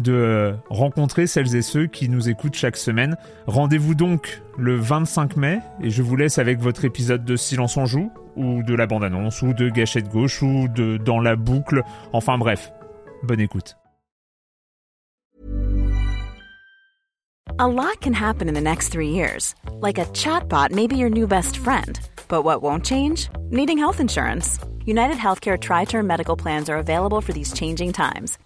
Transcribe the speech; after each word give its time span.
de 0.00 0.54
rencontrer 0.70 1.26
celles 1.26 1.54
et 1.56 1.62
ceux 1.62 1.86
qui 1.86 2.08
nous 2.08 2.28
écoutent 2.28 2.54
chaque 2.54 2.76
semaine. 2.76 3.16
Rendez-vous 3.46 3.94
donc 3.94 4.42
le 4.58 4.76
25 4.76 5.36
mai 5.36 5.60
et 5.80 5.90
je 5.90 6.02
vous 6.02 6.16
laisse 6.16 6.38
avec 6.38 6.60
votre 6.60 6.84
épisode 6.84 7.24
de 7.24 7.36
Silence 7.36 7.76
en 7.76 7.86
joue 7.86 8.10
ou 8.36 8.62
de 8.62 8.74
la 8.74 8.86
bande-annonce 8.86 9.42
ou 9.42 9.52
de 9.52 9.68
Gâchette 9.68 10.08
gauche 10.08 10.42
ou 10.42 10.68
de 10.68 10.96
Dans 10.96 11.20
la 11.20 11.36
boucle. 11.36 11.82
Enfin 12.12 12.38
bref, 12.38 12.72
bonne 13.22 13.40
écoute. 13.40 13.76
A 17.60 17.68
lot 17.68 18.00
can 18.00 18.14
happen 18.14 18.48
in 18.48 18.54
the 18.54 18.60
next 18.60 18.88
three 18.88 19.10
years. 19.10 19.54
Like 19.80 19.98
a 19.98 20.06
chatbot 20.06 20.72
may 20.72 20.88
be 20.88 20.96
your 20.96 21.10
new 21.10 21.28
best 21.28 21.56
friend. 21.56 22.00
But 22.28 22.42
what 22.42 22.62
won't 22.62 22.84
change? 22.84 23.28
Needing 23.50 23.78
health 23.78 24.00
insurance. 24.00 24.58
United 24.84 25.18
Healthcare 25.18 25.56
Tri 25.56 25.84
Term 25.84 26.04
Medical 26.04 26.36
Plans 26.36 26.68
are 26.68 26.78
available 26.78 27.20
for 27.20 27.32
these 27.32 27.52
changing 27.52 27.92
times 27.92 28.38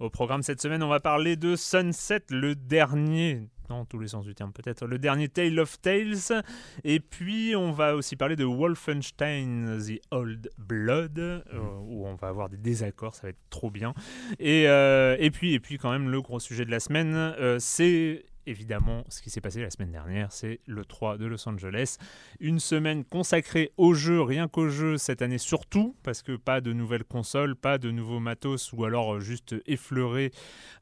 Au 0.00 0.08
programme 0.08 0.42
cette 0.42 0.62
semaine, 0.62 0.82
on 0.82 0.88
va 0.88 0.98
parler 0.98 1.36
de 1.36 1.56
Sunset, 1.56 2.22
le 2.30 2.54
dernier 2.54 3.42
dans 3.68 3.84
tous 3.84 3.98
les 3.98 4.08
sens 4.08 4.24
du 4.24 4.34
terme 4.34 4.50
peut-être, 4.50 4.86
le 4.86 4.98
dernier 4.98 5.28
Tale 5.28 5.60
of 5.60 5.78
Tales. 5.78 6.42
Et 6.84 7.00
puis 7.00 7.54
on 7.54 7.70
va 7.70 7.94
aussi 7.94 8.16
parler 8.16 8.34
de 8.34 8.44
Wolfenstein 8.44 9.78
The 9.78 10.00
Old 10.10 10.50
Blood, 10.56 11.18
euh, 11.18 11.42
où 11.82 12.06
on 12.06 12.14
va 12.14 12.28
avoir 12.28 12.48
des 12.48 12.56
désaccords, 12.56 13.14
ça 13.14 13.24
va 13.24 13.28
être 13.28 13.50
trop 13.50 13.70
bien. 13.70 13.92
Et, 14.38 14.66
euh, 14.68 15.16
puis 15.30 15.78
quand 15.78 15.92
même 15.92 16.08
le 16.08 16.22
gros 16.22 16.40
sujet 16.40 16.64
de 16.64 16.70
la 16.70 16.80
semaine, 16.80 17.14
euh, 17.14 17.58
c'est 17.60 18.24
évidemment, 18.46 19.04
ce 19.08 19.22
qui 19.22 19.30
s'est 19.30 19.40
passé 19.40 19.62
la 19.62 19.70
semaine 19.70 19.92
dernière, 19.92 20.32
c'est 20.32 20.60
le 20.66 20.84
3 20.84 21.18
de 21.18 21.26
Los 21.26 21.48
Angeles. 21.48 21.96
Une 22.40 22.60
semaine 22.60 23.04
consacrée 23.04 23.72
au 23.76 23.94
jeu, 23.94 24.20
rien 24.22 24.48
qu'au 24.48 24.68
jeu 24.68 24.96
cette 24.96 25.22
année 25.22 25.38
surtout, 25.38 25.94
parce 26.02 26.22
que 26.22 26.36
pas 26.36 26.60
de 26.60 26.72
nouvelles 26.72 27.04
consoles, 27.04 27.56
pas 27.56 27.78
de 27.78 27.90
nouveaux 27.90 28.20
matos, 28.20 28.72
ou 28.72 28.84
alors 28.84 29.14
euh, 29.14 29.20
juste 29.20 29.54
effleuré. 29.66 30.32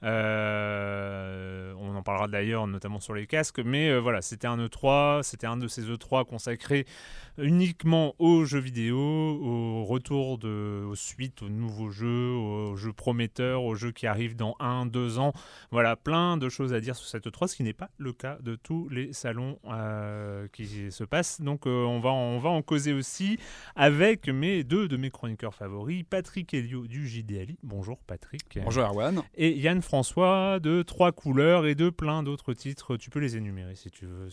Euh, 0.02 1.74
on 1.78 1.94
en 1.94 2.02
parlera 2.02 2.28
d'ailleurs, 2.28 2.66
notamment 2.66 3.00
sur 3.00 3.14
les 3.14 3.26
casques. 3.26 3.60
Mais 3.60 3.90
euh, 3.90 3.98
voilà, 3.98 4.22
c'était 4.22 4.46
un 4.46 4.56
E3, 4.56 5.22
c'était 5.22 5.46
un 5.46 5.56
de 5.56 5.68
ces 5.68 5.82
E3 5.82 6.24
consacrés 6.24 6.86
uniquement 7.38 8.14
aux 8.18 8.44
jeux 8.44 8.58
vidéo, 8.58 8.98
au 8.98 9.84
retour 9.84 10.38
de, 10.38 10.84
aux 10.84 10.94
suites, 10.94 11.42
aux 11.42 11.48
nouveaux 11.48 11.90
jeux, 11.90 12.32
aux 12.32 12.76
jeux 12.76 12.92
prometteurs, 12.92 13.62
aux 13.62 13.74
jeux 13.74 13.92
qui 13.92 14.06
arrivent 14.06 14.36
dans 14.36 14.56
un, 14.60 14.86
deux 14.86 15.18
ans. 15.18 15.32
Voilà, 15.70 15.96
plein 15.96 16.36
de 16.36 16.48
choses 16.48 16.74
à 16.74 16.80
dire 16.80 16.96
sur 16.96 17.06
cette 17.06 17.26
E3, 17.26 17.48
ce 17.48 17.56
qui 17.56 17.62
n'est 17.62 17.72
pas 17.72 17.90
le 17.98 18.12
cas 18.12 18.38
de 18.40 18.56
tous 18.56 18.88
les 18.88 19.12
salons 19.12 19.58
euh, 19.66 20.46
qui 20.52 20.90
se 20.90 21.04
passent. 21.04 21.40
Donc 21.40 21.66
euh, 21.66 21.84
on, 21.84 22.00
va, 22.00 22.10
on 22.10 22.38
va 22.38 22.50
en 22.50 22.62
causer 22.62 22.92
aussi 22.92 23.38
avec 23.76 24.28
mes 24.28 24.64
deux 24.64 24.88
de 24.88 24.96
mes 24.96 25.10
chroniqueurs 25.10 25.54
favoris, 25.54 26.04
Patrick 26.08 26.52
Elio 26.54 26.86
du 26.86 27.08
JDLI. 27.08 27.58
Bonjour 27.62 27.98
Patrick. 28.06 28.58
Bonjour 28.64 28.84
Erwan. 28.84 29.22
Et 29.36 29.56
Yann 29.58 29.82
François 29.82 30.58
de 30.60 30.82
Trois 30.82 31.12
Couleurs 31.12 31.66
et 31.66 31.74
de 31.74 31.90
plein 31.90 32.22
d'autres 32.22 32.54
titres. 32.54 32.96
Tu 32.96 33.10
peux 33.10 33.20
les 33.20 33.36
énumérer 33.36 33.74
si 33.74 33.90
tu 33.90 34.06
veux. 34.06 34.28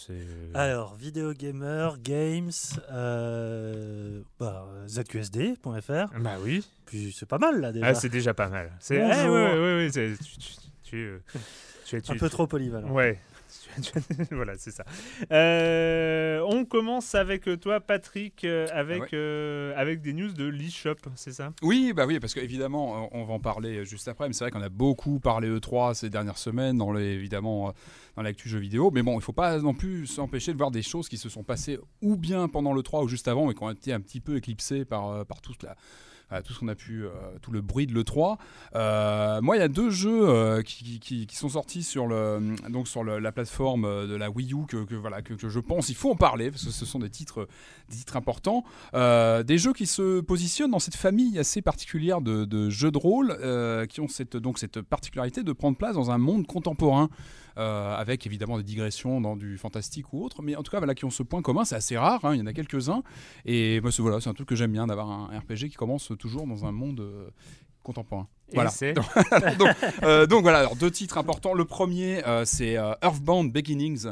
Alors, 0.54 0.96
Video 0.96 1.34
Gamer, 1.34 1.98
Games, 2.00 2.52
euh, 2.96 4.22
bah, 4.40 4.68
ZQSD.fr. 4.88 6.20
Bah 6.20 6.38
oui. 6.42 6.66
Puis 6.86 7.14
c'est 7.18 7.26
pas 7.28 7.38
mal 7.38 7.60
là 7.60 7.72
déjà. 7.72 7.88
Ah, 7.88 7.94
c'est 7.94 8.10
déjà 8.10 8.34
pas 8.34 8.48
mal. 8.48 8.72
C'est 8.80 9.02
un 12.10 12.16
peu 12.18 12.30
trop 12.30 12.48
polyvalent. 12.48 12.90
Ouais. 12.90 13.20
voilà, 14.32 14.54
c'est 14.58 14.72
ça. 14.72 14.86
Euh, 15.32 16.42
on 16.48 16.66
commence 16.66 17.16
avec 17.16 17.48
toi, 17.60 17.80
Patrick, 17.80 18.44
euh, 18.44 18.68
avec, 18.72 19.14
euh, 19.14 19.74
avec 19.76 20.02
des 20.02 20.14
news 20.14 20.32
de 20.32 20.46
l'eShop, 20.46 20.96
c'est 21.16 21.32
ça? 21.32 21.54
Oui, 21.62 21.94
bah 21.94 22.06
oui, 22.06 22.20
parce 22.20 22.34
qu'évidemment, 22.34 23.10
on 23.14 23.26
va 23.26 23.34
en 23.34 23.40
parler 23.40 23.86
juste 23.86 24.08
après, 24.08 24.28
mais 24.28 24.34
c'est 24.34 24.44
vrai 24.44 24.52
qu'on 24.52 24.62
a 24.62 24.70
beaucoup 24.70 25.20
parlé 25.20 25.50
E3 25.50 25.94
ces 25.94 26.10
dernières 26.10 26.38
semaines, 26.38 26.78
dans 26.78 26.92
les, 26.92 27.06
évidemment 27.06 27.74
dans 28.16 28.22
l'actu 28.22 28.50
jeu 28.50 28.60
vidéo. 28.60 28.92
Mais 28.92 29.02
bon, 29.02 29.14
il 29.14 29.18
ne 29.18 29.22
faut 29.22 29.34
pas 29.34 29.60
non 29.60 29.74
plus 29.74 30.08
s'empêcher 30.08 30.54
de 30.54 30.58
voir 30.58 30.72
des 30.72 30.84
choses 30.84 31.10
qui 31.10 31.18
se 31.18 31.30
sont 31.30 31.44
passées 31.44 31.80
ou 32.02 32.16
bien 32.16 32.48
pendant 32.48 32.74
le 32.74 32.82
3 32.84 33.04
ou 33.04 33.08
juste 33.08 33.28
avant 33.28 33.52
et 33.52 33.54
qui 33.54 33.64
ont 33.64 33.70
été 33.72 33.94
un 33.94 34.00
petit 34.00 34.22
peu 34.22 34.38
éclipsées 34.38 34.86
par, 34.86 35.26
par 35.26 35.42
toute 35.42 35.64
la 35.64 35.76
tout 36.44 36.54
ce 36.54 36.60
qu'on 36.60 36.68
a 36.68 36.76
pu, 36.76 37.06
euh, 37.06 37.10
tout 37.42 37.52
le 37.52 37.62
bruit 37.62 37.88
de 37.88 37.94
l'E3. 37.94 38.38
Euh, 38.76 39.42
moi, 39.42 39.56
il 39.56 39.60
y 39.60 39.64
a 39.64 39.68
deux 39.68 39.90
jeux 39.90 40.28
euh, 40.28 40.62
qui, 40.62 41.00
qui, 41.00 41.28
sont 41.36 41.50
sortis 41.50 41.84
sur, 41.84 42.08
le, 42.08 42.56
donc 42.70 42.88
sur 42.88 43.04
la 43.04 43.32
plateforme 43.32 44.08
de 44.08 44.16
la 44.16 44.30
Wii 44.30 44.54
U 44.54 44.66
que, 44.68 44.96
voilà, 44.96 45.22
que, 45.22 45.36
je 45.38 45.60
pense 45.60 45.90
il 45.90 45.96
faut 45.96 46.12
en 46.12 46.16
parler 46.16 46.52
parce 46.52 46.66
que 46.66 46.72
ce 46.72 46.86
sont 46.86 47.00
des 47.00 47.10
titres, 47.10 47.48
des 47.90 47.98
titres 47.98 48.16
importants. 48.16 48.64
des 48.94 49.58
jeux 49.58 49.74
qui 49.74 49.86
se 49.86 50.22
positionnent 50.22 50.72
dans 50.72 50.80
cette 50.80 50.96
famille 50.96 51.38
assez 51.38 51.62
particulière 51.62 52.22
de, 52.22 52.46
de 52.46 52.70
jeux 52.70 52.92
de 52.92 52.98
rôle 52.98 53.38
qui 53.88 54.02
ont 54.02 54.08
cette, 54.08 54.38
donc 54.38 54.60
cette 54.60 54.82
particularité 54.82 55.44
de 55.44 55.54
prendre 55.54 55.78
place 55.78 55.96
dans 55.96 56.12
un 56.12 56.18
monde 56.18 56.48
contemporain. 56.48 57.10
Euh, 57.58 57.96
avec 57.96 58.26
évidemment 58.26 58.58
des 58.58 58.64
digressions 58.64 59.22
dans 59.22 59.38
du 59.38 59.58
fantastique 59.58 60.12
ou 60.12 60.26
autre, 60.26 60.42
mais 60.42 60.58
en 60.58 60.64
tout 60.64 60.72
cas, 60.72 60.80
voilà, 60.80 60.94
qui 60.94 61.06
ont 61.06 61.10
ce 61.10 61.24
point 61.24 61.42
commun, 61.42 61.64
c'est 61.64 61.76
assez 61.76 61.98
rare, 61.98 62.20
hein, 62.26 62.34
il 62.34 62.40
y 62.40 62.42
en 62.42 62.48
a 62.48 62.54
quelques-uns, 62.54 63.02
et 63.46 63.80
voilà, 63.80 64.20
c'est 64.20 64.30
un 64.30 64.34
truc 64.34 64.50
que 64.50 64.58
j'aime 64.58 64.74
bien 64.74 64.88
d'avoir 64.88 65.10
un 65.10 65.40
RPG 65.40 65.70
qui 65.70 65.76
commence 65.76 66.12
toujours 66.20 66.48
dans 66.48 66.66
un 66.66 66.74
monde 66.74 67.00
euh, 67.00 67.30
contemporain. 67.82 68.28
voilà. 68.54 68.72
Euh, 70.04 70.26
donc, 70.28 70.42
voilà, 70.42 70.60
alors 70.60 70.76
deux 70.76 70.92
titres 70.92 71.18
importants. 71.18 71.54
Le 71.54 71.64
premier, 71.66 72.22
c'est 72.44 72.74
Earthbound 72.74 73.54
Beginnings. 73.54 74.08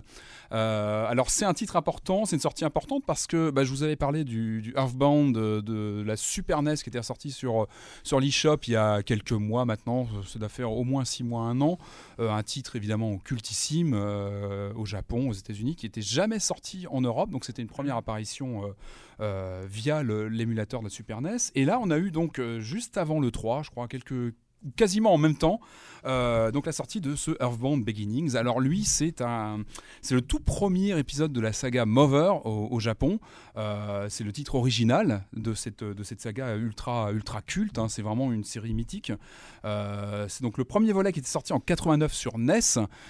Alors 0.52 1.30
c'est 1.30 1.46
un 1.46 1.54
titre 1.54 1.76
important, 1.76 2.26
c'est 2.26 2.36
une 2.36 2.42
sortie 2.42 2.66
importante 2.66 3.04
parce 3.06 3.28
que 3.28 3.50
bah, 3.50 3.64
je 3.64 3.70
vous 3.70 3.84
avais 3.84 3.96
parlé 3.96 4.24
du, 4.24 4.74
Earthbound 4.76 5.36
de, 5.36 6.04
la 6.06 6.16
Super 6.16 6.62
NES 6.62 6.76
qui 6.76 6.90
était 6.90 7.02
sorti 7.02 7.32
sur, 7.32 7.68
sur 8.04 8.20
l'eShop 8.20 8.58
il 8.68 8.74
y 8.74 8.76
a 8.76 9.04
quelques 9.04 9.32
mois 9.32 9.66
maintenant, 9.66 10.08
ça 10.28 10.40
doit 10.40 10.50
faire 10.50 10.72
au 10.72 10.84
moins 10.84 11.06
six 11.06 11.24
mois, 11.24 11.44
un 11.44 11.62
an. 11.62 11.78
un 12.20 12.44
titre 12.44 12.76
évidemment 12.76 13.18
cultissime 13.18 13.94
au 13.94 14.86
Japon, 14.86 15.30
aux 15.30 15.34
États-Unis, 15.34 15.76
qui 15.76 15.86
n'était 15.86 16.02
jamais 16.02 16.40
sorti 16.40 16.86
en 16.90 17.02
Europe, 17.02 17.30
donc 17.30 17.46
c'était 17.46 17.62
une 17.62 17.68
première 17.68 17.98
apparition 17.98 18.74
via 19.20 20.04
l'émulateur 20.04 20.82
de 20.82 20.86
la 20.86 20.90
Super 20.90 21.22
NES. 21.22 21.38
Et 21.56 21.66
là 21.66 21.80
on 21.82 21.90
a 21.90 21.98
eu 21.98 22.12
donc 22.12 22.42
juste 22.60 22.98
avant 22.98 23.20
le 23.20 23.32
3, 23.32 23.64
je 23.64 23.70
crois, 23.70 23.88
quelques 23.88 24.34
quasiment 24.76 25.14
en 25.14 25.18
même 25.18 25.36
temps. 25.36 25.60
Euh, 26.06 26.52
donc 26.52 26.66
la 26.66 26.72
sortie 26.72 27.02
de 27.02 27.16
ce 27.16 27.32
Earthbound 27.40 27.84
Beginnings. 27.84 28.36
Alors 28.36 28.60
lui, 28.60 28.84
c'est 28.84 29.22
un, 29.22 29.64
c'est 30.02 30.16
le 30.16 30.22
tout 30.22 30.40
premier 30.40 30.98
épisode 30.98 31.32
de 31.32 31.42
la 31.42 31.54
saga 31.54 31.86
Mover 31.86 32.34
au, 32.44 32.80
Japon. 32.80 33.20
Euh, 33.56 34.08
c'est 34.10 34.24
le 34.24 34.32
titre 34.32 34.56
original 34.56 35.26
de 35.34 35.54
cette 35.54 35.84
de 35.84 36.04
cette 36.04 36.20
saga 36.20 36.56
ultra 36.56 37.12
ultra 37.12 37.42
culte. 37.42 37.78
Hein. 37.78 37.88
C'est 37.88 38.02
vraiment 38.02 38.32
une 38.32 38.44
série 38.44 38.74
mythique. 38.74 39.12
Euh, 39.64 40.28
c'est 40.28 40.42
donc 40.42 40.58
le 40.58 40.66
premier 40.66 40.92
volet 40.92 41.14
qui 41.14 41.20
était 41.20 41.30
sorti 41.30 41.54
en 41.54 41.60
89 41.60 42.14
sur 42.14 42.38
NES. 42.38 42.60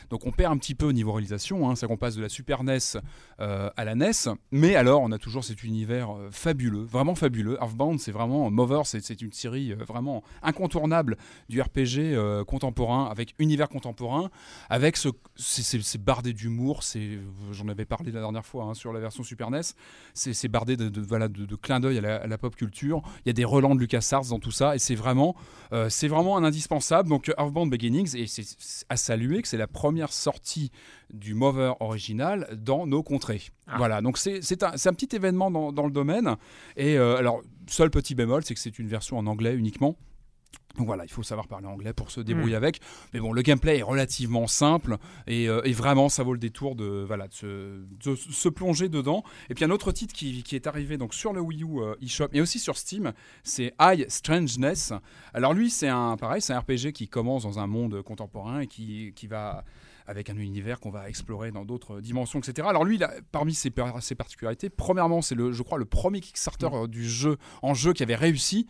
Donc 0.10 0.26
on 0.28 0.32
perd 0.32 0.54
un 0.54 0.58
petit 0.58 0.76
peu 0.76 0.86
au 0.86 0.94
niveau 0.94 1.14
réalisation. 1.14 1.70
Hein. 1.70 1.76
C'est 1.76 1.88
qu'on 1.88 1.98
passe 1.98 2.16
de 2.16 2.22
la 2.22 2.30
Super 2.30 2.64
NES 2.64 3.00
à 3.40 3.86
la 3.86 3.96
NES. 3.96 4.12
Mais 4.52 4.76
alors 4.76 5.02
on 5.02 5.12
a 5.12 5.18
toujours 5.18 5.44
cet 5.44 5.64
univers 5.64 6.10
fabuleux, 6.32 6.84
vraiment 6.84 7.16
fabuleux. 7.16 7.58
Earthbound, 7.60 8.00
c'est 8.00 8.12
vraiment 8.12 8.50
Mover, 8.52 8.82
c'est 8.86 9.22
une 9.22 9.32
série 9.32 9.74
vraiment 9.74 10.24
incontournable 10.44 11.18
du 11.50 11.62
RPG 11.62 12.46
contemporain 12.46 13.06
avec 13.06 13.36
univers 13.40 13.70
contemporain, 13.70 14.30
avec 14.70 14.98
ce, 14.98 15.10
c'est 15.36 16.02
bardé 16.02 16.34
d'humour, 16.34 16.84
c'est, 16.84 17.20
j'en 17.52 17.68
avais 17.68 17.86
parlé 17.86 18.12
la 18.12 18.22
dernière 18.22 18.46
fois 18.46 18.66
hein, 18.66 18.74
sur 18.74 18.94
la 18.94 19.00
version 19.00 19.24
Super 19.24 19.50
NES, 19.52 19.62
c'est 20.14 20.48
bardé 20.48 20.78
de, 20.78 20.90
de, 20.90 21.02
voilà, 21.02 21.28
de, 21.28 21.46
de 21.46 21.56
clins 21.56 21.80
d'œil 21.80 22.00
à, 22.00 22.28
la 22.28 22.38
pop 22.38 22.56
culture. 22.56 23.02
Il 23.26 23.30
y 23.30 23.32
a 23.32 23.34
des 23.34 23.46
relents 23.46 23.76
de 23.76 23.80
LucasArts 23.80 24.26
dans 24.30 24.40
tout 24.40 24.52
ça, 24.52 24.76
et 24.76 24.80
c'est 24.80 24.96
vraiment, 24.96 25.36
euh, 25.72 25.90
c'est 25.90 26.08
vraiment 26.08 26.38
un 26.38 26.44
indispensable. 26.44 27.10
Donc 27.10 27.32
Earthbound 27.38 27.72
Beginnings, 27.72 28.16
et 28.16 28.28
c'est 28.28 28.44
à 28.90 28.98
saluer 28.98 29.42
que 29.42 29.48
c'est 29.48 29.58
la 29.58 29.68
première 29.68 30.12
sortie 30.12 30.72
du 31.14 31.34
Mover 31.34 31.74
original 31.80 32.48
dans 32.56 32.88
nos 32.88 33.04
contrées. 33.04 33.44
Ah. 33.68 33.78
Voilà, 33.78 34.02
donc 34.02 34.18
c'est 34.18 34.64
un, 34.64 34.72
un, 34.72 34.94
petit 34.94 35.16
événement 35.16 35.52
dans, 35.52 35.72
dans 35.72 35.86
le 35.86 35.92
domaine. 35.92 36.36
Et 36.76 36.98
euh, 36.98 37.18
alors, 37.18 37.42
seul 37.68 37.90
petit 37.90 38.16
bémol, 38.16 38.44
c'est 38.44 38.54
que 38.54 38.60
c'est 38.60 38.80
une 38.80 38.88
version 38.88 39.18
en 39.18 39.28
anglais 39.28 39.56
uniquement. 39.56 39.98
Donc 40.78 40.88
voilà, 40.88 41.06
il 41.06 41.12
faut 41.12 41.22
savoir 41.22 41.48
parler 41.48 41.68
anglais 41.68 41.94
pour 41.94 42.10
se 42.10 42.20
débrouiller 42.20 42.56
hmm. 42.56 42.64
avec. 42.64 42.80
Mais 43.14 43.20
bon, 43.20 43.32
le 43.32 43.42
gameplay 43.44 43.78
est 43.78 43.84
relativement 43.84 44.48
simple 44.48 44.98
et, 45.28 45.48
euh, 45.48 45.62
vraiment 45.74 46.10
ça 46.10 46.24
vaut 46.24 46.34
le 46.34 46.40
détour 46.40 46.76
de, 46.76 47.04
voilà, 47.06 47.28
de, 47.28 48.16
se, 48.16 48.50
plonger 48.50 48.90
dedans. 48.90 49.24
Et 49.50 49.54
puis 49.54 49.66
un 49.66 49.70
autre 49.70 49.92
titre 49.92 50.16
qui, 50.16 50.42
qui 50.42 50.56
est 50.56 50.66
arrivé 50.66 50.98
donc 50.98 51.14
sur 51.14 51.32
le 51.32 51.42
Wii 51.42 51.64
U 51.64 51.80
euh, 51.80 51.96
eShop 52.02 52.30
et 52.34 52.42
aussi 52.42 52.58
sur 52.58 52.76
Steam, 52.78 53.14
c'est 53.44 53.74
High 53.80 54.06
Strangeness. 54.10 54.94
Alors 55.36 55.54
lui, 55.54 55.70
c'est 55.70 55.90
un 55.90 56.18
pareil, 56.18 56.42
c'est 56.42 56.54
un 56.54 56.60
RPG 56.60 56.92
qui 56.92 57.08
commence 57.08 57.44
dans 57.44 57.60
un 57.60 57.68
monde 57.68 58.02
contemporain 58.02 58.62
et 58.62 58.68
qui, 58.68 59.14
qui 59.16 59.28
va 59.28 59.64
avec 60.08 60.30
un 60.30 60.38
univers 60.38 60.80
qu'on 60.80 60.92
va 60.92 61.10
explorer 61.10 61.52
dans 61.52 61.66
d'autres 61.66 62.02
dimensions, 62.02 62.40
etc. 62.40 62.68
Alors 62.70 62.84
lui, 62.84 63.00
parmi 63.32 63.54
ses, 63.54 63.72
ses, 64.02 64.16
particularités, 64.16 64.70
premièrement, 64.70 65.22
c'est 65.22 65.36
le, 65.36 65.52
je 65.52 65.64
crois, 65.64 65.78
le 65.78 65.86
premier 65.86 66.20
Kickstarter 66.20 66.70
mm. 66.70 66.74
euh, 66.74 66.88
du 66.88 67.08
jeu 67.08 67.38
en 67.62 67.74
jeu 67.74 67.94
qui 67.94 68.04
avait 68.04 68.16
réussi, 68.16 68.68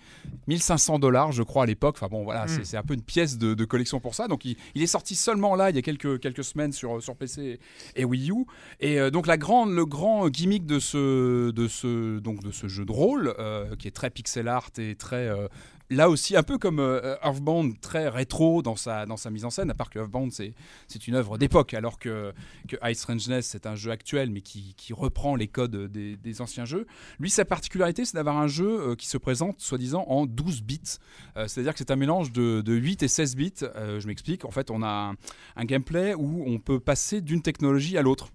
1500 0.47 0.99
dollars, 0.99 1.31
je 1.31 1.43
crois 1.43 1.63
à 1.63 1.65
l'époque. 1.65 1.95
Enfin 1.97 2.07
bon, 2.09 2.23
voilà, 2.23 2.45
mm. 2.45 2.63
c'est 2.63 2.77
un 2.77 2.83
peu 2.83 2.93
une 2.93 3.01
pièce 3.01 3.37
de, 3.37 3.65
collection 3.65 3.99
pour 3.99 4.13
ça. 4.13 4.27
Donc 4.27 4.45
il, 4.45 4.57
est 4.75 4.87
sorti 4.87 5.15
seulement 5.15 5.55
là, 5.55 5.69
il 5.69 5.75
y 5.75 5.79
a 5.79 5.81
quelques 5.81 6.19
quelques 6.19 6.43
semaines 6.43 6.73
sur 6.73 7.01
sur 7.01 7.15
PC 7.15 7.59
et 7.95 8.05
Wii 8.05 8.31
U. 8.31 8.45
Et 8.79 8.99
euh, 8.99 9.09
donc 9.09 9.25
la 9.25 9.37
grande, 9.37 9.71
le 9.71 9.85
grand 9.85 10.29
gimmick 10.29 10.65
de 10.65 10.79
ce 10.79 11.51
de 11.51 11.67
ce 11.67 12.19
donc 12.19 12.43
de 12.43 12.51
ce 12.51 12.67
jeu 12.67 12.85
de 12.85 12.91
rôle 12.91 13.33
euh, 13.39 13.75
qui 13.75 13.87
est 13.87 13.91
très 13.91 14.09
pixel 14.09 14.47
art 14.47 14.69
et 14.77 14.95
très 14.95 15.29
là 15.89 16.09
aussi, 16.09 16.35
un 16.35 16.43
peu 16.43 16.57
comme 16.57 16.79
euh, 16.79 17.15
Earthbound, 17.23 17.79
très 17.79 18.07
rétro 18.09 18.61
dans 18.61 18.75
sa, 18.75 19.05
dans 19.05 19.17
sa 19.17 19.29
mise 19.29 19.45
en 19.45 19.49
scène, 19.49 19.69
à 19.69 19.73
part 19.73 19.89
que 19.89 19.99
Earthbound, 19.99 20.31
c'est 20.31 21.07
une 21.07 21.15
œuvre 21.15 21.37
d'époque, 21.37 21.73
alors 21.73 21.99
que, 21.99 22.33
que 22.67 22.75
Ice 22.89 22.99
Strangeness, 22.99 23.47
c'est 23.47 23.65
un 23.65 23.75
jeu 23.75 23.91
actuel, 23.91 24.29
mais 24.29 24.41
qui, 24.41 24.73
qui 24.75 24.93
reprend 24.93 25.35
les 25.35 25.47
codes 25.47 25.91
des, 25.91 26.17
des, 26.17 26.41
anciens 26.41 26.65
jeux. 26.65 26.87
Lui, 27.19 27.29
sa 27.29 27.45
particularité, 27.45 28.05
c'est 28.05 28.15
d'avoir 28.15 28.37
un 28.37 28.47
jeu 28.47 28.91
euh, 28.91 28.95
qui 28.95 29.07
se 29.07 29.17
présente, 29.17 29.59
soi-disant, 29.59 30.05
en 30.07 30.25
12 30.25 30.63
bits. 30.63 30.81
Euh, 31.37 31.47
c'est-à-dire 31.47 31.73
que 31.73 31.79
c'est 31.79 31.91
un 31.91 31.95
mélange 31.95 32.31
de, 32.31 32.61
de, 32.61 32.73
8 32.73 33.03
et 33.03 33.07
16 33.07 33.35
bits. 33.35 33.53
je 33.59 34.07
m'explique. 34.07 34.45
En 34.45 34.51
fait, 34.51 34.71
on 34.71 34.83
a 34.83 35.13
un 35.55 35.65
gameplay 35.65 36.13
où 36.15 36.43
on 36.45 36.59
peut 36.59 36.79
passer 36.79 37.21
d'une 37.21 37.41
technologie 37.41 37.97
à 37.97 38.01
l'autre 38.01 38.29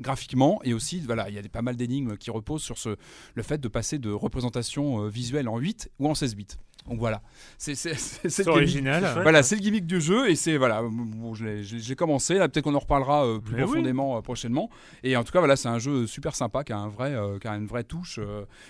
graphiquement 0.00 0.60
et 0.64 0.74
aussi 0.74 1.00
voilà 1.00 1.28
il 1.28 1.34
y 1.34 1.38
a 1.38 1.42
des, 1.42 1.48
pas 1.48 1.62
mal 1.62 1.76
d'énigmes 1.76 2.16
qui 2.16 2.30
reposent 2.30 2.62
sur 2.62 2.78
ce, 2.78 2.96
le 3.34 3.42
fait 3.42 3.58
de 3.58 3.68
passer 3.68 3.98
de 3.98 4.10
représentation 4.10 5.08
visuelle 5.08 5.48
en 5.48 5.58
8 5.58 5.90
ou 5.98 6.08
en 6.08 6.14
16 6.14 6.34
bits. 6.36 6.46
Donc 6.88 6.98
voilà, 6.98 7.22
c'est 7.56 8.46
original. 8.46 9.22
Voilà, 9.22 9.42
c'est 9.42 9.56
le 9.56 9.62
gimmick 9.62 9.86
du 9.86 10.02
jeu 10.02 10.28
et 10.28 10.36
c'est 10.36 10.58
voilà, 10.58 10.82
bon, 10.82 11.32
j'ai 11.32 11.96
commencé. 11.96 12.34
Peut-être 12.34 12.60
qu'on 12.60 12.74
en 12.74 12.78
reparlera 12.78 13.26
euh, 13.26 13.38
plus 13.38 13.56
profondément 13.56 14.18
euh, 14.18 14.20
prochainement. 14.20 14.68
Et 15.02 15.16
en 15.16 15.24
tout 15.24 15.32
cas, 15.32 15.38
voilà, 15.38 15.56
c'est 15.56 15.68
un 15.68 15.78
jeu 15.78 16.06
super 16.06 16.36
sympa 16.36 16.62
qui 16.62 16.74
a 16.74 16.78
un 16.78 16.88
vrai, 16.88 17.14
euh, 17.14 17.38
qui 17.38 17.48
a 17.48 17.52
une 17.52 17.66
vraie 17.66 17.84
touche 17.84 18.20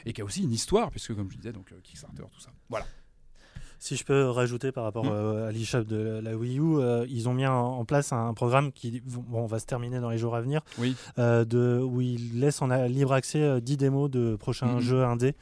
et 0.07 0.13
qui 0.13 0.21
a 0.21 0.25
aussi 0.25 0.45
une 0.45 0.53
histoire, 0.53 0.91
puisque 0.91 1.15
comme 1.15 1.29
je 1.31 1.37
disais, 1.37 1.53
donc 1.53 1.73
Kickstarter, 1.83 2.23
tout 2.33 2.41
ça. 2.41 2.51
Voilà. 2.69 2.87
Si 3.85 3.97
je 3.97 4.05
peux 4.07 4.31
rajouter 4.31 4.73
par 4.73 4.85
rapport 4.85 5.05
mmh. 5.05 5.47
à 5.49 5.53
l'eShop 5.53 5.85
de 5.85 6.19
la 6.23 6.35
Wii 6.35 6.59
U, 6.59 6.81
ils 7.07 7.29
ont 7.29 7.35
mis 7.35 7.47
en, 7.47 7.85
place 7.85 8.15
un 8.15 8.33
programme 8.33 8.73
qui 8.73 9.03
bon, 9.05 9.45
va 9.45 9.59
se 9.59 9.67
terminer 9.67 10.01
dans 10.01 10.09
les 10.09 10.17
jours 10.17 10.35
à 10.35 10.41
venir, 10.41 10.63
oui. 10.79 10.97
de, 11.19 11.83
où 11.83 12.01
ils 12.01 12.41
laissent 12.41 12.63
en 12.63 12.69
libre 12.87 13.13
accès 13.13 13.61
10 13.61 13.77
démos 13.77 14.11
de 14.11 14.37
prochains 14.37 14.77
mmh. 14.77 14.81
jeux 14.81 15.05
indés. 15.05 15.35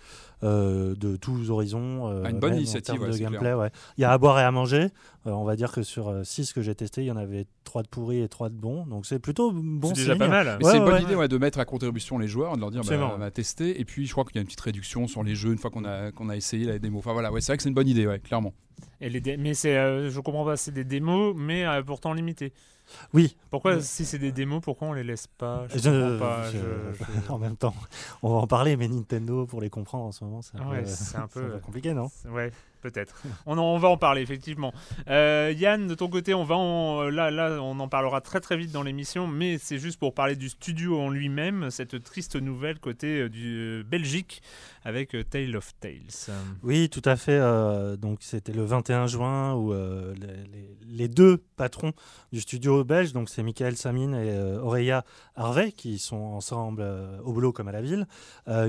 Euh, 0.45 0.97
de 0.97 1.15
tous 1.15 1.51
horizons. 1.51 2.09
Euh, 2.09 2.23
ah, 2.25 2.31
une 2.31 2.41
bonne 2.41 2.57
initiative. 2.57 3.01
de 3.01 3.17
gameplay, 3.17 3.55
ouais. 3.55 3.71
Il 3.97 4.01
y 4.01 4.05
a 4.05 4.11
à 4.11 4.19
boire 4.19 4.41
et 4.41 4.43
à 4.43 4.51
manger. 4.51 4.89
Euh, 5.27 5.31
on 5.31 5.45
va 5.45 5.55
dire 5.55 5.71
que 5.71 5.85
sur 5.85 6.13
6 6.25 6.53
que 6.53 6.63
j'ai 6.63 6.75
testé, 6.75 7.03
il 7.03 7.07
y 7.07 7.13
en 7.13 7.17
avait 7.17 7.47
3 7.63 7.85
de 7.85 7.89
pourris 7.89 8.21
et 8.21 8.29
3 8.29 8.49
de 8.49 8.55
bons. 8.55 8.85
Donc 8.87 9.07
c'est 9.07 9.21
plutôt 9.21 9.53
bon 9.53 9.89
C'est 9.91 10.01
déjà 10.01 10.17
pas 10.17 10.27
mal. 10.27 10.59
c'est 10.61 10.79
une 10.79 10.85
bonne 10.85 11.03
idée 11.03 11.29
de 11.29 11.39
mettre 11.39 11.61
à 11.61 11.65
contribution 11.65 12.19
les 12.19 12.27
joueurs, 12.27 12.57
de 12.57 12.61
leur 12.61 12.73
dire 12.73 12.83
bah, 12.83 13.13
on 13.15 13.19
va 13.19 13.31
tester. 13.31 13.81
Et 13.81 13.85
puis 13.85 14.07
je 14.07 14.13
crois 14.13 14.25
qu'il 14.25 14.35
y 14.35 14.39
a 14.39 14.41
une 14.41 14.47
petite 14.47 14.61
réduction 14.61 15.07
sur 15.07 15.23
les 15.23 15.37
jeux 15.37 15.53
une 15.53 15.59
fois 15.59 15.71
qu'on 15.71 15.85
a, 15.85 16.11
qu'on 16.11 16.29
a 16.29 16.37
essayé 16.37 16.67
la 16.67 16.81
démo. 16.81 16.99
Enfin 16.99 17.13
voilà, 17.13 17.31
ouais, 17.31 17.41
c'est 17.41 17.53
vrai 17.53 17.57
que 17.59 17.63
c'est 17.63 17.69
une 17.69 17.77
bonne 17.77 17.89
idée, 17.89 18.09
ouais, 18.09 18.19
clairement. 18.19 18.53
Et 19.01 19.11
les 19.11 19.37
mais 19.37 19.55
c'est, 19.55 19.75
je 20.11 20.21
comprends 20.21 20.45
pas, 20.45 20.57
c'est 20.57 20.73
des 20.73 20.85
démos, 20.85 21.35
mais 21.37 21.65
pourtant 21.87 22.15
limitées. 22.15 22.53
Oui. 23.13 23.37
Pourquoi, 23.51 23.81
si 23.81 24.05
c'est 24.05 24.19
des 24.19 24.33
démos, 24.33 24.61
pourquoi 24.63 24.89
on 24.89 24.93
les 24.93 25.05
laisse 25.05 25.27
pas, 25.27 25.67
En 27.29 27.39
même 27.39 27.57
temps, 27.57 27.75
on 28.23 28.31
va 28.31 28.37
en 28.37 28.47
parler, 28.47 28.77
mais 28.77 28.89
Nintendo, 28.89 29.47
pour 29.47 29.61
les 29.61 29.71
comprendre 29.71 30.05
en 30.05 30.13
ce 30.13 30.25
moment, 30.25 30.43
c'est 30.43 30.57
un, 31.17 31.29
peu... 31.29 31.59
compliqué, 31.61 31.95
non? 31.95 32.11
Ouais, 32.29 32.53
peut-être. 32.83 33.23
on, 33.47 33.79
va 33.79 33.89
en 33.89 33.97
parler, 33.97 34.21
effectivement. 34.21 34.75
Euh, 35.09 35.55
Yann, 35.57 35.87
de 35.87 35.95
ton 35.95 36.09
côté, 36.09 36.35
on 36.35 36.45
va 36.45 36.57
en, 36.57 37.05
là, 37.05 37.59
on 37.63 37.79
en 37.81 37.89
parlera 37.89 38.21
très 38.21 38.41
très 38.41 38.57
vite 38.57 38.73
dans 38.73 38.83
l'émission, 38.83 39.27
mais 39.27 39.57
c'est 39.57 39.79
juste 39.79 39.99
pour 39.99 40.13
parler 40.13 40.37
du 40.37 40.51
studio 40.51 41.01
en 41.01 41.09
lui-même, 41.09 41.71
cette 41.71 42.03
triste 42.03 42.37
nouvelle 42.37 42.79
côté 42.79 43.23
euh, 43.23 43.29
du 43.31 43.57
euh, 43.57 43.83
Belgique 43.85 44.43
avec 44.85 45.17
Tale 45.31 45.57
of 45.57 45.73
Tales. 45.79 46.35
Oui, 46.65 46.89
tout 46.91 47.03
à 47.05 47.15
fait. 47.15 47.39
donc 47.99 48.19
c'était 48.21 48.53
le 48.53 48.65
21 48.65 49.07
juin 49.07 49.55
où 49.55 49.73
les, 49.73 50.77
les, 50.85 51.07
deux 51.07 51.37
patrons 51.55 51.93
du 52.33 52.41
studio 52.41 52.83
belge, 52.83 53.13
donc 53.13 53.29
c'est 53.29 53.45
Michael 53.45 53.77
Samin 53.77 54.13
et 54.21 54.37
Auréa 54.59 55.05
Harvey, 55.37 55.71
qui 55.71 56.01
sont 56.01 56.17
ensemble 56.17 56.85
au 57.25 57.33
boulot 57.33 57.53
comme 57.53 57.69
à 57.69 57.73
la 57.73 57.81
ville, 57.81 58.09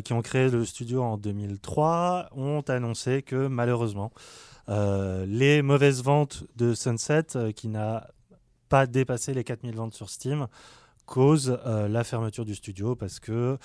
qui 0.04 0.14
ont 0.14 0.22
créé 0.22 0.52
le 0.52 0.66
studio 0.66 1.02
en 1.02 1.18
2003, 1.18 2.30
ont 2.36 2.62
annoncé 2.62 3.24
que 3.24 3.48
malheureusement 3.48 4.03
euh, 4.70 5.26
les 5.26 5.62
mauvaises 5.62 6.04
ventes 6.04 6.46
de 6.56 6.74
Sunset, 6.74 7.36
euh, 7.36 7.52
qui 7.52 7.68
n'a 7.68 8.08
pas 8.70 8.88
dépassé 8.88 9.34
les 9.34 9.44
4000 9.44 9.76
ventes 9.76 9.94
sur 9.94 10.10
Steam, 10.10 10.48
cause 11.06 11.60
euh, 11.66 11.90
la 11.90 12.06
fermeture 12.06 12.46
du 12.46 12.56
studio 12.56 12.96
parce 12.96 13.20
que 13.20 13.58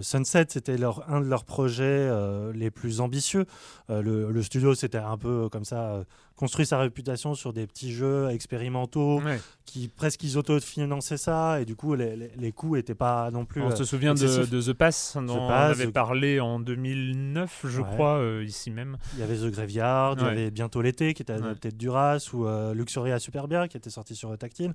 Sunset 0.00 0.46
c'était 0.48 0.78
un 1.06 1.20
de 1.20 1.26
leurs 1.26 1.44
projets 1.44 2.10
les 2.54 2.70
plus 2.70 3.00
ambitieux. 3.00 3.44
Le, 3.88 4.42
studio 4.42 4.74
c'était 4.74 4.98
un 4.98 5.18
peu 5.18 5.48
comme 5.50 5.64
ça 5.64 6.04
construit 6.36 6.66
sa 6.66 6.78
réputation 6.78 7.34
sur 7.34 7.52
des 7.52 7.66
petits 7.66 7.92
jeux 7.92 8.28
expérimentaux 8.30 9.22
qui 9.64 9.88
presque 9.88 10.22
ils 10.22 10.36
autofinançaient 10.36 11.16
ça 11.16 11.60
et 11.60 11.64
du 11.64 11.74
coup 11.74 11.94
les, 11.94 12.30
les, 12.36 12.52
coûts 12.52 12.76
n'étaient 12.76 12.94
pas 12.94 13.30
non 13.30 13.46
plus. 13.46 13.62
On 13.62 13.74
se 13.74 13.84
souvient 13.84 14.14
de, 14.14 14.44
de, 14.44 14.60
The 14.60 14.72
Pass 14.74 15.16
dont 15.16 15.38
on 15.38 15.48
avait 15.48 15.88
parlé 15.88 16.38
en 16.38 16.60
2009 16.60 17.66
je 17.68 17.80
crois 17.80 18.18
euh, 18.18 18.44
ici 18.44 18.70
même. 18.70 18.98
Il 19.14 19.20
y 19.20 19.22
avait 19.22 19.36
The 19.36 19.50
Graveyard, 19.50 20.16
il 20.18 20.24
y 20.24 20.28
avait 20.28 20.50
bientôt 20.50 20.82
l'été 20.82 21.14
qui 21.14 21.22
était 21.22 21.32
adapté 21.32 21.70
de 21.70 21.76
Duras 21.76 22.28
ou 22.34 22.46
euh, 22.46 22.74
Luxuria 22.74 23.18
Superbia 23.18 23.66
qui 23.66 23.78
était 23.78 23.90
sorti 23.90 24.14
sur 24.14 24.36
Tactile. 24.36 24.74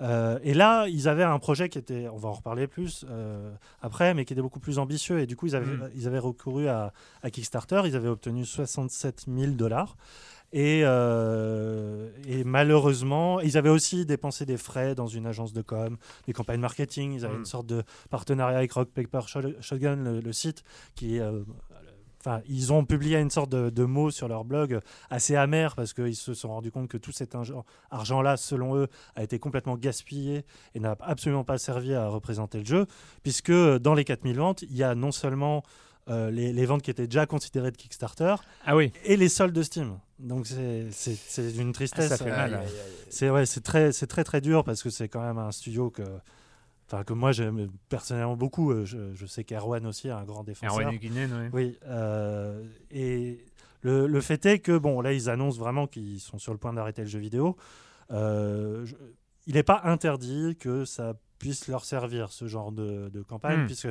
Euh, 0.00 0.38
et 0.42 0.52
là 0.52 0.86
ils 0.88 1.08
avaient 1.08 1.24
un 1.24 1.38
projet 1.38 1.70
qui 1.70 1.78
était, 1.78 2.06
on 2.08 2.18
va 2.18 2.28
en 2.28 2.34
reparler 2.34 2.66
plus 2.66 3.06
après, 3.80 4.12
mais 4.12 4.26
qui 4.26 4.34
était 4.34 4.42
beaucoup 4.42 4.60
plus 4.60 4.78
ambitieux 4.78 5.20
et 5.20 5.26
du 5.26 5.36
coup 5.36 5.46
ils 5.46 5.56
avaient, 5.56 5.66
mm. 5.66 5.90
ils 5.96 6.06
avaient 6.06 6.18
recouru 6.18 6.68
à, 6.68 6.92
à 7.22 7.30
Kickstarter, 7.30 7.82
ils 7.86 7.96
avaient 7.96 8.08
obtenu 8.08 8.44
67 8.44 9.24
000 9.26 9.52
dollars. 9.52 9.96
Et, 10.52 10.80
euh, 10.84 12.08
et, 12.26 12.42
malheureusement, 12.42 13.40
ils 13.40 13.58
avaient 13.58 13.68
aussi 13.68 14.06
dépensé 14.06 14.46
des 14.46 14.56
frais 14.56 14.94
dans 14.94 15.06
une 15.06 15.26
agence 15.26 15.52
de 15.52 15.60
com, 15.60 15.98
des 16.26 16.32
campagnes 16.32 16.60
marketing. 16.60 17.12
Ils 17.12 17.24
avaient 17.26 17.34
une 17.34 17.40
mm. 17.40 17.46
sorte 17.46 17.66
de 17.66 17.82
partenariat 18.08 18.58
avec 18.58 18.72
Rock 18.72 18.88
Paper 18.88 19.20
Shotgun, 19.60 20.20
le, 20.20 20.32
site, 20.32 20.64
qui 20.94 21.20
euh, 21.20 21.42
Enfin, 22.20 22.42
ils 22.48 22.72
ont 22.72 22.84
publié 22.84 23.18
une 23.18 23.30
sorte 23.30 23.50
de, 23.50 23.84
mots 23.84 24.10
sur 24.10 24.26
leur 24.26 24.44
blog 24.44 24.80
assez 25.08 25.36
amer 25.36 25.76
parce 25.76 25.92
qu'ils 25.94 26.16
se 26.16 26.34
sont 26.34 26.48
rendus 26.48 26.72
compte 26.72 26.88
que 26.88 26.96
tout 26.96 27.12
cet 27.12 27.36
argent-là, 27.90 28.36
selon 28.36 28.76
eux, 28.76 28.88
a 29.14 29.22
été 29.22 29.38
complètement 29.38 29.76
gaspillé 29.76 30.44
et 30.74 30.80
n'a 30.80 30.96
absolument 31.00 31.44
pas 31.44 31.58
servi 31.58 31.94
à 31.94 32.08
représenter 32.08 32.58
le 32.58 32.64
jeu, 32.64 32.86
puisque 33.22 33.52
dans 33.52 33.94
les 33.94 34.04
4000 34.04 34.36
ventes, 34.36 34.62
il 34.62 34.76
y 34.76 34.82
a 34.82 34.96
non 34.96 35.12
seulement 35.12 35.62
euh, 36.08 36.30
les, 36.30 36.52
les 36.52 36.66
ventes 36.66 36.82
qui 36.82 36.90
étaient 36.90 37.06
déjà 37.06 37.26
considérées 37.26 37.70
de 37.70 37.76
Kickstarter 37.76 38.34
Ah 38.64 38.76
oui. 38.76 38.92
et 39.04 39.16
les 39.16 39.28
soldes 39.28 39.54
de 39.54 39.62
Steam. 39.62 39.98
Donc 40.18 40.46
c'est 40.46 40.90
c'est- 40.90 41.14
c'est 41.16 41.52
d'une 41.52 41.72
tristesse. 41.72 42.10
Ah, 42.12 42.16
ça 42.16 42.24
fait 42.24 42.30
mal. 42.30 42.54
euh, 42.54 42.66
c'est 43.10 43.30
ouais, 43.30 43.46
c'est 43.46 43.60
très, 43.62 43.92
c'est 43.92 44.06
très 44.06 44.24
très 44.24 44.40
dur 44.40 44.64
parce 44.64 44.82
que 44.82 44.90
c'est 44.90 45.08
quand 45.08 45.20
même 45.22 45.38
un 45.38 45.52
studio 45.52 45.90
que, 45.90 46.02
enfin 46.86 47.04
que 47.04 47.12
moi 47.12 47.32
j'aime 47.32 47.68
personnellement 47.88 48.36
beaucoup. 48.36 48.72
Euh, 48.72 48.84
Je, 48.84 49.14
je 49.14 49.26
sais 49.26 49.44
qu'Erwan 49.44 49.86
aussi 49.86 50.08
est 50.08 50.12
un 50.12 50.24
grand 50.24 50.44
défenseur. 50.44 50.80
Erwan 50.80 50.96
Guinen, 50.96 51.32
ouais. 51.32 51.50
Oui, 51.52 51.78
euh, 51.86 52.64
et 52.90 53.44
le, 53.82 54.06
le 54.08 54.20
fait 54.20 54.44
est 54.46 54.58
que, 54.58 54.76
bon, 54.76 55.00
là, 55.00 55.12
ils 55.12 55.30
annoncent 55.30 55.58
vraiment 55.60 55.86
qu'ils 55.86 56.18
sont 56.20 56.38
sur 56.38 56.52
le 56.52 56.58
point 56.58 56.72
d'arrêter 56.72 57.02
le 57.02 57.08
jeu 57.08 57.20
vidéo. 57.20 57.56
Euh, 58.10 58.84
je- 58.86 58.96
il 59.46 59.54
n'est 59.54 59.62
pas 59.62 59.82
interdit 59.84 60.56
que 60.58 60.84
ça 60.84 61.14
puisse 61.38 61.68
leur 61.68 61.84
servir, 61.84 62.32
ce 62.32 62.48
genre 62.48 62.72
de, 62.72 63.08
de 63.08 63.22
campagne, 63.22 63.60
Hmm. 63.62 63.66
puisque 63.66 63.88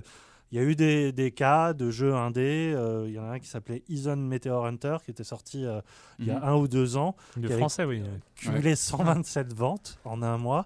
il 0.52 0.58
y 0.58 0.62
a 0.62 0.64
eu 0.64 0.76
des, 0.76 1.12
des 1.12 1.32
cas 1.32 1.74
de 1.74 1.92
jeux 1.92 2.14
indés. 2.16 2.74
euh, 2.76 3.06
Il 3.08 3.14
y 3.14 3.20
en 3.20 3.24
a 3.26 3.32
un 3.34 3.40
qui 3.40 3.48
s'appelait 3.48 3.84
Ison 3.90 4.16
Meteor 4.16 4.66
Hunter, 4.66 4.98
qui 5.04 5.12
était 5.12 5.24
sorti 5.24 5.66
euh, 5.66 5.82
il 6.20 6.26
y 6.28 6.32
a 6.32 6.38
Mhm. 6.40 6.44
un 6.44 6.56
ou 6.56 6.68
deux 6.68 6.98
ans, 6.98 7.16
avait- 7.38 7.58
français, 7.58 7.84
oui. 7.86 8.02
cumulé 8.36 8.76
127 8.76 9.54
ventes 9.54 10.00
en 10.06 10.22
un 10.22 10.38
mois. 10.38 10.66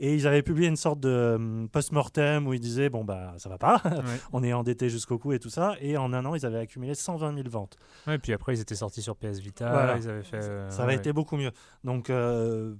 Et 0.00 0.14
ils 0.14 0.26
avaient 0.26 0.42
publié 0.42 0.68
une 0.68 0.76
sorte 0.76 1.00
de 1.00 1.34
hum, 1.36 1.68
post-mortem 1.70 2.46
où 2.46 2.54
ils 2.54 2.60
disaient 2.60 2.88
Bon, 2.90 3.04
bah, 3.04 3.34
ça 3.38 3.48
va 3.48 3.58
pas, 3.58 3.80
Ouais. 3.84 3.90
on 4.32 4.42
est 4.42 4.52
endetté 4.52 4.88
jusqu'au 4.88 5.18
cou 5.18 5.32
et 5.32 5.38
tout 5.38 5.50
ça. 5.50 5.74
Et 5.80 5.96
en 5.96 6.12
un 6.12 6.24
an, 6.24 6.34
ils 6.34 6.44
avaient 6.46 6.58
accumulé 6.60 6.94
120 6.94 7.34
000 7.34 7.48
ventes. 7.48 7.76
Ouais, 8.06 8.18
puis 8.18 8.32
après, 8.32 8.54
ils 8.54 8.60
étaient 8.60 8.74
sortis 8.74 9.02
sur 9.02 9.16
PS 9.16 9.38
Vita. 9.40 9.70
Voilà. 9.70 9.96
Ils 9.98 10.08
avaient 10.08 10.22
fait. 10.22 10.36
euh, 10.42 10.70
ça 10.70 10.82
avait 10.84 10.92
ouais. 10.92 10.98
été 10.98 11.12
beaucoup 11.12 11.36
mieux. 11.36 11.50
Donc, 11.84 12.10
euh, 12.10 12.74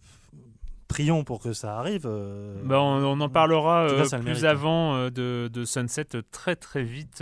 prions 0.88 1.22
pour 1.22 1.40
que 1.40 1.52
ça 1.52 1.78
arrive. 1.78 2.06
euh, 2.06 2.54
Bah, 2.64 2.80
on, 2.80 3.04
on 3.04 3.20
en 3.20 3.28
parlera 3.28 3.84
En 3.84 3.88
tout 3.88 3.94
cas, 3.94 4.00
euh, 4.00 4.18
le 4.18 4.22
plus 4.24 4.24
mérite. 4.24 4.44
avant 4.44 4.96
euh, 4.96 5.10
de, 5.10 5.48
de 5.52 5.64
Sunset 5.64 6.06
euh, 6.14 6.22
très 6.32 6.56
très 6.56 6.82
vite, 6.82 7.16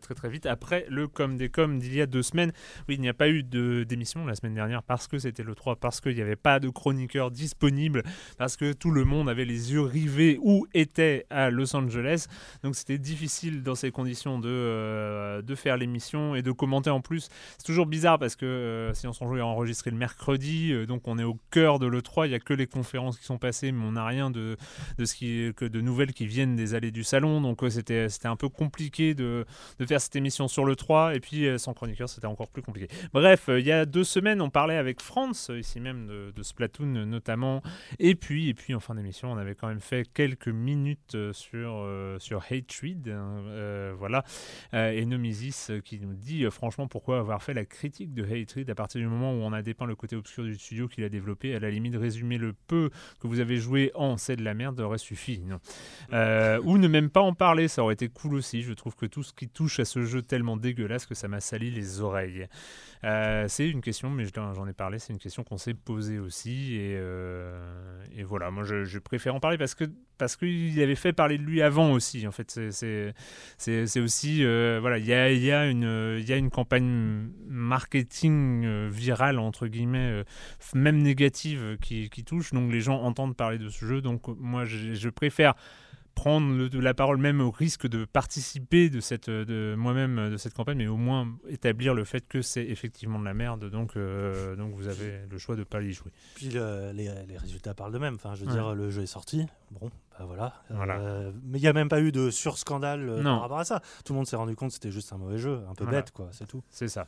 très 0.00 0.14
très 0.14 0.28
vite 0.28 0.46
après 0.46 0.84
le 0.88 1.06
com 1.08 1.36
des 1.36 1.48
com 1.48 1.78
d'il 1.78 1.94
y 1.94 2.00
a 2.00 2.06
deux 2.06 2.22
semaines. 2.22 2.52
Oui, 2.88 2.96
il 2.96 3.00
n'y 3.00 3.08
a 3.08 3.14
pas 3.14 3.28
eu 3.28 3.42
de 3.44 3.84
d'émission 3.84 4.26
la 4.26 4.34
semaine 4.34 4.54
dernière 4.54 4.82
parce 4.82 5.06
que 5.06 5.18
c'était 5.18 5.44
le 5.44 5.54
3, 5.54 5.76
parce 5.76 6.00
qu'il 6.00 6.14
n'y 6.16 6.22
avait 6.22 6.34
pas 6.36 6.58
de 6.60 6.68
chroniqueur 6.68 7.30
disponible, 7.30 8.02
parce 8.36 8.56
que 8.56 8.72
tout 8.72 8.90
le 8.90 9.04
monde 9.04 9.28
avait 9.28 9.44
les 9.44 9.72
yeux 9.72 9.82
rivés 9.82 10.38
où 10.42 10.66
était 10.74 11.24
à 11.30 11.50
Los 11.50 11.76
Angeles. 11.76 12.26
Donc 12.64 12.74
c'était 12.74 12.98
difficile 12.98 13.62
dans 13.62 13.74
ces 13.76 13.90
conditions 13.92 14.38
de, 14.40 15.40
de 15.40 15.54
faire 15.54 15.76
l'émission 15.76 16.34
et 16.34 16.42
de 16.42 16.50
commenter 16.50 16.90
en 16.90 17.00
plus. 17.00 17.28
C'est 17.58 17.66
toujours 17.66 17.86
bizarre 17.86 18.18
parce 18.18 18.34
que 18.36 18.90
si 18.94 19.06
on 19.06 19.12
s'en 19.12 19.28
joue 19.28 19.36
est 19.36 19.40
enregistré 19.40 19.90
le 19.92 19.96
mercredi, 19.96 20.72
donc 20.86 21.06
on 21.06 21.18
est 21.18 21.24
au 21.24 21.38
cœur 21.52 21.78
de 21.78 21.86
l'E3, 21.86 22.26
il 22.26 22.30
n'y 22.30 22.34
a 22.34 22.40
que 22.40 22.54
les 22.54 22.66
conférences 22.66 23.03
qui 23.12 23.24
sont 23.24 23.38
passées, 23.38 23.72
mais 23.72 23.84
on 23.84 23.92
n'a 23.92 24.06
rien 24.06 24.30
de, 24.30 24.56
de, 24.98 25.04
ce 25.04 25.14
qui, 25.14 25.52
que 25.56 25.64
de 25.64 25.80
nouvelles 25.80 26.12
qui 26.12 26.26
viennent 26.26 26.56
des 26.56 26.74
allées 26.74 26.90
du 26.90 27.04
salon. 27.04 27.40
Donc 27.40 27.62
c'était 27.70 28.08
un 28.24 28.36
peu 28.36 28.48
compliqué 28.48 29.14
de, 29.14 29.44
de 29.78 29.86
faire 29.86 30.00
cette 30.00 30.16
émission 30.16 30.48
sur 30.48 30.64
le 30.64 30.76
3. 30.76 31.14
Et 31.14 31.20
puis 31.20 31.46
euh, 31.46 31.58
sans 31.58 31.74
chroniqueur, 31.74 32.08
c'était 32.08 32.26
encore 32.26 32.48
plus 32.48 32.62
compliqué. 32.62 32.88
Bref, 33.12 33.48
euh, 33.48 33.60
il 33.60 33.66
y 33.66 33.72
a 33.72 33.86
deux 33.86 34.04
semaines, 34.04 34.40
on 34.40 34.50
parlait 34.50 34.76
avec 34.76 35.00
France, 35.00 35.50
euh, 35.50 35.58
ici 35.58 35.80
même 35.80 36.06
de, 36.06 36.32
de 36.34 36.42
Splatoon 36.42 37.06
notamment. 37.06 37.62
Et 37.98 38.14
puis, 38.14 38.48
et 38.48 38.54
puis 38.54 38.74
en 38.74 38.80
fin 38.80 38.94
d'émission, 38.94 39.32
on 39.32 39.36
avait 39.36 39.54
quand 39.54 39.68
même 39.68 39.80
fait 39.80 40.06
quelques 40.12 40.48
minutes 40.48 41.16
sur, 41.32 41.82
euh, 41.84 42.18
sur 42.18 42.42
Hatred. 42.50 43.08
hein, 43.08 43.42
euh, 43.48 43.94
voilà. 43.98 44.24
Et 44.72 45.04
Nomisis 45.04 45.70
qui 45.84 45.98
nous 46.00 46.14
dit 46.14 46.44
franchement 46.50 46.86
pourquoi 46.86 47.18
avoir 47.18 47.42
fait 47.42 47.54
la 47.54 47.64
critique 47.64 48.14
de 48.14 48.24
Hatred 48.24 48.68
à 48.70 48.74
partir 48.74 49.00
du 49.00 49.06
moment 49.06 49.32
où 49.32 49.36
on 49.36 49.52
a 49.52 49.62
dépeint 49.62 49.86
le 49.86 49.94
côté 49.94 50.16
obscur 50.16 50.44
du 50.44 50.54
studio 50.56 50.88
qu'il 50.88 51.04
a 51.04 51.08
développé. 51.08 51.54
À 51.54 51.60
la 51.60 51.70
limite, 51.70 51.96
résumer 51.96 52.38
le 52.38 52.52
peu 52.66 52.90
que 53.20 53.26
vous 53.26 53.40
avez 53.40 53.56
joué 53.56 53.90
en 53.94 54.16
c'est 54.16 54.36
de 54.36 54.44
la 54.44 54.54
merde 54.54 54.80
aurait 54.80 54.98
suffi. 54.98 55.40
Non. 55.46 55.58
Euh, 56.12 56.60
ou 56.64 56.78
ne 56.78 56.88
même 56.88 57.10
pas 57.10 57.20
en 57.20 57.34
parler, 57.34 57.68
ça 57.68 57.82
aurait 57.82 57.94
été 57.94 58.08
cool 58.08 58.34
aussi. 58.34 58.62
Je 58.62 58.72
trouve 58.72 58.94
que 58.96 59.06
tout 59.06 59.22
ce 59.22 59.32
qui 59.32 59.48
touche 59.48 59.80
à 59.80 59.84
ce 59.84 60.04
jeu 60.04 60.22
tellement 60.22 60.56
dégueulasse 60.56 61.06
que 61.06 61.14
ça 61.14 61.28
m'a 61.28 61.40
sali 61.40 61.70
les 61.70 62.00
oreilles. 62.00 62.48
Euh, 63.04 63.44
c'est 63.48 63.68
une 63.68 63.82
question, 63.82 64.08
mais 64.08 64.24
je- 64.24 64.30
j'en 64.34 64.66
ai 64.66 64.72
parlé, 64.72 64.98
c'est 64.98 65.12
une 65.12 65.18
question 65.18 65.44
qu'on 65.44 65.58
s'est 65.58 65.74
posée 65.74 66.18
aussi. 66.18 66.74
Et, 66.76 66.94
euh, 66.96 67.60
voilà, 68.24 68.50
moi 68.50 68.64
je, 68.64 68.98
préfère 68.98 69.34
en 69.34 69.40
parler 69.40 69.58
parce 69.58 69.74
que 69.74 69.84
parce 70.16 70.36
qu'il 70.36 70.80
avait 70.80 70.94
fait 70.94 71.12
parler 71.12 71.36
de 71.36 71.42
lui 71.42 71.60
avant 71.60 71.92
aussi. 71.92 72.26
En 72.26 72.30
fait, 72.32 72.50
c'est- 72.70 74.00
aussi 74.00 74.44
euh, 74.44 74.78
voilà, 74.80 74.98
il 74.98 75.04
y 75.04 75.12
a, 75.12 75.30
y 75.30 75.50
a 75.52 75.66
une 76.36 76.50
campagne 76.50 77.28
marketing 77.46 78.88
virale 78.88 79.38
entre 79.38 79.66
guillemets, 79.66 80.24
même 80.74 80.98
négative 81.02 81.76
qui, 81.82 82.08
touche. 82.24 82.52
Donc 82.52 82.72
les 82.72 82.80
gens 82.80 83.02
entendent 83.02 83.36
parler 83.36 83.58
de 83.58 83.68
ce 83.68 83.84
jeu. 83.84 84.00
Donc 84.00 84.28
moi 84.38 84.64
je 84.64 85.08
préfère 85.10 85.54
prendre 86.14 86.54
le- 86.56 86.68
de 86.68 86.78
la 86.78 86.94
parole 86.94 87.18
même 87.18 87.40
au 87.40 87.50
risque 87.50 87.86
de 87.86 88.04
participer 88.04 88.88
de 88.90 89.00
cette 89.00 89.28
de 89.30 89.74
moi-même 89.76 90.30
de 90.30 90.36
cette 90.36 90.54
campagne 90.54 90.78
mais 90.78 90.86
au 90.86 90.96
moins 90.96 91.28
établir 91.48 91.94
le 91.94 92.04
fait 92.04 92.26
que 92.28 92.40
c'est 92.42 92.64
effectivement 92.64 93.18
de 93.18 93.24
la 93.24 93.34
merde 93.34 93.68
donc 93.70 93.96
euh, 93.96 94.56
donc 94.56 94.74
vous 94.74 94.88
avez 94.88 95.20
le 95.30 95.38
choix 95.38 95.56
de 95.56 95.64
pas 95.64 95.82
y 95.82 95.92
jouer 95.92 96.10
Puis 96.34 96.48
le- 96.50 96.92
les, 96.94 97.10
les 97.28 97.36
résultats 97.36 97.74
parlent 97.74 97.92
d'eux-mêmes. 97.92 98.14
Enfin, 98.14 98.34
je 98.34 98.40
veux 98.42 98.46
Ouais. 98.48 98.52
dire, 98.54 98.74
le 98.74 98.90
jeu 98.90 99.02
est 99.02 99.06
sorti. 99.06 99.46
Bon, 99.80 99.90
bah 100.18 100.24
voilà. 100.26 100.54
Voilà. 100.70 100.98
Euh, 100.98 101.32
mais 101.44 101.58
il 101.58 101.62
n'y 101.62 101.68
a 101.68 101.72
même 101.72 101.88
pas 101.88 102.00
eu 102.00 102.12
de 102.12 102.30
sur-scandale 102.30 103.08
euh, 103.08 103.22
par 103.22 103.40
rapport 103.40 103.58
à 103.58 103.64
ça. 103.64 103.80
Tout 104.04 104.12
le 104.12 104.18
monde 104.18 104.26
s'est 104.26 104.36
rendu 104.36 104.54
compte 104.54 104.68
que 104.68 104.74
c'était 104.74 104.90
juste 104.90 105.12
un 105.12 105.18
mauvais 105.18 105.38
jeu, 105.38 105.60
un 105.68 105.74
peu 105.74 105.84
Voilà. 105.84 106.00
bête, 106.00 106.12
quoi. 106.12 106.28
C'est 106.30 106.46
tout. 106.46 106.62
C'est 106.70 106.88
ça. 106.88 107.06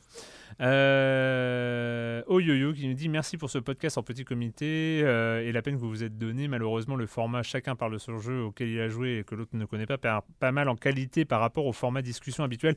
Euh... 0.60 2.22
Oyoyo 2.26 2.72
qui 2.72 2.88
nous 2.88 2.94
dit 2.94 3.08
merci 3.08 3.36
pour 3.36 3.50
ce 3.50 3.58
podcast 3.58 3.98
en 3.98 4.02
petit 4.02 4.24
comité 4.24 5.02
euh, 5.04 5.42
et 5.42 5.52
la 5.52 5.62
peine 5.62 5.76
que 5.76 5.80
vous 5.80 5.88
vous 5.88 6.02
êtes 6.04 6.18
donné. 6.18 6.48
Malheureusement, 6.48 6.96
le 6.96 7.06
format 7.06 7.42
chacun 7.42 7.76
parle 7.76 7.92
de 7.92 7.98
son 7.98 8.18
jeu 8.18 8.42
auquel 8.42 8.68
il 8.68 8.80
a 8.80 8.88
joué 8.88 9.18
et 9.18 9.24
que 9.24 9.34
l'autre 9.34 9.52
ne 9.54 9.64
connaît 9.64 9.86
pas 9.86 9.98
perd 9.98 10.22
pas 10.40 10.52
mal 10.52 10.68
en 10.68 10.76
qualité 10.76 11.24
par 11.24 11.40
rapport 11.40 11.66
au 11.66 11.72
format 11.72 12.02
discussion 12.02 12.44
habituel. 12.44 12.76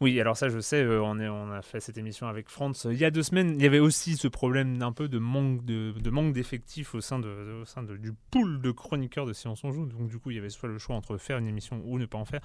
Oui, 0.00 0.20
alors 0.20 0.36
ça, 0.36 0.48
je 0.48 0.58
sais, 0.60 0.82
euh, 0.82 1.00
on, 1.02 1.18
a 1.52 1.62
fait 1.62 1.80
cette 1.80 1.98
émission 1.98 2.26
avec 2.26 2.48
Franz. 2.48 2.86
Il 2.90 2.98
y 2.98 3.04
a 3.04 3.10
deux 3.10 3.22
semaines, 3.22 3.54
il 3.56 3.62
y 3.62 3.66
avait 3.66 3.78
aussi 3.78 4.16
ce 4.16 4.28
problème 4.28 4.78
d'un 4.78 4.92
peu 4.92 5.08
de 5.08 5.18
manque 5.18 5.64
de, 5.64 5.92
de 5.92 6.10
manque 6.10 6.32
d'effectifs 6.32 6.94
au 6.94 7.00
sein, 7.00 7.18
du 7.20 8.12
pool 8.30 8.60
de 8.60 8.70
chroniqueurs 8.70 9.26
de 9.26 9.32
Silence 9.32 9.62
on 9.64 9.72
Joue. 9.72 9.86
Donc, 9.86 10.08
du 10.08 10.18
coup, 10.18 10.30
il 10.30 10.36
y 10.36 10.38
avait 10.38 10.50
soit 10.50 10.68
le 10.68 10.78
choix 10.78 10.96
entre 10.96 11.16
faire 11.16 11.38
une 11.38 11.46
émission 11.48 11.80
ou 11.84 11.98
ne 11.98 12.06
pas 12.06 12.18
en 12.18 12.24
faire. 12.24 12.40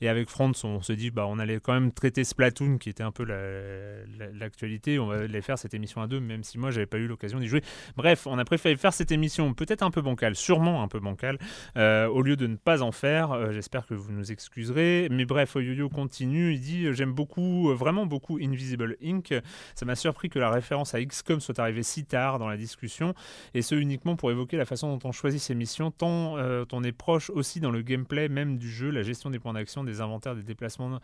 Et 0.00 0.08
avec 0.08 0.28
Franz, 0.28 0.64
on 0.64 0.80
se 0.82 0.92
dit, 0.92 1.10
bah, 1.10 1.26
on 1.28 1.38
allait 1.38 1.60
quand 1.60 1.72
même 1.74 1.92
traiter 1.92 2.24
Splatoon, 2.24 2.78
qui 2.78 2.88
était 2.88 3.02
un 3.02 3.12
peu 3.12 3.24
la- 3.24 4.04
la- 4.18 4.30
l'actualité. 4.32 4.98
On 4.98 5.06
va 5.06 5.16
aller 5.22 5.42
faire 5.42 5.58
cette 5.58 5.74
émission 5.74 6.02
à 6.02 6.06
deux, 6.06 6.20
même 6.20 6.42
si 6.44 6.58
moi, 6.58 6.70
j'avais 6.70 6.86
pas 6.86 6.98
eu 6.98 7.06
l'occasion 7.06 7.38
d'y 7.38 7.48
jouer. 7.48 7.62
Bref, 7.96 8.26
on 8.26 8.38
a 8.38 8.44
préféré 8.44 8.76
faire 8.76 8.92
cette 8.92 9.12
émission 9.12 9.54
peut-être 9.54 9.82
un 9.82 9.90
peu 9.90 10.02
bancale, 10.02 10.34
sûrement 10.36 10.82
un 10.82 10.88
peu 10.88 11.00
bancale, 11.00 11.38
euh, 11.76 12.06
au 12.06 12.22
lieu 12.22 12.36
de 12.36 12.46
ne 12.46 12.56
pas 12.56 12.82
en 12.82 12.92
faire. 12.92 13.32
Euh, 13.32 13.52
J'espère 13.52 13.86
que 13.86 13.94
vous 13.94 14.12
nous 14.12 14.32
excuserez. 14.32 15.08
Mais 15.10 15.24
bref, 15.24 15.54
Yo-Yo 15.56 15.88
continue. 15.88 16.52
Il 16.54 16.60
dit 16.60 16.91
J'aime 16.92 17.12
beaucoup, 17.12 17.70
euh, 17.70 17.74
vraiment 17.74 18.06
beaucoup 18.06 18.38
Invisible 18.40 18.96
Inc. 19.02 19.34
Ça 19.74 19.84
m'a 19.84 19.94
surpris 19.94 20.28
que 20.28 20.38
la 20.38 20.50
référence 20.50 20.94
à 20.94 21.02
XCOM 21.02 21.40
soit 21.40 21.58
arrivée 21.58 21.82
si 21.82 22.04
tard 22.04 22.38
dans 22.38 22.48
la 22.48 22.56
discussion, 22.56 23.14
et 23.54 23.62
ce 23.62 23.74
uniquement 23.74 24.16
pour 24.16 24.30
évoquer 24.30 24.56
la 24.56 24.64
façon 24.64 24.96
dont 24.96 25.08
on 25.08 25.12
choisit 25.12 25.40
ses 25.40 25.54
missions, 25.54 25.90
tant 25.90 26.36
euh, 26.38 26.64
on 26.72 26.82
est 26.84 26.92
proche 26.92 27.30
aussi 27.30 27.60
dans 27.60 27.70
le 27.70 27.82
gameplay 27.82 28.28
même 28.28 28.58
du 28.58 28.70
jeu, 28.70 28.90
la 28.90 29.02
gestion 29.02 29.30
des 29.30 29.38
points 29.38 29.52
d'action, 29.52 29.84
des 29.84 30.00
inventaires, 30.00 30.34
des 30.34 30.42
déplacements 30.42 30.98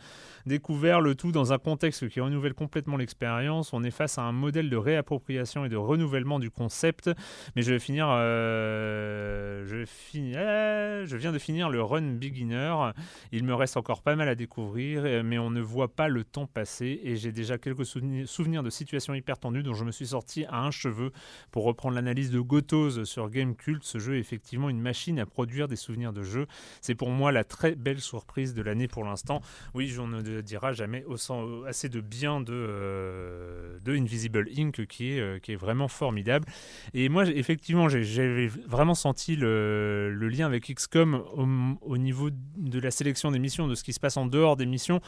découverts, 0.47 1.01
le 1.01 1.15
tout 1.15 1.33
dans 1.33 1.53
un 1.53 1.59
contexte 1.59 2.09
qui 2.09 2.21
renouvelle 2.21 2.55
complètement 2.55 2.97
l'expérience. 2.97 3.73
On 3.73 3.85
est 3.85 3.91
face 3.91 4.19
à 4.19 4.23
un 4.23 4.33
modèle 4.33 4.71
de 4.71 4.77
réappropriation 4.77 5.65
et 5.65 5.69
de 5.69 5.77
renouvellement 5.77 6.39
du 6.39 6.51
concept. 6.51 7.11
Mais 7.55 7.63
je 7.63 7.73
vais 7.73 7.79
finir. 7.79 8.09
euh, 8.11 9.65
je, 9.67 9.77
vais 9.77 11.07
je 11.07 11.17
viens 11.17 11.33
de 11.33 11.39
finir 11.39 11.71
le 11.71 11.83
run 11.83 12.03
beginner. 12.03 12.91
Il 13.33 13.45
me 13.45 13.55
reste 13.55 13.77
encore 13.77 14.03
pas 14.03 14.17
mal 14.17 14.29
à 14.29 14.35
découvrir, 14.35 15.23
mais 15.25 15.39
on 15.39 15.51
ne 15.51 15.61
voit 15.61 15.78
pas 15.87 16.09
le 16.09 16.25
temps 16.25 16.47
passer. 16.47 17.01
Et 17.05 17.15
j'ai 17.15 17.31
déjà 17.31 17.59
quelques 17.59 17.85
souveni- 17.85 18.27
souvenirs 18.27 18.65
de 18.65 18.71
situations 18.71 19.15
hyper 19.15 19.39
tendues 19.39 19.63
dont 19.63 19.75
je 19.75 19.85
me 19.85 19.93
suis 19.93 20.09
sorti 20.09 20.45
à 20.47 20.63
un 20.63 20.73
cheveu. 20.73 21.13
Pour 21.53 21.63
reprendre 21.65 21.95
l'analyse 21.95 22.33
de 22.33 22.41
Gotoz 22.41 23.05
sur 23.05 23.31
Gamecult, 23.31 23.85
ce 23.85 23.99
jeu 23.99 24.17
est 24.17 24.21
effectivement 24.21 24.71
une 24.71 24.81
machine 24.81 25.21
à 25.21 25.27
produire 25.27 25.69
des 25.69 25.77
souvenirs 25.77 26.13
de 26.13 26.23
jeu. 26.25 26.47
C'est 26.81 26.97
pour 26.97 27.11
moi 27.11 27.31
la 27.31 27.45
très 27.45 27.77
belle 27.77 28.01
surprise 28.01 28.55
de 28.55 28.63
l'année 28.63 28.89
pour 28.89 29.05
l'instant. 29.05 29.41
Oui, 29.75 29.95
on 30.01 30.09
ne 30.09 30.41
dira 30.41 30.73
jamais 30.73 31.05
sens- 31.17 31.65
assez 31.67 31.89
de 31.89 32.01
bien 32.01 32.41
de, 32.41 32.53
euh, 32.53 33.79
de 33.85 33.95
Invisible 33.97 34.49
Inc. 34.57 34.87
qui 34.87 35.13
est, 35.13 35.21
euh, 35.21 35.39
qui 35.39 35.53
est 35.53 35.57
vraiment 35.57 35.89
formidable. 35.89 36.47
Et 36.95 37.09
moi, 37.09 37.27
effectivement, 37.27 37.89
j'avais 37.89 38.49
vraiment 38.49 38.95
senti 38.95 39.37
le, 39.37 40.11
le 40.13 40.29
lien 40.29 40.47
avec 40.47 40.73
XCOM 40.75 41.15
au, 41.35 41.47
au 41.83 41.99
niveau 41.99 42.31
de 42.31 42.79
la 42.81 42.91
sélection 42.91 43.31
des 43.31 43.39
missions, 43.39 43.69
de 43.69 43.75
ce 43.75 43.85
qui 43.85 43.93
se 43.93 44.01
passe 44.01 44.17
en 44.17 44.27
dehors 44.27 44.57
des 44.57 44.67
missions, 44.67 45.01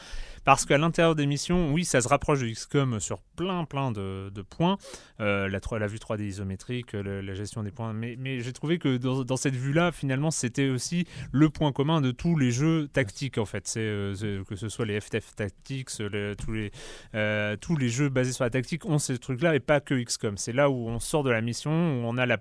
parce 0.43 0.60
qu'à 0.65 0.77
l'intérieur 0.77 1.15
des 1.15 1.25
missions, 1.25 1.71
oui, 1.71 1.85
ça 1.85 2.01
se 2.01 2.07
rapproche 2.07 2.41
de 2.41 2.47
XCOM 2.47 2.99
sur 2.99 3.21
plein, 3.35 3.65
plein 3.65 3.91
de, 3.91 4.31
points. 4.49 4.77
Euh, 5.19 5.47
la, 5.47 5.59
3 5.59 5.79
la 5.79 5.87
vue 5.87 5.97
3D 5.97 6.23
isométrique, 6.23 6.93
la 6.93 7.33
gestion 7.33 7.63
des 7.63 7.71
points. 7.71 7.93
Mais, 7.93 8.39
j'ai 8.41 8.53
trouvé 8.53 8.77
que 8.77 8.97
dans, 8.97 9.37
cette 9.37 9.55
vue-là, 9.55 9.91
finalement, 9.91 10.31
c'était 10.31 10.69
aussi 10.69 11.05
le 11.31 11.49
point 11.49 11.71
commun 11.71 12.01
de 12.01 12.11
tous 12.11 12.37
les 12.37 12.51
jeux 12.51 12.87
tactiques, 12.87 13.37
en 13.37 13.45
fait. 13.45 13.67
C'est 13.67 13.79
euh, 13.81 14.43
que 14.43 14.55
ce 14.55 14.69
soit 14.69 14.85
les 14.85 14.99
FTF 14.99 15.35
Tactics, 15.35 15.89
le- 15.99 16.35
tous, 16.35 16.51
les, 16.51 16.71
euh, 17.15 17.55
tous 17.57 17.75
les 17.75 17.89
jeux 17.89 18.09
basés 18.09 18.31
sur 18.33 18.43
la 18.43 18.49
tactique 18.49 18.85
ont 18.85 18.99
ces 18.99 19.17
trucs-là 19.17 19.55
et 19.55 19.59
pas 19.59 19.79
que 19.79 19.93
XCOM. 19.93 20.37
C'est 20.37 20.53
là 20.53 20.69
où 20.69 20.87
on 20.87 20.99
sort 20.99 21.23
de 21.23 21.29
la 21.29 21.41
mission, 21.41 21.71
où 21.71 22.05
on 22.05 22.17
a 22.17 22.25
la, 22.25 22.37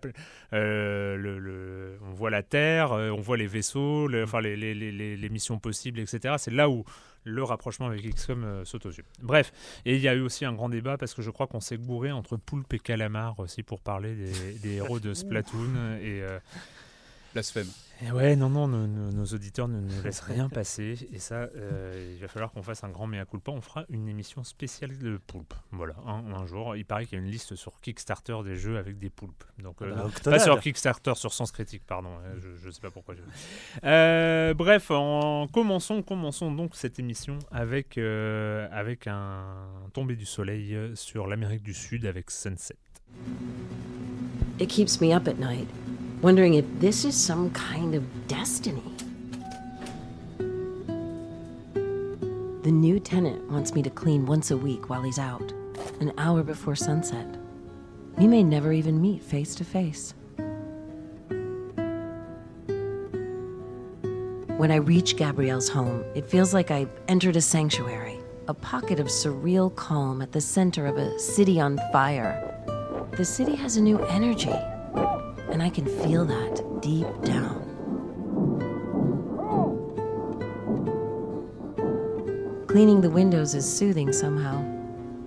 on 0.52 2.12
voit 2.14 2.30
la 2.30 2.42
Terre, 2.42 2.92
on 2.92 3.20
voit 3.20 3.36
les 3.36 3.46
vaisseaux, 3.46 4.08
enfin 4.22 4.40
les 4.40 5.28
missions 5.30 5.58
possibles, 5.58 6.00
etc. 6.00 6.34
C'est 6.38 6.52
là 6.52 6.68
où 6.68 6.84
le 7.24 7.42
rapprochement 7.44 7.86
avec 7.86 8.02
XCOM 8.02 8.44
euh, 8.44 8.64
saute 8.64 8.86
aux 8.86 8.90
yeux. 8.90 9.04
Bref, 9.20 9.52
et 9.84 9.96
il 9.96 10.00
y 10.00 10.08
a 10.08 10.14
eu 10.14 10.20
aussi 10.20 10.44
un 10.44 10.52
grand 10.52 10.68
débat 10.68 10.96
parce 10.96 11.14
que 11.14 11.22
je 11.22 11.30
crois 11.30 11.46
qu'on 11.46 11.60
s'est 11.60 11.76
gouré 11.76 12.12
entre 12.12 12.36
Poulpe 12.36 12.72
et 12.74 12.78
Calamar 12.78 13.38
aussi 13.38 13.62
pour 13.62 13.80
parler 13.80 14.14
des, 14.14 14.52
des 14.54 14.74
héros 14.76 15.00
de 15.00 15.14
Splatoon 15.14 15.98
et 16.00 16.22
euh, 16.22 16.38
Blasphème. 17.32 17.68
Et 18.07 18.11
ouais, 18.12 18.35
non, 18.37 18.49
non, 18.49 18.66
nos, 18.69 19.25
auditeurs 19.26 19.69
ne 19.69 19.80
nous 19.80 20.02
laissent 20.02 20.21
rien 20.21 20.49
passer. 20.49 20.95
Et 21.12 21.19
ça, 21.19 21.49
euh, 21.57 22.12
il 22.14 22.21
va 22.21 22.28
falloir 22.28 22.50
qu'on 22.50 22.62
fasse 22.62 22.83
un 22.85 22.88
grand 22.88 23.07
mea 23.07 23.25
culpa. 23.26 23.50
On 23.52 23.61
fera 23.61 23.85
une 23.90 24.09
émission 24.09 24.42
spéciale 24.42 24.97
de 24.99 25.19
poulpe. 25.26 25.52
Voilà, 25.71 25.95
un, 26.07 26.33
un 26.33 26.47
jour. 26.47 26.76
Il 26.76 26.85
paraît 26.87 27.04
qu'il 27.07 27.19
y 27.19 27.21
a 27.21 27.25
une 27.25 27.30
liste 27.30 27.54
sur 27.57 27.80
Kickstarter 27.80 28.37
des 28.45 28.57
jeux 28.57 28.78
avec 28.78 28.99
des 28.99 29.11
poulpes. 29.11 29.45
Donc, 29.62 29.83
euh, 29.83 29.90
Bah, 29.90 29.97
pas 30.02 30.07
Octodad. 30.07 30.40
sur 30.40 30.61
Kickstarter, 30.61 31.12
sur 31.16 31.33
Sens 31.33 31.52
Critique, 31.52 31.83
pardon. 31.87 32.11
euh, 32.25 32.35
Je, 32.40 32.49
je 32.64 32.71
sais 32.71 32.80
pas 32.80 32.90
pourquoi. 32.90 33.14
je- 33.14 33.21
Euh, 33.85 34.54
bref, 34.54 34.90
en, 34.90 35.47
commençons, 35.49 36.02
commençons 36.02 36.52
donc 36.52 36.76
cette 36.76 36.99
émission 36.99 37.38
avec, 37.50 37.99
euh, 37.99 38.66
avec 38.73 39.07
un 39.07 39.45
tombé 39.92 40.16
du 40.16 40.26
soleil 40.26 40.75
euh, 40.75 40.95
sur 40.95 41.26
l'Amérique 41.26 41.62
du 41.62 41.75
Sud 41.75 42.07
avec 42.07 42.30
Sunset. 42.30 42.76
It 44.59 44.69
keeps 44.69 45.00
me 45.00 45.12
up 45.14 45.26
at 45.26 45.35
night, 45.35 45.66
wondering 46.22 46.54
if 46.54 46.64
this 46.78 47.04
is 47.04 47.16
some 47.16 47.50
kind 47.50 47.94
of 47.94 48.28
destiny. 48.28 48.82
The 52.62 52.70
new 52.70 53.00
tenant 53.00 53.50
wants 53.50 53.74
me 53.74 53.82
to 53.82 53.90
clean 53.90 54.26
once 54.26 54.50
a 54.50 54.56
week 54.56 54.90
while 54.90 55.02
he's 55.02 55.18
out, 55.18 55.52
an 56.00 56.12
hour 56.18 56.42
before 56.42 56.76
sunset. 56.76 57.26
We 58.18 58.26
may 58.26 58.42
never 58.42 58.72
even 58.72 59.00
meet 59.00 59.22
face 59.22 59.54
to 59.54 59.64
face. 59.64 60.12
When 64.58 64.70
I 64.70 64.76
reach 64.76 65.16
Gabrielle's 65.16 65.70
home, 65.70 66.04
it 66.14 66.28
feels 66.28 66.52
like 66.52 66.70
I've 66.70 66.90
entered 67.08 67.36
a 67.36 67.40
sanctuary, 67.40 68.20
a 68.46 68.52
pocket 68.52 69.00
of 69.00 69.06
surreal 69.06 69.74
calm 69.74 70.20
at 70.20 70.32
the 70.32 70.40
center 70.42 70.84
of 70.84 70.98
a 70.98 71.18
city 71.18 71.58
on 71.58 71.78
fire. 71.92 72.46
The 73.16 73.24
city 73.24 73.54
has 73.54 73.78
a 73.78 73.80
new 73.80 73.98
energy, 74.04 74.52
and 75.52 75.62
I 75.62 75.71
can 75.71 75.87
feel 75.87 76.25
that 76.25 76.80
deep 76.80 77.07
down. 77.23 77.66
Cleaning 82.69 83.00
the 83.00 83.11
windows 83.11 83.54
is 83.54 83.71
soothing 83.71 84.12
somehow, 84.12 84.64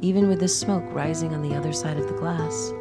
even 0.01 0.27
with 0.27 0.39
the 0.39 0.47
smoke 0.47 0.85
rising 0.93 1.33
on 1.33 1.41
the 1.41 1.55
other 1.55 1.73
side 1.73 1.97
of 1.97 2.07
the 2.07 2.13
glass. 2.13 2.71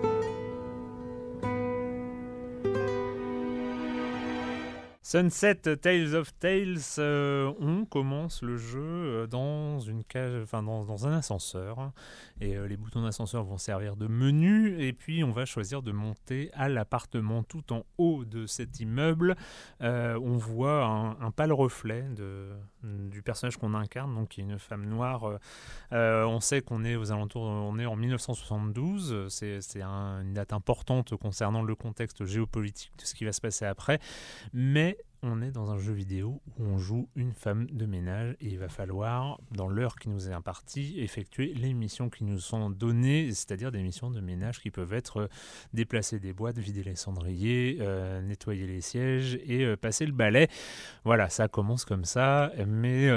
Sunset 5.12 5.76
Tales 5.82 6.14
of 6.14 6.32
Tales, 6.38 6.78
euh, 6.96 7.52
on 7.60 7.84
commence 7.84 8.40
le 8.40 8.56
jeu 8.56 8.80
euh, 8.80 9.26
dans 9.26 9.78
une 9.78 10.04
cage, 10.04 10.32
enfin 10.42 10.62
dans, 10.62 11.06
un 11.06 11.12
ascenseur, 11.12 11.92
et 12.40 12.56
euh, 12.56 12.66
les 12.66 12.78
boutons 12.78 13.02
d'ascenseur 13.02 13.44
vont 13.44 13.58
servir 13.58 13.96
de 13.96 14.06
menu, 14.06 14.82
et 14.82 14.94
puis 14.94 15.22
on 15.22 15.30
va 15.30 15.44
choisir 15.44 15.82
de 15.82 15.92
monter 15.92 16.50
à 16.54 16.70
l'appartement 16.70 17.42
tout 17.42 17.74
en 17.74 17.84
haut 17.98 18.24
de 18.24 18.46
cet 18.46 18.80
immeuble. 18.80 19.36
On 19.80 20.38
voit 20.38 20.86
un 20.86 21.30
pâle 21.30 21.52
reflet 21.52 22.04
de, 22.16 22.48
du 22.84 23.22
personnage 23.22 23.56
qu'on 23.56 23.74
incarne, 23.74 24.14
donc 24.14 24.28
qui 24.30 24.40
est 24.40 24.44
une 24.44 24.58
femme 24.58 24.84
noire. 24.86 25.24
Euh, 25.24 25.38
euh, 25.92 26.24
on 26.24 26.40
sait 26.40 26.62
qu'on 26.62 26.84
est 26.84 26.96
aux 26.96 27.12
alentours, 27.12 27.42
on 27.42 27.78
est 27.78 27.86
en 27.86 27.96
1972, 27.96 29.28
c'est 29.28 29.60
c'est 29.60 29.82
un- 29.82 30.22
une 30.22 30.32
date 30.34 30.52
importante 30.52 31.16
concernant 31.16 31.62
le 31.62 31.74
contexte 31.74 32.24
géopolitique 32.24 32.92
de 32.98 33.04
ce 33.04 33.14
qui 33.14 33.24
va 33.24 33.32
se 33.32 33.40
passer 33.40 33.64
après, 33.66 33.98
mais 34.52 34.96
on 35.22 35.40
est 35.40 35.50
dans 35.52 35.70
un 35.70 35.78
jeu 35.78 35.92
vidéo 35.92 36.40
où 36.58 36.64
on 36.64 36.78
joue 36.78 37.08
une 37.14 37.32
femme 37.32 37.66
de 37.70 37.86
ménage 37.86 38.36
et 38.40 38.48
il 38.48 38.58
va 38.58 38.68
falloir, 38.68 39.38
dans 39.52 39.68
l'heure 39.68 39.96
qui 39.96 40.08
nous 40.08 40.28
est 40.28 40.32
impartie, 40.32 40.98
effectuer 40.98 41.54
les 41.54 41.74
missions 41.74 42.10
qui 42.10 42.24
nous 42.24 42.40
sont 42.40 42.70
données, 42.70 43.28
c'est-à-dire 43.28 43.70
des 43.70 43.82
missions 43.82 44.10
de 44.10 44.20
ménage 44.20 44.60
qui 44.60 44.70
peuvent 44.70 44.92
être 44.92 45.22
euh, 45.22 45.28
déplacer 45.72 46.18
des 46.18 46.32
boîtes, 46.32 46.58
vider 46.58 46.82
les 46.82 46.96
cendriers, 46.96 47.78
euh, 47.80 48.20
nettoyer 48.20 48.66
les 48.66 48.80
sièges 48.80 49.38
et 49.46 49.64
euh, 49.64 49.76
passer 49.76 50.06
le 50.06 50.12
balai. 50.12 50.48
Voilà, 51.04 51.28
ça 51.28 51.46
commence 51.48 51.84
comme 51.84 52.04
ça, 52.04 52.50
mais 52.66 53.08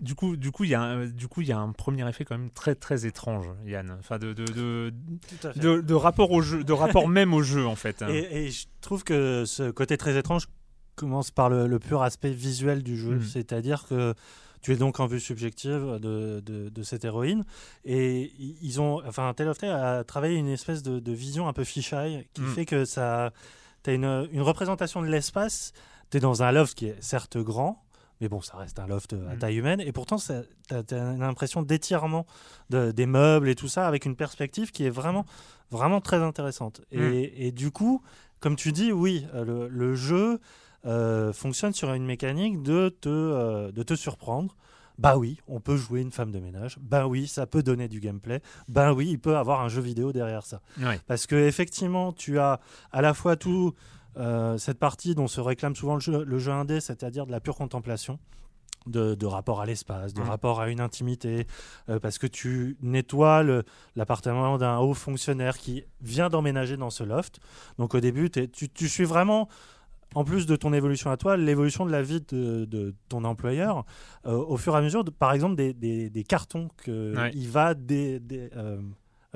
du 0.00 0.14
coup, 0.14 0.36
du 0.36 0.50
coup, 0.52 0.64
il 0.64 0.70
y 0.70 0.74
a 0.74 0.80
un, 0.82 1.06
du 1.06 1.28
coup, 1.28 1.40
il 1.40 1.48
y 1.48 1.52
a 1.52 1.58
un 1.58 1.72
premier 1.72 2.08
effet 2.08 2.24
quand 2.24 2.36
même 2.38 2.50
très 2.50 2.74
très 2.74 3.06
étrange, 3.06 3.46
Yann. 3.66 3.96
Enfin, 3.98 4.18
de, 4.18 4.32
de, 4.32 4.44
de, 4.44 4.92
Tout 5.40 5.46
à 5.48 5.52
fait. 5.52 5.60
de, 5.60 5.80
de 5.80 5.94
rapport 5.94 6.30
au 6.30 6.40
jeu, 6.42 6.62
de 6.64 6.72
rapport 6.72 7.08
même 7.08 7.34
au 7.34 7.42
jeu 7.42 7.66
en 7.66 7.76
fait. 7.76 8.02
hein. 8.02 8.08
Et, 8.10 8.46
et 8.46 8.50
je 8.50 8.66
trouve 8.80 9.02
que 9.04 9.44
ce 9.46 9.70
côté 9.70 9.96
très 9.96 10.16
étrange 10.16 10.46
commence 10.94 11.30
par 11.30 11.48
le, 11.48 11.66
le 11.66 11.78
pur 11.78 12.02
aspect 12.02 12.30
visuel 12.32 12.82
du 12.82 12.96
jeu, 12.96 13.16
Mm. 13.16 13.22
c'est-à-dire 13.24 13.86
que 13.88 14.14
tu 14.60 14.72
es 14.72 14.76
donc 14.76 14.98
en 14.98 15.06
vue 15.06 15.20
subjective 15.20 15.98
de, 16.02 16.40
de- 16.40 16.68
de 16.68 16.82
cette 16.82 17.04
héroïne 17.04 17.44
et 17.84 18.32
ils 18.60 18.80
ont, 18.80 19.00
enfin, 19.06 19.32
Tale 19.32 19.48
of 19.48 19.58
Tale 19.58 19.70
a 19.70 20.02
travaillé 20.04 20.34
une 20.36 20.48
espèce 20.48 20.82
de, 20.82 20.98
de 20.98 21.12
vision 21.12 21.46
un 21.48 21.52
peu 21.52 21.62
fisheye 21.64 22.26
qui 22.34 22.40
Mm. 22.42 22.54
fait 22.54 22.66
que 22.66 22.84
ça, 22.84 23.32
tu 23.84 23.90
as 23.90 23.92
une, 23.94 24.28
une 24.32 24.42
représentation 24.42 25.00
de 25.00 25.06
l'espace, 25.06 25.72
tu 26.10 26.16
es 26.16 26.20
dans 26.20 26.42
un 26.42 26.50
loft 26.50 26.76
qui 26.76 26.86
est 26.86 26.96
certes 27.00 27.38
grand. 27.38 27.84
Mais 28.20 28.28
bon, 28.28 28.40
ça 28.40 28.56
reste 28.56 28.78
un 28.78 28.86
loft 28.86 29.12
à 29.12 29.34
Mm. 29.34 29.38
taille 29.38 29.56
humaine. 29.56 29.80
Et 29.80 29.92
pourtant, 29.92 30.16
tu 30.16 30.32
as, 30.32 30.92
une 31.14 31.22
impression 31.22 31.62
d'étirement 31.62 32.26
de- 32.70 32.90
des 32.90 33.06
meubles 33.06 33.48
et 33.48 33.54
tout 33.54 33.68
ça, 33.68 33.86
avec 33.86 34.04
une 34.06 34.16
perspective 34.16 34.70
qui 34.72 34.84
est 34.84 34.90
vraiment, 34.90 35.24
vraiment 35.70 36.00
très 36.00 36.16
intéressante. 36.22 36.80
Et, 36.90 36.98
Mm. 36.98 37.12
et 37.36 37.52
du 37.52 37.70
coup, 37.70 38.02
comme 38.40 38.56
tu 38.56 38.72
dis, 38.72 38.92
oui, 38.92 39.26
euh, 39.34 39.44
le, 39.44 39.68
le 39.68 39.94
jeu 39.94 40.40
euh, 40.86 41.32
fonctionne 41.32 41.72
sur 41.72 41.92
une 41.92 42.06
mécanique 42.06 42.62
de 42.62 42.88
te, 42.88 43.08
euh, 43.08 43.72
de 43.72 43.82
te 43.82 43.94
surprendre. 43.94 44.56
Bah 44.96 45.16
oui, 45.16 45.40
on 45.48 45.60
peut 45.60 45.76
jouer 45.76 46.00
une 46.00 46.10
femme 46.12 46.30
de 46.32 46.38
ménage. 46.40 46.76
Bah 46.80 47.06
oui, 47.08 47.26
ça 47.28 47.46
peut 47.46 47.62
donner 47.64 47.86
du 47.88 48.00
gameplay. 48.00 48.40
Bah 48.68 48.92
oui, 48.92 49.08
il 49.10 49.18
peut 49.18 49.36
avoir 49.36 49.60
un 49.60 49.68
jeu 49.68 49.80
vidéo 49.80 50.12
derrière 50.12 50.44
ça. 50.44 50.60
Parce 51.06 51.26
que 51.26 51.34
effectivement, 51.36 52.12
tu 52.12 52.38
as 52.38 52.58
à 52.92 53.00
la 53.02 53.12
fois 53.14 53.36
tout 53.36 53.74
euh, 53.74 53.97
cette 54.58 54.78
partie 54.78 55.14
dont 55.14 55.28
se 55.28 55.40
réclame 55.40 55.74
souvent 55.76 55.94
le 55.94 56.00
jeu, 56.00 56.24
le 56.24 56.38
jeu 56.38 56.52
indé, 56.52 56.80
c'est-à-dire 56.80 57.26
de 57.26 57.30
la 57.32 57.40
pure 57.40 57.56
contemplation. 57.56 58.18
De, 58.86 59.14
de 59.14 59.26
rapport 59.26 59.60
à 59.60 59.66
l'espace, 59.66 60.14
de 60.14 60.22
rapport 60.22 60.60
à 60.62 60.70
une 60.70 60.80
intimité, 60.80 61.46
euh, 61.90 61.98
parce 61.98 62.16
que 62.16 62.26
tu 62.26 62.78
nettoies 62.80 63.42
l'appartement 63.96 64.56
d'un 64.56 64.78
haut 64.78 64.94
fonctionnaire 64.94 65.58
qui 65.58 65.84
vient 66.00 66.30
d'emménager 66.30 66.78
dans 66.78 66.88
ce 66.88 67.04
loft. 67.04 67.38
Donc 67.78 67.94
au 67.94 68.00
début, 68.00 68.30
tu, 68.30 68.48
tu 68.70 68.88
suis 68.88 69.04
vraiment, 69.04 69.48
en 70.14 70.24
plus 70.24 70.46
de 70.46 70.56
ton 70.56 70.72
évolution 70.72 71.10
à 71.10 71.18
toi, 71.18 71.36
l'évolution 71.36 71.84
de 71.84 71.90
la 71.90 72.00
vie 72.02 72.22
de, 72.30 72.64
de 72.64 72.94
ton 73.10 73.24
employeur, 73.24 73.84
euh, 74.24 74.36
au 74.36 74.56
fur 74.56 74.74
et 74.74 74.78
à 74.78 74.80
mesure, 74.80 75.04
de, 75.04 75.10
par 75.10 75.32
exemple, 75.34 75.56
des, 75.56 75.74
des- 75.74 76.08
des 76.08 76.24
cartons 76.24 76.70
qu'il 76.82 77.14
Ouais. 77.18 77.32
va 77.46 77.74
euh, 77.90 78.80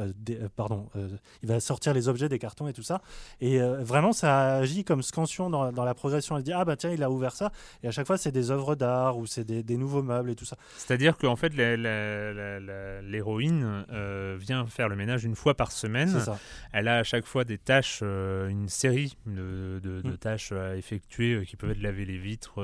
euh, 0.03 0.13
euh, 0.31 0.49
pardon, 0.57 0.89
euh, 0.97 1.09
il 1.43 1.49
va 1.49 1.61
sortir 1.61 1.95
les 1.95 2.09
objets 2.09 2.29
des 2.29 2.39
cartons 2.39 2.69
et 2.69 2.73
tout 2.73 2.83
ça. 2.83 3.01
Et 3.41 3.59
vraiment, 3.61 4.13
ça 4.13 4.57
agit 4.57 4.85
comme 4.85 5.03
scansion 5.03 5.51
dans, 5.51 5.73
dans 5.73 5.85
la 5.85 5.95
progression. 5.95 6.37
Elle 6.37 6.43
dit 6.43 6.53
Ah, 6.53 6.65
bah 6.65 6.77
tiens, 6.77 6.91
il 6.91 7.03
a 7.03 7.11
ouvert 7.11 7.33
ça. 7.33 7.51
Et 7.83 7.89
à 7.89 7.91
chaque 7.91 8.07
fois, 8.07 8.19
c'est 8.19 8.33
des 8.33 8.51
œuvres 8.51 8.75
d'art 8.75 9.19
ou 9.19 9.27
c'est 9.27 9.45
des, 9.45 9.63
des 9.63 9.77
nouveaux 9.77 10.03
meubles 10.03 10.31
et 10.31 10.35
tout 10.35 10.45
ça. 10.45 10.57
C'est-à-dire 10.77 11.17
qu'en 11.19 11.37
fait, 11.37 11.53
l'héroïne 13.03 13.85
vient 14.39 14.67
faire 14.67 14.89
le 14.89 14.97
ménage 14.97 15.25
une 15.25 15.37
fois 15.37 15.55
par 15.55 15.73
semaine. 15.73 16.19
Elle 16.73 16.89
a 16.89 16.99
à 16.99 17.03
chaque 17.05 17.27
fois 17.27 17.45
des 17.45 17.59
tâches, 17.59 18.03
une 18.03 18.69
série 18.69 19.17
de, 19.27 19.81
de- 19.83 20.01
de 20.03 20.11
Mm. 20.13 20.17
tâches 20.19 20.53
à 20.53 20.77
effectuer 20.77 21.45
qui 21.47 21.57
peuvent 21.57 21.71
être 21.71 21.83
laver 21.83 22.05
les 22.05 22.19
vitres, 22.19 22.55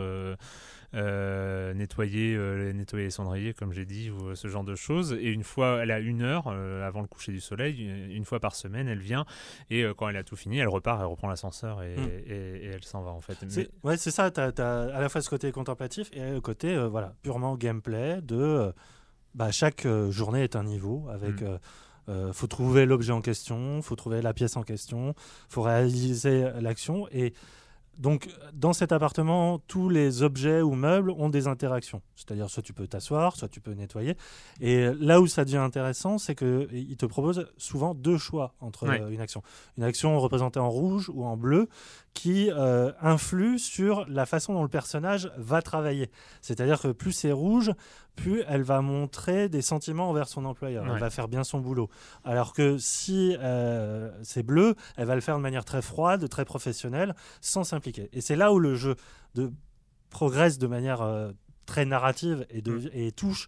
euh, 0.94 1.74
nettoyer, 1.74 2.34
euh, 2.34 2.72
nettoyer 2.72 3.04
les 3.06 3.10
cendriers, 3.10 3.52
comme 3.54 3.72
j'ai 3.72 3.84
dit, 3.84 4.10
ou 4.10 4.28
euh, 4.30 4.34
ce 4.34 4.48
genre 4.48 4.64
de 4.64 4.74
choses. 4.74 5.12
Et 5.12 5.30
une 5.32 5.44
fois, 5.44 5.80
elle 5.82 5.90
a 5.90 5.98
une 6.00 6.22
heure 6.22 6.48
avant 6.48 7.00
le 7.02 7.06
coucher 7.06 7.32
du 7.32 7.40
soleil, 7.40 7.82
une 8.10 8.24
fois 8.24 8.40
par 8.40 8.54
semaine, 8.54 8.88
elle 8.88 9.00
vient 9.00 9.24
et 9.70 9.84
quand 9.96 10.08
elle 10.08 10.16
a 10.16 10.24
tout 10.24 10.36
fini, 10.36 10.58
elle 10.58 10.68
repart, 10.68 11.00
elle 11.00 11.06
reprend 11.06 11.28
l'ascenseur 11.28 11.82
et, 11.82 11.96
Mm. 11.96 12.08
et- 12.26 12.32
et 12.32 12.66
elle 12.74 12.84
s'en 12.84 13.02
va 13.02 13.10
en 13.10 13.20
fait. 13.20 13.36
Mais- 13.56 13.68
Ouais, 13.82 13.96
c'est 13.96 14.10
ça. 14.10 14.30
Tu 14.30 14.40
as, 14.40 14.46
à 14.94 15.00
la 15.00 15.08
fois 15.08 15.20
ce 15.20 15.28
côté 15.30 15.52
contemplatif 15.52 16.08
et 16.12 16.30
le 16.32 16.40
côté 16.40 16.76
voilà, 16.86 17.14
purement 17.22 17.56
gameplay 17.56 18.20
de 18.22 18.72
bah, 19.34 19.50
chaque 19.50 19.86
journée 20.10 20.42
est 20.44 20.56
un 20.56 20.64
niveau 20.64 21.06
avec. 21.10 21.42
Mm. 21.42 21.44
euh, 21.46 21.58
euh, 22.08 22.32
faut 22.32 22.46
trouver 22.46 22.86
l'objet 22.86 23.12
en 23.12 23.20
question, 23.20 23.82
faut 23.82 23.94
trouver 23.94 24.22
la 24.22 24.32
pièce 24.32 24.56
en 24.56 24.62
question, 24.62 25.14
faut 25.50 25.60
réaliser 25.60 26.48
l'action 26.58 27.06
et 27.12 27.34
donc 27.98 28.28
dans 28.54 28.72
cet 28.72 28.92
appartement, 28.92 29.58
tous 29.58 29.88
les 29.88 30.22
objets 30.22 30.62
ou 30.62 30.74
meubles 30.74 31.10
ont 31.10 31.28
des 31.28 31.46
interactions. 31.48 32.00
C'est-à-dire 32.16 32.48
soit 32.48 32.62
tu 32.62 32.72
peux 32.72 32.86
t'asseoir, 32.86 33.36
soit 33.36 33.48
tu 33.48 33.60
peux 33.60 33.72
nettoyer. 33.72 34.16
Et 34.60 34.86
là 35.00 35.20
où 35.20 35.26
ça 35.26 35.44
devient 35.44 35.56
intéressant, 35.56 36.18
c'est 36.18 36.34
que 36.34 36.68
il 36.72 36.96
te 36.96 37.06
propose 37.06 37.46
souvent 37.56 37.94
deux 37.94 38.16
choix 38.18 38.54
entre 38.60 38.86
Ouais. 38.88 39.00
euh, 39.00 39.10
une 39.10 39.20
action. 39.20 39.42
Une 39.76 39.82
action 39.84 40.18
représentée 40.20 40.60
en 40.60 40.70
rouge 40.70 41.10
ou 41.12 41.24
en 41.24 41.36
bleu 41.36 41.68
qui 42.18 42.50
euh, 42.50 42.90
influe 43.00 43.60
sur 43.60 44.04
la 44.08 44.26
façon 44.26 44.52
dont 44.52 44.64
le 44.64 44.68
personnage 44.68 45.30
va 45.36 45.62
travailler. 45.62 46.10
C'est-à-dire 46.40 46.80
que 46.80 46.88
plus 46.88 47.12
c'est 47.12 47.30
rouge, 47.30 47.70
plus 48.16 48.42
elle 48.48 48.62
va 48.62 48.80
montrer 48.80 49.48
des 49.48 49.62
sentiments 49.62 50.10
envers 50.10 50.26
son 50.26 50.44
employeur. 50.44 50.84
Ouais. 50.84 50.90
Elle 50.94 50.98
va 50.98 51.10
faire 51.10 51.28
bien 51.28 51.44
son 51.44 51.60
boulot. 51.60 51.88
Alors 52.24 52.54
que 52.54 52.76
si 52.76 53.36
euh, 53.38 54.10
c'est 54.24 54.42
bleu, 54.42 54.74
elle 54.96 55.06
va 55.06 55.14
le 55.14 55.20
faire 55.20 55.36
de 55.36 55.42
manière 55.42 55.64
très 55.64 55.80
froide, 55.80 56.28
très 56.28 56.44
professionnelle, 56.44 57.14
sans 57.40 57.62
s'impliquer. 57.62 58.08
Et 58.12 58.20
c'est 58.20 58.34
là 58.34 58.52
où 58.52 58.58
le 58.58 58.74
jeu 58.74 58.96
de 59.36 59.52
progresse 60.10 60.58
de 60.58 60.66
manière 60.66 61.02
euh, 61.02 61.30
très 61.66 61.84
narrative 61.84 62.46
et, 62.50 62.62
de, 62.62 62.72
Mm. 62.72 62.90
et 62.94 63.12
touche 63.12 63.46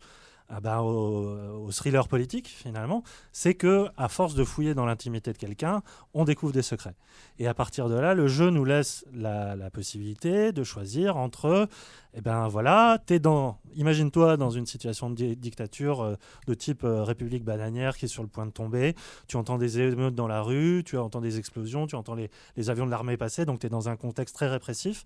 bah, 0.60 0.82
au, 0.82 1.70
thriller 1.70 2.08
politique 2.08 2.48
finalement, 2.48 3.04
c'est 3.30 3.54
que 3.54 3.86
à 3.96 4.08
force 4.08 4.34
de 4.34 4.42
fouiller 4.42 4.74
dans 4.74 4.84
l'intimité 4.84 5.32
de 5.32 5.38
quelqu'un, 5.38 5.82
on 6.12 6.24
découvre 6.24 6.52
des 6.52 6.62
secrets. 6.62 6.96
Et 7.38 7.46
à 7.46 7.54
partir 7.54 7.88
de 7.88 7.94
là, 7.94 8.14
le 8.14 8.26
jeu 8.26 8.50
nous 8.50 8.64
laisse 8.64 9.04
la, 9.14 9.54
la 9.54 9.70
possibilité 9.70 10.50
de 10.50 10.64
choisir 10.64 11.16
entre, 11.16 11.68
eh 12.14 12.20
ben 12.20 12.48
voilà, 12.48 12.98
t'es 13.06 13.20
dans, 13.20 13.58
imagine-toi 13.76 14.36
dans 14.36 14.50
une 14.50 14.66
situation 14.66 15.10
de 15.10 15.14
di- 15.14 15.36
dictature 15.36 16.00
euh, 16.00 16.16
de 16.48 16.54
type 16.54 16.82
euh, 16.82 17.04
République 17.04 17.44
bananière 17.44 17.96
qui 17.96 18.06
est 18.06 18.08
sur 18.08 18.24
le 18.24 18.28
point 18.28 18.46
de 18.46 18.50
tomber, 18.50 18.96
tu 19.28 19.36
entends 19.36 19.58
des 19.58 19.78
émeutes 19.78 20.16
dans 20.16 20.26
la 20.26 20.42
rue, 20.42 20.82
tu 20.84 20.96
entends 20.98 21.20
des 21.20 21.38
explosions, 21.38 21.86
tu 21.86 21.94
entends 21.94 22.16
les, 22.16 22.30
les 22.56 22.70
avions 22.70 22.86
de 22.86 22.90
l'armée 22.90 23.16
passer, 23.16 23.44
donc 23.44 23.60
tu 23.60 23.66
es 23.66 23.70
dans 23.70 23.88
un 23.88 23.96
contexte 23.96 24.34
très 24.34 24.48
répressif. 24.48 25.04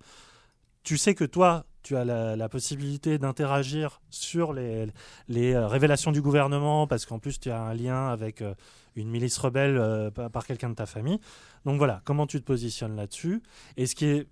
Tu 0.84 0.96
sais 0.98 1.14
que 1.14 1.24
toi, 1.24 1.64
tu 1.82 1.96
as 1.96 2.04
la, 2.04 2.36
la 2.36 2.48
possibilité 2.48 3.18
d'interagir 3.18 4.00
sur 4.10 4.52
les, 4.52 4.86
les 5.28 5.54
euh, 5.54 5.66
révélations 5.66 6.12
du 6.12 6.22
gouvernement, 6.22 6.86
parce 6.86 7.04
qu'en 7.06 7.18
plus 7.18 7.40
tu 7.40 7.50
as 7.50 7.60
un 7.60 7.74
lien 7.74 8.08
avec 8.08 8.40
euh, 8.40 8.54
une 8.94 9.08
milice 9.08 9.36
rebelle 9.38 9.76
euh, 9.76 10.10
par, 10.10 10.46
quelqu'un 10.46 10.70
de 10.70 10.74
ta 10.74 10.86
famille. 10.86 11.18
Donc 11.64 11.78
voilà, 11.78 12.00
comment 12.04 12.26
tu 12.26 12.38
te 12.40 12.44
positionnes 12.44 12.96
là-dessus? 12.96 13.42
Et 13.76 13.86
ce 13.86 13.94
qui 13.94 14.06
est, 14.06 14.28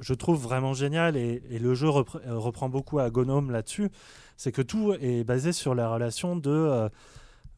je 0.00 0.14
trouve, 0.14 0.40
vraiment 0.42 0.74
génial, 0.74 1.16
et, 1.16 1.42
et 1.48 1.58
le 1.58 1.74
jeu 1.74 1.88
repre- 1.88 2.20
reprend 2.28 2.68
beaucoup 2.68 2.98
à 2.98 3.10
Gnome 3.10 3.50
là-dessus, 3.50 3.88
c'est 4.36 4.52
que 4.52 4.62
tout 4.62 4.94
est 5.00 5.24
basé 5.24 5.52
sur 5.52 5.74
la 5.74 5.88
relation 5.88 6.36
de... 6.36 6.50
euh, 6.50 6.88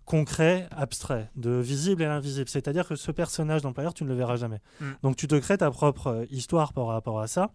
concret, 0.06 0.68
abstrait, 0.70 1.30
de 1.34 1.52
visible 1.52 2.02
et 2.02 2.04
l'invisible. 2.04 2.46
C'est-à-dire 2.50 2.86
que 2.86 2.94
ce 2.94 3.10
personnage 3.10 3.62
d'employeur, 3.62 3.94
tu 3.94 4.04
ne 4.04 4.10
le 4.10 4.14
verras 4.14 4.36
jamais. 4.36 4.60
Mm. 4.80 4.84
Donc 5.02 5.16
tu 5.16 5.26
te 5.26 5.34
crées 5.34 5.56
ta 5.56 5.70
propre 5.70 6.26
histoire 6.30 6.74
par 6.74 6.88
rapport 6.88 7.20
à 7.20 7.26
ça. 7.26 7.52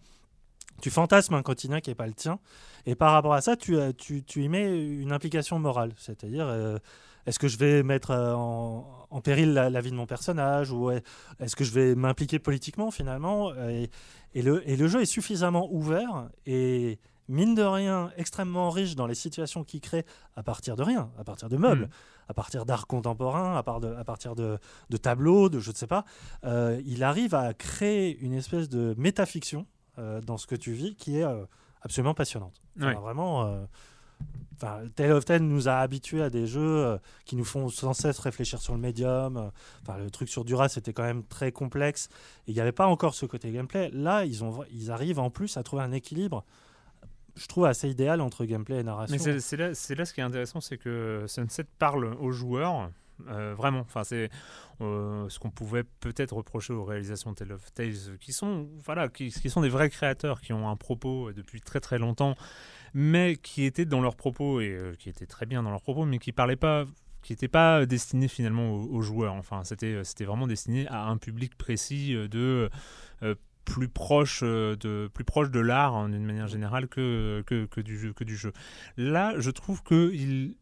Tu 0.79 0.89
fantasmes 0.89 1.33
un 1.35 1.41
quotidien 1.43 1.79
qui 1.81 1.89
n'est 1.89 1.95
pas 1.95 2.07
le 2.07 2.13
tien. 2.13 2.39
Et 2.85 2.95
par 2.95 3.11
rapport 3.13 3.33
à 3.33 3.41
ça, 3.41 3.55
tu, 3.55 3.75
euh, 3.77 3.91
tu, 3.97 4.23
tu 4.23 4.43
y 4.43 4.49
mets 4.49 4.85
une 4.87 5.11
implication 5.11 5.59
morale. 5.59 5.93
C'est-à-dire, 5.97 6.47
euh, 6.47 6.77
est-ce 7.25 7.37
que 7.39 7.47
je 7.47 7.57
vais 7.57 7.83
mettre 7.83 8.11
euh, 8.11 8.33
en, 8.33 8.87
en 9.09 9.21
péril 9.21 9.53
la, 9.53 9.69
la 9.69 9.81
vie 9.81 9.91
de 9.91 9.95
mon 9.95 10.05
personnage 10.07 10.71
Ou 10.71 10.91
est- 10.91 11.03
est-ce 11.39 11.55
que 11.55 11.63
je 11.63 11.71
vais 11.71 11.95
m'impliquer 11.95 12.39
politiquement 12.39 12.91
finalement? 12.91 13.53
Et, 13.69 13.89
et 14.33 14.41
le, 14.41 14.67
et 14.69 14.75
le 14.77 14.87
jeu 14.87 15.01
est 15.01 15.05
suffisamment 15.05 15.67
ouvert 15.71 16.29
et 16.45 16.99
mine 17.27 17.53
de 17.53 17.61
rien 17.61 18.11
extrêmement 18.17 18.71
riche 18.71 18.95
dans 18.95 19.05
les 19.05 19.13
situations 19.13 19.63
qu'il 19.63 19.81
crée 19.81 20.03
à 20.35 20.41
partir 20.41 20.75
de 20.75 20.81
rien, 20.81 21.11
à 21.19 21.23
partir 21.23 21.47
de 21.49 21.57
meubles, 21.57 21.85
Mm. 21.85 21.89
à 22.29 22.33
partir 22.33 22.65
d'art 22.65 22.87
contemporain, 22.87 23.55
à, 23.57 23.61
part 23.63 23.79
de- 23.79 23.93
à 23.93 24.03
partir 24.03 24.33
de, 24.35 24.57
de 24.89 24.97
tableaux, 24.97 25.49
de 25.49 25.59
je 25.59 25.69
ne 25.69 25.75
sais 25.75 25.85
pas. 25.87 26.05
Euh, 26.45 26.81
il 26.85 27.03
arrive 27.03 27.35
à 27.35 27.53
créer 27.53 28.17
une 28.19 28.33
espèce 28.33 28.67
de 28.69 28.95
métafiction 28.97 29.67
dans 30.21 30.37
ce 30.37 30.47
que 30.47 30.55
tu 30.55 30.71
vis 30.73 30.95
qui 30.95 31.19
est 31.19 31.23
euh, 31.23 31.45
absolument 31.81 32.13
passionnante. 32.13 32.61
Enfin. 32.77 32.93
Vraiment. 32.99 33.45
euh, 33.45 33.65
Enfin, 34.61 34.81
Tale 34.93 35.13
of 35.13 35.23
Ten 35.23 35.47
nous 35.47 35.69
a 35.69 35.75
habitués 35.77 36.21
à 36.21 36.29
des 36.29 36.45
jeux 36.45 36.59
euh, 36.85 36.97
qui 37.23 37.37
nous 37.37 37.45
font 37.45 37.69
sans 37.69 37.93
cesse 37.93 38.19
réfléchir 38.19 38.59
sur 38.61 38.73
le 38.73 38.79
médium. 38.81 39.37
euh, 39.37 39.49
Enfin, 39.81 39.97
le 39.97 40.11
truc 40.11 40.27
sur 40.27 40.43
Dura, 40.43 40.67
c'était 40.67 40.91
quand 40.91 41.03
même 41.03 41.23
très 41.23 41.53
complexe. 41.53 42.09
Et 42.45 42.51
il 42.51 42.53
n'y 42.55 42.59
avait 42.59 42.73
pas 42.73 42.87
encore 42.87 43.13
ce 43.15 43.25
côté 43.25 43.49
gameplay. 43.51 43.89
Là, 43.93 44.25
ils, 44.25 44.43
ont, 44.43 44.65
ils 44.73 44.91
arrivent 44.91 45.19
en 45.19 45.29
plus 45.29 45.55
à 45.55 45.63
trouver 45.63 45.83
un 45.83 45.93
équilibre, 45.93 46.43
je 47.37 47.47
trouve, 47.47 47.63
assez 47.63 47.87
idéal 47.89 48.19
entre 48.19 48.43
gameplay 48.43 48.79
et 48.79 48.83
narration. 48.83 49.15
Mais 49.25 49.39
c'est 49.39 49.55
là, 49.55 49.73
c'est 49.73 49.95
là 49.95 50.03
ce 50.03 50.13
qui 50.13 50.19
est 50.19 50.23
intéressant, 50.23 50.59
c'est 50.59 50.77
que 50.77 51.23
Sunset 51.27 51.63
parle 51.77 52.13
aux 52.19 52.31
joueurs. 52.31 52.89
Euh, 53.27 53.53
vraiment, 53.55 53.79
enfin 53.79 54.03
c'est 54.03 54.29
euh, 54.81 55.27
ce 55.29 55.39
qu'on 55.39 55.49
pouvait 55.49 55.83
peut-être 55.83 56.35
reprocher 56.35 56.73
aux 56.73 56.83
réalisations 56.83 57.33
Tale 57.33 57.51
of 57.51 57.73
Tales, 57.73 57.93
euh, 58.07 58.17
qui 58.19 58.33
sont 58.33 58.69
voilà, 58.85 59.09
qui, 59.09 59.31
sont 59.31 59.61
des 59.61 59.69
vrais 59.69 59.89
créateurs, 59.89 60.41
qui 60.41 60.53
ont 60.53 60.69
un 60.69 60.75
propos 60.75 61.31
depuis 61.33 61.61
très 61.61 61.79
très 61.79 61.99
longtemps, 61.99 62.35
mais 62.93 63.35
qui 63.35 63.65
étaient 63.65 63.85
dans 63.85 64.01
leurs 64.01 64.15
propos 64.15 64.61
et 64.61 64.77
qui 64.99 65.09
étaient 65.09 65.25
très 65.25 65.45
bien 65.45 65.63
dans 65.63 65.71
leurs 65.71 65.81
propos, 65.81 66.05
mais 66.05 66.19
qui 66.19 66.31
parlaient 66.31 66.55
pas 66.55 66.85
qui 67.21 67.33
n'était 67.33 67.49
pas 67.49 67.85
destiné 67.85 68.29
finalement 68.29 68.71
aux, 68.71 69.01
joueurs. 69.01 69.33
Enfin, 69.33 69.65
c'était 69.65 70.03
c'était 70.05 70.23
vraiment 70.23 70.47
destiné 70.47 70.87
à 70.87 71.07
un 71.07 71.17
public 71.17 71.57
précis 71.57 72.13
de 72.13 72.69
plus 73.65 73.89
proche 73.89 74.41
de 74.41 75.11
plus 75.13 75.25
proche 75.25 75.51
de 75.51 75.59
l'art 75.59 75.95
hein, 75.95 76.09
d'une 76.09 76.25
manière 76.25 76.47
générale 76.47 76.87
que, 76.87 77.43
que, 77.45 77.81
du 77.81 77.99
jeu 77.99 78.13
que 78.13 78.23
du 78.23 78.37
jeu. 78.37 78.53
Là, 78.95 79.33
je 79.37 79.51
trouve 79.51 79.83
que 79.83 80.11
ils 80.13 80.55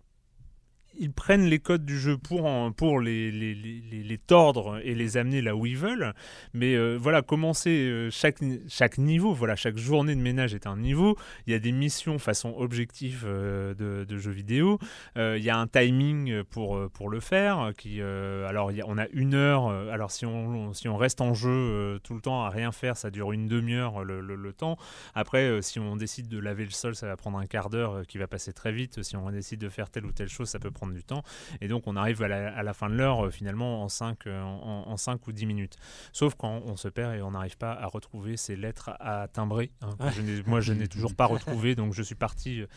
ils 1.00 1.12
prennent 1.12 1.46
les 1.46 1.60
codes 1.60 1.86
du 1.86 1.98
jeu 1.98 2.18
pour, 2.18 2.50
pour 2.76 3.00
les, 3.00 3.32
les, 3.32 3.54
les, 3.56 4.18
tordre 4.18 4.80
et 4.84 4.96
les 4.96 5.18
amener 5.18 5.42
là 5.42 5.56
où 5.56 5.66
ils 5.66 5.78
veulent. 5.78 6.14
Mais 6.54 6.76
euh, 6.76 6.98
voilà, 7.00 7.22
commencer 7.22 7.70
euh, 7.70 8.10
chaque, 8.12 8.40
chaque 8.68 8.98
niveau, 8.98 9.34
voilà, 9.34 9.56
chaque 9.56 9.78
journée 9.78 10.16
de 10.16 10.22
ménage 10.22 10.54
est 10.54 10.68
un 10.68 10.78
niveau. 10.78 11.18
Il 11.46 11.54
y 11.54 11.56
a 11.56 11.60
des 11.60 11.72
missions 11.72 12.20
façon 12.20 12.54
objectif 12.58 13.24
euh, 13.26 13.74
de, 13.74 14.04
de 14.04 14.18
jeux 14.18 14.32
vidéo. 14.32 14.80
Il 15.16 15.44
y 15.44 15.50
a 15.50 15.58
un 15.58 15.68
timing 15.68 16.44
pour, 16.44 16.90
pour 16.92 17.10
le 17.10 17.20
faire. 17.20 17.72
Qui, 17.78 18.02
alors, 18.02 18.72
on 18.86 18.98
a 18.98 19.08
une 19.14 19.34
heure. 19.34 19.68
alors, 19.68 20.12
si 20.12 20.26
on, 20.26 20.74
si 20.74 20.88
on 20.88 20.98
reste 20.98 21.22
en 21.22 21.34
jeu 21.34 22.00
tout 22.04 22.16
le 22.16 22.22
temps 22.22 22.44
à 22.44 22.50
rien 22.50 22.72
faire, 22.72 22.98
ça 22.98 23.10
dure 23.12 23.32
une 23.32 23.48
demi-heure 23.48 24.04
le, 24.04 24.22
le- 24.22 24.54
temps. 24.54 24.78
Après, 25.14 25.62
si 25.62 25.78
on 25.80 25.96
décide 25.96 26.28
de 26.30 26.40
laver 26.40 26.64
le 26.64 26.72
sol, 26.72 26.96
ça 26.96 27.06
va 27.06 27.18
prendre 27.18 27.38
un 27.38 27.46
quart 27.46 27.70
d'heure 27.70 28.06
qui 28.08 28.18
va 28.18 28.28
passer 28.28 28.54
très 28.54 28.72
vite. 28.72 29.04
Si 29.04 29.16
on 29.16 29.30
décide 29.30 29.60
de 29.60 29.70
faire 29.70 29.90
telle 29.90 30.06
ou 30.06 30.12
telle 30.12 30.30
chose, 30.30 30.48
ça 30.48 30.60
peut 30.60 30.72
prendre 30.72 30.87
du 30.94 31.04
temps. 31.04 31.24
Et 31.62 31.68
donc, 31.68 31.84
on 31.88 31.96
arrive 31.96 32.22
à 32.24 32.28
la, 32.28 32.56
à 32.56 32.64
la 32.64 32.74
fin 32.74 32.90
de 32.90 32.96
l'heure, 32.96 33.26
euh, 33.26 33.30
finalement, 33.32 33.84
en 33.84 33.90
5 33.90 34.28
en, 34.28 34.84
en 34.88 34.98
5 34.98 35.28
ou 35.28 35.32
10 35.32 35.46
minutes. 35.46 35.76
Sauf 36.14 36.36
quand 36.36 36.62
on 36.66 36.76
se 36.76 36.88
perd 36.88 37.16
et 37.16 37.22
on 37.22 37.32
n'arrive 37.32 37.58
pas 37.58 37.74
à 37.74 37.86
retrouver 37.88 38.38
ces 38.38 38.56
lettres 38.56 38.92
à 39.00 39.28
timbrer. 39.28 39.72
hein, 39.82 39.90
je 40.16 40.22
moi, 40.48 40.62
je 40.62 40.74
n'ai 40.74 40.88
toujours 40.88 41.14
pas 41.16 41.26
retrouvé, 41.26 41.76
donc 41.76 41.94
je 41.94 42.04
suis 42.04 42.16
parti. 42.16 42.62
euh, 42.62 42.68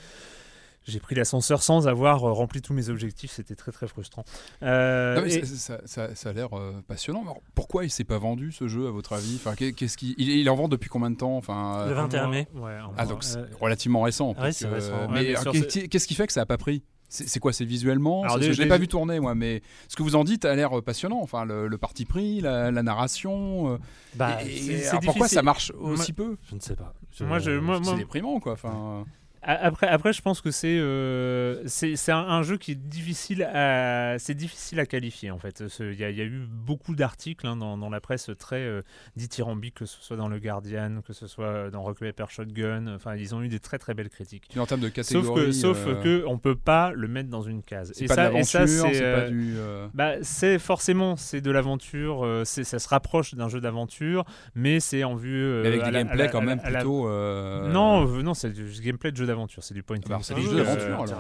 j'ai 0.89 0.99
pris 0.99 1.15
l'ascenseur 1.15 1.63
sans 1.63 1.89
avoir 1.89 2.25
euh, 2.25 2.33
rempli 2.33 2.63
tous 2.63 2.73
mes 2.73 2.89
objectifs, 2.89 3.31
c'était 3.33 3.55
très 3.55 3.71
très 3.71 3.87
frustrant. 3.87 4.25
Euh, 4.63 5.15
Non, 5.17 5.23
mais 5.23 5.35
et- 5.35 5.45
ça, 5.45 5.77
ça- 5.79 5.81
ça- 5.87 6.15
ça 6.15 6.31
a 6.31 6.33
l'air 6.33 6.57
euh, 6.59 6.83
passionnant. 6.89 7.21
Alors, 7.23 7.41
pourquoi 7.55 7.85
il 7.85 7.91
s'est 7.91 8.03
pas 8.03 8.17
vendu 8.17 8.51
ce 8.51 8.67
jeu 8.67 8.87
à 8.89 8.91
votre 8.91 9.13
avis? 9.13 9.35
Enfin, 9.37 9.55
qu'est- 9.55 9.73
qu'est-ce 9.75 9.99
qui... 9.99 10.15
il, 10.17 10.31
il 10.31 10.49
en 10.49 10.55
vend 10.57 10.69
depuis 10.69 10.89
combien 10.89 11.11
de 11.11 11.17
temps? 11.17 11.37
Enfin, 11.37 11.85
Le 11.85 11.93
euh, 11.93 11.95
21 11.95 12.21
un 12.23 12.27
mois- 12.27 12.35
mai. 12.35 12.49
Ouais, 12.55 12.79
Ah 12.97 13.05
donc 13.05 13.23
c'est 13.25 13.37
Euh, 13.39 13.47
relativement 13.61 14.01
récent. 14.01 14.31
ouais, 14.31 14.35
que- 14.53 14.67
récent. 14.67 15.09
Mais 15.11 15.37
Ouais, 15.37 15.89
qu'est-ce 15.89 16.09
qui 16.09 16.15
fait 16.15 16.27
que 16.27 16.33
ça 16.33 16.41
a 16.43 16.47
pas 16.47 16.59
pris? 16.59 16.83
C'est 17.11 17.29
c'est 17.29 17.39
quoi 17.41 17.53
C'est 17.53 17.67
visuellement? 17.67 18.23
Alors, 18.23 18.35
C'est- 18.37 18.41
déjà- 18.41 18.53
Je 18.55 18.63
l'ai 18.63 18.69
pas 18.69 18.79
vu 18.79 18.89
tourner 18.89 19.21
moi, 19.21 19.35
mais 19.35 19.61
ce 19.89 19.97
que 19.97 20.03
vous 20.03 20.17
en 20.17 20.25
dites 20.25 20.47
a 20.47 20.55
l'air 20.55 20.71
passionnant. 20.83 21.21
Enfin, 21.21 21.45
le, 21.45 21.69
le 21.69 21.77
parti 21.79 22.07
pris, 22.07 22.41
la, 22.41 22.71
la 22.71 22.83
narration. 22.83 23.75
euh, 23.75 23.79
Bah, 24.15 24.39
et- 24.43 24.47
c'est- 24.47 24.73
et 24.73 24.79
c'est 24.79 24.89
alors 24.89 25.03
pourquoi 25.03 25.29
ça 25.29 25.43
marche 25.43 25.73
Moi- 25.79 25.93
aussi 25.93 26.13
peu? 26.15 26.37
je 26.49 26.55
ne 26.55 26.61
sais 26.61 26.77
pas. 26.77 26.95
Je- 27.13 27.25
Moi, 27.25 27.39
je- 27.41 27.51
moi- 27.59 27.81
C'est 27.85 27.97
déprimant 27.97 28.41
quoi. 28.41 28.53
Enfin, 28.53 29.05
Après, 29.43 29.87
après, 29.89 30.13
je 30.13 30.21
pense 30.21 30.41
que 30.43 30.51
c'est 30.51 30.79
euh, 30.79 31.63
c'est 31.67 32.13
un, 32.13 32.19
un 32.19 32.43
jeu 32.43 32.59
qui 32.59 32.73
est 32.73 32.75
difficile 32.75 33.43
à 33.45 34.17
c'est 34.19 34.35
difficile 34.35 34.79
à 34.81 34.87
qualifier 34.87 35.31
en 35.31 35.39
fait. 35.39 35.63
Il 35.81 35.95
y, 35.99 36.05
a- 36.05 36.11
il 36.11 36.17
y 36.19 36.21
a 36.21 36.25
eu 36.25 36.47
beaucoup 36.49 36.95
d'articles 36.95 37.47
hein, 37.47 37.57
dans, 37.57 37.79
dans 37.79 37.89
la 37.89 38.01
presse 38.01 38.31
très 38.39 38.61
euh, 38.61 38.83
dithyrambiques, 39.17 39.77
que 39.77 39.87
ce 39.87 39.97
soit 40.03 40.19
dans 40.19 40.29
le 40.29 40.39
Guardian, 40.39 41.01
que 41.07 41.15
ce 41.15 41.27
soit 41.27 41.71
dans 41.71 41.83
Rock 41.83 42.01
Paper 42.01 42.27
Shotgun. 42.29 42.95
Enfin, 42.95 43.17
ils 43.17 43.35
ont 43.35 43.41
eu 43.43 43.49
des 43.49 43.61
très 43.61 43.79
très 43.79 43.95
belles 43.95 44.11
critiques. 44.11 44.47
en 44.59 44.67
termes 44.67 44.83
de 44.83 44.89
Sauf 44.89 44.95
catégorie. 44.97 45.47
que 45.47 45.53
sauf 45.53 45.87
euh, 45.87 46.03
que 46.03 46.25
on 46.27 46.37
peut 46.39 46.55
pas 46.57 46.93
le 46.93 47.09
mettre 47.09 47.31
dans 47.31 47.43
une 47.43 47.63
case. 47.63 47.93
c'est 47.95 48.05
Et 48.05 48.09
pas 48.09 48.15
ça, 48.17 48.31
de 48.31 48.37
et 48.37 48.43
ça, 48.45 48.61
l'aventure, 48.61 48.91
c'est 48.93 49.03
euh, 49.03 49.21
pas 49.25 49.29
du. 49.31 49.55
euh, 49.57 49.89
bah, 49.95 50.13
c'est 50.23 50.59
forcément 50.59 51.17
c'est 51.17 51.41
de 51.41 51.51
l'aventure, 51.51 52.43
c'est 52.45 52.65
ça 52.65 52.79
se 52.79 52.89
rapproche 52.89 53.35
d'un 53.35 53.49
jeu 53.49 53.63
d'aventure, 53.63 54.25
mais 54.55 54.81
c'est 54.81 55.03
en 55.03 55.15
vue 55.15 55.61
mais 55.63 55.69
avec 55.69 55.81
la- 55.81 55.91
gameplays 55.93 56.17
la- 56.25 56.29
quand 56.29 56.43
même 56.43 56.61
la- 56.63 56.71
plutôt. 56.79 57.09
Non, 57.09 58.05
non, 58.07 58.35
c'est 58.35 58.53
du 58.53 58.67
gameplay 58.83 59.13
de 59.13 59.17
jeu 59.17 59.30
d'aventure, 59.31 59.63
c'est 59.65 59.75
du 59.75 59.83
point 59.83 59.97
and 59.97 60.01
bah, 60.09 60.17
click. 60.17 60.27
c'est 60.27 60.35
des 60.35 60.43
jeu 60.43 60.57
d'aventure, 60.57 61.17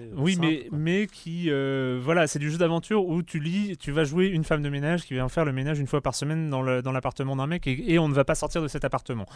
euh, 0.00 0.04
Oui, 0.16 0.36
mais, 0.40 0.68
mais 0.72 1.06
qui. 1.06 1.50
euh, 1.50 1.98
voilà, 2.02 2.26
c'est 2.26 2.38
du 2.38 2.50
jeu 2.50 2.58
d'aventure 2.58 3.04
où 3.06 3.22
tu 3.22 3.40
lis, 3.40 3.76
tu 3.78 3.90
vas 3.90 4.04
jouer 4.04 4.26
une 4.28 4.44
femme 4.44 4.62
de 4.62 4.68
ménage 4.68 5.04
qui 5.04 5.14
vient 5.14 5.28
faire 5.28 5.44
le 5.44 5.52
ménage 5.52 5.78
une 5.80 5.86
fois 5.86 6.00
par 6.00 6.14
semaine 6.14 6.48
dans 6.50 6.62
l'appartement 6.62 7.36
d'un 7.36 7.46
mec 7.46 7.66
et, 7.66 7.92
et 7.94 7.98
on 7.98 8.08
ne 8.08 8.14
va 8.14 8.24
pas 8.24 8.34
sortir 8.34 8.62
de 8.62 8.68
cet 8.68 8.84
appartement. 8.84 9.26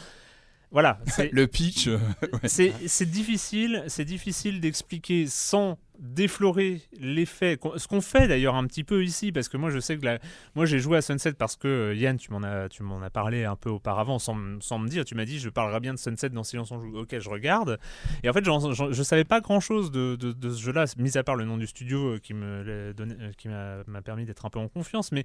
Voilà, 0.71 0.99
c'est 1.07 1.33
Le 1.33 1.47
pitch. 1.47 1.89
euh, 1.89 1.99
ouais. 2.33 2.49
c'est 2.49 2.73
c'est 2.87 3.11
difficile, 3.11 3.85
c'est 3.89 4.05
difficile 4.05 4.61
d'expliquer 4.61 5.27
sans 5.27 5.79
déflorer 5.99 6.81
l'effet. 7.01 7.59
Ce 7.77 7.89
qu'on 7.89 8.01
fait 8.01 8.29
d'ailleurs 8.29 8.55
un 8.55 8.67
petit 8.67 8.85
peu 8.85 9.05
ici, 9.05 9.33
parce 9.33 9.49
que 9.49 9.57
moi 9.57 9.71
je 9.71 9.79
sais 9.81 9.97
que 9.99 10.05
la- 10.05 10.19
moi 10.55 10.65
j'ai 10.67 10.79
joué 10.79 10.97
à 10.99 11.03
Sunset 11.03 11.33
parce 11.33 11.57
que 11.57 11.69
euh, 11.69 11.95
Yann, 11.95 12.17
tu 12.17 12.31
m'en 12.33 12.43
as, 12.43 12.69
tu 12.69 12.83
m'en 12.83 13.03
as 13.03 13.11
parlé 13.11 13.45
un 13.45 13.57
peu 13.57 13.71
auparavant 13.71 14.19
sans, 14.19 14.37
sans 14.61 14.79
me 14.79 14.89
dire. 14.89 15.05
Tu 15.05 15.15
m'as 15.15 15.25
dit 15.25 15.39
je 15.39 15.49
parlerai 15.49 15.81
bien 15.81 15.95
de 15.95 15.99
Sunset 15.99 16.31
dans 16.31 16.45
Silence 16.45 16.71
on 16.71 16.81
joue. 16.81 16.99
Ok, 16.99 17.19
je 17.19 17.29
regarde. 17.29 17.79
Et 18.23 18.29
en 18.29 18.33
fait, 18.33 18.45
j'en- 18.45 18.73
j'en- 18.73 18.93
je 18.93 19.03
savais 19.03 19.25
pas 19.25 19.41
grand 19.41 19.61
chose 19.61 19.91
de, 19.91 20.17
de- 20.17 20.51
ce 20.51 20.63
jeu-là, 20.63 20.85
mis 20.99 21.17
à 21.19 21.23
part 21.25 21.37
le 21.37 21.45
nom 21.45 21.57
du 21.57 21.67
studio 21.67 22.15
euh, 22.15 22.19
qui 22.19 22.35
me 22.35 22.93
donné, 22.97 23.15
euh, 23.21 23.33
qui 23.37 23.49
m'a 23.49 24.03
permis 24.03 24.25
d'être 24.25 24.47
un 24.47 24.51
peu 24.51 24.59
en 24.59 24.69
confiance. 24.69 25.13
Mais 25.13 25.25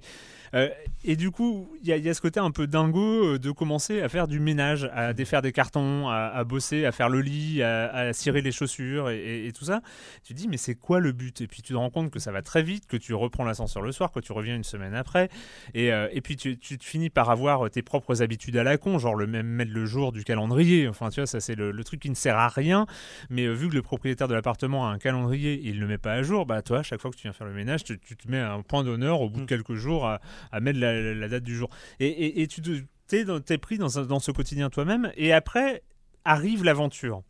et 1.04 1.16
du 1.16 1.30
coup, 1.30 1.68
il 1.82 1.88
y, 1.88 1.92
a- 1.92 1.96
y 1.96 2.08
a 2.08 2.14
ce 2.14 2.20
côté 2.20 2.40
un 2.40 2.50
peu 2.50 2.66
dingo 2.66 3.38
de 3.38 3.50
commencer 3.50 4.00
à 4.00 4.08
faire 4.08 4.28
du 4.28 4.40
ménage, 4.40 4.88
à 4.92 5.12
défaire 5.12 5.42
des 5.42 5.52
cartons, 5.52 6.08
à, 6.08 6.42
bosser, 6.44 6.84
à 6.84 6.92
faire 6.92 7.08
le 7.08 7.20
lit, 7.20 7.62
à, 7.62 8.12
cirer 8.12 8.40
les 8.40 8.52
chaussures 8.52 9.10
et, 9.10 9.52
tout 9.56 9.64
ça. 9.64 9.80
Tu 10.24 10.34
dis, 10.34 10.48
mais 10.48 10.56
c'est 10.64 10.74
quoi 10.74 10.98
le 10.98 11.12
but? 11.12 11.40
Et 11.42 11.46
puis 11.46 11.62
tu 11.62 11.72
te 11.72 11.78
rends 11.78 11.90
compte 11.90 12.10
que 12.10 12.18
ça 12.18 12.32
va 12.32 12.42
très 12.42 12.62
vite, 12.62 12.86
que 12.86 12.96
tu 12.96 13.12
reprends 13.12 13.44
l'ascenseur 13.44 13.82
le 13.82 13.92
soir, 13.92 14.10
que 14.10 14.20
tu 14.20 14.32
reviens 14.32 14.56
une 14.56 14.64
semaine 14.64 14.94
après, 14.94 15.28
et, 15.74 15.92
euh, 15.92 16.08
et 16.12 16.20
puis 16.20 16.36
tu, 16.36 16.58
tu 16.58 16.78
te 16.78 16.84
finis 16.84 17.10
par 17.10 17.30
avoir 17.30 17.70
tes 17.70 17.82
propres 17.82 18.22
habitudes 18.22 18.56
à 18.56 18.64
la 18.64 18.78
con, 18.78 18.98
genre 18.98 19.14
le 19.14 19.26
même 19.26 19.46
mettre 19.46 19.72
le 19.72 19.84
jour 19.84 20.12
du 20.12 20.24
calendrier. 20.24 20.88
Enfin, 20.88 21.10
tu 21.10 21.20
vois, 21.20 21.26
ça 21.26 21.40
c'est 21.40 21.54
le, 21.54 21.84
truc 21.84 22.00
qui 22.00 22.08
ne 22.08 22.14
sert 22.14 22.38
à 22.38 22.48
rien, 22.48 22.86
mais 23.28 23.46
vu 23.46 23.68
que 23.68 23.74
le 23.74 23.82
propriétaire 23.82 24.26
de 24.26 24.34
l'appartement 24.34 24.88
a 24.88 24.90
un 24.90 24.98
calendrier 24.98 25.52
et 25.52 25.68
il 25.68 25.76
ne 25.76 25.80
le 25.80 25.86
met 25.86 25.98
pas 25.98 26.14
à 26.14 26.22
jour, 26.22 26.46
bah 26.46 26.62
toi, 26.62 26.82
chaque 26.82 27.00
fois 27.00 27.10
que 27.10 27.16
tu 27.16 27.24
viens 27.24 27.34
faire 27.34 27.46
le 27.46 27.52
ménage, 27.52 27.84
tu, 27.84 27.98
te 27.98 28.30
mets 28.30 28.38
un 28.38 28.62
point 28.62 28.82
d'honneur 28.84 29.20
au 29.20 29.28
bout 29.28 29.40
de 29.40 29.44
mm. 29.44 29.46
quelques 29.46 29.74
jours 29.74 30.06
à, 30.06 30.20
mettre 30.60 30.78
la, 30.78 31.28
date 31.28 31.44
du 31.44 31.54
jour. 31.54 31.68
Et, 32.00 32.42
et, 32.42 32.46
tu 32.46 32.62
t'es 33.06 33.58
pris 33.58 33.76
dans, 33.76 33.88
dans 34.06 34.18
ce 34.18 34.30
quotidien 34.30 34.70
toi-même, 34.70 35.12
et 35.16 35.34
après 35.34 35.82
arrive 36.24 36.64
l'aventure 36.64 37.22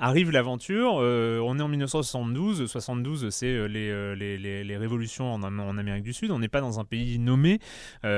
arrive 0.00 0.30
l'aventure. 0.30 0.98
Euh, 1.00 1.38
on 1.44 1.58
est 1.58 1.62
en 1.62 1.68
1972. 1.68 2.66
72, 2.66 3.28
c'est 3.30 3.46
euh, 3.46 3.68
euh, 3.68 4.14
les, 4.14 4.38
les, 4.38 4.64
les, 4.64 4.76
révolutions 4.76 5.32
en, 5.32 5.42
en, 5.42 5.78
Amérique 5.78 6.02
du 6.02 6.12
Sud. 6.12 6.30
On 6.30 6.38
n'est 6.38 6.48
pas 6.48 6.60
dans 6.60 6.80
un 6.80 6.84
pays 6.84 7.18
nommé. 7.18 7.60
on 8.02 8.08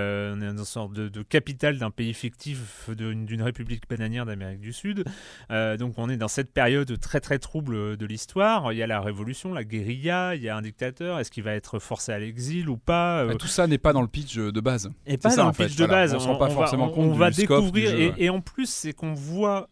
est 0.41 0.47
dans 0.47 0.59
une 0.59 0.65
sorte 0.65 0.93
de, 0.93 1.23
capitale 1.23 1.79
d'un 1.79 1.91
pays 1.91 2.15
fictif 2.15 2.89
d'une 2.91 3.43
république 3.43 3.89
bananière 3.89 4.25
d'Amérique 4.25 4.61
du 4.61 4.73
Sud. 4.73 5.05
donc 5.51 5.95
on 5.97 6.09
est 6.09 6.17
dans 6.17 6.29
cette 6.29 6.53
période 6.53 6.99
très 7.01 7.21
très 7.21 7.39
trouble 7.39 7.97
de 7.97 8.07
l'histoire. 8.07 8.73
Il 8.73 8.79
y 8.79 8.83
a 8.83 8.87
la 8.87 9.01
révolution, 9.01 9.53
la 9.53 9.65
guérilla, 9.65 10.35
il 10.37 10.43
y 10.43 10.49
a 10.49 10.57
un 10.57 10.63
dictateur. 10.63 11.19
Est-ce 11.19 11.31
qu'il 11.31 11.43
va 11.43 11.55
être 11.55 11.79
forcé 11.79 12.13
à 12.13 12.19
l'exil 12.19 12.69
ou 12.69 12.77
pas 12.77 13.27
Tout 13.39 13.47
ça 13.47 13.67
n'est 13.67 13.79
pas 13.79 13.93
dans 13.93 14.03
le 14.03 14.09
pitch 14.09 14.37
de 14.37 14.61
base. 14.61 14.91
Et 15.07 15.19
pas 15.19 15.35
dans 15.35 15.47
le 15.47 15.53
pitch 15.53 15.77
de 15.77 15.87
base. 15.87 16.13
On, 16.13 16.17
ne 16.17 16.23
se 16.23 16.29
rend 16.29 16.37
pas 16.37 16.51
forcément 16.51 16.91
compte. 16.91 17.11
On 17.11 17.15
va 17.15 17.31
découvrir. 17.31 17.95
Et, 17.95 18.13
et 18.19 18.31
en 18.31 18.41
plus, 18.41 18.69
c'est 18.69 18.93
qu'on 18.93 19.15
voit 19.15 19.69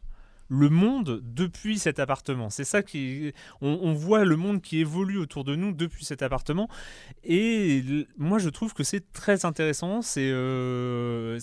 le 0.51 0.69
monde 0.69 1.23
depuis 1.23 1.79
cet 1.79 2.01
appartement. 2.01 2.51
C'est 2.51 2.65
ça 2.65 2.83
qui. 2.83 3.33
On, 3.61 3.95
voit 3.95 4.25
le 4.25 4.37
monde 4.37 4.61
qui 4.61 4.81
évolue 4.81 5.17
autour 5.17 5.45
de 5.45 5.55
nous 5.55 5.73
depuis 5.73 6.05
cet 6.05 6.23
appartement. 6.23 6.69
Et 7.23 7.85
moi, 8.19 8.39
je 8.39 8.49
trouve 8.49 8.75
que 8.75 8.83
c'est 8.83 9.13
très 9.13 9.45
intéressant. 9.45 10.03
C'est 10.03 10.29
euh, 10.29 11.39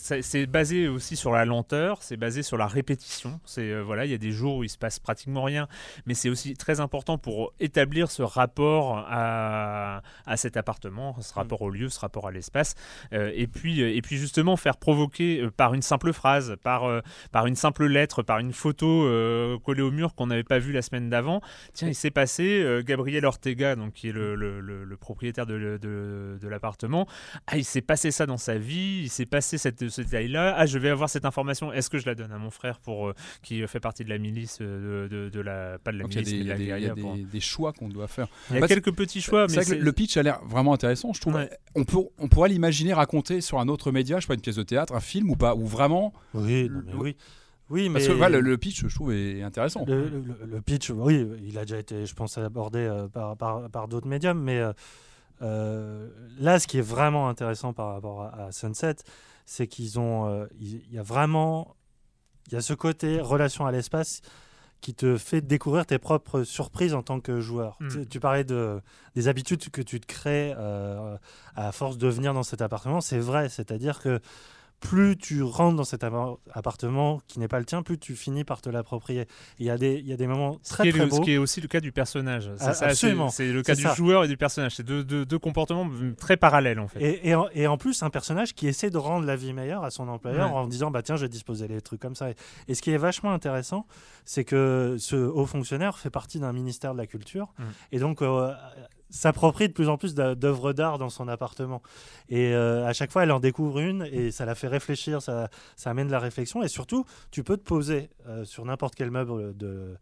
basé 0.49 0.89
aussi 0.89 1.15
sur 1.15 1.31
la 1.31 1.45
lenteur, 1.45 2.03
c'est 2.03 2.17
basé 2.17 2.43
sur 2.43 2.57
la 2.57 2.67
répétition. 2.67 3.39
C'est 3.45 3.71
euh, 3.71 3.81
voilà, 3.81 4.03
il 4.03 4.11
y 4.11 4.13
a 4.13 4.17
des 4.17 4.31
jours 4.31 4.57
où 4.57 4.63
il 4.65 4.69
se 4.69 4.77
passe 4.77 4.99
pratiquement 4.99 5.43
rien, 5.43 5.69
mais 6.05 6.13
c'est 6.13 6.29
aussi 6.29 6.55
très 6.55 6.81
important 6.81 7.17
pour 7.17 7.53
établir 7.61 8.11
ce 8.11 8.23
rapport 8.23 9.05
à, 9.07 10.01
à 10.25 10.37
cet 10.37 10.57
appartement, 10.57 11.15
ce 11.21 11.33
rapport 11.33 11.61
au 11.61 11.69
lieu, 11.69 11.87
ce 11.87 11.99
rapport 12.01 12.27
à 12.27 12.31
l'espace. 12.31 12.75
Euh, 13.13 13.31
et 13.33 13.47
puis 13.47 13.79
et 13.79 14.01
puis 14.01 14.17
justement 14.17 14.57
faire 14.57 14.75
provoquer 14.75 15.47
par 15.55 15.73
une 15.73 15.81
simple 15.81 16.11
phrase, 16.11 16.57
par 16.61 16.83
par 17.31 17.47
une 17.47 17.55
simple 17.55 17.85
lettre, 17.85 18.21
par 18.21 18.39
une 18.39 18.51
photo 18.51 18.96
euh, 19.03 19.57
collé 19.59 19.81
au 19.81 19.91
mur 19.91 20.15
qu'on 20.15 20.27
n'avait 20.27 20.43
pas 20.43 20.59
vu 20.59 20.71
la 20.71 20.81
semaine 20.81 21.09
d'avant. 21.09 21.41
Tiens, 21.73 21.87
il 21.87 21.95
s'est 21.95 22.11
passé, 22.11 22.61
euh, 22.61 22.81
Gabriel 22.83 23.25
Ortega, 23.25 23.75
donc, 23.75 23.93
qui 23.93 24.09
est 24.09 24.11
le, 24.11 24.97
propriétaire 24.99 25.45
de, 25.45 25.77
de, 25.81 26.47
l'appartement, 26.47 27.07
ah, 27.47 27.57
il 27.57 27.65
s'est 27.65 27.81
passé 27.81 28.11
ça 28.11 28.25
dans 28.25 28.37
sa 28.37 28.57
vie, 28.57 29.01
il 29.03 29.09
s'est 29.09 29.25
passé 29.25 29.57
cette, 29.57 29.89
ce 29.89 30.01
détail-là. 30.01 30.55
Ah, 30.57 30.65
je 30.65 30.79
vais 30.79 30.89
avoir 30.89 31.09
cette 31.09 31.25
information. 31.25 31.71
Est-ce 31.71 31.89
que 31.89 31.97
je 31.97 32.05
la 32.05 32.15
donne 32.15 32.31
à 32.31 32.37
mon 32.37 32.49
frère 32.49 32.79
pour, 32.79 33.07
euh, 33.07 33.13
qui 33.43 33.65
fait 33.67 33.79
partie 33.79 34.03
de 34.03 34.09
la 34.09 34.17
milice, 34.17 34.59
de, 34.59 35.39
la, 35.39 35.77
pas 35.79 35.91
de 35.91 35.97
la 35.97 36.05
milice, 36.05 36.29
il 36.31 36.43
y 36.43 36.51
a, 36.51 36.57
des, 36.95 37.23
des, 37.23 37.39
choix 37.39 37.73
qu'on 37.73 37.89
doit 37.89 38.07
faire. 38.07 38.27
Il 38.51 38.59
y 38.59 38.63
a 38.63 38.67
quelques 38.67 38.93
petits 38.93 39.21
choix. 39.21 39.47
Mais 39.47 39.75
le 39.75 39.91
pitch 39.91 40.17
a 40.17 40.23
l'air 40.23 40.39
vraiment 40.45 40.73
intéressant, 40.73 41.13
je 41.13 41.21
trouve. 41.21 41.37
On, 41.75 41.83
peut, 41.83 41.97
on 42.17 42.27
pourrait 42.27 42.49
l'imaginer 42.49 42.93
raconter 42.93 43.41
sur 43.41 43.59
un 43.59 43.67
autre 43.67 43.91
média, 43.91 44.17
je 44.17 44.21
sais 44.21 44.27
pas, 44.27 44.33
une 44.33 44.41
pièce 44.41 44.55
de 44.55 44.63
théâtre, 44.63 44.93
un 44.93 44.99
film 44.99 45.29
ou 45.29 45.35
pas, 45.35 45.55
ou 45.55 45.65
vraiment. 45.65 46.13
Oui, 46.33 46.69
oui. 46.97 47.15
Oui, 47.69 47.89
mais 47.89 47.99
Parce 47.99 48.07
que 48.07 48.37
le, 48.37 48.57
pitch, 48.57 48.85
je 48.87 48.95
trouve, 48.95 49.11
est 49.11 49.41
intéressant. 49.41 49.83
Le, 49.85 50.61
pitch, 50.61 50.89
oui, 50.89 51.27
il 51.43 51.57
a 51.57 51.61
déjà 51.61 51.77
été, 51.77 52.05
je 52.05 52.15
pense, 52.15 52.37
abordé 52.37 52.79
euh, 52.79 53.07
par, 53.07 53.35
par, 53.35 53.87
d'autres 53.87 54.07
médiums, 54.07 54.41
mais 54.41 54.59
euh, 54.59 54.71
euh, 55.41 56.09
là, 56.39 56.59
ce 56.59 56.67
qui 56.67 56.77
est 56.77 56.87
vraiment 56.87 57.27
intéressant 57.27 57.73
par 57.73 57.93
rapport 57.93 58.23
à, 58.23 58.51
Sunset, 58.51 58.95
c'est 59.45 59.67
qu'ils 59.67 59.99
ont, 59.99 60.47
il 60.59 60.81
y 60.91 60.97
a 60.97 61.03
vraiment, 61.03 61.75
il 62.47 62.53
y 62.53 62.55
a 62.55 62.61
ce 62.61 62.73
côté 62.73 63.19
relation 63.19 63.65
à 63.65 63.71
l'espace 63.71 64.21
qui 64.79 64.93
te 64.93 65.17
fait 65.17 65.41
découvrir 65.41 65.85
tes 65.87 65.97
propres 65.97 66.43
surprises 66.43 66.93
en 66.93 67.01
tant 67.01 67.19
que 67.19 67.41
joueur. 67.41 67.77
Hmm. 67.79 68.05
Tu, 68.05 68.19
parlais 68.19 68.43
de, 68.43 68.79
des 69.15 69.27
habitudes 69.27 69.69
que 69.71 69.81
tu 69.81 69.99
te 69.99 70.05
crées 70.05 70.53
à 71.55 71.71
force 71.73 71.97
de 71.97 72.07
venir 72.07 72.33
dans 72.33 72.43
cet 72.43 72.61
appartement, 72.61 73.01
c'est 73.01 73.19
vrai, 73.19 73.49
c'est-à-dire 73.49 73.99
que 73.99 74.21
plus 74.79 75.17
tu 75.17 75.41
rentres 75.41 75.75
dans 75.75 75.83
cet 75.83 76.03
appartement 76.53 77.19
qui 77.27 77.39
n'est 77.39 77.47
pas 77.47 77.59
le 77.59 77.65
tien, 77.65 77.81
plus 77.81 77.97
tu 77.97 78.15
finis 78.15 78.43
par 78.43 78.61
te 78.61 78.69
l'approprier. 78.69 79.27
Il 79.59 79.65
y, 79.65 79.71
a 79.71 79.77
des, 79.77 79.95
il 79.95 80.07
y 80.07 80.13
a 80.13 80.17
des 80.17 80.27
moments 80.27 80.57
très, 80.63 80.91
très 80.91 81.05
beaux. 81.07 81.15
Ce 81.15 81.21
qui 81.21 81.33
est 81.33 81.37
aussi 81.37 81.61
le 81.61 81.67
cas 81.67 81.79
du 81.79 81.91
personnage. 81.91 82.51
Ah, 82.59 82.73
absolument. 82.81 83.29
C'est 83.29 83.51
le 83.51 83.63
cas 83.63 83.75
du 83.75 83.87
joueur 83.95 84.23
et 84.23 84.27
du 84.27 84.37
personnage. 84.37 84.75
C'est 84.75 84.83
deux, 84.85 85.03
deux, 85.03 85.39
comportements 85.39 85.89
très 86.19 86.37
parallèles 86.37 86.79
en 86.79 86.87
fait. 86.87 87.01
Et, 87.01 87.33
et, 87.53 87.67
en, 87.67 87.77
plus, 87.77 88.03
un 88.03 88.09
personnage 88.09 88.53
qui 88.53 88.67
essaie 88.67 88.89
de 88.89 88.97
rendre 88.97 89.25
la 89.25 89.35
vie 89.35 89.53
meilleure 89.53 89.83
à 89.83 89.91
son 89.91 90.07
employeur 90.07 90.53
en 90.53 90.67
disant 90.67 90.91
bah 90.91 91.01
tiens, 91.01 91.15
je 91.15 91.23
vais 91.23 91.29
disposer 91.29 91.67
les 91.67 91.81
trucs 91.81 92.01
comme 92.01 92.15
ça. 92.15 92.29
Et, 92.67 92.75
ce 92.75 92.81
qui 92.81 92.91
est 92.91 92.97
vachement 92.97 93.31
intéressant, 93.31 93.87
c'est 94.25 94.43
que 94.43 94.97
ce 94.99 95.15
haut 95.15 95.45
fonctionnaire 95.45 95.97
fait 95.97 96.09
partie 96.09 96.39
d'un 96.39 96.53
ministère 96.53 96.93
de 96.93 96.99
la 96.99 97.07
Culture. 97.07 97.53
Mm. 97.57 97.63
Et 97.93 97.99
donc, 97.99 98.21
euh, 98.21 98.53
s'approprie 99.09 99.67
de 99.67 99.73
plus 99.73 99.89
en 99.89 99.97
plus 99.97 100.13
d'œuvres 100.15 100.73
d'art 100.73 100.97
dans 100.97 101.09
son 101.09 101.27
appartement. 101.27 101.81
Et 102.29 102.53
euh, 102.53 102.85
à 102.85 102.93
chaque 102.93 103.11
fois, 103.11 103.23
elle 103.23 103.31
en 103.31 103.39
découvre 103.39 103.79
une 103.79 104.03
et 104.11 104.31
ça 104.31 104.45
la 104.45 104.55
fait 104.55 104.67
réfléchir, 104.67 105.21
ça, 105.21 105.49
ça 105.75 105.89
amène 105.89 106.07
de 106.07 106.11
la 106.11 106.19
réflexion. 106.19 106.63
Et 106.63 106.67
surtout, 106.67 107.05
tu 107.31 107.43
peux 107.43 107.57
te 107.57 107.63
poser 107.63 108.09
euh, 108.27 108.43
sur 108.43 108.65
n'importe 108.65 108.95
quel 108.95 109.11
meuble 109.11 109.55
de, 109.55 109.97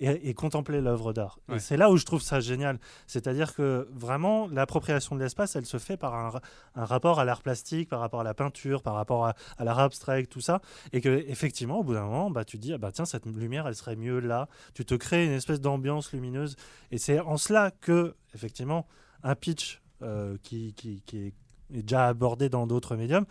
et, 0.00 0.34
contempler 0.34 0.80
l'œuvre 0.80 1.12
d'art. 1.12 1.38
Et 1.52 1.58
c'est 1.58 1.76
là 1.76 1.90
où 1.90 1.96
je 1.96 2.04
trouve 2.04 2.22
ça 2.22 2.40
génial. 2.40 2.78
C'est-à-dire 3.06 3.54
que 3.54 3.88
vraiment, 3.92 4.46
l'appropriation 4.48 5.16
de 5.16 5.20
l'espace, 5.20 5.56
elle 5.56 5.66
se 5.66 5.78
fait 5.78 5.96
par 5.96 6.14
un, 6.14 6.84
rapport 6.84 7.18
à 7.20 7.24
l'art 7.24 7.42
plastique, 7.42 7.88
par 7.88 8.00
rapport 8.00 8.20
à 8.20 8.24
la 8.24 8.34
peinture, 8.34 8.82
par 8.82 8.94
rapport 8.94 9.26
à, 9.26 9.34
l'art 9.64 9.78
abstrait, 9.80 10.24
tout 10.26 10.40
ça. 10.40 10.60
Et 10.92 11.00
que 11.00 11.24
effectivement, 11.28 11.80
au 11.80 11.84
bout 11.84 11.94
d'un 11.94 12.04
moment, 12.04 12.30
bah, 12.30 12.44
tu 12.44 12.58
dis, 12.58 12.72
ah 12.72 12.78
bah, 12.78 12.92
tiens, 12.92 13.04
cette 13.04 13.26
lumière, 13.26 13.66
elle 13.66 13.74
serait 13.74 13.96
mieux 13.96 14.20
là. 14.20 14.48
Tu 14.74 14.84
te 14.84 14.94
crées 14.94 15.26
une 15.26 15.32
espèce 15.32 15.60
d'ambiance 15.60 16.12
lumineuse. 16.12 16.56
Et 16.90 16.98
c'est 16.98 17.20
en 17.20 17.36
cela 17.36 17.70
que, 17.70 18.14
effectivement, 18.34 18.86
un 19.22 19.34
pitch 19.34 19.82
euh, 20.02 20.36
qui, 20.42 20.74
qui, 20.74 21.02
qui 21.02 21.18
est 21.18 21.34
déjà 21.70 22.06
abordé 22.06 22.48
dans 22.48 22.66
d'autres 22.66 22.96
médiums 22.96 23.26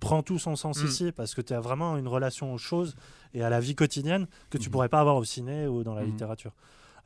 prend 0.00 0.22
tout 0.22 0.38
son 0.38 0.56
sens 0.56 0.82
mm. 0.82 0.86
ici 0.86 1.12
parce 1.12 1.34
que 1.34 1.40
tu 1.40 1.52
as 1.52 1.60
vraiment 1.60 1.96
une 1.96 2.08
relation 2.08 2.52
aux 2.52 2.58
choses 2.58 2.96
et 3.34 3.42
à 3.44 3.50
la 3.50 3.60
vie 3.60 3.74
quotidienne 3.74 4.26
que 4.48 4.58
tu 4.58 4.64
ne 4.64 4.68
mm-hmm. 4.68 4.72
pourrais 4.72 4.88
pas 4.88 5.00
avoir 5.00 5.16
au 5.16 5.24
ciné 5.24 5.66
ou 5.66 5.84
dans 5.84 5.94
la 5.94 6.02
mm-hmm. 6.02 6.06
littérature. 6.06 6.52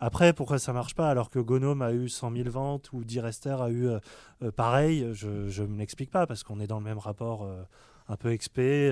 Après, 0.01 0.33
pourquoi 0.33 0.59
ça 0.59 0.73
marche 0.73 0.95
pas 0.95 1.11
alors 1.11 1.31
que 1.31 1.39
Gnome 1.39 1.83
a 1.83 1.93
eu 1.93 2.09
100 2.09 2.33
000 2.33 2.51
ventes 2.51 2.91
ou 2.93 3.05
Direster 3.05 3.57
a 3.61 3.69
eu 3.69 3.89
euh, 3.89 3.99
euh, 4.43 4.51
pareil 4.51 5.09
Je 5.13 5.29
ne 5.63 5.67
me 5.67 5.79
l'explique 5.79 6.11
pas 6.11 6.27
parce 6.27 6.43
qu'on 6.43 6.61
est 6.61 6.67
dans 6.67 6.79
le 6.79 6.85
même 6.85 6.99
rapport 6.99 7.45
euh, 7.45 7.63
un 8.09 8.17
peu 8.17 8.33
expé. 8.33 8.91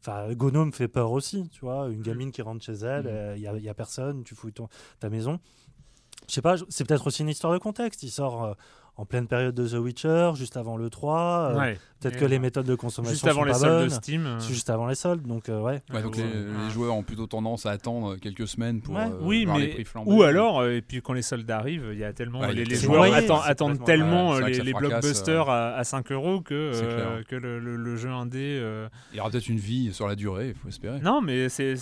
Enfin, 0.00 0.32
Gnome 0.34 0.72
fait 0.72 0.88
peur 0.88 1.12
aussi, 1.12 1.48
tu 1.48 1.60
vois. 1.60 1.88
Une 1.88 2.00
mm. 2.00 2.02
gamine 2.02 2.32
qui 2.32 2.42
rentre 2.42 2.64
chez 2.64 2.72
elle, 2.72 3.34
il 3.36 3.40
n'y 3.40 3.48
a, 3.48 3.56
y 3.56 3.68
a, 3.68 3.74
personne, 3.74 4.22
tu 4.24 4.34
fouilles 4.34 4.52
ton, 4.52 4.68
ta 5.00 5.08
maison. 5.08 5.40
Je 6.28 6.34
sais 6.34 6.42
pas, 6.42 6.56
c'est 6.68 6.86
peut-être 6.86 7.06
aussi 7.06 7.22
une 7.22 7.28
histoire 7.28 7.52
de 7.52 7.58
contexte. 7.58 8.02
Il 8.02 8.10
sort 8.10 8.56
en 8.96 9.06
pleine 9.06 9.26
période 9.26 9.54
de 9.54 9.68
The 9.68 9.74
Witcher, 9.74 10.32
juste 10.34 10.56
avant 10.56 10.76
le 10.76 10.88
3. 10.88 11.52
Euh, 11.54 11.74
peut-être 12.04 12.20
que 12.20 12.24
les 12.24 12.38
méthodes 12.38 12.66
de 12.66 12.74
consommation 12.74 13.14
juste 13.14 13.26
avant 13.26 13.40
sont 13.40 13.46
les 13.46 13.52
pas 13.52 13.58
soldes 13.58 13.84
de 13.84 13.88
Steam. 13.88 14.26
Euh. 14.26 14.40
Juste 14.40 14.70
avant 14.70 14.86
les 14.86 14.94
soldes, 14.94 15.26
donc 15.26 15.48
euh, 15.48 15.60
ouais. 15.60 15.82
donc 16.02 16.16
les, 16.16 16.70
joueurs 16.70 16.94
ont 16.94 17.02
plutôt 17.02 17.26
tendance 17.26 17.66
à 17.66 17.70
attendre 17.70 18.16
quelques 18.16 18.48
semaines 18.48 18.80
pour 18.80 18.96
oui, 19.20 19.44
voir 19.44 19.58
mais... 19.58 19.66
les 19.66 19.72
prix 19.72 19.84
flamber. 19.84 20.10
Ou 20.10 20.22
alors, 20.22 20.66
et 20.66 20.82
puis 20.82 21.02
quand 21.02 21.12
les 21.12 21.22
soldes 21.22 21.50
arrivent, 21.50 21.88
il 21.92 21.98
y 21.98 22.04
a 22.04 22.12
tellement 22.12 22.46
les, 22.46 22.64
joueurs 22.76 23.12
attendent, 23.44 23.84
tellement 23.84 24.38
les, 24.38 24.72
blockbusters 24.72 25.48
à, 25.48 25.84
5 25.84 26.12
euros 26.12 26.40
que, 26.40 27.22
que 27.28 27.36
le, 27.36 27.96
jeu 27.96 28.10
indé. 28.10 28.62
Il 29.12 29.16
y 29.16 29.20
aura 29.20 29.30
peut-être 29.30 29.48
une 29.48 29.58
vie 29.58 29.92
sur 29.92 30.08
la 30.08 30.16
durée, 30.16 30.48
il 30.48 30.54
faut 30.54 30.68
espérer. 30.68 31.00
Non, 31.00 31.20
mais 31.20 31.48
c'est 31.48 31.76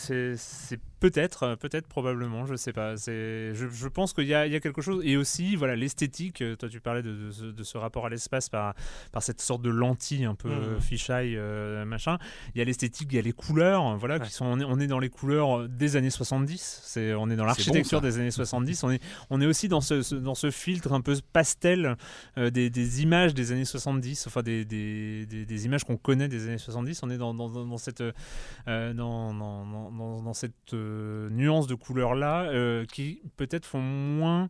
Peut-être, 1.03 1.57
peut-être, 1.57 1.89
probablement, 1.89 2.47
je 2.47 2.55
sais 2.55 2.73
pas. 2.73 2.97
C'est, 2.97 3.57
je, 3.57 3.67
je 3.69 3.89
pense 3.89 4.13
qu'il 4.13 4.27
y, 4.27 4.29
y 4.29 4.35
a, 4.35 4.61
quelque 4.61 4.81
chose. 4.81 5.03
Et 5.05 5.17
aussi, 5.17 5.57
voilà, 5.57 5.75
l'esthétique. 5.75 6.45
Toi, 6.61 6.69
tu 6.69 6.81
parlais 6.81 7.03
de, 7.03 7.51
de, 7.51 7.63
ce 7.65 7.77
rapport 7.77 8.07
à 8.07 8.09
l'espace 8.09 8.49
par, 8.49 8.77
par 9.11 9.21
cette 9.21 9.41
sorte 9.41 9.63
de 9.63 9.71
lentille 9.71 10.12
un 10.21 10.35
peu 10.35 10.49
mmh. 10.49 10.81
fisheye, 10.81 11.37
euh, 11.37 11.85
machin. 11.85 12.19
Il 12.55 12.59
y 12.59 12.63
a 12.63 12.65
l'esthétique, 12.65 13.09
il 13.11 13.17
y 13.17 13.19
a 13.19 13.23
les 13.23 13.33
couleurs. 13.33 13.97
Voilà, 13.97 14.21
qui 14.21 14.33
sont, 14.33 14.47
on 14.47 14.81
est, 14.81 14.87
dans 14.87 14.99
les 14.99 15.09
couleurs 15.09 15.69
des 15.69 15.97
années 15.97 16.11
70. 16.11 16.83
C'est, 16.85 17.15
on 17.15 17.31
est 17.31 17.37
dans 17.37 17.45
l'architecture 17.45 18.01
des 18.01 18.19
années 18.19 18.31
70. 18.31 18.85
on, 18.85 18.91
est, 18.91 19.03
on 19.31 19.41
est 19.41 19.47
aussi 19.47 19.69
dans 19.69 19.81
ce, 19.81 20.15
dans 20.15 20.35
ce 20.35 20.51
filtre 20.51 20.93
un 20.93 21.01
peu 21.01 21.17
pastel 21.33 21.97
euh, 22.39 22.51
des, 22.51 22.71
des, 22.71 23.03
images 23.03 23.35
des 23.35 23.53
années 23.53 23.65
70, 23.65 24.27
enfin 24.27 24.43
des, 24.43 24.65
des, 24.65 25.27
des 25.27 25.65
images 25.67 25.85
qu'on 25.85 25.97
connaît 25.97 26.29
des 26.29 26.49
années 26.49 26.59
70. 26.59 27.03
On 27.03 27.11
est 27.11 27.19
dans, 27.19 27.35
dans, 27.35 27.49
dans 27.49 27.79
cette, 27.79 28.03
euh, 28.03 28.93
dans, 28.93 29.35
dans, 29.35 30.21
dans, 30.23 30.35
cette 30.35 30.73
nuances 30.73 31.67
de 31.67 31.75
couleurs 31.75 32.15
là 32.15 32.43
euh, 32.45 32.85
qui 32.87 33.21
peut-être 33.37 33.67
font 33.67 33.81
moins 33.81 34.49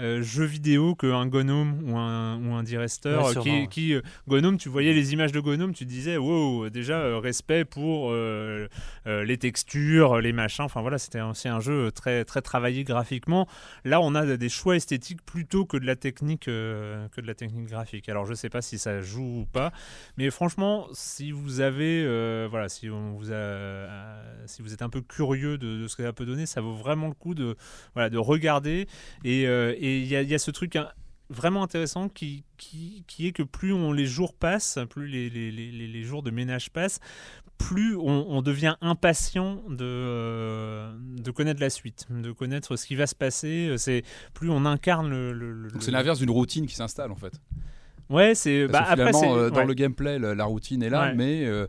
euh, 0.00 0.22
jeu 0.22 0.44
vidéo 0.44 0.94
qu'un 0.94 1.26
Gnome 1.26 1.82
ou 1.84 1.96
un, 1.96 2.38
ou 2.44 2.54
un 2.54 2.62
D-Raster. 2.62 3.18
Ouais, 3.18 3.36
euh, 3.36 3.40
qui, 3.40 3.50
ouais. 3.50 3.66
qui, 3.70 3.94
euh, 3.94 4.00
Gnome, 4.26 4.56
tu 4.56 4.68
voyais 4.68 4.92
les 4.92 5.12
images 5.12 5.32
de 5.32 5.40
Gnome, 5.40 5.74
tu 5.74 5.84
disais, 5.84 6.16
wow, 6.16 6.70
déjà, 6.70 6.98
euh, 6.98 7.18
respect 7.18 7.64
pour 7.64 8.12
les 8.12 9.36
textures, 9.38 10.20
les 10.20 10.32
machins. 10.32 10.64
Enfin 10.64 10.80
voilà, 10.80 10.98
c'était 10.98 11.20
aussi 11.20 11.48
un 11.48 11.60
jeu 11.60 11.90
très, 11.92 12.24
très 12.24 12.40
travaillé 12.42 12.84
graphiquement. 12.84 13.46
Là, 13.84 14.00
on 14.00 14.14
a 14.14 14.36
des 14.36 14.48
choix 14.48 14.76
esthétiques 14.76 15.22
plutôt 15.24 15.64
que 15.64 15.76
de 15.76 15.86
la 15.86 15.96
technique, 15.96 16.44
que 16.44 17.20
de 17.20 17.26
la 17.26 17.34
technique 17.34 17.66
graphique. 17.66 18.08
Alors, 18.08 18.26
je 18.26 18.34
sais 18.34 18.48
pas 18.48 18.62
si 18.62 18.78
ça 18.78 19.00
joue 19.00 19.40
ou 19.40 19.46
pas, 19.46 19.72
mais 20.16 20.30
franchement, 20.30 20.86
si 20.92 21.32
vous 21.32 21.60
avez, 21.60 22.02
voilà, 22.48 22.68
si 22.68 22.88
on 22.90 23.12
vous 23.12 23.32
a, 23.32 23.86
si 24.46 24.62
vous 24.62 24.72
êtes 24.72 24.82
un 24.82 24.88
peu 24.88 25.00
curieux 25.00 25.58
de, 25.58 25.82
de 25.82 25.88
ce 25.88 25.96
que 25.96 26.02
ça 26.02 26.12
peut 26.12 26.26
donner, 26.26 26.46
ça 26.46 26.60
vaut 26.60 26.74
vraiment 26.74 27.08
le 27.08 27.14
coup 27.14 27.34
de, 27.34 27.56
voilà, 27.94 28.10
de 28.10 28.18
regarder. 28.18 28.86
Et 29.24 29.46
et 29.82 29.98
il 29.98 30.06
y, 30.06 30.16
a- 30.16 30.22
il 30.22 30.28
y 30.30 30.34
a 30.34 30.38
ce 30.38 30.50
truc. 30.50 30.76
hein, 30.76 30.88
vraiment 31.30 31.62
intéressant 31.62 32.10
qui, 32.10 32.44
qui, 32.58 33.04
qui 33.06 33.26
est 33.26 33.32
que 33.32 33.42
plus 33.42 33.72
on, 33.72 33.90
les 33.92 34.04
jours 34.04 34.34
passent, 34.34 34.78
plus 34.90 35.06
les, 35.06 35.30
les, 35.30 35.50
les, 35.50 35.70
les- 35.72 35.88
les 35.88 36.02
jours 36.02 36.22
de 36.22 36.30
ménage 36.30 36.68
passent, 36.68 37.00
plus 37.56 37.96
on, 37.96 38.26
on 38.28 38.42
devient 38.42 38.74
impatient 38.82 39.62
de, 39.70 39.82
euh, 39.82 40.92
de 40.98 41.30
connaître 41.30 41.60
la 41.60 41.70
suite, 41.70 42.06
de 42.10 42.32
connaître 42.32 42.76
ce 42.76 42.86
qui 42.86 42.96
va 42.96 43.06
se 43.06 43.14
passer. 43.14 43.72
C'est 43.78 44.02
plus 44.34 44.50
on 44.50 44.66
incarne 44.66 45.08
le. 45.08 45.32
le- 45.32 45.68
c'est 45.80 45.90
l'inverse 45.90 46.18
d'une 46.18 46.30
routine 46.30 46.66
qui 46.66 46.74
s'installe 46.74 47.10
en 47.12 47.16
fait. 47.16 47.32
Ouais, 48.10 48.34
c'est. 48.34 48.66
Bah, 48.68 48.84
après, 48.86 49.04
euh, 49.24 49.48
dans 49.48 49.56
ouais. 49.60 49.66
le 49.66 49.74
gameplay, 49.74 50.18
la 50.18 50.44
routine 50.44 50.82
est 50.82 50.90
là, 50.90 51.02
Ouais. 51.08 51.14
mais 51.14 51.46
euh, 51.46 51.66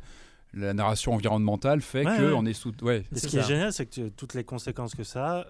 la 0.54 0.74
narration 0.74 1.14
environnementale 1.14 1.80
fait 1.82 2.06
Ouais, 2.06 2.18
que 2.18 2.24
ouais. 2.24 2.34
on 2.36 2.46
est 2.46 2.54
sous. 2.54 2.74
Ouais. 2.82 3.06
Et 3.16 3.20
ce 3.20 3.28
qui 3.28 3.38
est 3.38 3.48
génial, 3.48 3.72
c'est 3.72 3.86
que 3.86 3.92
tu- 3.94 4.12
toutes 4.12 4.34
les 4.34 4.44
conséquences 4.44 4.94
que 4.94 5.04
ça 5.06 5.40
a 5.42 5.46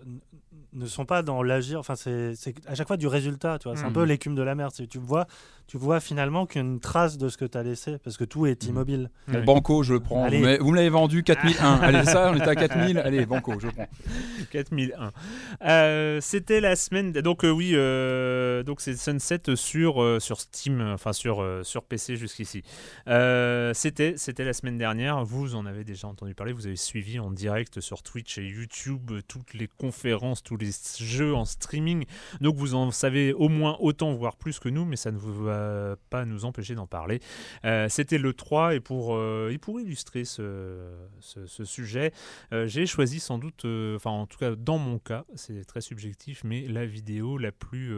ne 0.74 0.86
sont 0.88 1.06
pas 1.06 1.22
dans 1.22 1.44
l'agir. 1.44 1.80
Enfin, 1.80 1.96
c'est 1.96 2.34
à 2.68 2.76
chaque 2.76 2.88
fois 2.88 2.98
du 2.98 3.08
résultat. 3.08 3.60
Tu 3.60 3.68
vois, 3.68 3.78
c'est 3.78 3.84
un 3.84 3.88
Mhm. 3.88 3.94
peu 3.94 4.04
l'écume 4.04 4.36
de 4.36 4.42
la 4.42 4.56
mer. 4.56 4.70
Tu, 4.72 4.98
vois, 4.98 5.28
tu 5.68 5.78
vois 5.78 6.00
finalement 6.00 6.46
qu'une 6.46 6.80
trace 6.80 7.18
de 7.18 7.30
ce 7.30 7.38
que 7.38 7.46
tu 7.46 7.58
as 7.58 7.64
laissé, 7.64 7.98
parce 8.04 8.18
que 8.18 8.24
tout 8.24 8.46
est 8.48 8.64
Mhm. 8.64 8.70
immobile. 8.70 9.12
Ouais. 9.28 9.42
Banco, 9.44 9.84
je 9.84 9.94
le 9.94 10.00
prends. 10.00 10.24
Allez. 10.26 10.58
Vous 10.58 10.72
me 10.72 10.76
l'avez 10.76 10.90
vendu 10.90 11.24
4001. 11.24 11.76
Allez, 11.80 12.04
ça, 12.06 12.32
on 12.32 12.36
était 12.36 12.48
à 12.48 12.56
4000. 12.56 12.98
Allez, 12.98 13.26
Banco, 13.26 13.54
je 13.60 13.68
le 13.68 13.72
prends. 13.74 13.88
4001. 14.52 15.12
Euh, 15.64 16.20
C'était 16.22 16.60
la 16.60 16.76
semaine. 16.76 17.12
Donc 17.12 17.44
euh, 17.46 17.50
oui, 17.52 17.72
euh, 17.74 18.64
donc 18.64 18.82
c'est 18.82 18.96
Sunset 18.96 19.56
sur 19.56 20.02
euh, 20.02 20.20
sur 20.20 20.40
Steam, 20.42 20.82
enfin 20.82 21.14
sur 21.14 21.42
euh, 21.42 21.64
sur 21.64 21.84
PC 21.84 22.16
jusqu'ici. 22.18 22.64
Euh, 23.08 23.74
C'était 23.74 24.16
c'était 24.18 24.44
la 24.46 24.54
semaine 24.54 24.78
dernière. 24.78 25.24
Vous 25.24 25.56
en 25.56 25.66
avez 25.66 25.84
déjà 25.84 26.08
entendu 26.08 26.34
parler. 26.36 26.54
Vous 26.54 26.68
avez 26.68 26.76
suivi 26.76 27.20
en 27.20 27.32
direct 27.32 27.80
sur 27.82 28.04
Twitch 28.04 28.38
et 28.38 28.44
YouTube 28.46 29.12
toutes 29.28 29.54
les 29.54 29.68
conférences, 29.68 30.43
tous 30.44 30.58
les 30.58 30.70
jeux 31.00 31.34
en 31.34 31.46
streaming. 31.46 32.06
Donc 32.42 32.56
vous 32.56 32.76
en 32.76 32.92
savez 32.92 33.34
au 33.34 33.50
moins 33.50 33.78
autant, 33.80 34.14
voire 34.14 34.36
plus 34.36 34.60
que 34.60 34.70
nous, 34.70 34.86
mais 34.86 34.96
ça 34.96 35.12
ne 35.12 35.18
va 35.18 35.96
pas 36.10 36.26
nous 36.26 36.46
empêcher 36.46 36.76
d'en 36.76 36.88
parler. 36.88 37.20
Euh, 37.66 37.88
C'était 37.90 38.18
le 38.18 38.34
3 38.34 38.76
et 38.76 38.80
pour 38.80 39.16
euh, 39.16 39.52
et 39.52 39.58
pour 39.58 39.80
illustrer 39.80 40.26
ce, 40.26 40.90
sujet. 41.64 42.12
Euh, 42.52 42.68
j'ai 42.68 42.86
choisi 42.86 43.20
sans 43.20 43.38
doute, 43.38 43.66
enfin 43.96 44.12
en 44.12 44.28
tout 44.28 44.38
cas 44.38 44.56
dans 44.56 44.78
mon 44.78 45.00
cas, 45.00 45.26
c'est 45.36 45.66
très 45.66 45.82
subjectif, 45.82 46.44
mais 46.44 46.68
la 46.68 46.86
vidéo 46.86 47.38
la 47.38 47.52
plus, 47.52 47.94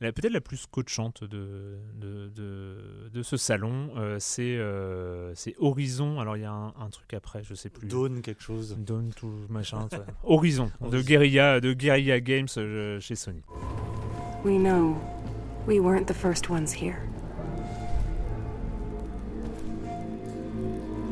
peut-être 0.00 0.32
la 0.32 0.40
plus 0.40 0.56
scotchante 0.56 1.24
de, 1.24 1.78
de, 2.00 2.28
de, 2.28 3.10
de 3.12 3.22
ce 3.22 3.36
salon, 3.36 3.90
euh, 3.96 4.16
c'est 4.18 4.56
euh, 4.56 5.34
c'est 5.34 5.54
Horizon. 5.58 6.20
Alors 6.20 6.38
il 6.38 6.42
y 6.42 6.46
a 6.46 6.52
un, 6.52 6.68
un 6.68 6.88
truc 6.90 7.12
après, 7.12 7.42
je 7.44 7.54
sais 7.54 7.68
plus. 7.68 7.86
Dawn, 7.86 8.22
quelque 8.22 8.42
chose. 8.42 8.76
Dawn, 8.78 9.12
tout 9.14 9.30
machin. 9.50 9.88
Horizon 10.24 10.70
de. 10.90 11.02
Guerrilla, 11.02 11.60
de 11.60 11.74
Guerrilla 11.74 12.20
Games 12.20 12.48
euh, 12.56 12.98
chez 12.98 13.14
Sony. 13.14 13.42
We 14.42 14.56
know 14.56 14.96
we 15.66 15.80
weren't 15.80 16.06
the 16.06 16.14
first 16.14 16.48
ones 16.48 16.72
here. 16.72 16.96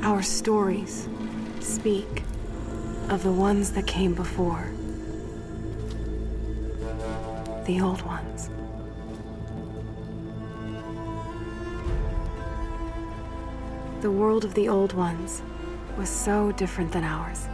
Our 0.03 0.23
stories 0.23 1.09
speak 1.61 2.23
of 3.11 3.23
the 3.23 3.33
ones 3.33 3.73
that 3.73 3.87
came 3.87 4.15
before. 4.15 4.65
The 7.67 7.83
old 7.83 8.01
ones. 8.07 8.49
The 14.01 14.11
world 14.13 14.45
of 14.45 14.55
the 14.55 14.69
old 14.69 14.93
ones 14.93 15.43
was 15.97 16.09
so 16.09 16.53
different 16.53 16.93
than 16.93 17.03
ours. 17.03 17.49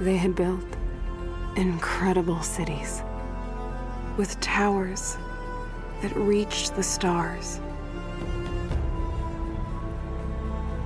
They 0.00 0.16
had 0.16 0.34
built 0.34 0.64
incredible 1.54 2.40
cities 2.40 3.02
with 4.16 4.40
towers 4.40 5.18
that 6.00 6.16
reached 6.16 6.76
the 6.76 6.82
stars. 6.82 7.60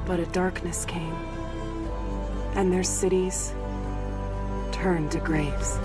But 0.06 0.18
a 0.18 0.26
darkness 0.26 0.84
came, 0.84 1.14
and 2.56 2.72
their 2.72 2.82
cities 2.82 3.54
turned 4.72 5.12
to 5.12 5.20
graves. 5.20 5.76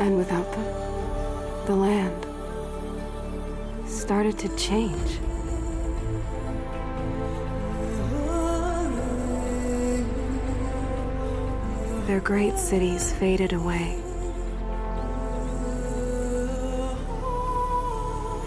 And 0.00 0.18
without 0.18 0.52
them, 0.52 1.66
the 1.66 1.74
land 1.74 2.27
started 3.88 4.38
to 4.38 4.48
change. 4.56 5.18
Their 12.06 12.20
great 12.20 12.56
cities 12.58 13.12
faded 13.12 13.52
away. 13.52 13.96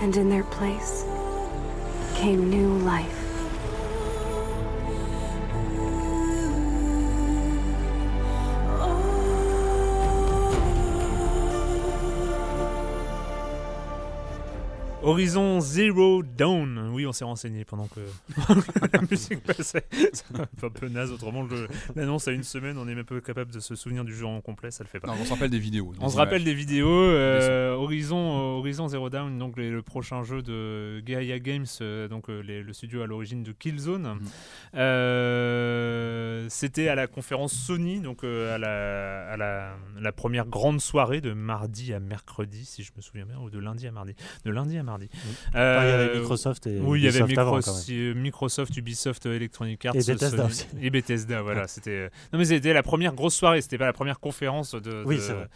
And 0.01 0.15
in 0.17 0.29
their 0.29 0.43
place 0.45 1.05
came 2.15 2.49
new 2.49 2.77
life. 2.79 3.20
Horizon 15.11 15.59
Zero 15.59 16.23
Dawn. 16.23 16.89
Oui, 16.93 17.05
on 17.05 17.11
s'est 17.11 17.23
renseigné 17.25 17.65
pendant 17.65 17.87
que 17.87 17.99
la 18.93 19.01
musique 19.09 19.43
passait. 19.43 19.85
C'est 20.13 20.25
un 20.39 20.69
peu- 20.69 20.87
naze. 20.87 21.11
Autrement, 21.11 21.45
l'annonce 21.95 22.27
à 22.27 22.31
une 22.31 22.43
semaine, 22.43 22.77
on 22.77 22.87
est 22.87 22.95
même 22.95 23.05
pas 23.05 23.19
capable 23.21 23.51
de 23.51 23.59
se 23.59 23.75
souvenir 23.75 24.03
du 24.05 24.15
jeu 24.15 24.25
en 24.25 24.41
complet, 24.41 24.71
ça 24.71 24.83
le 24.83 24.89
fait 24.89 24.99
pas. 24.99 25.07
Non, 25.07 25.13
on 25.19 25.25
se 25.25 25.31
rappelle 25.31 25.49
des 25.49 25.59
vidéos. 25.59 25.93
On 25.99 26.09
se 26.09 26.17
rappelle 26.17 26.43
des 26.43 26.53
vidéos. 26.53 26.89
euh, 26.89 27.73
Horizon, 27.73 28.17
euh, 28.17 28.57
Horizon 28.59 28.87
Zero 28.87 29.09
Dawn, 29.09 29.37
donc 29.37 29.57
les- 29.57 29.69
le 29.69 29.81
prochain 29.81 30.23
jeu 30.23 30.41
de 30.41 31.01
Gaia 31.05 31.39
Games, 31.39 31.65
euh, 31.81 32.07
donc 32.07 32.27
les- 32.29 32.63
le 32.63 32.73
studio 32.73 33.01
à 33.01 33.07
l'origine 33.07 33.43
de 33.43 33.51
Killzone. 33.51 34.15
Mhm. 34.15 34.19
Euh, 34.75 36.45
C'était 36.49 36.87
à 36.87 36.95
la 36.95 37.07
conférence 37.07 37.53
Sony, 37.53 37.99
donc 38.01 38.23
à, 38.23 38.57
la, 38.57 39.31
à 39.31 39.37
la, 39.37 39.73
la 39.99 40.11
première 40.11 40.47
grande 40.47 40.81
soirée 40.81 41.21
de 41.21 41.33
mardi 41.33 41.93
à 41.93 41.99
mercredi, 41.99 42.65
si 42.65 42.83
je 42.83 42.91
me 42.95 43.01
souviens 43.01 43.25
bien, 43.25 43.37
ou 43.39 43.49
de 43.49 43.59
lundi 43.59 43.87
à 43.87 43.91
mardi. 43.91 44.15
De 44.45 44.51
lundi 44.51 44.77
à 44.77 44.83
mardi. 44.83 45.00
Enfin, 45.49 45.83
il 45.83 45.89
y 45.89 45.91
avait 45.91 46.19
Microsoft 46.19 46.67
et 46.67 46.79
oui, 46.79 46.99
il 46.99 47.03
y 47.05 47.07
avait 47.07 47.19
Ubisoft 47.19 47.37
avant, 47.39 47.59
Microsoft, 48.15 48.77
Ubisoft, 48.77 49.25
Electronic 49.25 49.85
Arts, 49.85 49.95
Et 49.95 49.99
Bethesda 49.99 50.27
Sony- 50.29 50.45
aussi. 50.47 50.65
et 50.81 50.89
Bethesda. 50.89 51.41
Voilà, 51.41 51.67
c'était. 51.67 52.09
Non, 52.33 52.39
mais 52.39 52.45
c'était 52.45 52.73
la 52.73 52.83
première 52.83 53.13
grosse 53.13 53.35
soirée. 53.35 53.61
C'était 53.61 53.77
pas 53.77 53.85
la 53.85 53.93
première 53.93 54.19
conférence 54.19 54.75
de. 54.75 55.03
Oui, 55.05 55.17
de- 55.17 55.21
c'est 55.21 55.33
vrai. 55.33 55.47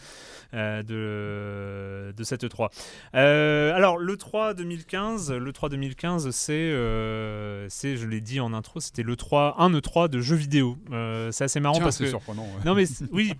euh, 0.53 0.83
de, 0.83 2.13
de 2.15 2.23
cette 2.23 2.47
3. 2.47 2.69
Euh, 3.15 3.73
alors, 3.73 3.97
le 3.97 4.15
3 4.17 4.53
2015, 4.53 5.31
le 5.33 5.51
3 5.53 5.69
2015, 5.69 6.29
c'est, 6.31 6.53
euh, 6.53 7.65
c'est, 7.69 7.97
je 7.97 8.05
l'ai 8.07 8.21
dit 8.21 8.39
en 8.39 8.53
intro, 8.53 8.79
c'était 8.79 9.03
le 9.03 9.15
3, 9.15 9.55
un 9.59 9.71
E3 9.71 10.07
de 10.09 10.21
jeux 10.21 10.35
vidéo. 10.35 10.77
Euh, 10.91 11.31
c'est 11.31 11.43
assez 11.45 11.59
marrant 11.59 11.75
Tiens, 11.75 11.83
parce 11.85 11.97
c'est 11.97 12.03
que. 12.05 12.09
surprenant. 12.09 12.43
ouais. 12.43 12.63
Non, 12.65 12.73
mais 12.75 12.85
oui, 13.11 13.33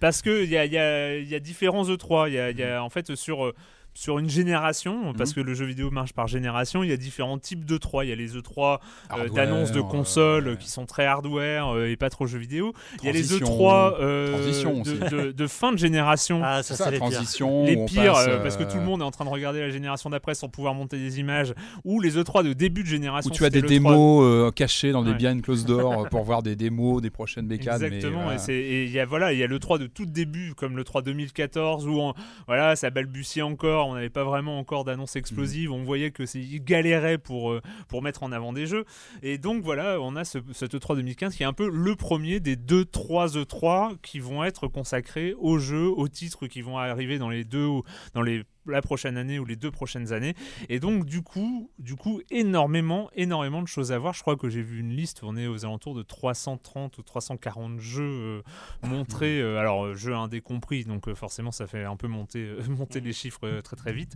parce 0.00 0.22
qu'il 0.22 0.48
y 0.48 0.56
a, 0.56 0.64
il 0.64 0.72
y, 0.72 0.78
a, 0.78 1.16
il 1.18 1.28
y 1.28 1.34
a 1.34 1.40
différents 1.40 1.84
E3. 1.84 2.28
Il 2.28 2.34
y 2.34 2.38
a, 2.38 2.50
il 2.50 2.58
y 2.58 2.62
a, 2.62 2.82
en 2.82 2.88
fait 2.90 3.14
sur. 3.14 3.52
Euh, 3.94 4.00
Sur 4.04 4.18
une 4.18 4.28
génération, 4.28 5.12
parce 5.16 5.30
Mhm. 5.30 5.36
que 5.36 5.40
le 5.48 5.54
jeu 5.54 5.64
vidéo 5.66 5.90
marche 5.90 6.12
par 6.12 6.26
génération, 6.26 6.82
il 6.82 6.90
y 6.90 6.92
a 6.92 6.96
différents 6.96 7.38
types 7.38 7.64
d'E3. 7.64 8.04
Il 8.04 8.08
y 8.08 8.12
a 8.12 8.16
les 8.16 8.36
E3 8.36 8.80
euh, 9.16 9.28
d'annonces 9.28 9.70
de 9.72 9.80
consoles 9.80 10.48
euh, 10.48 10.56
qui 10.56 10.68
sont 10.70 10.84
très 10.86 11.06
hardware 11.06 11.68
euh, 11.74 11.86
et 11.88 11.96
pas 11.96 12.10
trop 12.10 12.26
jeux 12.26 12.38
vidéo. 12.38 12.72
Il 13.02 13.06
y 13.06 13.08
a 13.08 13.12
les 13.12 13.22
transition, 13.22 13.46
E3 13.46 13.94
euh, 14.00 14.32
transition 14.32 14.74
de, 14.74 14.80
aussi. 14.80 14.98
de- 14.98 15.32
de 15.32 15.46
fin 15.46 15.72
de 15.72 15.78
génération. 15.78 16.40
Ah, 16.42 16.62
C'est 16.62 16.74
ça, 16.74 16.76
ça, 16.76 16.84
c'est 16.86 16.90
les 16.92 16.98
pires. 16.98 17.10
transition. 17.10 17.64
les 17.64 17.84
pires, 17.84 18.12
passe, 18.14 18.26
euh, 18.28 18.42
parce 18.42 18.56
que 18.56 18.64
tout 18.64 18.76
le 18.76 18.82
euh, 18.82 18.86
monde 18.86 19.00
est 19.00 19.04
en 19.04 19.10
train 19.10 19.24
de 19.24 19.30
regarder 19.30 19.60
la 19.60 19.70
génération 19.70 20.10
d'après 20.10 20.34
sans 20.34 20.48
pouvoir 20.48 20.74
monter 20.74 20.98
des 20.98 21.20
images, 21.20 21.54
ou 21.84 22.00
les 22.00 22.16
E3 22.18 22.42
de 22.44 22.52
début 22.52 22.82
de 22.82 22.88
génération. 22.88 23.30
Où 23.30 23.34
tu 23.34 23.44
as 23.44 23.50
des 23.50 23.60
l'E3 23.60 23.68
démos 23.68 24.24
euh, 24.24 24.50
cachées 24.50 24.90
dans 24.92 25.02
des 25.02 25.10
Ouais. 25.12 25.16
behind 25.16 25.42
closed 25.42 25.66
door 25.66 26.04
euh, 26.04 26.08
pour 26.08 26.24
voir 26.24 26.42
des 26.42 26.56
démos 26.56 27.00
des 27.00 27.10
prochaines 27.10 27.46
bécanes. 27.46 27.82
Exactement, 27.82 28.32
et 28.48 28.84
il 28.84 28.90
y 28.90 28.98
a 28.98 29.06
voilà, 29.06 29.32
il 29.32 29.38
y 29.38 29.42
a 29.44 29.46
le 29.46 29.58
3 29.60 29.78
de 29.78 29.86
tout 29.86 30.06
début, 30.06 30.54
comme 30.56 30.76
le 30.76 30.82
3 30.84 31.02
2014, 31.02 31.86
où 31.86 32.00
on- 32.00 32.14
voilà, 32.46 32.74
ça 32.76 32.90
balbutiait 32.90 33.42
encore 33.42 33.83
3, 33.84 33.90
on 33.90 33.94
n'avait 33.94 34.10
pas 34.10 34.24
vraiment 34.24 34.58
encore 34.58 34.84
d'annonce 34.84 35.16
explosive. 35.16 35.72
On 35.72 35.84
voyait 35.84 36.10
que 36.10 36.24
ils 36.36 36.62
galéraient 36.62 37.18
pour, 37.18 37.52
euh, 37.52 37.60
pour 37.88 38.02
mettre 38.02 38.22
en 38.22 38.32
avant 38.32 38.52
des 38.52 38.66
jeux. 38.66 38.84
Et 39.22 39.38
donc 39.38 39.62
voilà, 39.62 40.00
on 40.00 40.16
a 40.16 40.24
ce, 40.24 40.38
cette 40.52 40.74
E3 40.74 40.96
2015 40.96 41.34
qui 41.34 41.42
est 41.42 41.46
un 41.46 41.52
peu 41.52 41.68
le 41.68 41.96
premier 41.96 42.40
des 42.40 42.56
deux 42.56 42.84
3 42.84 43.36
E3 43.36 43.96
qui 44.02 44.20
vont 44.20 44.44
être 44.44 44.68
consacrés 44.68 45.34
aux 45.38 45.58
jeux, 45.58 45.88
aux 45.88 46.08
titres 46.08 46.46
qui 46.46 46.62
vont 46.62 46.78
arriver 46.78 47.18
dans 47.18 47.30
les 47.30 47.44
deux, 47.44 47.68
dans 48.14 48.22
les 48.22 48.44
la 48.66 48.82
prochaine 48.82 49.16
année 49.16 49.38
ou 49.38 49.44
les 49.44 49.56
deux 49.56 49.70
prochaines 49.70 50.12
années. 50.12 50.34
Et 50.68 50.80
donc, 50.80 51.04
du 51.04 51.22
coup, 51.22 51.70
du 51.78 51.96
coup, 51.96 52.20
énormément, 52.30 53.10
énormément 53.14 53.62
de 53.62 53.68
choses 53.68 53.92
à 53.92 53.98
voir. 53.98 54.14
Je 54.14 54.20
crois 54.20 54.36
que 54.36 54.48
j'ai 54.48 54.62
vu 54.62 54.80
une 54.80 54.92
liste, 54.92 55.20
on 55.22 55.36
est 55.36 55.46
aux 55.46 55.64
alentours 55.64 55.94
de 55.94 56.02
330 56.02 56.98
ou 56.98 57.02
340 57.02 57.80
jeux 57.80 58.02
euh, 58.02 58.42
montrés. 58.82 59.40
Euh, 59.40 59.58
alors, 59.58 59.86
euh, 59.86 59.94
jeux 59.94 60.14
indés 60.14 60.40
compris, 60.40 60.84
donc 60.84 61.12
forcément, 61.14 61.50
ça 61.50 61.66
fait 61.66 61.84
un 61.84 61.96
peu 61.96 62.08
monter, 62.08 62.48
monter 62.68 63.00
les 63.00 63.12
chiffres 63.12 63.60
très 63.60 63.76
très 63.76 63.92
vite. 63.92 64.14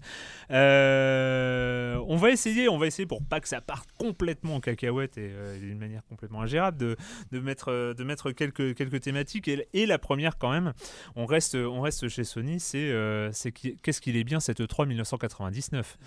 on 0.51 2.17
va 2.17 2.31
essayer, 2.31 2.69
on 2.69 2.79
va 2.79 2.87
essayer 2.87 3.07
pour 3.07 3.23
pas 3.23 3.41
que 3.41 3.49
ça 3.49 3.61
parte 3.61 3.91
complètement 3.99 4.57
en 4.57 4.61
cacahuète 4.61 5.19
et 5.19 5.31
d'une 5.61 5.79
manière 5.79 6.05
complètement 6.07 6.43
ingérable, 6.43 6.79
de, 6.79 6.97
de, 7.33 7.41
mettre, 7.41 7.95
de 7.97 8.05
mettre 8.05 8.33
quelques, 8.33 8.75
quelques 8.75 9.01
thématiques. 9.01 9.49
Et, 9.49 9.67
et, 9.73 9.87
la 9.87 9.99
première, 9.99 10.39
quand 10.39 10.51
même, 10.51 10.73
on 11.17 11.27
reste, 11.27 11.55
on 11.55 11.81
reste 11.81 12.09
chez 12.09 12.25
Sony, 12.25 12.61
c'est 12.61 12.93
c'est 13.33 13.53
qu'est-ce 13.53 14.01
qu'il 14.01 14.17
est 14.17 14.25
bien 14.25 14.38
cette 14.41 14.61
E3 14.61 14.87
1999. 14.87 15.99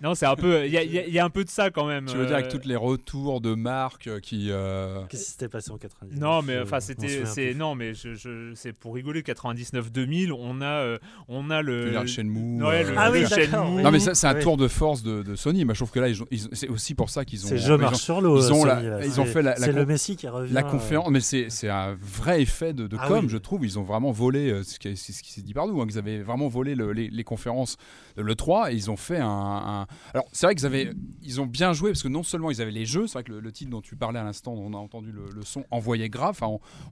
Non, 0.00 0.14
c'est 0.14 0.26
un 0.26 0.36
peu. 0.36 0.66
Il 0.66 0.72
y, 0.72 1.18
a 1.18 1.24
un 1.24 1.30
peu 1.30 1.44
de 1.44 1.50
ça 1.50 1.70
quand 1.70 1.86
même. 1.86 2.06
Tu 2.06 2.16
veux 2.16 2.26
dire 2.26 2.36
avec 2.36 2.54
euh, 2.54 2.58
tous 2.58 2.68
les 2.68 2.76
retours 2.76 3.40
de 3.40 3.54
marques 3.54 4.06
euh, 4.06 4.20
qui. 4.20 4.48
Euh, 4.50 5.02
Qu'est-ce 5.08 5.24
qui 5.24 5.30
s'était 5.32 5.48
passé 5.48 5.72
en 5.72 5.78
99 5.78 6.20
Non, 6.20 6.42
mais 6.42 6.60
enfin 6.60 6.80
c'était. 6.80 7.24
C'est 7.24 7.54
non, 7.54 7.74
mais 7.74 7.94
je, 7.94 8.52
c'est 8.54 8.72
pour 8.72 8.94
rigoler. 8.94 9.22
99-2000, 9.22 10.32
on 10.32 10.62
a 10.62 10.98
on 11.28 11.50
a 11.50 11.62
le. 11.62 11.90
le 11.90 12.06
Shenmue. 12.06 12.58
le, 12.58 12.94
ah 12.96 13.10
oui, 13.10 13.26
Shenmue. 13.26 13.82
Non, 13.82 13.90
mais 13.90 13.98
ça, 13.98 14.14
c'est 14.14 14.28
un 14.28 14.34
tour 14.36 14.56
de 14.56 14.68
force 14.68 15.02
de, 15.02 15.34
Sony. 15.34 15.64
Moi, 15.64 15.74
je 15.74 15.80
trouve 15.80 15.90
que 15.90 16.00
là, 16.00 16.08
ils, 16.08 16.48
c'est 16.52 16.68
aussi 16.68 16.94
pour 16.94 17.10
ça 17.10 17.24
qu'ils 17.24 17.44
ont. 17.44 17.48
C'est 17.48 17.58
jeu 17.58 17.76
marche 17.76 17.98
sur 17.98 18.20
l'eau. 18.20 18.38
Ils 18.38 18.52
ont, 18.52 18.64
ils 19.02 19.20
ont 19.20 19.24
fait 19.24 19.42
la. 19.42 19.56
C'est 19.56 19.72
le 19.72 19.86
Messi 19.86 20.16
qui 20.16 20.28
revient. 20.28 20.52
La 20.52 20.62
conférence, 20.62 21.10
mais 21.10 21.20
c'est 21.20 21.68
un 21.68 21.96
vrai 22.00 22.42
effet 22.42 22.72
de, 22.72 22.88
ah 22.98 23.08
com, 23.08 23.28
je 23.28 23.38
trouve. 23.38 23.64
Ils 23.64 23.78
ont 23.78 23.84
vraiment 23.84 24.12
volé. 24.12 24.62
ce 24.62 24.78
qui 24.78 24.96
s'est 24.96 25.42
dit 25.42 25.54
par 25.54 25.66
nous. 25.66 25.80
Hein, 25.80 25.86
qu'ils 25.86 25.98
avaient 25.98 26.22
vraiment 26.22 26.48
volé 26.48 26.76
les, 26.76 27.24
conférences 27.24 27.76
de 28.16 28.22
le 28.22 28.34
3 28.34 28.72
et 28.72 28.74
ils 28.76 28.90
ont 28.90 28.96
fait 28.96 29.18
un. 29.20 29.87
Alors, 30.14 30.26
c'est 30.32 30.46
vrai 30.46 30.54
qu'ils 30.54 30.94
ils 31.22 31.40
ont 31.40 31.46
bien 31.46 31.72
joué 31.72 31.90
parce 31.90 32.02
que 32.02 32.08
non 32.08 32.22
seulement 32.22 32.50
ils 32.50 32.60
avaient 32.60 32.70
les 32.70 32.86
jeux, 32.86 33.06
c'est 33.06 33.14
vrai 33.14 33.24
que 33.24 33.32
le, 33.32 33.52
titre 33.52 33.70
dont 33.70 33.80
tu 33.80 33.96
parlais 33.96 34.18
à 34.18 34.24
l'instant, 34.24 34.52
on 34.52 34.72
a 34.74 34.76
entendu 34.76 35.12
le, 35.12 35.42
son 35.42 35.64
envoyé 35.70 36.08
grave. 36.08 36.40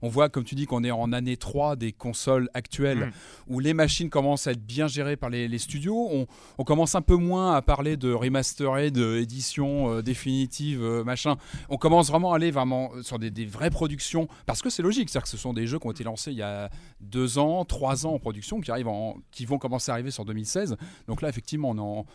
on, 0.01 0.09
voit, 0.09 0.29
comme 0.29 0.43
tu 0.43 0.55
dis, 0.55 0.65
qu'on 0.65 0.83
est 0.83 0.91
en 0.91 1.13
année 1.13 1.37
3 1.37 1.75
des 1.75 1.91
consoles 1.91 2.49
actuelles 2.53 3.07
mm. 3.07 3.11
où 3.47 3.59
les 3.59 3.73
machines 3.73 4.09
commencent 4.09 4.47
à 4.47 4.51
être 4.51 4.65
bien 4.65 4.87
gérées 4.87 5.17
par 5.17 5.29
les, 5.29 5.57
studios. 5.57 6.27
On, 6.57 6.63
commence 6.63 6.95
un 6.95 7.01
peu 7.01 7.15
moins 7.15 7.55
à 7.55 7.61
parler 7.61 7.97
de 7.97 8.11
remastered, 8.11 8.93
d'édition 8.93 9.91
euh, 9.91 10.01
définitive, 10.01 10.83
euh, 10.83 11.03
machin. 11.03 11.35
On 11.69 11.77
commence 11.77 12.09
vraiment 12.09 12.33
à 12.33 12.35
aller 12.35 12.51
vraiment 12.51 12.91
sur 13.01 13.19
des, 13.19 13.45
vraies 13.45 13.69
productions 13.69 14.27
parce 14.45 14.61
que 14.61 14.69
c'est 14.69 14.83
logique, 14.83 15.09
c'est-à-dire 15.09 15.23
que 15.23 15.29
ce 15.29 15.37
sont 15.37 15.53
des 15.53 15.67
jeux 15.67 15.79
qui 15.79 15.87
ont 15.87 15.91
été 15.91 16.03
lancés 16.03 16.31
il 16.31 16.37
y 16.37 16.43
a 16.43 16.69
deux 16.99 17.37
ans, 17.37 17.65
trois 17.65 18.05
ans 18.05 18.13
en 18.13 18.19
production, 18.19 18.59
qui, 18.59 18.71
arrivent 18.71 18.87
qui 19.31 19.45
vont 19.45 19.57
commencer 19.57 19.91
à 19.91 19.93
arriver 19.93 20.11
sur 20.11 20.25
2016. 20.25 20.77
Donc 21.07 21.21
là, 21.21 21.29
effectivement, 21.29 21.69
on 21.69 21.77
est 21.77 21.79
en 21.79 22.05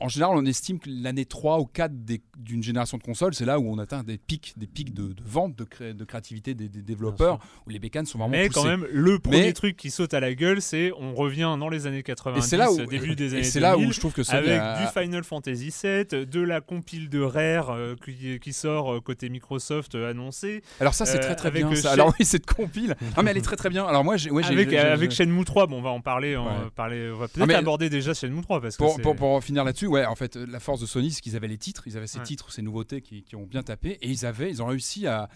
en 0.00 0.08
général, 0.08 0.36
on 0.36 0.46
estime 0.46 0.78
que 0.78 0.88
l'année 0.88 1.24
3 1.24 1.58
ou 1.58 1.64
4 1.66 1.92
d'une 2.36 2.62
génération 2.62 2.98
de 2.98 3.02
consoles, 3.02 3.34
c'est 3.34 3.44
là 3.44 3.58
où 3.58 3.68
on 3.68 3.78
atteint 3.78 4.04
des 4.04 4.16
pics, 4.16 4.54
des 4.56 4.66
pics 4.66 4.94
de, 4.94 5.14
vente, 5.24 5.56
de, 5.56 5.92
de 5.92 6.04
créativité 6.04 6.54
des, 6.54 6.68
développeurs, 6.68 7.38
où 7.66 7.70
les 7.70 7.78
bécanes 7.78 8.06
sont 8.06 8.18
vraiment 8.18 8.30
Mais 8.30 8.48
quand 8.48 8.64
même, 8.64 8.86
le 8.92 9.18
premier 9.18 9.52
truc 9.52 9.76
qui 9.76 9.90
saute 9.90 10.14
à 10.14 10.20
la 10.20 10.34
gueule, 10.34 10.62
c'est 10.62 10.92
on 10.98 11.14
revient 11.14 11.56
dans 11.58 11.68
les 11.68 11.86
années 11.86 12.02
90, 12.02 12.52
là 12.52 12.70
où, 12.70 12.86
début 12.86 13.16
des 13.16 13.32
années 13.32 13.40
et 13.40 13.44
c'est 13.44 13.60
là 13.60 13.76
où 13.76 13.92
je 13.92 13.98
trouve 13.98 14.12
que 14.12 14.22
avec 14.30 14.60
du 14.80 15.00
Final 15.00 15.24
Fantasy 15.24 15.74
VII, 15.82 16.26
de 16.26 16.40
la 16.40 16.60
compile 16.60 17.08
de 17.08 17.20
Rare 17.20 17.70
euh, 17.70 17.96
qui, 18.40 18.52
sort 18.52 18.94
euh, 18.94 19.00
côté 19.00 19.28
Microsoft 19.28 19.94
euh, 19.94 20.10
annoncé. 20.10 20.62
Alors 20.80 20.94
ça, 20.94 21.06
c'est 21.06 21.18
très 21.18 21.34
très 21.34 21.50
bien. 21.50 21.74
Ça. 21.74 21.92
Alors 21.92 22.14
oui, 22.18 22.24
cette 22.24 22.46
compile. 22.46 22.96
non 23.16 23.22
mais 23.22 23.32
elle 23.32 23.38
est 23.38 23.42
très 23.42 23.56
très 23.56 23.68
bien. 23.68 23.84
Alors 23.84 24.04
moi, 24.04 24.16
j'ai, 24.16 24.30
avec, 24.30 24.72
avec 24.72 25.10
Shenmue 25.10 25.44
3, 25.44 25.66
bon, 25.66 25.78
on 25.78 25.82
va 25.82 25.90
en 25.90 26.00
parler. 26.00 26.36
On 26.36 26.44
va, 26.44 26.70
parler, 26.74 27.10
on 27.12 27.18
va 27.18 27.28
peut-être 27.28 27.50
aborder 27.50 27.90
déjà 27.90 28.14
Shenmue 28.14 28.42
3 28.42 28.60
parce 28.60 28.76
que 28.76 28.82
pour, 28.82 29.00
pour, 29.00 29.16
pour 29.16 29.42
finir 29.42 29.64
là-dessus 29.64 29.87
ouais, 29.88 30.04
en 30.04 30.14
fait, 30.14 30.36
la 30.36 30.60
force 30.60 30.80
de 30.80 30.86
Sony, 30.86 31.10
c'est 31.10 31.20
qu'ils 31.20 31.36
avaient 31.36 31.48
les 31.48 31.58
titres, 31.58 31.82
ils 31.86 31.96
avaient 31.96 32.06
ces 32.06 32.20
titres, 32.20 32.52
ces 32.52 32.62
nouveautés 32.62 33.00
qui, 33.02 33.24
ont 33.34 33.46
bien 33.46 33.62
tapé, 33.62 33.98
et 34.00 34.08
ils 34.08 34.26
avaient, 34.26 34.50
ils 34.50 34.62
ont 34.62 34.66
réussi 34.66 35.06
à, 35.06 35.28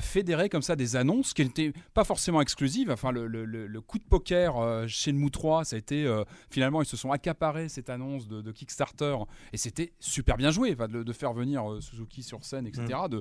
fédérer 0.00 0.48
comme 0.48 0.62
ça 0.62 0.76
des 0.76 0.94
annonces 0.94 1.34
qui 1.34 1.42
n'étaient 1.42 1.72
pas 1.94 2.04
forcément 2.04 2.40
exclusives. 2.40 2.90
Enfin, 2.90 3.10
le, 3.10 3.80
coup 3.80 3.98
de 3.98 4.04
poker 4.04 4.58
euh, 4.58 4.86
chez 4.86 5.12
Nmou 5.12 5.30
3, 5.30 5.64
ça 5.64 5.76
a 5.76 5.78
été 5.78 6.04
euh, 6.04 6.24
finalement, 6.50 6.82
ils 6.82 6.86
se 6.86 6.96
sont 6.96 7.10
accaparés 7.10 7.68
cette 7.68 7.90
annonce 7.90 8.28
de, 8.28 8.52
Kickstarter, 8.52 9.16
et 9.52 9.56
c'était 9.56 9.92
super 9.98 10.36
bien 10.36 10.50
joué, 10.50 10.74
de, 10.74 11.12
faire 11.12 11.32
venir 11.32 11.70
euh, 11.70 11.80
Suzuki 11.80 12.22
sur 12.22 12.44
scène, 12.44 12.66
etc. 12.66 12.84
Mm. 12.86 13.20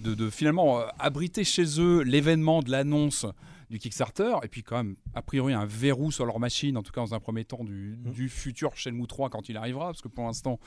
De, 0.00 0.14
de, 0.14 0.30
finalement 0.30 0.82
abriter 0.98 1.44
chez 1.44 1.80
eux 1.80 2.02
l'événement 2.02 2.62
de 2.62 2.70
l'annonce 2.70 3.26
du 3.70 3.78
Kickstarter, 3.78 4.36
et 4.42 4.48
puis 4.48 4.62
quand 4.62 4.76
même, 4.76 4.96
a 5.14 5.22
priori, 5.22 5.52
un 5.52 5.66
verrou 5.66 6.10
sur 6.10 6.24
leur 6.24 6.38
machine, 6.38 6.76
en 6.76 6.82
tout 6.82 6.92
cas 6.92 7.00
dans 7.00 7.14
un 7.14 7.20
premier 7.20 7.44
temps, 7.44 7.64
du, 7.64 7.98
mmh. 8.02 8.10
du 8.10 8.28
futur 8.28 8.74
Shenmue 8.74 9.06
3 9.06 9.28
quand 9.30 9.48
il 9.48 9.56
arrivera, 9.56 9.86
parce 9.86 10.00
que 10.00 10.08
pour 10.08 10.24
l'instant, 10.24 10.58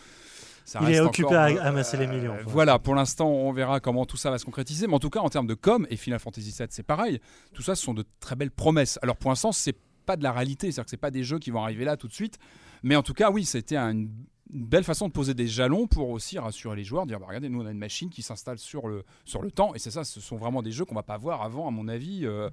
ça 0.66 0.80
Il 0.84 0.92
est 0.92 1.00
occupé 1.00 1.36
à 1.36 1.46
amasser 1.64 1.98
les 1.98 2.08
millions. 2.08 2.34
Euh, 2.34 2.44
voilà, 2.46 2.80
pour 2.80 2.96
l'instant, 2.96 3.28
on 3.28 3.52
verra 3.52 3.80
comment 3.80 4.06
tout 4.06 4.18
ça 4.18 4.30
va 4.30 4.38
se 4.38 4.46
concrétiser, 4.46 4.88
mais 4.88 4.94
en 4.94 5.00
tout 5.00 5.10
cas, 5.10 5.20
en 5.20 5.30
termes 5.30 5.48
de 5.48 5.56
com, 5.56 5.88
et 5.90 5.96
Final 5.96 6.20
Fantasy 6.20 6.56
VII, 6.58 6.68
c'est 6.70 6.84
pareil, 6.84 7.20
tout 7.54 7.62
ça, 7.62 7.76
ce 7.76 7.84
sont 7.84 7.94
de 7.94 8.06
très 8.20 8.36
belles 8.36 8.52
promesses. 8.52 9.00
Alors 9.02 9.18
pour 9.18 9.32
l'instant, 9.32 9.52
c'est 9.52 9.78
pas 10.06 10.18
de 10.18 10.24
la 10.24 10.32
réalité, 10.32 10.68
c'est-à-dire 10.68 10.86
que 10.86 10.90
c'est 10.92 10.98
pas 10.98 11.12
des 11.12 11.24
jeux 11.24 11.40
qui 11.40 11.52
vont 11.52 11.64
arriver 11.64 11.86
là 11.86 11.98
tout 11.98 12.08
de 12.08 12.14
suite, 12.14 12.38
mais 12.84 12.96
en 12.96 13.04
tout 13.04 13.14
cas, 13.14 13.32
oui, 13.32 13.46
c'était 13.46 13.78
une 13.78 14.10
une 14.54 14.66
belle 14.66 14.84
façon 14.84 15.08
de 15.08 15.14
poser 15.14 15.34
des 15.34 15.48
jalons 15.48 15.88
pour 15.88 16.10
aussi 16.10 16.38
rassurer 16.40 16.76
les 16.76 16.84
joueurs, 16.84 17.06
dire 17.06 17.20
bah, 17.20 17.26
regardez, 17.28 17.50
nous 17.50 17.62
on 17.62 17.66
a 17.66 17.72
une 17.72 17.78
machine 17.78 18.10
qui 18.10 18.22
s'installe 18.22 18.58
sur 18.58 18.88
le, 18.88 19.04
sur 19.26 19.42
le 19.42 19.52
temps, 19.52 19.74
et 19.76 19.80
c'est 19.80 19.92
ça, 19.92 20.04
ce 20.04 20.20
sont 20.20 20.38
vraiment 20.38 20.62
des 20.62 20.72
jeux 20.72 20.86
qu'on 20.86 20.96
va 20.96 21.04
pas 21.04 21.18
voir 21.18 21.42
avant, 21.42 21.68
à 21.68 21.72
mon 21.72 21.88
avis. 21.88 22.22
Euh, 22.26 22.50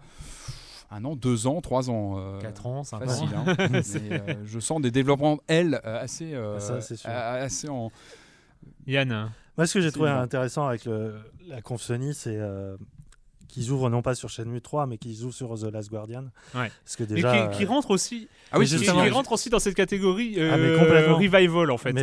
un 0.91 1.05
an, 1.05 1.17
deux 1.17 1.47
ans, 1.47 1.61
trois 1.61 1.91
ans. 1.91 2.17
Euh, 2.19 2.41
Quatre 2.41 2.67
ans, 2.67 2.83
cinq 2.83 3.05
facile, 3.05 3.29
ans. 3.37 3.45
Hein. 3.47 3.55
Euh, 4.11 4.35
je 4.47 4.59
sens 4.59 4.81
des 4.81 4.91
développements, 4.91 5.39
elles, 5.47 5.81
assez, 5.85 6.35
assez 7.05 7.69
en. 7.69 7.91
Yann 8.87 9.31
Moi, 9.57 9.67
ce 9.67 9.75
que 9.75 9.81
j'ai 9.83 9.93
trouvé 9.93 10.09
intéressant 10.09 10.67
avec 10.67 10.89
la 11.47 11.61
conf 11.61 11.83
Sony, 11.83 12.15
c'est 12.15 12.39
qu'ils 13.49 13.71
ouvrent 13.71 13.91
non 13.91 14.03
pas 14.03 14.15
sur 14.15 14.29
Shenmue 14.29 14.61
3, 14.61 14.87
mais 14.87 14.99
qu'ils 14.99 15.25
ouvrent 15.25 15.35
sur 15.35 15.59
The 15.59 15.73
Last 15.73 15.91
Guardian. 15.91 16.25
Ouais. 16.55 16.71
Parce 16.85 16.97
que 16.97 17.05
déjà, 17.05 17.47
et 17.47 17.51
qui, 17.51 17.59
qui 17.59 17.65
rentre 17.65 17.91
aussi. 17.91 18.29
Ah 18.53 18.59
oui, 18.59 18.67
qui, 18.67 18.89
rentre 18.89 19.33
aussi 19.33 19.51
dans 19.51 19.59
cette 19.59 19.75
catégorie 19.75 20.35
euh, 20.39 20.79
ah, 21.09 21.15
revival 21.15 21.71
en 21.71 21.79
fait. 21.79 21.95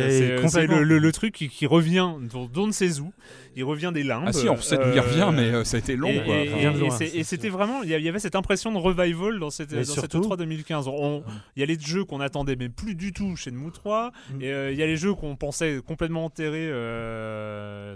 C'est 0.48 0.66
le, 0.66 0.82
le, 0.82 1.12
truc 1.12 1.34
qui, 1.34 1.48
qui 1.48 1.66
revient 1.66 2.14
d'on 2.52 2.66
ne 2.66 2.72
sait 2.72 3.00
où. 3.00 3.12
Il 3.58 3.64
revient 3.64 3.90
des 3.94 4.02
limbes. 4.02 4.24
Ah 4.26 4.32
si, 4.34 4.50
on 4.50 4.56
sait 4.58 4.76
d'où 4.76 4.90
il 4.92 5.00
revient, 5.00 5.30
mais 5.32 5.50
euh, 5.50 5.64
ça 5.64 5.78
a 5.78 5.80
été 5.80 5.96
long. 5.96 6.10
Et, 6.10 6.22
quoi. 6.22 6.98
et, 7.00 7.24
c'était 7.24 7.48
vraiment, 7.48 7.82
il 7.82 7.88
y 7.88 8.08
avait 8.08 8.18
cette 8.18 8.34
impression 8.34 8.70
de 8.70 8.76
revival 8.76 9.38
dans 9.38 9.48
cette, 9.48 9.72
dans 9.72 9.82
cette 9.82 10.10
3 10.20 10.36
2015. 10.36 10.90
Il 11.56 11.60
y 11.60 11.62
a 11.62 11.66
les 11.66 11.78
jeux 11.78 12.04
qu'on 12.04 12.20
attendait, 12.20 12.56
mais 12.56 12.68
plus 12.68 12.94
du 12.94 13.14
tout 13.14 13.34
chez 13.36 13.50
Nmou 13.50 13.70
3. 13.70 14.12
Mm. 14.30 14.42
Et 14.42 14.52
euh, 14.52 14.72
il 14.72 14.78
y 14.78 14.82
a 14.82 14.86
les 14.86 14.98
jeux 14.98 15.14
qu'on 15.14 15.36
pensait 15.36 15.80
complètement 15.86 16.26
enterrés, 16.26 16.68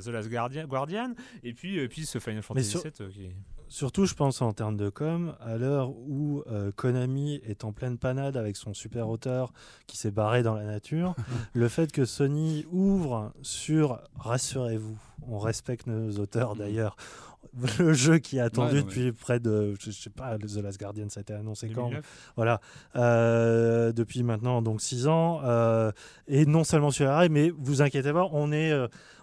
The 0.00 0.08
Last 0.08 0.30
Guardian, 0.30 0.66
Guardian. 0.66 1.12
Et 1.44 1.52
puis, 1.52 1.86
puis 1.88 2.06
ce 2.06 2.18
Final 2.18 2.42
Fantasy 2.42 2.78
VII 2.78 3.10
qui 3.10 3.30
Surtout, 3.70 4.04
je 4.04 4.14
pense 4.14 4.42
en 4.42 4.52
termes 4.52 4.76
de 4.76 4.88
com, 4.88 5.36
à 5.40 5.56
l'heure 5.56 5.90
où 5.90 6.42
euh, 6.50 6.72
Konami 6.74 7.40
est 7.46 7.64
en 7.64 7.70
pleine 7.72 7.98
panade 7.98 8.36
avec 8.36 8.56
son 8.56 8.74
super 8.74 9.08
auteur 9.08 9.52
qui 9.86 9.96
s'est 9.96 10.10
barré 10.10 10.42
dans 10.42 10.56
la 10.56 10.64
nature, 10.64 11.14
le 11.54 11.68
fait 11.68 11.92
que 11.92 12.04
Sony 12.04 12.66
ouvre 12.72 13.32
sur, 13.42 14.00
rassurez-vous, 14.18 14.98
on 15.28 15.38
respecte 15.38 15.86
nos 15.86 16.18
auteurs 16.18 16.56
d'ailleurs, 16.56 16.96
le 17.78 17.92
jeu 17.92 18.18
qui 18.18 18.38
est 18.38 18.40
attendu 18.40 18.82
depuis 18.82 19.12
près 19.12 19.38
de, 19.38 19.76
je 19.78 19.92
sais 19.92 20.10
pas, 20.10 20.36
The 20.36 20.56
Last 20.56 20.80
Guardian, 20.80 21.08
ça 21.08 21.20
a 21.20 21.22
été 21.22 21.32
annoncé 21.32 21.68
quand 21.68 21.92
Voilà, 22.34 22.60
euh, 22.96 23.92
depuis 23.92 24.24
maintenant 24.24 24.62
donc 24.62 24.82
6 24.82 25.06
ans, 25.06 25.42
euh, 25.44 25.92
et 26.26 26.44
non 26.44 26.64
seulement 26.64 26.90
sur 26.90 27.08
RI, 27.08 27.28
mais 27.28 27.50
vous 27.56 27.82
inquiétez 27.82 28.12
pas, 28.12 28.28
on 28.32 28.50
est 28.50 28.72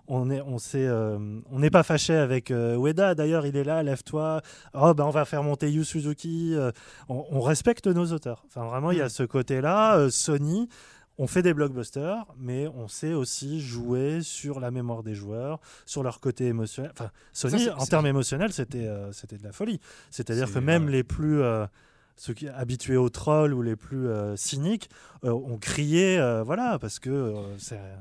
on 0.07 0.29
est, 0.29 0.41
on 0.41 0.57
euh, 0.75 1.39
on 1.51 1.59
n'est 1.59 1.69
pas 1.69 1.83
fâché 1.83 2.15
avec 2.15 2.51
euh, 2.51 2.77
Ueda. 2.77 3.15
D'ailleurs, 3.15 3.45
il 3.45 3.55
est 3.55 3.63
là, 3.63 3.83
lève-toi. 3.83 4.41
Oh, 4.73 4.93
ben, 4.93 5.03
on 5.03 5.09
va 5.09 5.25
faire 5.25 5.43
monter 5.43 5.71
Yu 5.71 5.83
Suzuki. 5.83 6.53
Euh, 6.55 6.71
on, 7.09 7.41
respecte 7.41 7.87
nos 7.87 8.11
auteurs. 8.11 8.43
Enfin, 8.47 8.65
vraiment, 8.65 8.91
il 8.91 8.97
y 8.97 9.01
a 9.01 9.07
mm. 9.07 9.09
ce 9.09 9.23
côté-là. 9.23 10.09
Sony, 10.09 10.69
on 11.17 11.27
fait 11.27 11.41
des 11.41 11.53
blockbusters, 11.53 12.25
mais 12.37 12.67
on 12.67 12.87
sait 12.87 13.13
aussi 13.13 13.59
jouer 13.59 14.21
sur 14.21 14.59
la 14.59 14.71
mémoire 14.71 15.03
des 15.03 15.15
joueurs, 15.15 15.59
sur 15.85 16.03
leur 16.03 16.19
côté 16.19 16.45
émotionnel. 16.45 16.91
Enfin, 16.93 17.11
Sony, 17.33 17.69
en 17.69 17.85
termes 17.85 18.07
émotionnels, 18.07 18.53
c'était, 18.53 18.89
c'était 19.11 19.37
de 19.37 19.43
la 19.43 19.51
folie. 19.51 19.79
C'est-à-dire 20.09 20.51
que 20.51 20.59
même 20.59 20.89
les 20.89 21.03
plus 21.03 21.41
ceux 22.17 22.33
qui 22.33 22.49
habitués 22.49 22.97
aux 22.97 23.09
trolls 23.09 23.53
ou 23.53 23.61
les 23.61 23.75
plus 23.75 24.07
euh, 24.07 24.35
cyniques 24.35 24.89
euh, 25.23 25.31
ont 25.31 25.57
crié, 25.57 26.17
euh, 26.17 26.43
voilà, 26.43 26.77
parce 26.79 26.99
que 26.99 27.33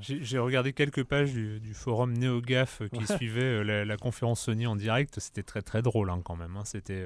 J'ai 0.01 0.39
regardé 0.39 0.73
quelques 0.73 1.05
pages 1.05 1.33
du, 1.33 1.75
forum 1.75 2.15
NeoGAF 2.15 2.83
qui 2.93 3.07
suivait 3.07 3.63
la, 3.63 3.97
conférence 3.97 4.41
Sony 4.41 4.67
en 4.67 4.77
direct. 4.77 5.21
C'était 5.21 5.43
très 5.43 5.63
très 5.63 5.83
drôle 5.83 6.11
hein, 6.11 6.21
quand 6.25 6.37
même. 6.37 6.57
Hein. 6.57 6.65
C'était 6.65 7.05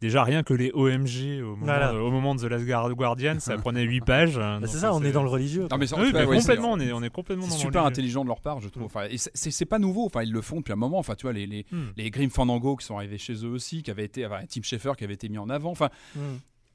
déjà 0.00 0.22
rien 0.24 0.42
que 0.42 0.54
les 0.54 0.70
OMG 0.74 1.42
au 1.42 1.50
moment, 1.56 1.64
Voilà. 1.66 1.92
de, 1.92 1.98
au 1.98 2.10
moment 2.10 2.34
de 2.34 2.40
The 2.40 2.50
Last 2.50 2.64
Guard- 2.66 2.94
Guardian, 2.94 3.36
ça 3.40 3.56
prenait 3.58 3.82
8 3.82 4.00
pages. 4.02 4.36
Bah, 4.36 4.60
c'est 4.66 4.78
ça, 4.78 4.94
on 4.94 5.02
est 5.02 5.12
dans 5.12 5.22
le 5.22 5.28
religieux. 5.28 5.66
Non, 5.70 5.76
mais 5.78 5.92
en 5.92 6.00
Oui, 6.00 6.06
tout 6.08 6.12
cas, 6.12 6.18
mais 6.20 6.24
ouais, 6.26 6.36
c'est- 6.40 6.46
complètement, 6.48 6.72
on 6.72 6.80
est, 6.80 6.92
on 6.92 7.02
est 7.02 7.10
complètement 7.10 7.44
C'est 7.44 7.50
dans 7.50 7.56
super 7.58 7.82
le- 7.82 7.88
intelligent 7.88 8.22
de 8.22 8.28
leur 8.28 8.40
part, 8.40 8.60
je 8.60 8.68
trouve. 8.68 8.84
Enfin, 8.84 9.04
et 9.10 9.16
c'est- 9.18 9.64
pas 9.66 9.78
nouveau. 9.78 10.06
Enfin, 10.06 10.22
ils 10.22 10.32
le 10.32 10.40
font 10.40 10.56
depuis 10.58 10.72
un 10.72 10.76
moment. 10.76 10.98
Enfin, 10.98 11.14
tu 11.14 11.22
vois, 11.22 11.32
les, 11.32 11.46
les, 11.46 11.66
Hmm. 11.70 11.86
les 11.96 12.10
Grim 12.10 12.30
Fandango 12.30 12.76
qui 12.76 12.86
sont 12.86 12.96
arrivés 12.96 13.18
chez 13.18 13.34
eux 13.44 13.48
aussi, 13.50 13.82
qui 13.82 13.90
avaient 13.90 14.04
été, 14.04 14.24
enfin, 14.26 14.40
Tim 14.48 14.62
Schafer 14.62 14.92
qui 14.96 15.04
avait 15.04 15.14
été 15.14 15.28
mis 15.28 15.38
en 15.38 15.48
avant. 15.50 15.70
Enfin, 15.70 15.88
Mm. 16.14 16.20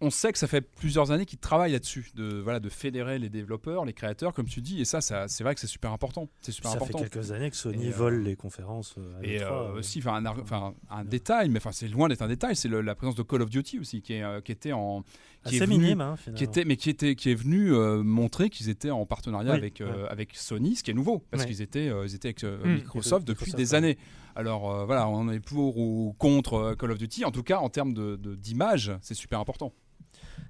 On 0.06 0.10
sait 0.10 0.32
que 0.32 0.38
ça 0.38 0.47
fait 0.47 0.62
plusieurs 0.62 1.12
années 1.12 1.26
qu'ils 1.26 1.39
travaillent 1.39 1.72
là-dessus, 1.72 2.12
de 2.16 2.39
voilà, 2.41 2.60
de 2.60 2.70
fédérer 2.70 3.18
les 3.20 3.30
développeurs, 3.30 3.86
les 3.86 3.93
créateurs, 3.93 4.34
comme 4.34 4.45
tu 4.47 4.62
dis. 4.62 4.82
Et 4.82 4.86
ça, 4.86 5.01
ça 5.01 5.28
c'est 5.28 5.43
vrai 5.43 5.54
que 5.56 5.62
c'est 5.62 5.68
super 5.68 5.91
important. 5.91 6.30
C'est 6.41 6.51
super 6.51 6.72
Ça 6.72 6.78
important. 6.78 6.99
fait 6.99 7.10
quelques 7.10 7.32
années 7.32 7.49
que 7.49 7.56
Sony 7.56 7.86
Et, 7.86 7.89
euh, 7.89 7.95
vole 7.95 8.22
les 8.24 8.36
conférences. 8.36 8.95
euh, 8.97 9.20
à 9.20 9.24
Et 9.26 9.39
l'E3, 9.39 9.51
euh, 9.51 9.80
aussi, 9.80 9.99
enfin, 9.99 10.24
un, 10.24 10.74
un 10.89 11.04
détail, 11.06 11.49
mais 11.49 11.58
enfin, 11.58 11.72
c'est 11.72 11.88
loin 11.88 12.08
d'être 12.10 12.22
un 12.22 12.28
détail, 12.28 12.56
c'est 12.56 12.68
la 12.70 12.95
présence 12.95 13.16
de 13.16 13.24
Call 13.24 13.41
of 13.41 13.49
Duty 13.49 13.80
aussi, 13.80 14.01
qui, 14.01 14.14
est, 14.14 14.43
qui 14.43 14.51
était 14.51 14.74
en, 14.74 15.01
qui 15.45 15.56
assez 15.56 15.58
est 15.58 15.66
venu- 15.66 15.78
minime, 15.80 16.01
hein, 16.01 16.16
finalement. 16.18 16.38
qui 16.38 16.43
était, 16.43 16.66
mais 16.66 16.76
qui 16.78 16.89
était, 16.89 17.16
qui 17.16 17.32
est 17.32 17.36
venu 17.36 17.74
euh, 17.74 18.04
montrer 18.04 18.49
qu'ils 18.49 18.70
étaient 18.70 18.91
en 18.91 19.06
partenariat 19.06 19.51
Oui, 19.54 19.58
avec 19.58 19.80
ouais. 19.82 20.08
avec 20.10 20.36
Sony, 20.36 20.76
ce 20.76 20.84
qui 20.84 20.91
est 20.91 20.93
nouveau, 20.93 21.24
parce 21.32 21.43
Ouais. 21.43 21.49
qu'ils 21.49 21.62
étaient, 21.62 21.91
ils 22.06 22.16
étaient 22.16 22.28
avec 22.30 22.43
euh, 22.43 22.58
Mm. 22.64 22.74
Microsoft 22.76 23.28
depuis 23.28 23.45
Microsoft, 23.51 23.58
des 23.58 23.72
ouais. 23.72 23.78
années. 23.78 23.97
Alors 24.36 24.86
voilà, 24.88 25.08
on 25.08 25.30
est 25.30 25.39
pour 25.39 25.78
ou 25.78 26.16
contre 26.18 26.76
Call 26.80 26.91
of 26.91 26.97
Duty. 26.97 27.24
En 27.24 27.32
tout 27.32 27.43
cas, 27.43 27.60
en 27.60 27.70
termes 27.70 27.93
de 27.93 28.16
de- 28.16 28.36
d'image, 28.36 28.91
c'est 29.01 29.14
super 29.14 29.39
important. 29.39 29.74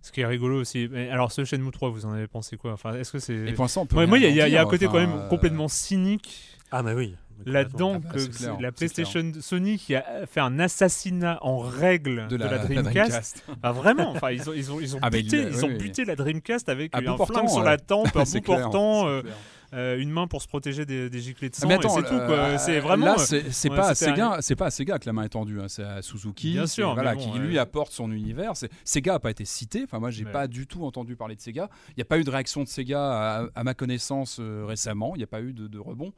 Ce 0.02 0.12
qui 0.12 0.22
est 0.22 0.26
rigolo 0.26 0.60
aussi. 0.60 0.90
Mais 0.92 1.10
alors, 1.10 1.32
ce 1.32 1.46
Shenmue 1.46 1.72
3, 1.72 1.90
vous 1.90 2.06
en 2.06 2.12
avez 2.14 2.28
pensé 2.28 2.58
quoi? 2.58 2.74
Enfin, 2.74 2.94
est-ce 2.96 3.12
que 3.12 3.20
c'est. 3.20 3.34
Et 3.36 3.54
pour 3.54 3.64
l'instant, 3.64 3.82
on 3.84 3.86
peut 3.86 3.96
Ouais, 3.98 4.06
moi, 4.08 4.18
il 4.20 4.24
y, 4.36 4.42
a- 4.42 4.48
y 4.48 4.58
un 4.58 4.66
côté 4.66 4.88
quand 4.88 5.00
même 5.00 5.14
euh, 5.14 5.28
complètement 5.30 5.68
cynique 5.68 6.58
Ah, 6.72 6.84
mais 6.84 6.94
oui. 6.94 7.16
là-dedans 7.46 7.94
Ah 7.96 8.00
bah, 8.00 8.10
que 8.20 8.62
la 8.62 8.72
PlayStation 8.72 9.32
Sony 9.42 9.78
qui 9.78 9.96
a 9.96 10.04
fait 10.28 10.40
un 10.40 10.60
assassinat 10.60 11.40
en 11.42 11.60
règle 11.60 12.28
de 12.28 12.36
la, 12.36 12.58
Dreamcast. 12.66 13.44
Bah, 13.62 13.72
vraiment, 13.72 14.12
enfin 14.12 14.32
ils 14.32 14.50
ont 14.50 14.54
ils 14.54 14.72
ont 14.72 14.80
ils 14.80 14.96
ont 14.96 15.00
Ah, 15.02 15.10
buté, 15.10 15.38
il- 15.38 15.48
ils 15.50 15.56
oui, 15.58 15.64
ont 15.64 15.68
oui. 15.68 15.78
buté 15.78 16.06
la 16.06 16.16
Dreamcast 16.16 16.70
avec 16.70 16.94
À 16.96 17.00
un 17.00 17.18
flingue 17.26 17.48
sur 17.50 17.60
ouais. 17.60 17.66
la 17.66 17.78
tempe, 17.78 18.16
un 18.16 18.24
bout 18.24 18.42
clair, 18.42 18.62
portant, 18.70 19.08
c'est 19.24 19.30
euh, 19.74 19.98
une 20.00 20.12
main 20.12 20.28
pour 20.28 20.42
se 20.42 20.48
protéger 20.48 20.86
des, 20.86 21.10
des 21.10 21.20
giclées 21.20 21.50
de 21.50 21.56
sang, 21.56 21.64
Ah, 21.64 21.68
mais 21.68 21.74
et 21.76 21.78
attends, 21.78 21.96
c'est 21.96 22.04
tout 22.04 22.14
euh, 22.14 22.58
c'est 22.58 22.80
vraiment. 22.80 23.06
Là, 23.06 23.16
euh, 23.20 23.42
c'est 23.52 23.70
ouais, 23.70 23.76
pas 23.76 23.90
à 23.90 23.96
Sega, 23.96 24.38
c'est 24.42 24.56
pas 24.56 24.68
à 24.68 24.72
Sega 24.72 25.00
que 25.00 25.06
la 25.06 25.14
main 25.14 25.24
est 25.24 25.30
tendue. 25.30 25.60
hein, 25.62 25.68
C'est 25.68 25.84
à 25.84 26.02
Suzuki, 26.02 26.54
Bien 26.54 26.68
sûr, 26.68 26.94
voilà, 26.94 27.16
bon, 27.16 27.32
qui 27.34 27.40
lui 27.40 27.58
apporte 27.58 27.92
son 27.92 28.12
univers. 28.12 28.54
Sega 28.84 29.16
a 29.16 29.20
pas 29.20 29.32
été 29.32 29.46
cité. 29.46 29.82
Enfin, 29.84 30.00
moi, 30.00 30.12
j'ai 30.12 30.26
pas 30.26 30.48
du 30.48 30.68
tout 30.68 30.86
entendu 30.86 31.16
parler 31.16 31.36
de 31.36 31.42
Sega. 31.42 31.70
Il 31.90 31.94
n'y 31.98 32.02
a 32.04 32.06
pas 32.06 32.20
eu 32.20 32.24
de 32.24 32.30
réaction 32.30 32.64
de 32.64 32.68
Sega 32.68 33.02
à, 33.02 33.48
à 33.56 33.64
ma 33.64 33.74
connaissance 33.74 34.40
récemment. 34.40 35.14
Il 35.16 35.20
n'y 35.20 35.24
a 35.24 35.28
pas 35.28 35.42
eu 35.42 35.54
de, 35.54 35.68
de 35.68 35.80
rebond. 35.80 36.14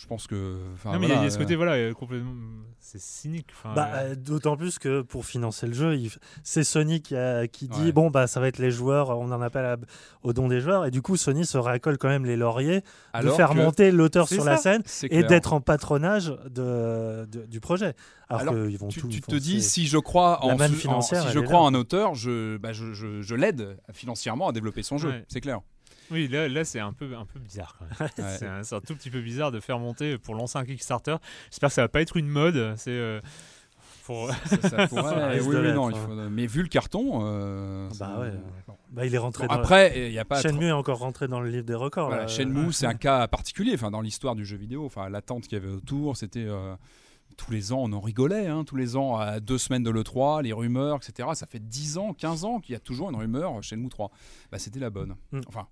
Je 0.00 0.06
pense 0.06 0.26
que. 0.26 0.56
non 0.86 0.98
mais 0.98 1.06
il 1.06 1.10
y 1.10 1.12
a- 1.12 1.14
voilà, 1.16 1.20
il 1.20 1.24
y 1.24 1.26
a 1.26 1.30
ce 1.30 1.36
côté 1.38 1.56
voilà 1.56 1.72
euh, 1.72 1.92
complètement 1.92 2.32
c'est 2.78 2.98
cynique. 3.00 3.48
Bah, 3.74 3.90
euh, 3.92 4.12
euh, 4.12 4.14
D'autant 4.14 4.56
plus 4.56 4.78
que 4.78 5.02
pour 5.02 5.26
financer 5.26 5.66
le 5.66 5.74
jeu, 5.74 5.94
il- 5.96 6.10
c'est 6.42 6.64
Sony 6.64 7.02
qui, 7.02 7.14
a- 7.16 7.46
qui 7.46 7.68
dit 7.68 7.82
Ouais. 7.86 7.92
bon 7.92 8.10
bah 8.10 8.26
ça 8.26 8.40
va 8.40 8.48
être 8.48 8.58
les 8.58 8.70
joueurs, 8.70 9.10
on 9.10 9.30
en 9.30 9.42
appelle 9.42 9.66
à- 9.66 9.76
au 10.22 10.32
don 10.32 10.48
des 10.48 10.60
joueurs 10.62 10.86
et 10.86 10.90
du 10.90 11.02
coup 11.02 11.16
Sony 11.18 11.44
se 11.44 11.58
racole 11.58 11.98
quand 11.98 12.08
même 12.08 12.24
les 12.24 12.36
lauriers 12.36 12.82
alors 13.12 13.32
de 13.32 13.36
faire 13.36 13.50
que- 13.50 13.56
monter 13.58 13.90
l'auteur 13.92 14.26
sur 14.26 14.42
la 14.44 14.56
scène 14.56 14.82
et 15.10 15.22
d'être 15.28 15.52
en 15.52 15.60
patronage 15.60 16.34
de, 16.48 17.26
de- 17.30 17.44
du 17.46 17.60
projet. 17.60 17.94
Alors, 18.30 18.42
Alors, 18.42 18.54
qu'ils 18.66 18.78
vont 18.78 18.88
Tu, 18.88 19.00
tout 19.00 19.08
tu 19.08 19.20
te 19.20 19.34
dis 19.36 19.60
si 19.62 19.86
je 19.86 19.98
crois 19.98 20.42
en, 20.44 20.52
en- 20.52 21.00
si 21.02 21.14
je 21.32 21.40
crois 21.40 21.60
en 21.60 21.66
un 21.66 21.74
auteur, 21.74 22.14
je, 22.14 22.56
bah, 22.58 22.72
je, 22.72 22.92
je, 22.94 23.20
je 23.22 23.34
l'aide 23.34 23.76
financièrement 23.92 24.48
à 24.48 24.52
développer 24.52 24.82
son 24.82 24.98
jeu. 24.98 25.10
Ouais. 25.10 25.24
C'est 25.28 25.40
clair. 25.40 25.60
Oui, 26.10 26.28
là, 26.28 26.48
là 26.48 26.64
c'est 26.64 26.80
un 26.80 26.92
peu, 26.92 27.14
un 27.16 27.24
peu 27.24 27.38
bizarre. 27.38 27.76
quand 27.78 27.84
même. 27.84 28.10
Ouais. 28.18 28.36
c'est, 28.38 28.46
un, 28.46 28.62
c'est 28.62 28.74
un 28.74 28.80
tout 28.80 28.94
petit 28.94 29.10
peu 29.10 29.20
bizarre 29.20 29.52
de 29.52 29.60
faire 29.60 29.78
monter 29.78 30.18
pour 30.18 30.34
lancer 30.34 30.58
un 30.58 30.64
Kickstarter. 30.64 31.16
J'espère 31.50 31.68
que 31.68 31.74
ça 31.74 31.82
va 31.82 31.88
pas 31.88 32.00
être 32.00 32.16
une 32.16 32.28
mode. 32.28 32.74
C'est 32.76 32.90
euh, 32.90 33.20
pour. 34.04 34.30
Ça, 34.46 34.56
ça 34.68 34.86
pourrait- 34.88 35.02
Ça 35.02 35.26
risque 35.28 35.46
oui, 35.48 35.54
de 35.54 35.60
oui, 35.60 35.66
l'être, 35.66 35.74
non, 35.76 35.90
il 35.90 35.96
faut- 35.96 36.14
mais 36.30 36.46
vu 36.46 36.62
le 36.62 36.68
carton, 36.68 37.20
euh, 37.24 37.88
Bah 37.90 37.94
ça- 37.94 38.20
ouais. 38.20 38.32
Bah, 38.90 39.06
il 39.06 39.14
est 39.14 39.18
rentré 39.18 39.46
Bon, 39.46 39.54
dans 39.54 39.60
après, 39.60 39.92
il 40.08 40.10
n'y 40.10 40.18
a 40.18 40.24
pas. 40.24 40.40
Shenmue 40.42 40.66
est 40.66 40.72
encore 40.72 40.98
rentré 40.98 41.28
dans 41.28 41.40
le 41.40 41.48
livre 41.48 41.64
des 41.64 41.74
records. 41.74 42.08
Voilà, 42.08 42.22
là. 42.22 42.28
Shenmue, 42.28 42.72
c'est 42.72 42.86
un 42.86 42.94
cas 42.94 43.28
particulier 43.28 43.72
enfin, 43.74 43.90
dans 43.92 44.00
l'histoire 44.00 44.34
du 44.34 44.44
jeu 44.44 44.56
vidéo. 44.56 44.84
Enfin, 44.84 45.08
l'attente 45.08 45.44
qu'il 45.44 45.52
y 45.52 45.56
avait 45.56 45.72
autour, 45.72 46.16
c'était. 46.16 46.44
euh, 46.46 46.74
tous 47.36 47.52
les 47.52 47.72
ans, 47.72 47.78
on 47.84 47.92
en 47.92 48.00
rigolait. 48.00 48.48
hein, 48.48 48.64
tous 48.64 48.76
les 48.76 48.96
ans, 48.96 49.16
à 49.16 49.38
deux 49.40 49.56
semaines 49.56 49.84
de 49.84 49.88
l'E3, 49.90 50.42
les 50.42 50.52
rumeurs, 50.52 50.96
etc. 50.96 51.28
Ça 51.34 51.46
fait 51.46 51.60
10 51.60 51.96
ans, 51.96 52.12
15 52.12 52.44
ans 52.44 52.58
qu'il 52.60 52.72
y 52.74 52.76
a 52.76 52.80
toujours 52.80 53.08
une 53.08 53.16
rumeur 53.16 53.62
Shenmue 53.62 53.88
3. 53.88 54.10
Bah, 54.50 54.58
c'était 54.58 54.80
la 54.80 54.90
bonne. 54.90 55.14
Mm. 55.32 55.40
Enfin, 55.46 55.66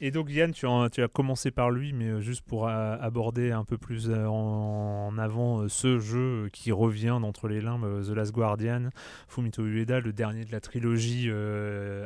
Et 0.00 0.12
donc 0.12 0.30
Yann, 0.30 0.52
tu, 0.52 0.66
as 0.66 1.08
commencé 1.12 1.50
par 1.50 1.70
lui, 1.70 1.92
mais 1.92 2.06
euh, 2.06 2.20
juste 2.20 2.42
pour 2.42 2.68
euh, 2.68 2.96
aborder 3.00 3.50
un 3.50 3.64
peu 3.64 3.76
plus 3.78 4.08
euh, 4.08 4.26
en, 4.26 5.18
avant 5.18 5.68
ce 5.68 5.98
jeu 5.98 6.48
qui 6.52 6.70
revient 6.70 7.18
d'entre 7.20 7.48
les 7.48 7.60
limbes, 7.60 8.04
The 8.06 8.10
Last 8.10 8.32
Guardian, 8.32 8.90
Fumito 9.26 9.64
Ueda, 9.64 9.98
le 9.98 10.12
dernier 10.12 10.44
de 10.44 10.52
la 10.52 10.60
trilogie 10.60 11.28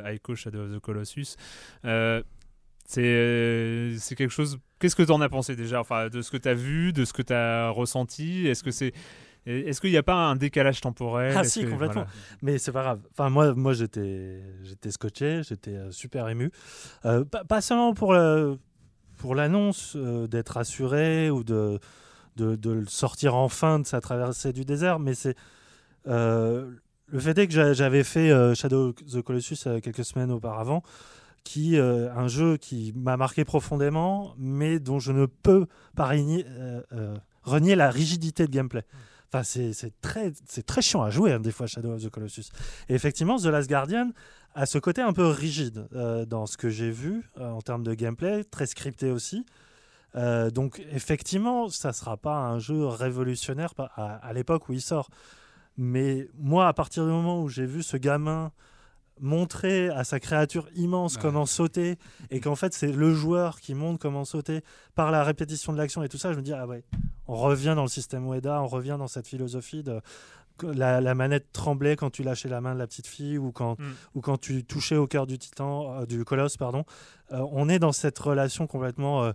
Aiko 0.05 0.35
Shadow 0.35 0.65
of 0.65 0.75
the 0.75 0.79
Colossus. 0.79 1.35
C'est 2.85 3.95
c'est 3.97 4.15
quelque 4.15 4.31
chose. 4.31 4.57
Qu'est-ce 4.79 4.95
que 4.95 5.03
tu 5.03 5.11
en 5.11 5.21
as 5.21 5.29
pensé 5.29 5.55
déjà? 5.55 5.79
Enfin, 5.79 6.09
de 6.09 6.21
ce 6.21 6.31
que 6.31 6.37
tu 6.37 6.49
as 6.49 6.53
vu, 6.53 6.91
de 6.93 7.05
ce 7.05 7.13
que 7.13 7.21
tu 7.21 7.33
as 7.33 7.69
ressenti? 7.69 8.47
Est-ce 8.47 8.63
que 8.63 8.71
c'est 8.71 8.91
est-ce 9.45 9.81
qu'il 9.81 9.89
n'y 9.91 9.97
a 9.97 10.03
pas 10.03 10.15
un 10.15 10.35
décalage 10.35 10.79
temporel 10.81 11.33
Ah 11.37 11.43
si, 11.43 11.61
que- 11.65 11.69
complètement. 11.69 12.03
voilà. 12.03 12.09
Mais 12.41 12.57
c'est 12.57 12.71
pas 12.71 12.81
grave. 12.83 13.01
Enfin, 13.11 13.29
moi, 13.29 13.53
moi 13.53 13.73
j'étais, 13.73 14.41
j'étais 14.63 14.91
scotché, 14.91 15.41
j'étais 15.47 15.75
euh, 15.75 15.91
super 15.91 16.29
ému. 16.29 16.49
Euh, 17.05 17.25
pas, 17.25 17.43
pas 17.43 17.61
seulement 17.61 17.93
pour, 17.93 18.13
le- 18.13 18.57
pour 19.17 19.35
l'annonce 19.35 19.93
euh, 19.95 20.27
d'être 20.27 20.57
assuré 20.57 21.29
ou 21.29 21.43
de, 21.43 21.79
de, 22.37 22.83
sortir 22.87 23.35
enfin 23.35 23.79
de 23.79 23.85
sa 23.85 23.99
traversée 24.01 24.53
du 24.53 24.65
désert, 24.65 24.99
mais 24.99 25.13
c'est. 25.13 25.35
euh, 26.07 26.71
le 27.07 27.19
fait 27.19 27.37
est 27.37 27.47
que 27.47 27.53
j'a- 27.53 27.73
j'avais 27.73 28.03
fait 28.03 28.55
Shadow 28.55 28.89
of 28.89 28.95
the 28.95 29.21
Colossus 29.21 29.67
quelques 29.83 30.03
semaines 30.05 30.31
auparavant, 30.31 30.81
qui 31.43 31.77
un 31.77 32.27
jeu 32.27 32.57
qui 32.57 32.91
m'a 32.95 33.17
marqué 33.17 33.43
profondément, 33.45 34.33
mais 34.37 34.79
dont 34.79 34.99
je 34.99 35.11
ne 35.11 35.25
peux 35.27 35.67
pas 35.95 36.05
renier, 36.07 36.45
renier 37.43 37.75
la 37.75 37.91
rigidité 37.91 38.47
de 38.47 38.51
gameplay. 38.51 38.83
Enfin, 39.33 39.43
c'est 39.43 39.99
très, 39.99 40.31
très 40.67 40.83
chiant 40.83 41.01
à 41.01 41.09
jouer, 41.09 41.33
hein, 41.33 41.39
des 41.39 41.51
fois, 41.51 41.65
Shadow 41.65 41.93
of 41.93 42.03
the 42.03 42.09
Colossus. 42.09 42.51
Et 42.87 42.93
effectivement, 42.93 43.37
The 43.37 43.45
Last 43.45 43.67
Guardian 43.67 44.11
a 44.53 44.67
ce 44.67 44.77
côté 44.77 45.01
un 45.01 45.11
peu 45.11 45.25
rigide 45.25 45.87
euh, 45.95 46.23
dans 46.25 46.45
ce 46.45 46.55
que 46.55 46.69
j'ai 46.69 46.91
vu 46.91 47.27
euh, 47.39 47.49
en 47.49 47.61
termes 47.61 47.81
de 47.81 47.95
gameplay, 47.95 48.43
très 48.43 48.67
scripté 48.67 49.09
aussi. 49.09 49.43
Euh, 50.15 50.51
donc, 50.51 50.85
effectivement, 50.91 51.67
ça 51.69 51.87
ne 51.87 51.93
sera 51.93 52.15
pas 52.15 52.35
un 52.35 52.59
jeu 52.59 52.85
révolutionnaire 52.85 53.73
à 53.97 54.33
l'époque 54.33 54.69
où 54.69 54.73
il 54.73 54.81
sort. 54.81 55.09
Mais 55.77 56.27
moi, 56.37 56.67
à 56.67 56.73
partir 56.73 57.03
du 57.03 57.09
moment 57.09 57.41
où 57.41 57.49
j'ai 57.49 57.65
vu 57.65 57.81
ce 57.81 57.97
gamin 57.97 58.51
montrer 59.19 59.89
à 59.89 60.03
sa 60.03 60.19
créature 60.19 60.67
immense 60.75 61.15
Ouais. 61.15 61.21
comment 61.21 61.45
sauter 61.45 61.97
et 62.31 62.39
qu'en 62.39 62.55
fait 62.55 62.73
c'est 62.73 62.91
le 62.91 63.13
joueur 63.13 63.59
qui 63.59 63.73
montre 63.75 63.99
comment 63.99 64.25
sauter 64.25 64.61
par 64.95 65.11
la 65.11 65.23
répétition 65.23 65.71
de 65.73 65.77
l'action 65.77 66.03
et 66.03 66.09
tout 66.09 66.17
ça, 66.17 66.31
je 66.33 66.37
me 66.37 66.41
dis 66.43 66.53
ah 66.53 66.65
ouais, 66.67 66.83
on 67.27 67.35
revient 67.35 67.73
dans 67.75 67.83
le 67.83 67.89
système 67.89 68.25
Ueda, 68.27 68.61
on 68.61 68.67
revient 68.67 68.95
dans 68.97 69.07
cette 69.07 69.27
philosophie 69.27 69.83
de 69.83 70.01
la, 70.61 71.01
la 71.01 71.15
manette 71.15 71.51
tremblait 71.51 71.95
quand 71.95 72.09
tu 72.11 72.21
lâchais 72.23 72.47
la 72.49 72.61
main 72.61 72.73
de 72.75 72.79
la 72.79 72.85
petite 72.87 73.07
fille 73.07 73.37
ou 73.39 73.51
quand, 73.51 73.79
Mm. 73.79 73.83
ou 74.15 74.21
quand 74.21 74.37
tu 74.39 74.63
touchais 74.63 74.97
au 74.97 75.07
cœur 75.07 75.25
du 75.25 75.39
titan, 75.39 76.01
euh, 76.01 76.05
du 76.05 76.23
colosse, 76.25 76.57
pardon. 76.57 76.85
Euh, 77.31 77.43
on 77.51 77.69
est 77.69 77.79
dans 77.79 77.91
cette 77.91 78.19
relation 78.19 78.67
complètement 78.67 79.31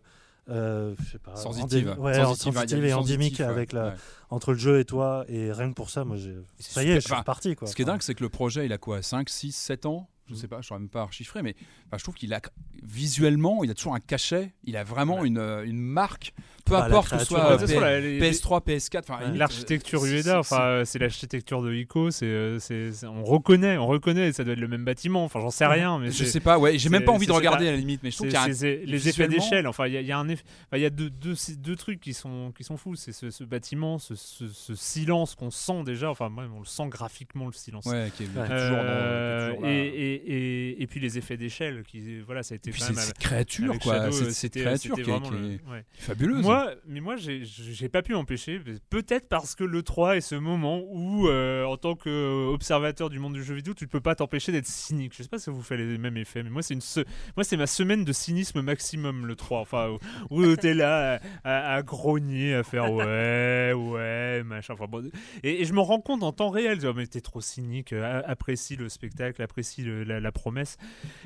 euh, 0.49 0.95
je 0.99 1.11
sais 1.13 1.19
pas, 1.19 1.37
sensitive. 1.37 1.95
ouais, 1.99 2.15
Sensitive, 2.15 2.55
sensitive 2.55 2.79
du 2.81 2.87
et 2.87 2.93
endémique 2.95 3.41
avec 3.41 3.73
la, 3.73 3.89
ouais. 3.89 3.95
entre 4.31 4.53
le 4.53 4.59
jeu 4.59 4.81
et 4.81 4.85
toi. 4.85 5.25
Et 5.29 5.53
rien 5.53 5.69
que 5.71 5.75
pour 5.75 5.91
ça, 5.91 6.05
moi, 6.05 6.17
ça 6.59 6.83
y 6.85 6.91
est, 6.91 6.95
je 6.97 7.07
suis 7.07 7.15
reparti. 7.15 7.55
Quoi. 7.57 7.69
Ce 7.69 7.75
qui 7.77 7.83
est 7.83 7.85
dingue, 7.85 8.03
c'est 8.03 8.15
que 8.15 8.23
le 8.23 8.29
projet, 8.31 8.67
il 8.67 8.73
a 8.73 8.79
quoi 8.79 9.03
5, 9.03 9.29
6, 9.29 9.53
7 9.53 9.87
ans? 9.87 10.09
Je 10.27 10.35
Mm. 10.35 10.37
sais 10.37 10.49
pas, 10.49 10.61
je 10.61 10.75
ne 10.75 10.79
même 10.81 10.89
pas 10.91 11.09
chiffrer, 11.11 11.41
mais 11.43 11.55
enfin, 11.87 11.97
je 11.97 12.03
trouve 12.03 12.15
qu'il 12.15 12.35
a 12.35 12.41
visuellement, 12.83 13.65
il 13.65 13.71
a 13.71 13.75
toujours 13.75 13.95
un 13.95 14.01
cachet, 14.01 14.53
il 14.65 14.77
a 14.77 14.85
vraiment 14.85 15.25
une, 15.25 15.39
euh, 15.39 15.65
une 15.65 15.79
marque, 15.81 16.35
peu 16.69 16.75
Bah, 16.75 16.85
importe 16.87 17.11
que 17.11 17.19
ce 17.19 17.25
soit 17.25 17.39
ouais, 17.39 17.45
euh, 17.45 17.49
De 17.55 17.59
toute 17.59 17.67
façon, 17.69 17.75
P- 17.81 17.85
la- 17.85 18.01
les- 18.01 18.19
PS3, 18.21 18.61
PS4, 18.61 18.99
enfin, 19.01 19.19
Ouais. 19.19 19.25
limite, 19.25 19.39
L'architecture 19.39 20.03
euh, 20.05 20.07
Ueda, 20.09 20.23
c'est- 20.23 20.31
enfin, 20.33 20.61
euh, 20.63 20.85
c'est 20.85 20.99
l'architecture 20.99 21.63
de 21.63 21.73
Ico, 21.75 22.11
c'est, 22.11 22.27
euh, 22.27 22.59
c'est, 22.59 22.93
c'est- 22.93 23.07
on 23.07 23.25
reconnaît, 23.25 23.77
on 23.79 23.87
reconnaît, 23.87 24.33
ça 24.33 24.45
doit 24.45 24.53
être 24.53 24.61
le 24.61 24.69
même 24.69 24.85
bâtiment, 24.85 25.25
enfin, 25.25 25.41
j'en 25.41 25.51
sais 25.51 25.67
rien, 25.67 25.99
mais 25.99 26.11
Je 26.11 26.25
sais 26.25 26.41
pas, 26.41 26.59
ouais, 26.59 26.79
j'ai 26.79 26.89
même 26.91 27.05
pas 27.05 27.13
envie 27.13 27.27
de 27.27 27.33
regarder 27.33 27.69
à 27.69 27.73
la 27.73 27.77
limite, 27.77 28.03
mais 28.03 28.11
je 28.11 28.17
trouve 28.17 28.29
c'est- 28.31 28.37
qu'il 28.37 28.67
y 28.69 28.71
a 28.71 28.83
un- 28.83 28.87
les 28.87 29.09
effets 29.09 29.29
d'échelle, 29.29 29.67
enfin, 29.67 29.87
il 29.87 29.95
y 29.95 29.97
a, 29.97 30.01
il 30.01 30.07
y 30.07 30.13
a 30.13 30.19
un 30.19 30.27
eff- 30.29 30.43
enfin, 30.67 30.77
il 30.77 30.81
y 30.83 30.87
a 30.87 30.91
deux, 30.91 31.11
deux, 31.11 31.35
deux 31.59 31.77
trucs 31.77 32.01
qui 32.01 32.13
sont, 32.15 32.53
qui 32.57 32.65
sont 32.65 32.77
fous, 32.77 32.97
c'est 32.97 33.13
ce, 33.13 33.31
ce 33.31 33.45
bâtiment, 33.45 33.99
ce, 33.99 34.15
ce- 34.15 34.49
ce 34.49 34.75
silence 34.75 35.35
qu'on 35.35 35.51
sent 35.51 35.83
déjà, 35.85 36.11
enfin, 36.11 36.29
moi, 36.29 36.45
on 36.55 36.61
le 36.61 36.67
sent 36.67 36.87
graphiquement, 36.89 37.47
le 37.47 37.53
silence. 37.53 37.87
Ouais, 37.87 38.11
qui 38.17 38.25
est, 38.25 38.27
toujours 38.27 38.39
dans- 38.43 38.49
Euh, 38.49 39.53
et, 39.65 39.87
et, 39.87 40.33
et, 40.71 40.83
et 40.83 40.87
puis 40.87 41.01
les 41.01 41.19
effets 41.19 41.37
d'échelle, 41.37 41.83
qui, 41.87 42.21
voilà, 42.21 42.43
ça 42.43 42.55
a 42.55 42.57
été 42.57 42.71
puis 42.71 42.81
quand 42.81 42.87
c'est 42.89 42.95
même 42.95 43.05
cette 43.05 43.19
créature, 43.19 43.79
quoi, 43.79 44.11
cette, 44.13 44.57
euh, 44.57 44.61
créature 44.61 44.95
qui 44.97 45.03
est, 45.03 45.61
fabuleuse. 45.99 46.43
Moi, 46.43 46.58
mais 46.87 47.01
moi, 47.01 47.17
j'ai- 47.17 47.89
pas 47.89 48.03
pu 48.03 48.13
m'empêcher. 48.13 48.61
Peut-être 48.91 49.29
parce 49.29 49.55
que 49.55 49.65
le 49.65 49.83
3 49.83 50.17
est 50.17 50.21
ce 50.21 50.35
moment 50.35 50.83
où, 50.89 51.29
euh, 51.29 51.65
en 51.65 51.77
tant 51.77 51.95
qu'observateur 51.95 53.09
du 53.11 53.19
monde 53.19 53.35
du 53.35 53.43
jeu 53.43 53.55
vidéo, 53.55 53.75
tu 53.75 53.85
ne 53.85 53.89
peux 53.89 54.01
pas 54.01 54.15
t'empêcher 54.15 54.53
d'être 54.53 54.67
cynique. 54.67 55.15
Je 55.17 55.23
sais 55.23 55.29
pas 55.29 55.39
si 55.39 55.51
vous 55.51 55.63
fait 55.63 55.77
les 55.77 55.99
mêmes 55.99 56.17
effets, 56.17 56.43
mais 56.43 56.51
moi, 56.51 56.63
c'est 56.63 57.57
ma 57.57 57.67
semaine 57.67 58.05
de 58.05 58.13
cynisme 58.13 58.61
maximum 58.63 59.27
le 59.27 59.37
3. 59.37 59.61
Enfin, 59.61 59.97
où, 60.31 60.43
où 60.43 60.57
t'es 60.57 60.75
là 60.75 61.21
à, 61.45 61.83
grogner, 61.83 62.55
à 62.55 62.63
faire 62.63 62.93
ouais, 62.93 63.73
ouais, 63.75 64.43
machin. 64.45 64.75
Enfin, 64.75 64.87
bon, 64.89 65.09
et, 65.43 65.65
je 65.65 65.73
me 65.73 65.81
rends 65.81 66.01
compte 66.01 66.23
en 66.23 66.33
temps 66.33 66.51
réel, 66.51 66.81
genre, 66.81 66.95
mais 66.95 67.07
t'es 67.07 67.21
trop 67.21 67.41
cynique. 67.41 67.93
euh, 67.93 68.23
apprécie 68.27 68.77
le 68.77 68.89
spectacle, 68.89 69.41
apprécie 69.43 69.85
la, 69.85 70.21
la 70.21 70.33
promesse. 70.33 70.77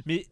Mais 0.06 0.26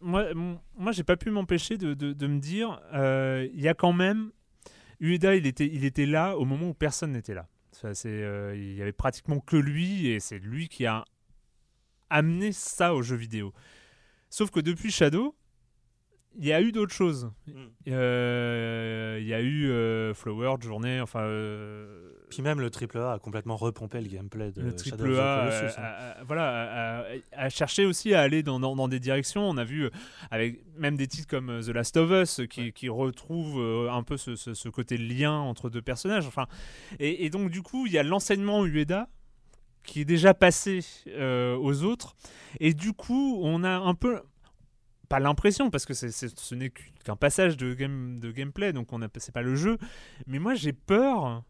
moi, 0.00 0.26
moi 0.34 0.92
j'ai 0.92 1.04
pas 1.04 1.16
pu 1.16 1.30
m'empêcher 1.30 1.78
de, 1.78 2.26
me 2.26 2.38
dire, 2.38 2.80
euh, 2.92 3.48
il 3.52 3.60
y 3.60 3.68
a 3.68 3.74
quand 3.74 3.92
même. 3.92 4.30
Ueda, 5.00 5.36
il 5.36 5.46
était, 5.46 6.06
là 6.06 6.36
au 6.36 6.44
moment 6.44 6.68
où 6.68 6.74
personne 6.74 7.12
n'était 7.12 7.34
là. 7.34 7.48
Euh, 7.84 8.54
il 8.56 8.74
y 8.74 8.82
avait 8.82 8.92
pratiquement 8.92 9.40
que 9.40 9.56
lui, 9.56 10.08
et 10.08 10.20
c'est 10.20 10.38
lui 10.38 10.68
qui 10.68 10.86
a 10.86 11.04
amené 12.08 12.52
ça 12.52 12.94
au 12.94 13.02
jeu 13.02 13.16
vidéo. 13.16 13.52
Sauf 14.30 14.50
que 14.50 14.60
depuis 14.60 14.90
Shadow, 14.90 15.36
il 16.38 16.44
y 16.46 16.52
a 16.52 16.60
eu 16.60 16.72
d'autres 16.72 16.92
choses. 16.94 17.30
Mm. 17.46 17.52
Euh, 17.88 19.18
Il 19.20 19.26
y 19.26 19.34
a 19.34 19.40
eu 19.40 19.70
euh, 19.70 20.14
Flower, 20.14 20.56
Journée, 20.60 21.00
enfin. 21.00 21.20
euh, 21.20 22.10
Puis 22.30 22.42
même 22.42 22.60
le 22.60 22.70
triple 22.70 22.98
A 22.98 23.12
a 23.14 23.18
complètement 23.18 23.56
repompé 23.56 24.00
le 24.00 24.08
gameplay 24.08 24.52
de 24.52 24.60
le 24.62 24.70
Shadow 24.70 24.76
triple 24.96 25.10
of 25.12 25.16
the 25.16 25.20
A, 25.20 25.38
Colossus, 25.40 25.78
euh, 25.78 25.82
hein. 25.82 26.14
a- 26.20 26.24
voilà, 26.24 27.04
a, 27.32 27.48
cherché 27.48 27.86
aussi 27.86 28.14
à 28.14 28.20
aller 28.20 28.42
dans, 28.42 28.60
dans- 28.60 28.76
dans 28.76 28.88
des 28.88 29.00
directions. 29.00 29.48
On 29.48 29.56
a 29.56 29.64
vu 29.64 29.88
avec 30.30 30.60
même 30.76 30.96
des 30.96 31.06
titres 31.06 31.28
comme 31.28 31.60
The 31.64 31.68
Last 31.68 31.96
of 31.96 32.10
Us 32.10 32.40
qui, 32.48 32.72
qui 32.72 32.88
retrouvent 32.88 33.88
un 33.90 34.02
peu 34.02 34.16
ce, 34.16 34.36
ce- 34.36 34.54
ce 34.54 34.68
côté 34.68 34.96
lien 34.98 35.32
entre 35.32 35.70
deux 35.70 35.82
personnages. 35.82 36.26
Enfin, 36.26 36.46
et, 36.98 37.24
et 37.24 37.30
donc 37.30 37.50
du 37.50 37.62
coup, 37.62 37.86
il 37.86 37.92
y 37.92 37.98
a 37.98 38.02
l'enseignement 38.02 38.64
Ueda 38.66 39.08
qui 39.84 40.00
est 40.00 40.04
déjà 40.04 40.34
passé 40.34 40.80
euh, 41.08 41.56
aux 41.56 41.84
autres. 41.84 42.16
Et 42.60 42.74
du 42.74 42.92
coup, 42.92 43.38
on 43.42 43.62
a 43.62 43.70
un 43.76 43.94
peu 43.94 44.20
pas 45.08 45.20
l'impression 45.20 45.70
parce 45.70 45.86
que 45.86 45.94
c'est- 45.94 46.10
c'est- 46.10 46.38
ce 46.38 46.54
n'est 46.54 46.70
qu'un 47.04 47.16
passage 47.16 47.56
de, 47.56 47.74
game, 47.74 48.18
de 48.20 48.30
gameplay, 48.30 48.72
donc 48.72 48.92
on 48.92 49.02
a 49.02 49.08
c'est 49.18 49.32
pas 49.34 49.42
le 49.42 49.54
jeu. 49.56 49.78
Mais 50.26 50.38
moi, 50.38 50.54
j'ai 50.54 50.72
peur 50.72 51.42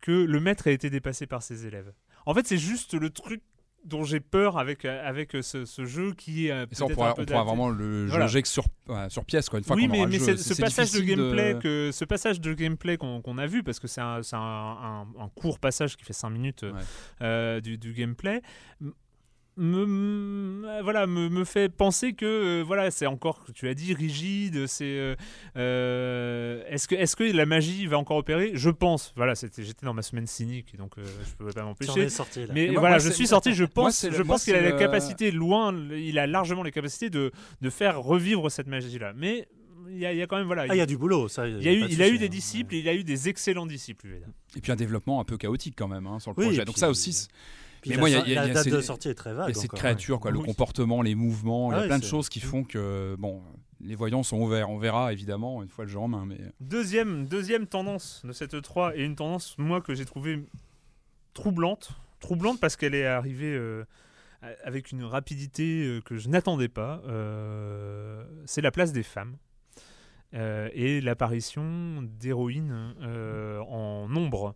que 0.00 0.12
le 0.12 0.40
maître 0.40 0.66
ait 0.66 0.74
été 0.74 0.90
dépassé 0.90 1.26
par 1.26 1.42
ses 1.42 1.66
élèves. 1.66 1.92
En 2.26 2.34
fait, 2.34 2.46
c'est 2.46 2.58
juste 2.58 2.94
le 2.94 3.10
truc 3.10 3.42
dont 3.84 4.04
j'ai 4.04 4.20
peur 4.20 4.58
avec, 4.58 4.84
euh, 4.84 5.02
avec 5.04 5.36
ce, 5.40 5.64
ce 5.64 5.84
jeu 5.84 6.12
qui 6.14 6.46
est 6.46 6.52
euh, 6.52 6.66
ça, 6.70 6.84
on 6.84 6.88
pourra, 6.88 7.14
on 7.18 7.24
vraiment 7.44 7.68
le 7.68 8.06
Voilà. 8.06 8.28
que 8.28 8.46
sur, 8.46 8.64
ouais, 8.88 9.10
sur 9.10 9.24
pièce, 9.24 9.48
quoi, 9.48 9.58
une 9.58 9.64
fois 9.64 9.74
oui, 9.74 9.86
qu'on 9.86 9.92
mais, 9.92 9.98
aura 9.98 10.06
mais 10.06 10.18
le 10.18 10.24
c'est- 10.24 10.36
jeu. 10.36 10.54
ce 10.54 10.60
passage 10.60 10.92
de 10.92 11.00
gameplay 11.00 11.58
que 11.60 11.90
ce 11.92 12.04
passage 12.04 12.40
de 12.40 12.54
gameplay 12.54 12.96
qu'on 12.96 13.20
qu'on 13.20 13.38
a 13.38 13.46
vu 13.48 13.64
parce 13.64 13.80
que 13.80 13.88
c'est 13.88 14.00
un, 14.00 14.22
c'est 14.22 14.36
un- 14.36 14.38
un- 14.40 15.06
un 15.18 15.28
court 15.34 15.58
passage 15.58 15.96
qui 15.96 16.04
fait 16.04 16.12
5 16.12 16.30
minutes 16.30 16.62
euh, 16.62 16.72
Ouais. 16.72 16.80
euh, 17.22 17.60
du, 17.60 17.76
du 17.76 17.92
gameplay 17.92 18.40
me, 19.56 19.84
me- 19.86 20.82
voilà 20.82 21.06
me, 21.06 21.28
me 21.28 21.44
fait 21.44 21.68
penser 21.68 22.14
que 22.14 22.24
euh, 22.24 22.62
voilà 22.66 22.90
c'est 22.90 23.06
encore 23.06 23.44
tu 23.54 23.68
as 23.68 23.74
dit 23.74 23.92
rigide 23.92 24.66
c'est 24.66 24.84
euh, 24.86 25.14
euh, 25.56 26.62
est-ce 26.68 26.88
que 26.88 26.94
est-ce 26.94 27.16
que 27.16 27.24
la 27.24 27.46
magie 27.46 27.86
va 27.86 27.98
encore 27.98 28.16
opérer? 28.16 28.52
Je 28.54 28.70
pense 28.70 29.12
voilà 29.16 29.34
c'était 29.34 29.62
j'étais 29.62 29.84
dans 29.86 29.94
ma 29.94 30.02
semaine 30.02 30.26
cynique 30.26 30.76
donc 30.76 30.96
euh, 30.98 31.02
je 31.26 31.34
pouvais 31.36 31.52
pas 31.52 31.62
m'empêcher 31.64 32.06
là. 32.06 32.46
mais 32.54 32.68
moi- 32.70 32.80
voilà, 32.80 32.96
moi, 32.96 32.98
je 33.04 33.10
suis 33.10 33.26
sorti. 33.26 33.52
Je 33.54 33.64
pense, 33.78 34.06
je 34.10 34.22
pense 34.22 34.44
qu'il 34.44 34.54
a 34.54 34.60
la 34.60 34.70
le- 34.70 34.78
capacité 34.78 35.30
loin. 35.30 35.74
Il 35.92 36.18
a 36.18 36.26
largement 36.26 36.62
les 36.62 36.70
capacités 36.72 37.10
de, 37.10 37.30
de 37.60 37.70
faire 37.70 38.00
revivre 38.00 38.50
cette 38.50 38.66
magie-là. 38.66 39.12
Mais 39.16 39.48
il 39.90 39.98
y, 39.98 40.06
a- 40.06 40.12
il 40.12 40.18
y 40.18 40.22
a 40.22 40.26
quand 40.26 40.36
même 40.38 40.46
voilà. 40.46 40.64
Ah, 40.68 40.74
il 40.74 40.78
y 40.78 40.80
a 40.80 40.86
du 40.86 40.96
boulot, 40.96 41.28
ça. 41.28 41.46
il 41.46 41.62
y 41.62 41.68
a 41.68 41.72
eu, 41.72 41.84
il 41.90 42.00
a 42.02 42.08
eu 42.08 42.18
des 42.18 42.26
hein. 42.26 42.28
disciples, 42.28 42.74
et 42.74 42.78
il 42.78 42.88
a 42.88 42.94
eu 42.94 43.04
des 43.04 43.28
excellents 43.28 43.66
disciples. 43.66 44.08
Et 44.56 44.60
puis 44.60 44.72
un 44.72 44.76
développement 44.76 45.20
un 45.20 45.24
peu 45.24 45.36
chaotique 45.36 45.74
quand 45.76 45.88
même 45.88 46.06
hein, 46.06 46.18
sur 46.18 46.30
le 46.32 46.38
Oui, 46.38 46.44
projet. 46.46 46.62
et 46.62 46.64
Donc 46.64 46.74
puis- 46.76 46.80
ça 46.80 46.88
aussi, 46.90 47.28
Puis 47.82 47.90
Mais 47.90 47.96
la 47.96 48.00
moi, 48.00 48.08
il 48.10 48.12
y 48.12 48.16
a- 48.16 48.20
so- 48.20 48.26
il 48.26 48.32
y 48.32 48.32
a- 48.32 48.40
la 48.40 48.44
il 48.46 48.48
y 48.48 48.50
a 48.52 48.54
date 48.54 48.68
de 48.72 48.80
sortie 48.80 49.08
est 49.08 49.14
très 49.14 49.30
il 49.30 49.36
vague. 49.36 49.48
y 49.48 49.50
a 49.50 49.54
cette 49.54 49.64
encore, 49.64 49.78
créature, 49.80 50.18
quoi, 50.20 50.30
le 50.30 50.38
comportement, 50.38 51.02
les 51.02 51.14
mouvements, 51.14 51.70
il 51.70 51.74
y 51.74 51.76
Ah 51.76 51.78
a 51.78 51.82
ouais, 51.82 51.86
plein 51.88 51.98
de 51.98 52.04
choses 52.04 52.28
qui 52.30 52.38
font 52.40 52.62
que 52.64 53.16
bon, 53.18 53.42
les 53.80 53.96
voyants 53.96 54.22
sont 54.22 54.38
ouverts. 54.40 54.70
On 54.70 54.78
verra 54.78 55.12
évidemment 55.12 55.62
une 55.62 55.68
fois 55.68 55.84
le 55.84 55.90
jeu 55.90 55.98
en 55.98 56.08
main, 56.08 56.24
mais 56.24 56.38
Deuxième, 56.60 57.26
deuxième 57.26 57.66
tendance 57.66 58.22
de 58.24 58.32
cette 58.32 58.54
E3 58.54 58.92
et 58.94 59.04
une 59.04 59.16
tendance 59.16 59.56
moi 59.58 59.80
que 59.80 59.94
j'ai 59.94 60.04
trouvée 60.04 60.44
troublante, 61.34 61.90
troublante 62.20 62.60
parce 62.60 62.76
qu'elle 62.76 62.94
est 62.94 63.06
arrivée 63.06 63.52
euh, 63.54 63.84
a- 64.42 64.48
avec 64.64 64.92
une 64.92 65.02
rapidité 65.04 65.84
euh, 65.84 66.00
que 66.00 66.16
je 66.16 66.28
n'attendais 66.28 66.68
pas. 66.68 67.02
euh, 67.06 68.24
c'est 68.46 68.60
la 68.60 68.70
place 68.70 68.92
des 68.92 69.02
femmes. 69.02 69.36
euh, 70.34 70.70
et 70.72 71.02
l'apparition 71.02 72.00
d'héroïnes 72.18 72.94
euh, 73.02 73.58
en 73.68 74.08
nombre. 74.08 74.54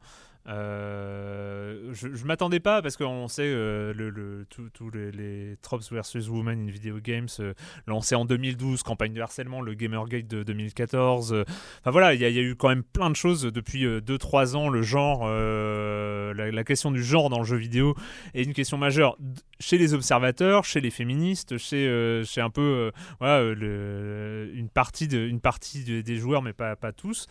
Euh, 0.48 1.92
je 1.92 2.14
je 2.14 2.24
m'attendais 2.24 2.60
pas 2.60 2.82
parce 2.82 2.96
qu'on 2.96 3.28
sait 3.28 3.42
euh, 3.46 3.92
le, 3.94 4.46
tous 4.48 4.90
les, 4.90 5.10
les 5.10 5.56
Tropes 5.62 5.82
versus 5.90 6.28
Women 6.28 6.68
in 6.68 6.70
Video 6.70 6.98
Games 7.00 7.28
euh, 7.40 7.52
lancé 7.86 8.14
en 8.14 8.24
2012, 8.24 8.82
campagne 8.82 9.12
de 9.12 9.20
harcèlement, 9.20 9.60
le 9.60 9.74
Gamergate 9.74 10.26
de 10.28 10.42
2014. 10.42 11.32
euh, 11.32 11.44
Enfin 11.80 11.90
voilà, 11.90 12.14
il 12.14 12.20
y, 12.20 12.24
a- 12.24 12.30
eu 12.30 12.54
quand 12.54 12.68
même 12.68 12.82
plein 12.84 13.10
de 13.10 13.16
choses 13.16 13.42
depuis 13.42 13.84
2-3 13.86 14.54
ans. 14.56 14.68
Le 14.68 14.82
genre, 14.82 15.22
euh, 15.24 16.32
la, 16.34 16.64
question 16.64 16.90
du 16.90 17.02
genre 17.02 17.28
dans 17.30 17.38
le 17.38 17.44
jeu 17.44 17.56
vidéo 17.56 17.94
est 18.34 18.42
une 18.44 18.52
question 18.54 18.76
majeure 18.78 19.16
chez 19.60 19.78
les 19.78 19.94
observateurs, 19.94 20.64
chez 20.64 20.80
les 20.80 20.90
féministes, 20.90 21.58
chez, 21.58 21.86
euh, 21.88 22.24
chez 22.24 22.40
un 22.40 22.50
peu 22.50 22.92
euh, 23.22 23.54
euh, 23.62 24.50
une 24.54 24.68
partie, 24.68 25.08
de, 25.08 25.18
une 25.18 25.40
partie 25.40 25.84
de- 25.84 26.00
des 26.00 26.16
joueurs, 26.16 26.42
mais 26.42 26.52
pas, 26.52 26.76
pas 26.76 26.92
tous. 26.92 27.26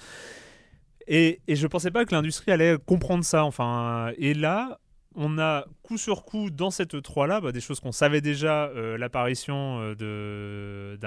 Et, 1.07 1.39
et 1.47 1.55
je 1.55 1.67
pensais 1.67 1.91
pas 1.91 2.05
que 2.05 2.13
l'industrie 2.15 2.51
allait 2.51 2.77
comprendre 2.85 3.23
ça. 3.23 3.43
Enfin, 3.45 4.11
et 4.17 4.33
là, 4.33 4.79
on 5.15 5.37
a 5.39 5.65
coup 5.83 5.97
sur 5.97 6.25
coup 6.25 6.49
dans 6.49 6.71
cette 6.71 6.93
E3 6.95 7.27
là 7.27 7.51
des 7.51 7.61
choses 7.61 7.79
qu'on 7.79 7.91
savait 7.91 8.21
déjà 8.21 8.65
euh, 8.65 8.97
l'apparition 8.97 9.79
euh, 9.81 9.95
de 9.95 10.97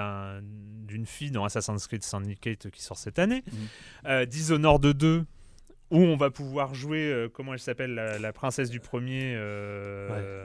d'une 0.87 1.05
fille 1.05 1.31
dans 1.31 1.45
Assassin's 1.45 1.87
Creed 1.87 2.03
Syndicate 2.03 2.71
qui 2.71 2.83
sort 2.83 2.97
cette 2.97 3.19
année 3.19 3.43
Mhm. 3.47 3.59
Euh, 4.07 4.25
Dishonored 4.25 4.87
2 4.87 5.25
où 5.91 5.99
on 5.99 6.17
va 6.17 6.31
pouvoir 6.31 6.75
jouer 6.75 7.11
euh, 7.11 7.29
comment 7.29 7.53
elle 7.55 7.59
s'appelle 7.61 7.95
la, 7.95 8.19
la 8.19 8.33
princesse 8.33 8.71
du 8.71 8.81
premier 8.81 9.35
Ouais, 9.37 10.45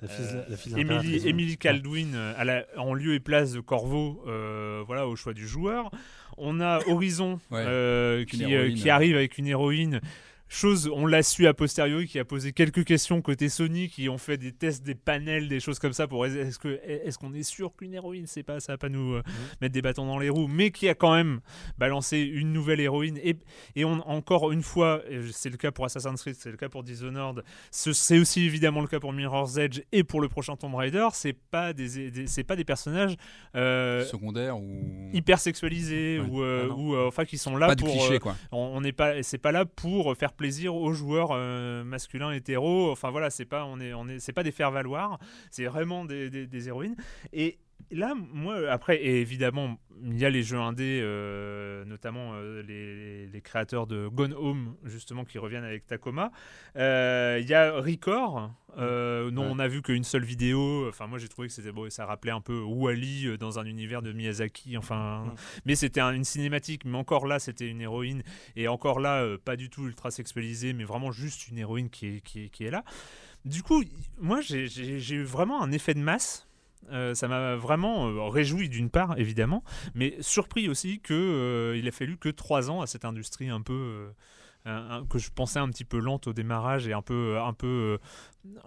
La 0.00 0.08
fille, 0.08 0.26
la 0.48 0.56
fille 0.56 0.78
Emily. 0.80 1.28
Emily 1.28 1.56
Caldwin 1.58 2.14
à 2.36 2.44
la- 2.44 2.64
en 2.76 2.94
lieu 2.94 3.14
et 3.14 3.20
place 3.20 3.52
de 3.52 3.60
Corvo, 3.60 4.22
voilà, 4.86 5.06
au 5.08 5.16
choix 5.16 5.32
du 5.34 5.46
joueur. 5.46 5.90
On 6.40 6.60
a 6.60 6.80
Horizon 6.86 7.40
Ouais, 7.50 7.64
euh, 7.66 8.24
qui, 8.24 8.54
euh, 8.54 8.72
qui 8.74 8.88
arrive 8.90 9.16
avec 9.16 9.38
une 9.38 9.46
héroïne. 9.46 10.00
Chose, 10.50 10.90
on 10.94 11.06
l'a 11.06 11.22
su 11.22 11.46
a 11.46 11.52
posteriori, 11.52 12.06
qui 12.06 12.18
a 12.18 12.24
posé 12.24 12.52
quelques 12.52 12.84
questions 12.84 13.20
côté 13.20 13.50
Sony, 13.50 13.88
qui 13.88 14.08
ont 14.08 14.16
fait 14.16 14.38
des 14.38 14.52
tests, 14.52 14.82
des 14.82 14.94
panels, 14.94 15.46
des 15.46 15.60
choses 15.60 15.78
comme 15.78 15.92
ça 15.92 16.06
pour 16.08 16.24
est-ce 16.24 17.18
qu'on 17.18 17.34
est 17.34 17.42
sûr 17.42 17.76
qu'une 17.76 17.92
héroïne, 17.92 18.26
c'est 18.26 18.42
pas 18.42 18.58
ça 18.58 18.72
va 18.72 18.78
pas 18.78 18.88
nous 18.88 19.12
euh, 19.14 19.22
mettre 19.60 19.74
des 19.74 19.82
bâtons 19.82 20.06
dans 20.06 20.18
les 20.18 20.30
roues, 20.30 20.48
mais 20.48 20.70
qui 20.70 20.88
a 20.88 20.94
quand 20.94 21.14
même 21.14 21.40
balancé 21.76 22.20
une 22.20 22.52
nouvelle 22.54 22.80
héroïne 22.80 23.18
et, 23.22 23.36
et 23.76 23.84
on 23.84 24.00
encore 24.08 24.50
une 24.50 24.62
fois, 24.62 25.02
c'est 25.32 25.50
le 25.50 25.58
cas 25.58 25.70
pour 25.70 25.84
Assassin's 25.84 26.20
Creed, 26.22 26.36
c'est 26.38 26.50
le 26.50 26.56
cas 26.56 26.70
pour 26.70 26.82
Dishonored, 26.82 27.44
ce- 27.70 27.92
c'est 27.92 28.18
aussi 28.18 28.44
évidemment 28.46 28.80
le 28.80 28.86
cas 28.88 29.00
pour 29.00 29.12
Mirror's 29.12 29.58
Edge 29.58 29.80
et 29.92 30.02
pour 30.02 30.20
le 30.22 30.28
prochain 30.30 30.56
Tomb 30.56 30.74
Raider. 30.74 31.08
C'est 31.12 31.34
pas 31.34 31.74
des, 31.74 32.10
des- 32.10 32.26
c'est 32.26 32.44
pas 32.44 32.56
des 32.56 32.64
personnages 32.64 33.16
euh, 33.54 34.02
secondaire 34.06 34.58
ou 34.58 35.10
hyper 35.12 35.38
sexualisés 35.38 36.20
Ouais. 36.20 36.26
ou, 36.30 36.42
euh, 36.42 36.68
Ah 36.70 36.74
ou, 36.74 36.96
enfin 36.96 37.24
qui 37.26 37.36
sont 37.36 37.56
là 37.56 37.66
pas 37.66 37.74
de 37.74 37.82
clichés 37.82 38.18
quoi. 38.18 38.34
on 38.50 38.58
on 38.78 38.80
n'est 38.80 38.92
pas 38.92 39.22
c'est 39.22 39.38
pas 39.38 39.52
là 39.52 39.64
pour 39.66 40.16
faire 40.16 40.32
plaisir 40.38 40.74
aux 40.74 40.92
joueurs 40.94 41.32
euh, 41.32 41.84
masculins 41.84 42.30
hétéros. 42.32 42.90
Enfin 42.90 43.10
voilà 43.10 43.28
c'est 43.28 43.44
pas 43.44 43.66
on 43.66 43.78
est 43.80 43.92
on 43.92 44.08
est 44.08 44.18
c'est 44.20 44.32
pas 44.32 44.42
des 44.42 44.52
faire 44.52 44.70
valoir 44.70 45.18
c'est 45.50 45.66
vraiment 45.66 46.06
des, 46.06 46.30
des- 46.30 46.46
héroïnes. 46.68 46.96
Et 47.34 47.58
là 47.90 48.14
moi 48.14 48.70
après 48.70 48.96
et 49.02 49.20
évidemment 49.20 49.78
il 50.04 50.16
y 50.18 50.24
a 50.24 50.30
les 50.30 50.42
jeux 50.44 50.58
indés 50.58 51.00
euh, 51.02 51.84
notamment 51.84 52.32
euh, 52.34 52.62
les, 52.62 53.26
les 53.26 53.40
créateurs 53.40 53.86
de 53.88 54.06
Gone 54.08 54.34
Home 54.34 54.76
justement 54.84 55.24
qui 55.24 55.38
reviennent 55.38 55.64
avec 55.64 55.86
Tacoma. 55.86 56.30
Euh, 56.76 57.38
il 57.40 57.48
y 57.48 57.54
a 57.54 57.72
Record 57.80 58.52
euh, 58.76 59.30
dont 59.32 59.42
Ouais. 59.42 59.48
on 59.52 59.58
a 59.58 59.66
vu 59.66 59.82
qu'une 59.82 60.04
seule 60.04 60.24
vidéo. 60.24 60.86
Enfin 60.88 61.08
moi 61.08 61.18
j'ai 61.18 61.26
trouvé 61.26 61.48
que 61.48 61.54
c'était 61.54 61.72
bon, 61.72 61.90
ça 61.90 62.06
rappelait 62.06 62.30
un 62.30 62.40
peu 62.40 62.60
Wally 62.60 63.36
dans 63.38 63.58
un 63.58 63.64
univers 63.64 64.02
de 64.02 64.12
Miyazaki 64.12 64.76
enfin. 64.76 65.24
Mm. 65.26 65.34
mais 65.64 65.74
c'était 65.74 66.00
un- 66.00 66.12
une 66.12 66.24
cinématique 66.24 66.84
mais 66.84 66.96
encore 66.96 67.26
là 67.26 67.38
c'était 67.40 67.66
une 67.66 67.80
héroïne. 67.80 68.22
Et 68.54 68.68
encore 68.68 69.00
là 69.00 69.26
pas 69.44 69.56
du 69.56 69.68
tout 69.68 69.86
ultra 69.86 70.10
sexualisée 70.12 70.74
mais 70.74 70.84
vraiment 70.84 71.10
juste 71.10 71.48
une 71.48 71.58
héroïne 71.58 71.90
qui 71.90 72.06
est, 72.06 72.20
qui 72.20 72.44
est, 72.44 72.48
qui 72.50 72.64
est 72.64 72.70
là. 72.70 72.84
Du 73.44 73.62
coup 73.64 73.82
moi 74.20 74.40
j'ai 74.42 75.14
eu 75.14 75.22
vraiment 75.24 75.60
un 75.62 75.72
effet 75.72 75.94
de 75.94 76.00
masse 76.00 76.47
Euh, 76.90 77.14
ça 77.14 77.28
m'a 77.28 77.56
vraiment 77.56 78.08
euh, 78.08 78.28
réjoui 78.28 78.68
d'une 78.68 78.88
part 78.88 79.18
évidemment 79.18 79.62
mais 79.94 80.16
surpris 80.20 80.68
aussi 80.68 81.00
que 81.00 81.12
euh, 81.12 81.76
il 81.76 81.86
a 81.88 81.90
fallu 81.90 82.16
que 82.16 82.28
trois 82.28 82.70
ans 82.70 82.80
à 82.80 82.86
cette 82.86 83.04
industrie 83.04 83.48
un 83.50 83.60
peu 83.60 83.72
euh, 83.74 84.10
un- 84.64 85.04
que 85.06 85.18
je 85.18 85.30
pensais 85.30 85.58
un 85.58 85.68
petit 85.68 85.84
peu 85.84 85.98
lente 85.98 86.28
au 86.28 86.32
démarrage 86.32 86.86
et 86.88 86.92
un 86.92 87.02
peu 87.02 87.38
un 87.40 87.52
peu 87.52 87.98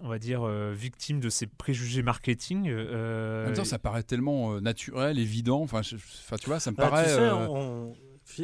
on 0.02 0.08
va 0.08 0.18
dire 0.18 0.42
euh, 0.46 0.72
victime 0.76 1.20
de 1.20 1.28
ses 1.30 1.46
préjugés 1.46 2.02
marketing 2.02 2.68
euh, 2.68 3.44
En 3.44 3.46
même 3.48 3.56
temps, 3.56 3.64
ça 3.64 3.78
paraît 3.78 4.02
tellement 4.02 4.54
euh, 4.54 4.60
naturel, 4.60 5.18
évident. 5.18 5.60
Enfin, 5.62 5.82
je- 5.82 5.96
enfin, 5.96 6.36
tu 6.36 6.46
vois, 6.46 6.60
ça 6.60 6.70
me 6.70 6.76
Bah, 6.76 6.90
paraît. 6.90 7.04
tu 7.04 7.10
sais, 7.10 7.18
euh, 7.20 7.48
on- 7.48 7.94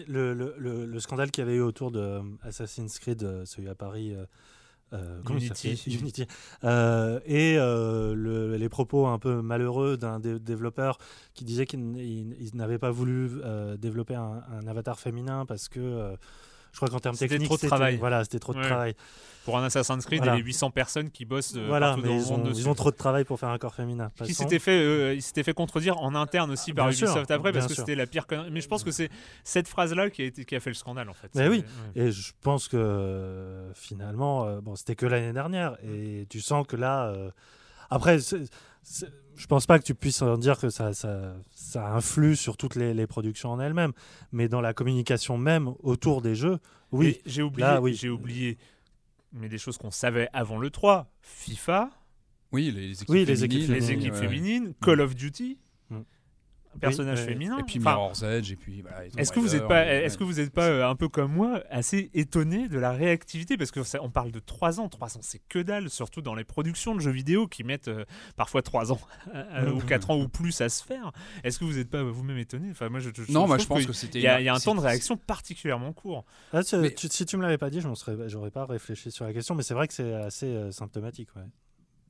Le, 0.09 0.35
le, 0.35 0.55
le, 0.59 0.87
le 0.87 1.01
scandale 1.01 1.31
qu'il 1.31 1.45
y 1.45 1.47
avait 1.47 1.57
eu 1.57 1.61
autour 1.63 1.91
de 1.93 2.21
Assassin's 2.43 2.99
Creed, 2.99 3.45
celui 3.45 3.69
à 3.69 3.75
Paris. 3.75 4.15
Euh, 4.93 5.21
Unity. 6.01 6.27
Euh, 6.65 7.21
et 7.27 7.57
euh, 7.59 8.15
le- 8.15 8.57
les 8.57 8.69
propos 8.69 9.07
un 9.07 9.19
peu 9.19 9.43
malheureux 9.43 9.97
d'un 9.97 10.21
dé- 10.21 10.39
développeur 10.39 10.99
qui 11.35 11.45
disait 11.45 11.67
qu'il 11.67 12.35
n'avait 12.55 12.79
pas 12.79 12.91
voulu 12.91 13.31
développer 13.79 14.15
un, 14.15 14.43
un 14.51 14.67
avatar 14.67 14.99
féminin 14.99 15.45
parce 15.47 15.69
que 15.69 16.15
je 16.73 16.77
crois 16.77 16.89
qu'en 16.89 16.99
termes 17.01 17.15
C'était 17.17 17.35
techniques 17.37 17.49
trop 17.49 17.57
de 17.57 17.67
travail. 17.67 17.97
voilà 17.97 18.25
c'était 18.25 18.39
trop 18.39 18.55
de 18.55 18.63
travail 18.63 18.95
Pour 19.45 19.57
un 19.57 19.65
Assassin's 19.65 20.05
Creed, 20.05 20.19
Voilà. 20.19 20.35
il 20.35 20.39
y 20.41 20.43
a 20.43 20.45
800 20.45 20.71
personnes 20.71 21.11
qui 21.11 21.25
bossent 21.25 21.55
euh, 21.57 21.67
voilà 21.69 21.89
partout 21.89 22.03
dans 22.03 22.09
le 22.09 22.15
ils 22.21 22.31
monde 22.31 22.41
ont, 22.41 22.45
dessus. 22.51 22.61
ils 22.61 22.69
ont 22.69 22.75
trop 22.75 22.91
de 22.91 22.97
travail 22.97 23.25
pour 23.25 23.39
faire 23.41 23.49
un 23.49 23.59
corps 23.59 23.75
féminin 23.75 24.11
qui 24.25 24.35
s'était 24.35 24.59
fait, 24.59 24.79
euh, 24.79 25.15
il 25.15 25.23
s'était 25.23 25.43
fait 25.43 25.55
contredire 25.55 25.99
en 25.99 26.15
interne 26.15 26.51
aussi 26.51 26.73
par 26.75 26.87
Bien 26.89 26.97
sûr, 26.97 27.07
Ubisoft 27.09 27.31
après 27.31 27.53
parce 27.53 27.67
que 27.67 27.75
c'était 27.75 27.95
la 27.95 28.07
pire. 28.07 28.27
Mais 28.53 28.61
je 28.61 28.69
pense 28.69 28.85
que 28.85 28.91
c'est 28.91 29.09
cette 29.45 29.69
phrase-là 29.69 30.11
qui 30.11 30.23
a 30.23 30.25
été 30.27 30.45
qui 30.45 30.55
a 30.55 30.61
fait 30.61 30.71
le 30.71 30.75
scandale 30.75 31.09
en 31.09 31.15
fait. 31.15 31.31
Mais 31.35 31.49
oui. 31.49 31.65
ouais. 31.97 32.03
Et 32.03 32.11
je 32.13 32.33
pense 32.43 32.69
que 32.69 32.77
euh, 32.77 33.73
finalement, 33.75 34.45
euh, 34.47 34.61
bon, 34.61 34.77
c'était 34.77 34.97
que 34.97 35.07
l'année 35.07 35.33
dernière. 35.33 35.77
Et 35.83 36.27
tu 36.29 36.41
sens 36.41 36.67
que 36.67 36.77
là. 36.77 37.07
euh, 37.09 37.31
après, 37.91 38.19
je 39.37 39.47
pense 39.47 39.67
pas 39.67 39.79
que 39.79 39.85
tu 39.85 39.95
puisses 39.95 40.23
en 40.23 40.37
dire 40.37 40.59
que 40.59 40.71
ça, 40.71 40.93
ça, 40.93 41.35
ça 41.53 41.95
influe 41.95 42.37
sur 42.37 42.57
toutes 42.57 42.75
les, 42.75 42.95
les 42.95 43.07
productions 43.07 43.51
en 43.51 43.61
elles-mêmes. 43.61 43.93
Mais 44.33 44.49
dans 44.49 44.61
la 44.61 44.75
communication 44.75 45.39
même 45.39 45.73
autour 45.83 46.23
des 46.23 46.35
jeux, 46.35 46.59
oui. 46.93 47.21
J'ai 47.27 47.43
oublié, 47.43 47.67
là, 47.67 47.81
oui. 47.81 47.95
j'ai 47.95 48.09
oublié, 48.09 48.59
mais 49.33 49.49
des 49.49 49.59
choses 49.59 49.79
qu'on 49.79 49.91
savait 49.91 50.29
avant 50.33 50.59
le 50.59 50.71
3, 50.71 51.11
FIFA, 51.21 51.91
Oui, 52.53 52.71
les, 52.71 52.93
équipes 52.93 53.09
Oui, 53.11 53.25
les 53.25 53.45
équipes 53.45 53.67
féminines, 53.67 53.75
les 53.75 53.81
féminines, 53.81 54.01
équipes 54.01 54.15
ouais. 54.15 54.21
féminines, 54.21 54.75
Call 54.83 55.01
of 55.01 55.15
Duty, 55.15 55.59
personnage 56.81 57.19
Oui, 57.21 57.25
ouais. 57.25 57.33
féminin. 57.33 57.59
Et 57.59 57.63
puis 57.63 57.79
Enfin, 57.79 57.91
Mirror's 57.93 58.23
Edge, 58.23 58.53
et 58.53 58.57
puis 58.57 58.85
Est-ce 59.17 59.33
que 59.33 59.41
vous 59.41 59.49
n'êtes 59.49 59.67
pas, 59.69 59.87
est-ce 59.87 60.17
que 60.19 60.25
vous 60.25 60.41
êtes 60.41 60.53
pas 60.53 60.69
euh, 60.69 60.89
un 60.89 60.95
peu 60.95 61.09
comme 61.09 61.33
moi 61.33 61.63
assez 61.71 62.11
étonné 62.15 62.69
de 62.69 62.79
la 62.79 62.93
réactivité? 62.93 63.57
Parce 63.57 63.71
que 63.71 63.83
ça- 63.83 63.99
on 64.03 64.11
parle 64.11 64.31
de 64.31 64.39
3 64.39 64.81
ans, 64.81 64.89
3 64.89 65.17
ans 65.17 65.21
c'est 65.23 65.41
que 65.49 65.59
dalle, 65.61 65.91
surtout 65.91 66.23
dans 66.23 66.35
les 66.35 66.45
productions 66.45 66.95
de 66.95 67.01
jeux 67.01 67.11
vidéo 67.11 67.47
qui 67.47 67.65
mettent 67.65 67.89
euh, 67.89 68.05
parfois 68.37 68.63
3 68.63 68.93
ans 68.93 69.01
euh, 69.35 69.71
ou 69.73 69.79
4 69.81 70.11
ans 70.11 70.19
ou 70.21 70.29
plus 70.29 70.61
à 70.61 70.69
se 70.69 70.85
faire. 70.85 71.13
Est-ce 71.45 71.59
que 71.59 71.65
vous 71.65 71.75
n'êtes 71.75 71.91
pas 71.91 72.03
vous-même 72.03 72.39
étonné? 72.39 72.69
Enfin 72.71 72.89
moi 72.89 73.01
je, 73.01 73.11
je- 73.15 73.31
Non, 73.33 73.43
je 73.43 73.47
moi 73.49 73.59
je 73.59 73.67
pense 73.67 73.83
que 73.83 73.87
que 73.89 73.93
c'était. 73.93 74.19
il 74.19 74.23
y, 74.23 74.29
a, 74.29 74.41
il 74.41 74.45
y 74.45 74.49
a 74.49 74.55
un 74.55 74.59
temps 74.61 74.75
de 74.75 74.81
réaction 74.81 75.17
particulièrement 75.17 75.93
court. 75.93 76.25
Ah, 76.53 76.63
tu- 76.63 76.77
Mais- 76.77 76.95
tu- 76.95 77.09
si 77.09 77.27
tu 77.27 77.37
me 77.37 77.43
l'avais 77.43 77.59
pas 77.59 77.71
dit, 77.71 77.81
je 77.81 77.89
n'aurais 78.37 78.51
pas 78.51 78.67
réfléchi 78.67 79.11
sur 79.11 79.25
la 79.25 79.33
question. 79.33 79.55
Mais 79.55 79.63
c'est 79.63 79.75
vrai 79.75 79.89
que 79.89 79.95
c'est 79.95 80.13
assez 80.15 80.47
euh, 80.47 80.71
symptomatique. 80.71 81.29
ouais. 81.37 81.43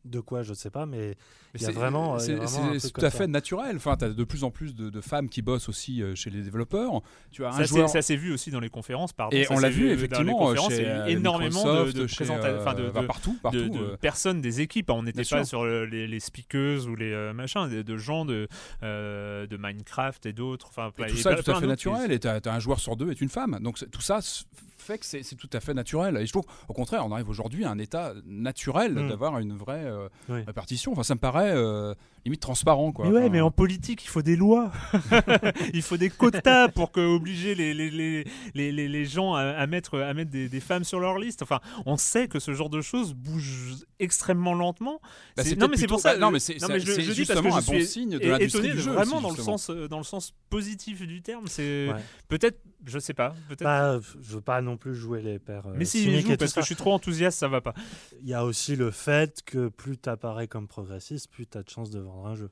De 0.04 0.20
quoi, 0.20 0.42
je 0.42 0.50
ne 0.50 0.54
sais 0.54 0.70
pas. 0.70 0.86
Mais 0.86 1.16
il 1.54 1.60
y 1.60 1.64
a 1.64 1.68
c'est- 1.68 1.72
vraiment, 1.74 2.14
euh, 2.14 2.18
c'est- 2.18 2.34
vraiment 2.34 2.78
c'est 2.78 2.90
tout 2.92 3.00
à 3.04 3.10
ça. 3.10 3.18
fait 3.18 3.26
naturel. 3.26 3.76
Enfin, 3.76 3.96
tu 3.96 4.04
as 4.06 4.10
de 4.10 4.24
plus 4.24 4.44
en 4.44 4.50
plus 4.50 4.74
de, 4.74 4.88
de 4.90 5.00
femmes 5.00 5.28
qui 5.28 5.42
bossent 5.42 5.68
aussi 5.68 6.02
euh, 6.02 6.14
chez 6.14 6.30
les 6.30 6.40
développeurs. 6.42 7.02
Tu 7.30 7.44
as 7.44 7.48
un 7.48 7.52
Ça, 7.52 7.58
c'est- 7.58 7.66
joueur. 7.66 7.88
ça 7.88 8.00
s'est 8.00 8.16
vu 8.16 8.32
aussi 8.32 8.50
dans 8.50 8.60
les 8.60 8.70
conférences, 8.70 9.12
pardon. 9.12 9.36
Et 9.36 9.44
ça 9.44 9.54
on 9.54 9.58
l'a 9.58 9.68
vu 9.68 9.82
dans 9.82 9.86
les 9.88 9.92
effectivement 9.94 10.38
conférences, 10.38 10.72
chez 10.72 10.78
il 10.78 10.82
y 10.84 10.86
a 10.86 11.02
euh, 11.02 11.06
eu 11.08 11.10
énormément 11.10 11.62
de, 11.64 11.68
Microsoft, 11.70 11.96
de 11.96 12.06
chez, 12.06 12.24
présenta- 12.24 12.60
enfin, 12.60 12.74
de- 12.74 12.90
bah, 12.90 13.02
de- 13.02 13.06
partout, 13.06 13.34
de, 13.34 13.38
partout. 13.40 13.68
de 13.68 13.78
euh. 13.78 13.96
personnes 13.98 14.40
des 14.40 14.60
équipes. 14.60 14.88
On 14.90 15.02
n'était 15.02 15.18
pas 15.22 15.24
sûr. 15.24 15.46
sur 15.46 15.64
le- 15.64 15.84
les, 15.84 16.06
les 16.06 16.20
speakers 16.20 16.86
ou 16.86 16.94
les 16.96 17.12
euh, 17.12 17.32
machins, 17.34 17.68
de, 17.68 17.82
de 17.82 17.96
gens 17.96 18.24
de, 18.24 18.48
euh, 18.82 19.46
de 19.46 19.56
Minecraft 19.56 20.24
et 20.26 20.32
d'autres. 20.32 20.68
Enfin, 20.68 20.90
Et 20.98 21.06
tout 21.10 21.16
ça 21.16 21.32
est 21.32 21.42
tout 21.42 21.50
à 21.50 21.60
fait 21.60 21.66
naturel. 21.66 22.12
Et 22.12 22.18
tu 22.18 22.28
as, 22.28 22.40
un 22.46 22.60
joueur 22.60 22.80
sur 22.80 22.96
deux 22.96 23.10
est 23.10 23.20
une 23.20 23.28
femme. 23.28 23.58
Donc 23.62 23.78
tout 23.90 24.00
ça 24.00 24.20
fait 24.78 24.98
que 24.98 25.04
c'est 25.04 25.22
c'est 25.22 25.36
tout 25.36 25.50
à 25.52 25.60
fait 25.60 25.74
naturel. 25.74 26.16
Et 26.16 26.24
je 26.26 26.32
trouve, 26.32 26.46
au 26.68 26.72
contraire, 26.72 27.04
on 27.04 27.12
arrive 27.12 27.28
aujourd'hui 27.28 27.64
à 27.64 27.70
un 27.70 27.78
état 27.78 28.14
naturel 28.26 28.92
Mm. 28.94 29.08
d'avoir 29.08 29.38
une 29.38 29.54
vraie 29.56 29.84
euh, 29.88 30.08
Oui. 30.28 30.42
répartition. 30.46 30.92
Enfin, 30.92 31.02
ça 31.02 31.14
me 31.14 31.20
paraît 31.20 31.52
euh, 31.54 31.94
limite 32.24 32.40
transparent. 32.40 32.92
Quoi. 32.92 33.06
Mais 33.06 33.12
ouais, 33.12 33.20
Enfin, 33.22 33.28
mais 33.32 33.40
en 33.40 33.50
politique, 33.50 34.04
il 34.04 34.08
faut 34.08 34.22
des 34.22 34.36
lois. 34.36 34.70
il 35.74 35.82
faut 35.82 35.96
des 35.96 36.10
quotas 36.10 36.68
pour 36.68 36.92
que, 36.92 37.00
obliger 37.00 37.54
les, 37.54 37.74
les, 37.74 37.90
les, 37.90 38.24
les, 38.54 38.72
les- 38.72 38.88
les 38.88 39.04
gens 39.04 39.34
à, 39.34 39.42
à 39.42 39.66
mettre, 39.66 39.98
à 40.00 40.14
mettre 40.14 40.30
des, 40.30 40.48
des 40.48 40.60
femmes 40.60 40.84
sur 40.84 41.00
leur 41.00 41.18
liste. 41.18 41.42
Enfin, 41.42 41.60
on 41.86 41.96
sait 41.96 42.28
que 42.28 42.38
ce 42.38 42.52
genre 42.54 42.70
de 42.70 42.80
choses 42.80 43.14
bouge 43.14 43.76
extrêmement 43.98 44.54
lentement. 44.54 45.00
bah, 45.36 45.42
C'est- 45.44 45.56
non, 45.56 45.66
mais 45.68 45.76
peut-être 45.76 45.80
c'est 45.80 45.86
pour 45.86 45.96
plutôt- 45.98 46.08
ça. 46.08 46.14
bah, 46.14 46.18
non, 46.20 46.30
mais 46.30 46.38
c'est 46.40 46.60
non, 46.60 46.68
mais 46.68 46.80
je, 46.80 46.92
c'est 46.92 47.02
je 47.02 47.12
dis 47.12 47.24
parce 47.24 47.40
que 47.40 47.46
justement 47.46 47.50
je 47.50 47.56
un 47.58 47.60
suis 47.62 47.78
bon 47.78 47.84
signe 47.86 48.18
de 48.18 48.28
l'industrie 48.28 48.60
étonné 48.60 48.74
du 48.74 48.80
jeu. 48.80 48.92
vraiment 48.92 49.16
aussi, 49.16 49.22
dans 49.22 49.30
le 49.30 49.36
sens, 49.42 49.70
euh, 49.70 49.88
dans 49.88 49.98
le 49.98 50.04
sens 50.04 50.34
positif 50.50 51.02
du 51.06 51.22
terme. 51.22 51.46
C'est 51.46 51.88
Ouais. 51.88 52.00
peut-être, 52.28 52.58
je 52.86 52.98
sais 52.98 53.14
pas, 53.14 53.34
peut-être. 53.48 53.64
Bah, 53.64 53.98
je 54.20 54.34
veux 54.34 54.40
pas 54.40 54.60
non 54.60 54.76
plus 54.76 54.94
jouer 54.94 55.20
les 55.22 55.38
pères. 55.38 55.66
euh, 55.66 55.74
mais 55.76 55.84
si, 55.84 56.02
cyniques 56.02 56.26
joue 56.28 56.36
parce 56.36 56.52
que 56.52 56.60
je 56.60 56.66
suis 56.66 56.76
trop 56.76 56.92
enthousiaste, 56.92 57.38
ça 57.38 57.48
va 57.48 57.60
pas. 57.60 57.74
Il 58.22 58.28
y 58.28 58.34
a 58.34 58.44
aussi 58.44 58.76
le 58.76 58.90
fait 58.90 59.42
que 59.44 59.68
plus 59.68 59.98
tu 59.98 60.08
apparais 60.08 60.46
comme 60.48 60.68
progressiste, 60.68 61.30
plus 61.30 61.46
tu 61.46 61.58
as 61.58 61.62
de 61.62 61.68
chances 61.70 61.90
de 61.90 62.00
vendre 62.00 62.26
un 62.26 62.34
jeu. 62.36 62.50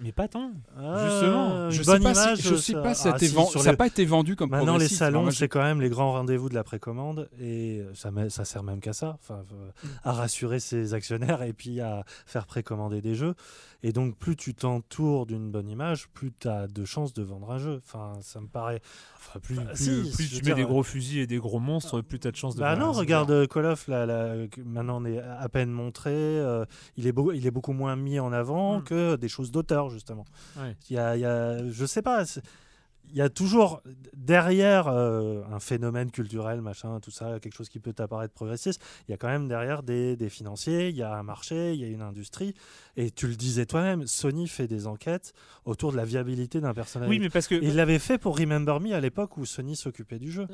Mais 0.00 0.12
pas 0.12 0.28
tant. 0.28 0.52
Ah, 0.76 1.08
Justement, 1.10 1.70
Je 1.70 1.82
sais 1.82 1.90
bonne 1.90 2.02
pas 2.04 2.36
si- 2.36 2.42
je 2.42 2.54
sais 2.54 2.72
ça- 2.74 2.82
pas 2.82 2.94
si 2.94 3.02
ça 3.02 3.08
a 3.08 3.12
ah, 3.14 3.16
été 3.16 3.26
si, 3.26 3.34
vendu- 3.34 3.50
sur 3.50 3.60
ça 3.60 3.66
n'a 3.66 3.70
les- 3.72 3.76
pas 3.76 3.86
été 3.88 4.04
vendu 4.04 4.36
comme 4.36 4.50
Maintenant, 4.50 4.76
les 4.76 4.86
salons, 4.86 5.28
c'est 5.32 5.48
quand 5.48 5.60
même 5.62 5.80
les 5.80 5.88
grands 5.88 6.12
rendez-vous 6.12 6.48
de 6.48 6.54
la 6.54 6.62
précommande 6.62 7.28
et 7.40 7.82
ça, 7.94 8.12
ça 8.28 8.44
sert 8.44 8.62
même 8.62 8.78
qu'à 8.78 8.92
ça, 8.92 9.18
enfin, 9.20 9.42
euh, 9.52 9.70
à 10.04 10.12
rassurer 10.12 10.60
ses 10.60 10.94
actionnaires 10.94 11.42
et 11.42 11.52
puis 11.52 11.80
à 11.80 12.04
faire 12.26 12.46
précommander 12.46 13.00
des 13.00 13.16
jeux. 13.16 13.34
Et 13.84 13.92
donc, 13.92 14.16
plus 14.16 14.34
tu 14.34 14.54
t'entoures 14.54 15.24
d'une 15.24 15.52
bonne 15.52 15.68
image, 15.68 16.08
plus 16.08 16.32
tu 16.36 16.48
as 16.48 16.66
de 16.66 16.84
chances 16.84 17.12
de 17.12 17.22
vendre 17.22 17.52
un 17.52 17.58
jeu. 17.58 17.80
Enfin, 17.84 18.14
ça 18.22 18.40
me 18.40 18.48
paraît. 18.48 18.80
Enfin, 19.16 19.38
plus, 19.38 19.54
Bah, 19.54 19.66
plus- 19.72 20.04
si, 20.06 20.10
plus 20.16 20.24
je 20.24 20.28
tu 20.30 20.34
mets 20.36 20.40
dire, 20.42 20.56
des 20.56 20.64
gros 20.64 20.82
fusils 20.82 21.20
et 21.20 21.26
des 21.28 21.36
gros 21.38 21.60
monstres, 21.60 22.00
plus 22.00 22.18
t'as 22.18 22.32
de 22.32 22.36
chances 22.36 22.56
de. 22.56 22.60
Bah 22.60 22.74
faire 22.74 22.84
non, 22.84 22.92
un 22.92 22.98
regarde 22.98 23.30
euh, 23.30 23.46
Call 23.46 23.66
of, 23.66 23.86
là, 23.86 24.04
là, 24.04 24.34
maintenant 24.64 25.00
on 25.00 25.04
est 25.04 25.20
à 25.20 25.48
peine 25.48 25.70
montré, 25.70 26.10
euh, 26.12 26.64
il, 26.96 27.06
est 27.06 27.12
beau, 27.12 27.30
il 27.30 27.46
est 27.46 27.52
beaucoup 27.52 27.72
moins 27.72 27.94
mis 27.94 28.18
en 28.18 28.32
avant 28.32 28.78
Mm. 28.80 28.82
que 28.84 29.14
des 29.16 29.28
choses 29.28 29.52
d'auteur, 29.52 29.90
justement. 29.90 30.24
Ouais. 30.56 30.76
Il 30.90 30.96
y 30.96 30.98
a, 30.98 31.16
il 31.16 31.20
y 31.20 31.24
a- 31.24 31.70
je 31.70 31.86
sais 31.86 32.02
pas, 32.02 32.26
c'est- 32.26 32.42
il 33.10 33.16
y 33.16 33.22
a 33.22 33.28
toujours 33.28 33.82
derrière 34.16 34.88
euh, 34.88 35.42
un 35.50 35.60
phénomène 35.60 36.10
culturel, 36.10 36.60
machin, 36.60 37.00
tout 37.00 37.10
ça, 37.10 37.40
quelque 37.40 37.54
chose 37.54 37.68
qui 37.68 37.80
peut 37.80 37.94
apparaître 37.98 38.34
progressiste, 38.34 38.82
il 39.08 39.10
y 39.10 39.14
a 39.14 39.16
quand 39.16 39.28
même 39.28 39.48
derrière 39.48 39.82
des, 39.82 40.16
des 40.16 40.28
financiers, 40.28 40.88
il 40.88 40.96
y 40.96 41.02
a 41.02 41.14
un 41.14 41.22
marché, 41.22 41.74
il 41.74 41.80
y 41.80 41.84
a 41.84 41.88
une 41.88 42.02
industrie. 42.02 42.54
Et 42.96 43.10
tu 43.10 43.28
le 43.28 43.36
disais 43.36 43.64
toi-même, 43.64 44.06
Sony 44.06 44.48
fait 44.48 44.66
des 44.66 44.86
enquêtes 44.86 45.32
autour 45.64 45.92
de 45.92 45.96
la 45.96 46.04
viabilité 46.04 46.60
d'un 46.60 46.74
personnage. 46.74 47.08
Oui, 47.08 47.18
mais 47.18 47.30
parce 47.30 47.46
que. 47.46 47.54
Et 47.54 47.68
il 47.68 47.76
l'avait 47.76 47.98
fait 47.98 48.18
pour 48.18 48.38
Remember 48.38 48.80
Me 48.80 48.92
à 48.92 49.00
l'époque 49.00 49.36
où 49.36 49.46
Sony 49.46 49.76
s'occupait 49.76 50.18
du 50.18 50.30
jeu. 50.30 50.46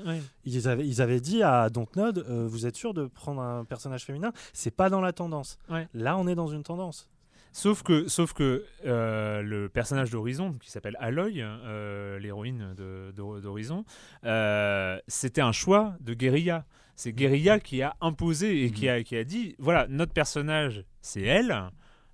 Ils 0.45 0.69
avaient, 0.69 0.87
ils 0.87 1.01
avaient 1.01 1.21
dit 1.21 1.43
à 1.43 1.71
Dontnod, 1.71 2.19
euh, 2.19 2.47
vous 2.47 2.67
êtes 2.67 2.77
sûr 2.77 2.95
de 2.95 3.07
prendre 3.07 3.41
un 3.41 3.65
personnage 3.65 4.05
féminin? 4.05 4.33
C'est 4.53 4.71
pas 4.71 4.91
dans 4.91 5.01
la 5.01 5.13
tendance. 5.13 5.59
Ouais. 5.71 5.89
Là, 5.95 6.17
on 6.17 6.27
est 6.27 6.35
dans 6.35 6.49
une 6.49 6.63
tendance. 6.63 7.09
Sauf 7.57 7.85
que, 7.85 8.09
sauf 8.09 8.33
que 8.33 8.65
euh, 8.85 9.41
le 9.41 9.69
personnage 9.69 10.11
d'Horizon, 10.11 10.55
qui 10.55 10.73
s'appelle 10.73 10.97
Aloy, 10.99 11.41
euh, 11.41 12.19
l'héroïne 12.19 12.75
d'Horizon, 13.15 13.85
euh, 14.25 14.99
c'était 15.07 15.41
un 15.41 15.53
choix 15.53 15.95
de 16.01 16.15
Guerilla. 16.15 16.67
C'est 16.97 17.13
Guerilla 17.13 17.61
qui 17.61 17.81
a 17.81 17.95
imposé 18.01 18.65
et 18.65 18.71
qui, 18.73 18.89
a, 18.89 19.05
qui 19.05 19.17
a 19.17 19.23
dit 19.23 19.55
voilà, 19.61 19.87
notre 19.89 20.13
personnage, 20.13 20.85
c'est 21.01 21.23
elle. 21.23 21.55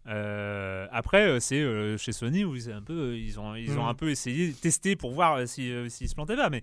Euh, 0.07 0.87
après, 0.93 1.41
c'est 1.41 1.61
euh, 1.61 1.97
chez 1.97 2.13
Sony 2.13 2.45
où 2.45 2.55
ils, 2.55 2.71
un 2.71 2.83
peu, 2.83 3.17
ils, 3.17 3.41
ont, 3.41 3.55
ils 3.55 3.71
ont 3.79 3.83
Mhm. 3.85 3.89
un 3.89 3.95
peu 3.95 4.11
essayé 4.11 4.49
de 4.49 4.55
tester 4.57 4.95
pour 4.95 5.13
voir 5.13 5.37
euh, 5.37 5.47
si, 5.47 5.73
s'ils 5.89 6.09
se 6.11 6.15
plantaient 6.15 6.37
pas. 6.37 6.51
Mais 6.51 6.63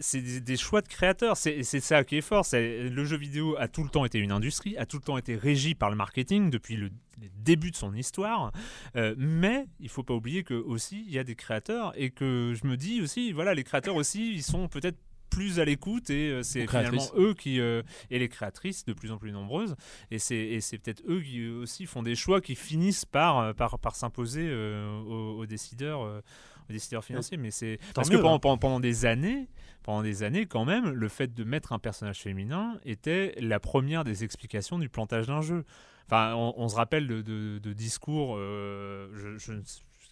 c'est 0.00 0.20
des, 0.20 0.40
des 0.40 0.56
choix 0.56 0.80
de 0.82 0.88
créateurs. 0.88 1.36
C'est 1.36 1.62
ça 1.62 2.02
qui 2.04 2.16
est 2.16 2.20
fort. 2.22 2.44
c'est- 2.44 2.88
Le 2.88 3.04
jeu 3.04 3.16
vidéo 3.16 3.56
a 3.58 3.68
tout 3.68 3.82
le 3.82 3.88
temps 3.90 4.04
été 4.04 4.18
une 4.18 4.32
industrie, 4.32 4.76
a 4.78 4.86
tout 4.86 4.96
le 4.98 5.02
temps 5.02 5.16
été 5.18 5.36
régi 5.36 5.74
par 5.74 5.88
le 5.90 5.96
marketing 5.96 6.50
depuis 6.50 6.76
le, 6.76 6.90
les 7.20 7.30
débuts 7.36 7.70
de 7.70 7.76
son 7.76 7.94
histoire. 7.94 8.52
Euh, 8.96 9.14
mais 9.18 9.66
il 9.80 9.88
faut 9.88 10.02
pas 10.02 10.14
oublier 10.14 10.42
que 10.42 10.54
aussi 10.54 11.04
il 11.06 11.12
y 11.12 11.18
a 11.18 11.24
des 11.24 11.36
créateurs 11.36 11.92
et 11.96 12.10
que 12.10 12.54
je 12.60 12.66
me 12.66 12.76
dis 12.76 13.00
aussi, 13.00 13.32
voilà, 13.32 13.54
les 13.54 13.64
créateurs 13.64 13.96
aussi, 13.96 14.32
ils 14.32 14.42
sont 14.42 14.68
peut-être 14.68 14.98
plus 15.30 15.58
à 15.58 15.64
l'écoute 15.64 16.10
et 16.10 16.30
euh, 16.30 16.42
c'est 16.44 16.66
finalement 16.68 17.10
eux 17.16 17.34
qui 17.34 17.58
euh, 17.58 17.82
et 18.10 18.20
les 18.20 18.28
créatrices 18.28 18.84
de 18.84 18.92
plus 18.92 19.10
en 19.10 19.18
plus 19.18 19.32
nombreuses 19.32 19.74
et 20.12 20.18
c'est 20.20 20.78
peut-être 20.78 21.02
eux 21.08 21.20
qui 21.20 21.48
aussi 21.48 21.86
font 21.86 22.04
des 22.04 22.14
choix 22.14 22.40
qui 22.40 22.54
finissent 22.54 23.04
par 23.04 23.52
par, 23.56 23.80
par 23.80 23.96
s'imposer 23.96 24.54
aux, 24.54 25.38
aux 25.38 25.46
décideurs 25.46 26.00
aux 26.00 26.72
décideurs 26.72 27.04
financiers 27.04 27.36
mais 27.36 27.50
c'est 27.50 27.80
parce 27.94 28.10
que 28.10 28.16
pendant, 28.16 28.36
hein. 28.36 28.38
pendant, 28.38 28.58
pendant 28.58 28.80
des 28.80 29.06
années 29.06 29.48
pendant 29.82 30.02
des 30.02 30.22
années 30.22 30.46
quand 30.46 30.64
même 30.64 30.90
le 30.90 31.08
fait 31.08 31.34
de 31.34 31.42
mettre 31.42 31.72
un 31.72 31.80
personnage 31.80 32.20
féminin 32.20 32.78
était 32.84 33.34
la 33.40 33.58
première 33.58 34.04
des 34.04 34.22
explications 34.22 34.78
du 34.78 34.88
plantage 34.88 35.26
d'un 35.26 35.42
jeu 35.42 35.64
enfin 36.06 36.34
on, 36.34 36.54
on 36.56 36.68
se 36.68 36.76
rappelle 36.76 37.06
de, 37.06 37.22
de- 37.22 37.58
de 37.58 37.72
discours 37.72 38.36
euh, 38.38 39.08
je, 39.14 39.38
je 39.38 39.52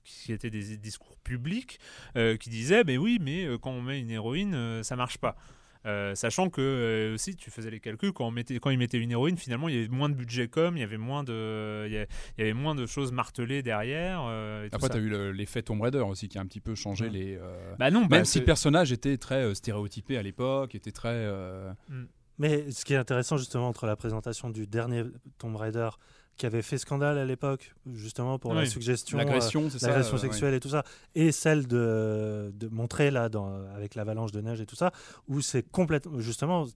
qui 0.05 0.33
étaient 0.33 0.51
des 0.51 0.77
discours 0.77 1.17
publics 1.19 1.79
euh, 2.17 2.37
qui 2.37 2.51
disaient 2.51 2.83
mais 2.85 2.99
oui 2.99 3.19
mais 3.21 3.45
euh, 3.47 3.57
quand 3.59 3.71
on 3.71 3.83
met 3.83 4.01
une 4.01 4.11
héroïne 4.11 4.83
ça 4.83 4.97
marche 4.97 5.19
pas 5.19 5.37
Euh, 5.85 6.15
sachant 6.15 6.49
que 6.49 6.61
euh, 6.63 7.15
aussi 7.15 7.35
tu 7.35 7.51
faisais 7.51 7.69
les 7.69 7.81
calculs 7.81 8.13
quand 8.13 8.25
on 8.29 8.31
mettait 8.31 8.57
quand 8.61 8.71
ils 8.71 8.79
mettaient 8.79 8.99
une 9.03 9.11
héroïne 9.11 9.37
finalement 9.37 9.69
il 9.69 9.75
y 9.75 9.79
avait 9.79 9.89
moins 9.89 10.09
de 10.09 10.15
budget 10.15 10.47
com 10.47 10.77
il 10.77 10.81
y 10.81 10.85
avait 10.85 10.97
moins 10.97 11.25
de 11.25 11.87
il 11.89 11.93
y 11.93 11.99
a- 11.99 12.07
il 12.37 12.39
y 12.39 12.43
avait 12.43 12.53
moins 12.53 12.77
de 12.77 12.87
choses 12.87 13.11
martelées 13.11 13.65
derrière 13.65 14.21
euh, 14.29 14.65
et 14.67 14.69
Après, 14.73 14.89
tu 14.91 14.97
as 14.97 15.01
eu 15.01 15.09
le- 15.09 15.33
l'effet 15.33 15.61
Tomb 15.63 15.81
Raider 15.83 15.99
aussi 16.13 16.29
qui 16.29 16.39
a 16.39 16.41
un 16.41 16.47
petit 16.47 16.61
peu 16.61 16.77
changé 16.77 17.07
Ouais. 17.07 17.11
les. 17.11 17.39
bah 17.81 17.91
non 17.91 18.03
bah, 18.07 18.19
Même 18.19 18.25
si 18.25 18.35
c'est- 18.35 18.39
le 18.39 18.45
personnage 18.45 18.93
était 18.93 19.17
très 19.19 19.53
stéréotypé 19.57 20.17
à 20.17 20.23
l'époque, 20.23 20.77
était 20.77 20.93
très. 20.93 21.09
euh, 21.11 21.73
Mais 22.39 22.71
ce 22.71 22.85
qui 22.85 22.95
est 22.95 22.97
intéressant 22.97 23.37
justement 23.37 23.69
entre 23.69 23.87
la 23.87 23.97
présentation 23.97 24.51
du 24.51 24.67
dernier 24.67 25.05
Tomb 25.39 25.57
Raider 25.57 25.91
qui 26.39 26.47
avait 26.47 26.63
fait 26.63 26.79
scandale 26.79 27.19
à 27.19 27.27
l'époque, 27.27 27.75
justement 27.93 28.39
pour 28.39 28.55
la 28.55 28.63
Oui. 28.63 28.67
suggestion, 28.69 29.19
euh, 29.19 29.23
L'agression, 29.23 29.69
euh, 29.69 30.13
ouais. 30.13 30.19
sexuelle 30.19 30.55
et 30.55 30.61
tout 30.61 30.71
ça, 30.71 30.83
et 31.15 31.31
celle 31.31 31.67
de, 31.67 32.51
de 32.55 32.69
montrer 32.69 33.11
là 33.11 33.29
dans, 33.29 33.67
avec 33.75 33.95
l'avalanche 33.95 34.33
de 34.33 34.41
neige 34.41 34.61
et 34.61 34.67
tout 34.67 34.75
ça, 34.75 34.93
où 35.29 35.43
c'est 35.43 35.63
complètement 35.71 36.19
justement. 36.21 36.67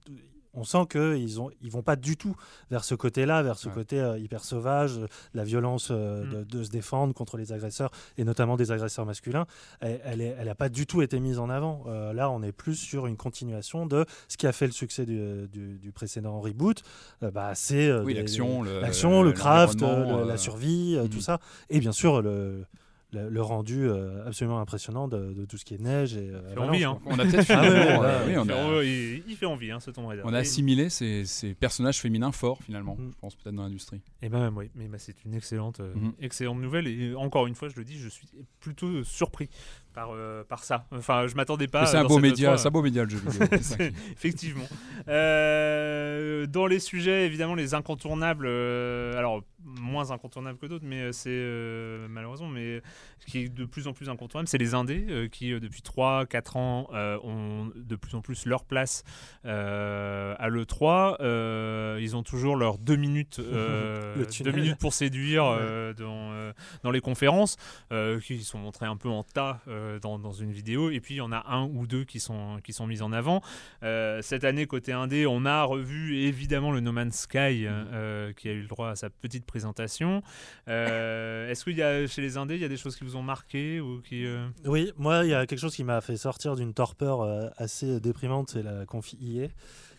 On 0.57 0.65
sent 0.65 0.87
qu'ils 0.91 1.41
ont, 1.41 1.51
ils 1.63 1.71
vont 1.71 1.83
pas 1.83 1.97
du 1.97 2.17
tout 2.17 2.35
vers 2.71 2.83
ce 2.85 2.95
côté-là, 2.95 3.43
vers 3.43 3.59
ce 3.59 3.69
Ouais. 3.69 3.75
côté 3.75 4.01
euh, 4.01 4.19
hyper 4.19 4.43
sauvage, 4.43 4.99
euh, 4.99 5.07
la 5.35 5.45
violence 5.45 5.89
euh, 5.91 6.25
Mm. 6.25 6.31
de, 6.31 6.45
de 6.59 6.63
se 6.65 6.71
défendre 6.71 7.15
contre 7.15 7.37
les 7.37 7.53
agresseurs 7.53 7.91
et 8.19 8.25
notamment 8.25 8.57
des 8.57 8.73
agresseurs 8.73 9.07
masculins. 9.07 9.47
Elle, 9.81 10.01
elle, 10.05 10.21
est- 10.21 10.37
elle 10.39 10.49
a 10.49 10.55
pas 10.55 10.69
du 10.69 10.87
tout 10.87 11.03
été 11.03 11.21
mise 11.21 11.39
en 11.39 11.51
avant. 11.51 11.85
Là, 12.15 12.31
on 12.31 12.43
est 12.43 12.53
plus 12.53 12.75
sur 12.75 13.07
une 13.07 13.17
continuation 13.17 13.87
de 13.87 14.05
ce 14.29 14.37
qui 14.37 14.47
a 14.47 14.53
fait 14.53 14.67
le 14.67 14.73
succès 14.73 15.05
du, 15.07 15.47
du- 15.49 15.79
du 15.79 15.93
précédent 15.93 16.41
reboot. 16.41 16.83
Bah, 17.21 17.53
c'est 17.55 17.93
Oui, 18.01 18.15
l'action, 18.15 18.63
le, 18.63 19.33
craft, 19.33 19.83
la 19.83 20.37
survie, 20.37 20.99
tout 21.11 21.21
ça. 21.21 21.39
Et 21.71 21.81
bien 21.81 21.93
sûr, 21.93 22.23
le, 22.23 22.65
le, 23.13 23.29
le 23.29 23.43
rendu 23.43 23.89
euh, 23.89 24.27
absolument 24.27 24.59
impressionnant 24.61 25.07
de, 25.09 25.33
de 25.33 25.45
tout 25.45 25.57
ce 25.59 25.65
qui 25.65 25.75
est 25.75 25.81
neige 25.81 26.17
et 26.17 26.29
euh, 26.31 26.55
fait 26.55 26.59
envie, 26.59 26.85
hein. 26.85 26.99
On 27.07 27.19
a 27.19 27.25
peut-être 27.25 27.51
Ah 27.51 27.63
ouais, 27.63 27.69
finalement, 27.71 28.01
ouais, 28.01 28.07
euh, 28.07 28.27
ouais. 28.27 28.37
oui, 28.37 28.45
il, 28.45 28.53
a, 28.53 28.83
il- 28.85 29.23
il 29.29 29.37
fait 29.37 29.47
envie, 29.47 29.71
hein, 29.71 29.79
ce 29.81 29.91
Tomb 29.91 30.07
Raider. 30.07 30.23
on 30.25 30.35
a 30.35 30.39
assimilé 30.39 30.91
ces, 30.91 31.25
ces 31.25 31.55
personnages 31.55 32.01
féminins 32.01 32.33
forts 32.33 32.63
finalement, 32.63 32.97
Mm. 32.97 33.11
je 33.13 33.17
pense 33.21 33.35
peut-être 33.37 33.55
dans 33.55 33.63
l'industrie. 33.63 34.01
Et 34.23 34.29
ben 34.29 34.53
oui, 34.57 34.71
mais 34.75 34.89
bah, 34.89 34.99
c'est 34.99 35.25
une 35.25 35.35
excellente, 35.35 35.81
euh, 35.81 35.95
Mhm. 35.95 36.13
excellente 36.21 36.59
nouvelle. 36.61 36.87
Et 36.89 37.15
encore 37.15 37.47
une 37.47 37.55
fois, 37.55 37.69
je 37.69 37.77
le 37.77 37.85
dis, 37.85 37.97
je 37.99 38.09
suis 38.09 38.27
plutôt 38.61 39.05
surpris 39.05 39.49
par, 39.97 40.11
euh, 40.13 40.45
par 40.45 40.63
ça. 40.63 40.85
Enfin, 40.93 41.27
je 41.27 41.35
m'attendais 41.35 41.69
pas. 41.69 41.87
C'est 41.87 41.97
un 41.97 42.03
dans 42.03 42.09
beau 42.09 42.19
média, 42.19 42.55
E3, 42.55 42.59
c'est 42.59 42.69
un 42.69 42.71
beau 42.71 42.83
média 42.83 43.03
le 43.05 43.09
jeu 43.09 43.17
vidéo. 43.17 43.47
Effectivement. 44.13 44.67
Euh, 45.09 46.47
dans 46.47 46.67
les 46.67 46.81
sujets, 46.81 47.25
évidemment, 47.25 47.55
les 47.55 47.73
incontournables, 47.73 48.45
euh, 48.47 49.17
alors 49.17 49.43
moins 49.67 50.11
incontournables 50.11 50.59
que 50.59 50.67
d'autres, 50.67 50.85
mais 50.87 51.01
euh, 51.01 51.13
c'est 51.13 51.31
euh, 51.31 52.07
malheureusement, 52.09 52.49
mais 52.49 52.83
ce 53.19 53.27
qui 53.27 53.39
est 53.39 53.49
de 53.49 53.65
plus 53.65 53.89
en 53.89 53.93
plus 53.93 54.09
incontournable, 54.09 54.49
c'est 54.49 54.59
les 54.59 54.75
indés 54.75 55.07
euh, 55.09 55.29
qui, 55.29 55.53
euh, 55.53 55.61
depuis 55.61 55.83
3-4 55.83 56.59
ans, 56.59 56.89
euh, 56.93 57.19
ont 57.25 57.73
de 57.75 57.97
plus 57.97 58.15
en 58.15 58.21
plus 58.21 58.47
leur 58.47 58.65
place 58.65 59.03
euh, 59.45 60.35
à 60.39 60.49
l'E3. 60.49 61.17
Euh, 61.21 61.99
ils 62.01 62.15
ont 62.17 62.23
toujours 62.23 62.57
leurs 62.57 62.79
deux 62.79 62.97
minutes, 62.97 63.39
euh, 63.41 64.15
Le 64.17 64.45
deux 64.45 64.53
minutes 64.53 64.79
pour 64.79 64.93
séduire 64.93 65.45
euh, 65.47 65.93
dans, 65.95 66.33
euh, 66.33 66.53
dans 66.83 66.91
les 66.91 67.01
conférences, 67.01 67.57
euh, 67.93 68.21
qui 68.21 68.45
sont 68.45 68.59
montrés 68.59 68.87
un 68.87 68.97
peu 68.97 69.09
en 69.09 69.25
tas 69.25 69.61
euh, 69.69 69.86
dans, 70.03 70.19
dans 70.19 70.33
une 70.33 70.53
vidéo, 70.53 70.91
et 70.91 71.01
puis 71.01 71.15
il 71.15 71.19
y 71.19 71.21
en 71.23 71.33
a 71.33 71.45
un 71.49 71.65
ou 71.65 71.87
deux 71.87 72.05
qui 72.05 72.21
sont, 72.21 72.59
qui 72.65 72.73
sont 72.73 72.87
mis 72.87 73.03
en 73.03 73.13
avant. 73.13 73.41
Euh, 73.83 74.21
cette 74.23 74.45
année, 74.45 74.67
côté 74.67 74.93
indé, 74.93 75.27
on 75.27 75.45
a 75.47 75.63
revu 75.65 76.17
évidemment 76.19 76.71
le 76.73 76.81
No 76.81 76.93
Man's 76.93 77.21
Sky 77.21 77.67
euh, 77.67 78.33
qui 78.33 78.49
a 78.49 78.53
eu 78.53 78.63
le 78.63 78.69
droit 78.69 78.91
à 78.91 78.97
sa 78.97 79.11
petite 79.11 79.47
présentation. 79.47 80.23
Euh, 80.69 81.49
Est-ce 81.51 81.65
qu'il 81.65 81.77
y 81.77 81.83
a 81.83 82.07
chez 82.07 82.23
les 82.23 82.37
indés, 82.37 82.55
il 82.57 82.61
y 82.61 82.65
a 82.65 82.69
des 82.69 82.77
choses 82.77 82.97
qui 82.97 83.05
vous 83.05 83.17
ont 83.17 83.23
marqué 83.23 83.81
ou 83.81 84.01
qui 84.03 84.25
euh, 84.27 84.47
Oui, 84.65 84.93
moi, 84.97 85.25
il 85.25 85.31
y 85.31 85.35
a 85.35 85.47
quelque 85.47 85.59
chose 85.61 85.75
qui 85.75 85.85
m'a 85.85 86.01
fait 86.01 86.17
sortir 86.17 86.57
d'une 86.57 86.75
torpeur 86.75 87.23
euh, 87.23 87.49
assez 87.57 88.01
déprimante, 88.01 88.51
c'est 88.51 88.63
la 88.63 88.85
confi 88.87 89.17
qui 89.17 89.41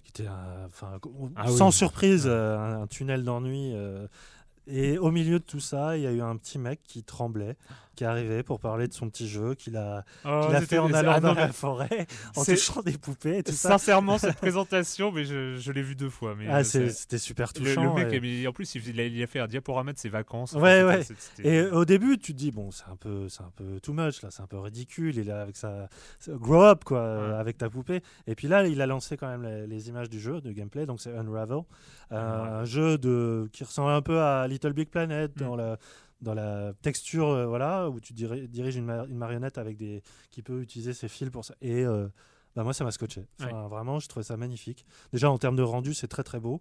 était, 0.09 0.27
un- 0.27 0.69
Ah 1.35 1.47
sans 1.47 1.67
oui. 1.67 1.73
surprise, 1.73 2.25
euh, 2.27 2.57
un, 2.57 2.81
un 2.83 2.87
tunnel 2.87 3.23
d'ennui. 3.23 3.71
euh, 3.75 4.07
et 4.69 4.97
au 4.97 5.11
milieu 5.11 5.39
de 5.39 5.43
tout 5.45 5.61
ça, 5.61 5.95
il 5.97 6.03
y 6.03 6.07
a 6.07 6.11
eu 6.11 6.21
un 6.21 6.35
petit 6.35 6.59
mec 6.59 6.81
qui 6.83 7.01
tremblait, 7.03 7.55
qui 7.97 8.03
est 8.05 8.07
arrivé 8.07 8.43
pour 8.43 8.59
parler 8.61 8.87
de 8.87 8.93
son 8.93 9.09
petit 9.09 9.27
jeu 9.27 9.55
qu'il 9.55 9.75
a, 9.75 10.05
Oh, 10.23 10.43
qu'il 10.45 10.55
a 10.55 10.61
fait 10.61 10.77
en 10.77 10.93
allant 10.93 11.11
ah 11.15 11.19
non, 11.19 11.29
dans 11.29 11.33
la 11.33 11.51
forêt, 11.51 12.07
en 12.35 12.45
touchant 12.45 12.81
des 12.83 12.97
poupées 12.97 13.39
et 13.39 13.43
tout 13.43 13.51
ça. 13.51 13.71
Sincèrement, 13.71 14.17
cette 14.17 14.35
présentation, 14.37 15.11
mais 15.11 15.25
je, 15.25 15.55
je 15.57 15.71
l'ai 15.71 15.81
vu 15.81 15.95
deux 15.95 16.09
fois. 16.09 16.35
Mais 16.37 16.45
Ah, 16.49 16.59
euh, 16.59 16.63
c'était 16.63 17.17
super 17.17 17.51
touchant. 17.51 17.95
le 17.95 18.03
mec, 18.05 18.13
et- 18.23 18.45
a 18.45 18.49
en 18.49 18.53
plus, 18.53 18.73
il 18.75 18.99
a, 18.99 19.03
il 19.05 19.21
a 19.23 19.27
fait 19.27 19.39
un 19.39 19.47
diaporama 19.47 19.91
de 19.93 19.97
ses 19.97 20.09
vacances. 20.09 20.53
Ouais, 20.53 20.83
ouais. 20.83 21.01
Et 21.43 21.61
au 21.63 21.83
début, 21.85 22.17
tu 22.19 22.33
te 22.33 22.37
dis 22.37 22.51
bon, 22.51 22.69
c'est 22.71 22.85
un 22.89 22.95
peu, 22.95 23.27
c'est 23.29 23.41
un 23.41 23.51
peu 23.55 23.79
too 23.81 23.93
much 23.93 24.21
là, 24.21 24.29
c'est 24.31 24.41
un 24.43 24.47
peu 24.47 24.59
ridicule. 24.59 25.15
Il 25.15 25.19
est 25.21 25.23
là 25.23 25.41
avec 25.41 25.57
sa 25.57 25.89
grow 26.29 26.61
up 26.63 26.83
quoi, 26.83 26.99
euh, 26.99 27.31
Ouais. 27.33 27.39
avec 27.39 27.57
ta 27.57 27.69
poupée. 27.69 28.01
Et 28.27 28.35
puis 28.35 28.47
là, 28.47 28.65
il 28.67 28.79
a 28.81 28.85
lancé 28.85 29.17
quand 29.17 29.27
même 29.27 29.43
les, 29.43 29.65
les 29.65 29.89
images 29.89 30.09
du 30.09 30.19
jeu, 30.19 30.39
de 30.39 30.51
gameplay. 30.51 30.85
Donc 30.85 31.01
c'est 31.01 31.15
Unravel, 31.17 31.61
euh, 32.11 32.43
Ouais. 32.43 32.49
un 32.49 32.65
jeu 32.65 32.97
de 32.99 33.49
qui 33.51 33.63
ressemble 33.63 33.91
un 33.91 34.01
peu 34.03 34.19
à 34.21 34.47
Little 34.47 34.73
Big 34.73 34.89
Planet 34.89 35.31
Mm. 35.35 35.39
dans 35.39 35.55
la 35.55 35.77
dans 36.21 36.33
la 36.33 36.73
texture, 36.81 37.27
euh, 37.29 37.45
voilà, 37.45 37.89
où 37.89 37.99
tu 37.99 38.13
diri- 38.13 38.47
diriges 38.47 38.75
une, 38.75 38.85
ma- 38.85 39.05
une 39.05 39.17
marionnette 39.17 39.57
avec 39.57 39.77
des 39.77 40.01
qui 40.31 40.41
peut 40.41 40.61
utiliser 40.61 40.93
ses 40.93 41.07
fils 41.07 41.29
pour 41.29 41.45
ça. 41.45 41.55
Et 41.61 41.85
euh, 41.85 42.07
bah, 42.55 42.63
moi, 42.63 42.73
ça 42.73 42.83
m'a 42.83 42.91
scotché. 42.91 43.27
Enfin, 43.39 43.67
Vraiment, 43.67 43.99
je 43.99 44.07
trouvais 44.07 44.23
ça 44.23 44.35
magnifique. 44.37 44.85
Déjà 45.13 45.29
en 45.29 45.37
termes 45.37 45.55
de 45.55 45.61
rendu, 45.63 45.93
c'est 45.93 46.07
très 46.07 46.23
très 46.23 46.39
beau. 46.39 46.59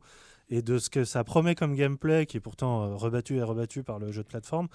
Et 0.48 0.62
de 0.62 0.78
ce 0.78 0.90
que 0.90 1.04
ça 1.04 1.24
promet 1.24 1.54
comme 1.54 1.74
gameplay, 1.74 2.24
qui 2.26 2.36
est 2.36 2.40
pourtant 2.40 2.84
euh, 2.84 2.94
rebattu 2.94 3.36
et 3.36 3.42
rebattu 3.42 3.82
par 3.82 3.98
le 3.98 4.12
jeu 4.12 4.22
de 4.22 4.28
plateforme, 4.28 4.68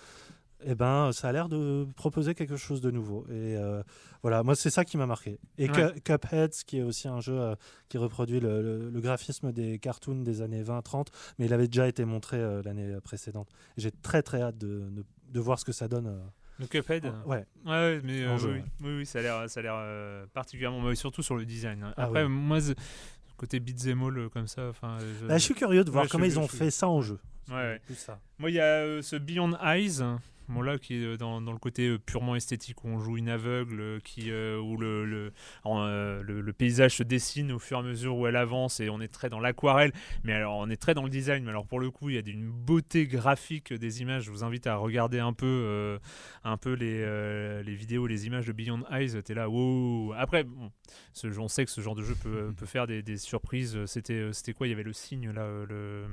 eh 0.65 0.75
ben, 0.75 1.11
ça 1.11 1.29
a 1.29 1.31
l'air 1.31 1.49
de 1.49 1.87
proposer 1.95 2.33
quelque 2.35 2.55
chose 2.57 2.81
de 2.81 2.91
nouveau. 2.91 3.25
Et 3.29 3.55
euh, 3.57 3.81
voilà, 4.21 4.43
moi, 4.43 4.55
c'est 4.55 4.69
ça 4.69 4.85
qui 4.85 4.97
m'a 4.97 5.05
marqué. 5.05 5.39
Et 5.57 5.69
Ouais. 5.69 5.93
Cu- 5.93 6.01
Cuphead, 6.01 6.51
qui 6.65 6.77
est 6.79 6.83
aussi 6.83 7.07
un 7.07 7.19
jeu 7.19 7.39
euh, 7.39 7.55
qui 7.89 7.97
reproduit 7.97 8.39
le, 8.39 8.61
le- 8.61 8.89
le 8.89 9.01
graphisme 9.01 9.51
des 9.51 9.79
cartoons 9.79 10.21
des 10.21 10.41
années 10.41 10.63
20-30, 10.63 11.07
mais 11.39 11.45
il 11.45 11.53
avait 11.53 11.67
déjà 11.67 11.87
été 11.87 12.05
montré 12.05 12.37
euh, 12.37 12.61
l'année 12.63 12.97
précédente. 13.03 13.49
J'ai 13.77 13.91
très 13.91 14.21
très 14.21 14.41
hâte 14.41 14.57
de, 14.57 14.89
de, 14.91 15.03
de 15.29 15.39
voir 15.39 15.57
ce 15.59 15.65
que 15.65 15.71
ça 15.71 15.87
donne. 15.87 16.19
Le 16.59 16.67
Cuphead. 16.67 17.05
Ouais. 17.25 17.45
Ouais, 17.65 17.71
ouais, 17.71 18.01
mais 18.03 18.37
jeu, 18.37 18.53
oui, 18.53 18.61
oui, 18.81 18.97
oui, 18.99 19.05
ça 19.05 19.19
a 19.19 19.21
l'air, 19.23 19.49
ça 19.49 19.59
a 19.61 19.63
l'air 19.63 20.27
particulièrement, 20.33 20.81
mais 20.81 20.93
surtout 20.95 21.23
sur 21.23 21.35
le 21.35 21.45
design. 21.45 21.81
hein. 21.83 21.93
Ah 21.97 22.03
Après, 22.03 22.23
oui. 22.23 22.29
moi, 22.29 22.59
côté 23.37 23.59
beat'em 23.59 24.03
all 24.03 24.29
comme 24.29 24.45
ça, 24.47 24.67
enfin. 24.69 24.97
je- 25.19 25.25
Là, 25.25 25.37
je 25.39 25.43
suis 25.43 25.55
curieux 25.55 25.83
de 25.83 25.89
voir 25.89 26.03
Ouais, 26.03 26.09
comment 26.11 26.25
ils 26.25 26.37
ont 26.37 26.47
fait 26.47 26.69
ça 26.69 26.87
en 26.87 27.01
jeu. 27.01 27.17
Ouais, 27.49 27.55
ouais. 27.55 27.81
Plus 27.85 27.95
ça. 27.95 28.19
Moi, 28.37 28.51
il 28.51 28.55
y 28.55 28.59
a 28.59 28.63
euh, 28.65 29.01
ce 29.01 29.15
Beyond 29.15 29.53
Eyes, 29.63 30.03
bon 30.49 30.61
là, 30.61 30.77
qui 30.77 30.95
est 30.95 31.05
euh, 31.05 31.17
dans, 31.17 31.41
dans 31.41 31.51
le 31.51 31.57
côté 31.57 31.87
euh, 31.87 31.97
purement 31.99 32.35
esthétique 32.35 32.83
où 32.83 32.87
on 32.87 32.99
joue 32.99 33.17
une 33.17 33.29
aveugle, 33.29 33.79
euh, 33.79 33.99
qui, 34.03 34.31
euh, 34.31 34.59
où 34.59 34.77
le, 34.77 35.05
le, 35.05 35.33
en, 35.63 35.81
euh, 35.83 36.21
le, 36.23 36.41
le 36.41 36.53
paysage 36.53 36.95
se 36.97 37.03
dessine 37.03 37.51
au 37.51 37.59
fur 37.59 37.77
et 37.77 37.79
à 37.81 37.83
mesure 37.83 38.17
où 38.17 38.27
elle 38.27 38.35
avance 38.35 38.79
et 38.79 38.89
on 38.89 38.99
est 39.01 39.07
très 39.07 39.29
dans 39.29 39.39
l'aquarelle, 39.39 39.91
mais 40.23 40.33
alors 40.33 40.55
on 40.57 40.69
est 40.69 40.81
très 40.81 40.93
dans 40.93 41.03
le 41.03 41.09
design. 41.09 41.43
Mais 41.43 41.49
alors 41.49 41.65
pour 41.65 41.79
le 41.79 41.89
coup, 41.91 42.09
il 42.09 42.15
y 42.15 42.17
a 42.17 42.21
une 42.25 42.49
beauté 42.49 43.07
graphique 43.07 43.73
des 43.73 44.01
images. 44.01 44.23
Je 44.23 44.31
vous 44.31 44.43
invite 44.43 44.67
à 44.67 44.75
regarder 44.75 45.19
un 45.19 45.33
peu, 45.33 45.45
euh, 45.45 45.99
un 46.43 46.57
peu 46.57 46.73
les, 46.73 47.63
les 47.63 47.75
vidéos, 47.75 48.07
les 48.07 48.27
images 48.27 48.45
de 48.47 48.51
Beyond 48.51 48.83
Eyes. 48.91 49.21
T'es 49.23 49.33
là, 49.33 49.49
wow. 49.49 50.13
Après, 50.17 50.43
bon, 50.43 50.71
ce, 51.13 51.27
on 51.39 51.47
sait 51.47 51.65
que 51.65 51.71
ce 51.71 51.81
genre 51.81 51.95
de 51.95 52.03
jeu 52.03 52.15
peut, 52.21 52.53
peut 52.57 52.65
faire 52.65 52.87
des, 52.87 53.01
des 53.01 53.17
surprises. 53.17 53.77
C'était, 53.85 54.53
quoi? 54.53 54.67
Il 54.67 54.71
y 54.71 54.73
avait 54.73 54.83
le 54.83 54.93
signe 54.93 55.31
là, 55.31 55.47
le. 55.67 56.05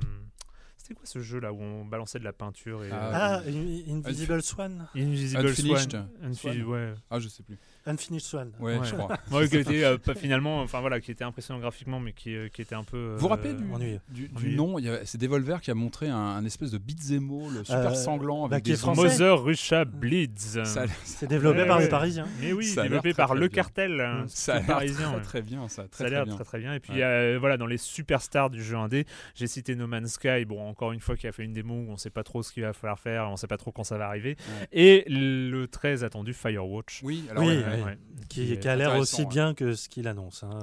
C'était 0.89 1.01
quoi 1.01 1.07
ce 1.07 1.18
jeu 1.20 1.39
là 1.39 1.53
où 1.53 1.61
on 1.61 1.84
balançait 1.84 2.18
de 2.18 2.24
la 2.24 2.32
peinture 2.32 2.82
et, 2.82 2.89
Ah, 2.91 3.41
euh, 3.41 3.43
Ah, 3.43 3.43
In- 3.47 3.93
Invisible 3.99 4.43
Swan 4.43 4.89
Invisible 4.97 5.47
Unfinished. 5.49 5.91
Swan. 5.91 6.09
Unfi- 6.24 6.34
Swan. 6.55 6.62
ouais. 6.64 6.95
Ah, 7.11 7.18
je 7.18 7.28
sais 7.28 7.43
plus. 7.43 7.59
Unfinished 7.89 8.26
Swan. 8.26 8.53
Ouais, 8.61 8.78
Ouais. 8.78 8.86
je 8.86 8.95
crois. 8.95 9.16
Ouais, 9.32 9.49
qui 9.49 9.57
était 9.57 9.84
euh, 9.84 9.99
pas 9.99 10.14
finalement, 10.14 10.61
enfin 10.62 10.80
voilà, 10.80 11.01
qui 11.01 11.11
était 11.11 11.24
impressionnant 11.24 11.59
graphiquement, 11.61 11.99
mais 12.01 12.12
qui, 12.12 12.34
euh, 12.36 12.49
qui 12.49 12.62
était 12.62 12.74
un 12.74 12.84
peu. 12.84 12.97
euh, 12.97 13.12
Vous 13.14 13.22
vous 13.22 13.28
rappelez 13.28 13.55
du, 13.55 13.99
du, 14.11 14.28
du 14.28 14.57
nom? 14.57 14.78
Il 14.78 14.84
y 14.84 14.89
avait- 14.89 15.05
C'est 15.05 15.18
Devolver 15.18 15.61
qui 15.61 15.70
a 15.70 15.74
montré 15.74 16.09
un, 16.09 16.16
un 16.16 16.45
espèce 16.45 16.70
de 16.70 16.78
beat'em 16.78 17.30
all 17.30 17.64
super 17.64 17.91
Euh, 17.93 17.95
sanglant 17.95 18.49
bah, 18.49 18.57
avec 18.57 18.64
qui 18.64 18.70
est 18.70 18.74
des 18.74 18.78
français. 18.78 19.01
zombies. 19.09 19.12
Mother 19.22 19.43
Russia 19.43 19.84
Bleeds. 19.84 20.62
C'est 21.05 21.26
développé 21.28 21.61
Ouais, 21.62 21.66
par 21.66 21.78
ouais. 21.78 21.84
des 21.84 21.89
Parisiens. 21.91 22.26
Mais 22.41 22.53
oui, 22.53 22.64
Ça 22.66 22.82
développé 22.82 23.12
très, 23.12 23.16
par 23.22 23.30
très 23.30 23.39
le 23.39 23.49
bien. 23.49 23.55
cartel, 23.55 23.99
ça 24.28 24.53
a 24.53 24.57
c'est 24.57 24.66
l'air 24.66 24.66
parisien. 24.66 25.20
très, 25.22 25.43
bien, 25.43 25.68
ça. 25.68 25.84
Très, 25.89 26.09
ça 26.11 26.20
a 26.20 26.24
très 26.26 26.34
très 26.34 26.45
très 26.45 26.59
bien. 26.59 26.74
Et 26.74 26.80
puis 26.80 26.93
Ouais. 26.95 27.03
euh, 27.03 27.36
voilà, 27.41 27.57
dans 27.57 27.66
les 27.66 27.78
superstars 27.78 28.51
du 28.51 28.62
jeu 28.62 28.76
indé, 28.76 29.07
j'ai 29.34 29.47
cité 29.47 29.74
No 29.74 29.86
Man's 29.86 30.12
Sky. 30.12 30.45
Bon, 30.47 30.61
encore 30.68 30.93
une 30.93 31.01
fois, 31.01 31.16
qui 31.16 31.26
a 31.26 31.32
fait 31.32 31.45
une 31.45 31.53
démo 31.53 31.74
où 31.74 31.91
on 31.91 31.97
sait 31.97 32.11
pas 32.11 32.22
trop 32.22 32.43
ce 32.43 32.53
qu'il 32.53 32.62
va 32.62 32.72
falloir 32.72 32.99
faire, 32.99 33.28
on 33.30 33.36
sait 33.36 33.47
pas 33.47 33.57
trop 33.57 33.72
quand 33.72 33.84
ça 33.84 33.99
va 33.99 34.07
arriver. 34.07 34.36
Et 34.72 35.05
le 35.09 35.66
très 35.66 36.05
attendu 36.05 36.32
Firewatch. 36.34 37.01
Oui, 37.03 37.24
alors 37.30 37.45
Oui, 37.45 37.62
ouais, 37.82 37.90
ouais. 37.92 37.98
Qui, 38.28 38.68
a 38.68 38.76
l'air 38.76 38.96
aussi 38.96 39.22
ouais. 39.22 39.26
bien 39.28 39.54
que 39.54 39.74
ce 39.74 39.88
qu'il 39.88 40.06
annonce. 40.08 40.42
hein. 40.42 40.58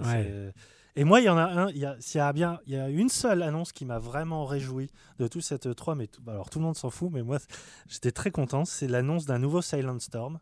Et 0.98 1.04
moi, 1.04 1.20
il 1.20 1.26
y 1.26 1.30
en 1.30 1.38
a 1.38 1.44
un. 1.44 1.70
Il 1.72 1.78
y 1.78 1.86
a, 1.86 1.98
s'il 2.00 2.20
y 2.20 2.22
a 2.22 2.32
bien, 2.32 2.60
il 2.68 2.74
y 2.74 2.78
a 2.78 2.88
une 2.90 3.10
seule 3.10 3.44
annonce 3.44 3.74
qui 3.74 3.84
m'a 3.84 4.00
vraiment 4.00 4.46
réjoui 4.46 4.90
de 5.20 5.28
tout 5.28 5.42
cette 5.42 5.76
3 5.76 5.94
mais 5.96 6.08
tout- 6.08 6.22
alors 6.28 6.50
tout 6.50 6.60
le 6.60 6.64
monde 6.66 6.78
s'en 6.78 6.90
fout, 6.90 7.10
mais 7.12 7.22
moi, 7.22 7.38
j'étais 7.90 8.12
très 8.12 8.32
content. 8.32 8.64
C'est 8.64 8.88
l'annonce 8.88 9.26
d'un 9.26 9.38
nouveau 9.40 9.62
Silent 9.62 10.00
Storm. 10.00 10.40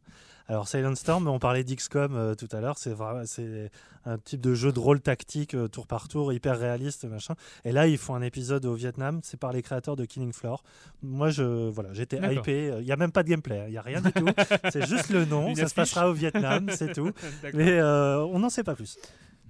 Alors 0.49 0.67
Silent 0.67 0.95
Storm, 0.95 1.27
on 1.27 1.39
parlait 1.39 1.63
d'XCOM 1.63 2.15
euh, 2.15 2.35
tout 2.35 2.49
à 2.51 2.59
l'heure. 2.59 2.77
C'est 2.77 2.91
vraiment, 2.93 3.23
c'est 3.25 3.71
un 4.05 4.17
type 4.17 4.41
de 4.41 4.53
jeu 4.53 4.73
de 4.73 4.79
rôle 4.79 4.99
tactique 4.99 5.53
euh, 5.53 5.69
tour 5.69 5.87
par 5.87 6.09
tour, 6.09 6.33
hyper 6.33 6.59
réaliste, 6.59 7.05
machin. 7.05 7.35
Et 7.63 7.71
là, 7.71 7.87
ils 7.87 7.97
font 7.97 8.13
un 8.15 8.21
épisode 8.21 8.65
au 8.65 8.73
Vietnam. 8.73 9.21
C'est 9.23 9.39
par 9.39 9.53
les 9.53 9.61
créateurs 9.61 9.95
de 9.95 10.03
Killing 10.03 10.33
Floor. 10.33 10.61
Moi, 11.01 11.29
je, 11.29 11.69
voilà, 11.69 11.93
j'étais 11.93 12.17
hypé. 12.33 12.73
Il 12.81 12.85
y 12.85 12.91
a 12.91 12.97
même 12.97 13.13
pas 13.13 13.23
de 13.23 13.29
gameplay. 13.29 13.59
hein. 13.61 13.65
Il 13.67 13.73
y 13.73 13.77
a 13.77 13.81
rien 13.81 14.01
du 14.01 14.11
tout. 14.11 14.25
c'est 14.71 14.85
juste 14.85 15.09
le 15.11 15.23
nom. 15.23 15.47
Une 15.47 15.55
ça 15.55 15.67
se 15.69 15.73
passera 15.75 16.09
au 16.09 16.13
Vietnam, 16.13 16.67
c'est 16.71 16.93
tout. 16.93 17.11
Mais 17.53 17.71
euh, 17.79 18.19
on 18.25 18.39
n'en 18.39 18.49
sait 18.49 18.63
pas 18.63 18.75
plus. 18.75 18.97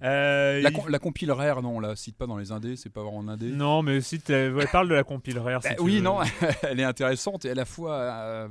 Euh, 0.03 0.61
La, 0.61 0.69
il- 0.69 0.73
com- 0.75 0.89
la 0.89 0.99
compile 0.99 1.31
rare, 1.31 1.61
non, 1.63 1.77
on 1.77 1.79
la 1.79 1.95
cite 1.95 2.17
pas 2.17 2.27
dans 2.27 2.37
les 2.37 2.51
indés, 2.51 2.75
c'est 2.75 2.89
pas 2.91 3.01
vraiment 3.01 3.17
en 3.19 3.27
indé. 3.29 3.47
Non, 3.49 3.81
mais 3.83 4.01
si 4.01 4.19
tu 4.19 4.31
ouais, 4.33 4.67
parle 4.67 4.89
de 4.89 4.93
la 4.95 5.03
compile 5.05 5.39
rare. 5.39 5.63
si 5.63 5.69
Bah 5.69 5.75
oui, 5.79 5.95
veux. 5.95 6.01
non, 6.01 6.17
elle 6.63 6.79
est 6.79 6.83
intéressante 6.83 7.45
et 7.45 7.51
à 7.51 7.55
la 7.55 7.65
fois. 7.65 7.93
euh, 7.95 8.47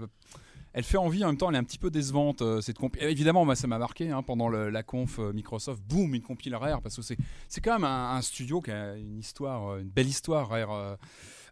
elle 0.74 0.84
fait 0.84 0.96
envie 0.98 1.22
en 1.24 1.28
même 1.28 1.36
temps, 1.36 1.48
elle 1.50 1.56
est 1.56 1.58
un 1.58 1.64
petit 1.64 1.78
peu 1.78 1.90
décevante. 1.90 2.42
euh, 2.42 2.60
cette 2.60 2.78
compi- 2.78 2.98
Évidemment, 3.00 3.44
moi, 3.44 3.54
ça 3.56 3.66
m'a 3.66 3.78
marqué 3.78 4.10
hein, 4.10 4.22
pendant 4.22 4.48
la 4.48 4.82
conf 4.82 5.18
euh, 5.18 5.32
Microsoft. 5.32 5.82
Boum, 5.86 6.14
une 6.14 6.22
compile 6.22 6.54
rare 6.56 6.80
parce 6.82 6.96
que 6.96 7.02
c'est 7.02 7.60
quand 7.60 7.72
même 7.74 7.84
un, 7.84 8.14
un 8.16 8.22
studio 8.22 8.60
qui 8.60 8.70
a 8.70 8.96
une 8.96 9.18
histoire, 9.18 9.72
euh, 9.72 9.80
une 9.80 9.88
belle 9.90 10.08
histoire 10.08 10.48
rare. 10.48 10.96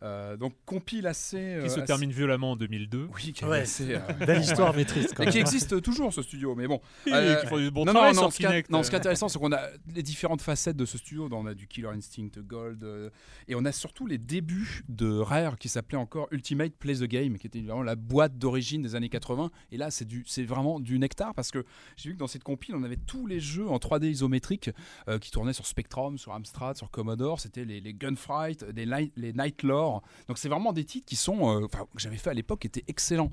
Euh, 0.02 0.10
Euh, 0.10 0.36
donc 0.36 0.54
compile 0.66 1.06
assez. 1.06 1.36
euh, 1.38 1.62
Qui 1.62 1.68
se 1.70 1.76
assez- 1.76 1.84
termine 1.84 2.10
violemment 2.10 2.52
en 2.52 2.56
2002. 2.56 3.08
Oui, 3.14 3.32
qui 3.32 3.44
est 3.44 3.46
Ouais. 3.46 3.60
assez, 3.60 3.94
euh, 3.94 3.98
Belle 4.26 4.40
histoire 4.40 4.74
maîtrise 4.74 5.12
quand 5.14 5.24
et 5.24 5.30
qui 5.30 5.38
existe 5.38 5.80
toujours 5.82 6.12
ce 6.12 6.22
studio, 6.22 6.54
mais 6.54 6.66
bon. 6.66 6.80
Et 7.06 7.12
Euh, 7.12 7.36
qui 7.42 7.46
font 7.46 7.58
du 7.58 7.70
bon 7.70 7.84
non, 7.84 7.92
travail 7.92 8.10
non, 8.12 8.14
sur 8.14 8.22
non, 8.24 8.30
ce 8.30 8.36
qui 8.38 8.42
est- 8.44 8.48
Kinect. 8.48 8.70
non, 8.70 8.82
ce 8.82 8.88
qui 8.90 8.96
est 8.96 8.98
intéressant, 8.98 9.28
c'est 9.28 9.38
qu'on 9.38 9.52
a 9.52 9.60
les 9.94 10.02
différentes 10.02 10.42
facettes 10.42 10.76
de 10.76 10.84
ce 10.86 10.98
studio. 10.98 11.28
On 11.30 11.46
a 11.46 11.54
du 11.54 11.66
Killer 11.68 11.88
Instinct 11.88 12.30
Gold, 12.38 12.82
euh, 12.82 13.10
et 13.46 13.54
on 13.54 13.64
a 13.64 13.72
surtout 13.72 14.06
les 14.06 14.18
débuts 14.18 14.84
de 14.88 15.18
Rare 15.18 15.58
qui 15.58 15.68
s'appelait 15.68 15.98
encore 15.98 16.28
Ultimate 16.32 16.72
Play 16.74 16.94
the 16.94 17.04
Game, 17.04 17.36
qui 17.38 17.46
était 17.46 17.60
vraiment 17.60 17.82
la 17.82 17.96
boîte 17.96 18.38
d'origine 18.38 18.82
des 18.82 18.94
années 18.94 19.08
80. 19.10 19.50
Et 19.70 19.76
là, 19.76 19.90
c'est 19.90 20.06
du, 20.06 20.24
c'est 20.26 20.44
vraiment 20.44 20.80
du 20.80 20.98
nectar 20.98 21.34
parce 21.34 21.50
que 21.50 21.64
j'ai 21.96 22.08
vu 22.08 22.14
que 22.14 22.20
dans 22.20 22.26
cette 22.26 22.42
compile, 22.44 22.74
on 22.74 22.82
avait 22.84 22.96
tous 22.96 23.26
les 23.26 23.38
jeux 23.40 23.68
en 23.68 23.76
3D 23.78 24.08
isométrique 24.10 24.70
euh, 25.08 25.18
qui 25.18 25.30
tournaient 25.30 25.52
sur 25.52 25.66
Spectrum, 25.66 26.16
sur 26.18 26.32
Amstrad, 26.32 26.76
sur 26.76 26.90
Commodore. 26.90 27.38
C'était 27.40 27.64
les, 27.64 27.80
les 27.80 27.92
Gunfight, 27.94 28.64
les, 28.74 28.86
Night- 28.86 29.12
les 29.16 29.32
Night 29.32 29.62
Lore. 29.62 29.89
Donc 30.28 30.38
c'est 30.38 30.48
vraiment 30.48 30.72
des 30.72 30.84
titres 30.84 31.06
qui 31.06 31.16
sont, 31.16 31.62
euh, 31.62 31.66
enfin, 31.66 31.86
que 31.94 32.00
j'avais 32.00 32.16
fait 32.16 32.30
à 32.30 32.34
l'époque, 32.34 32.64
étaient 32.64 32.84
excellents. 32.88 33.30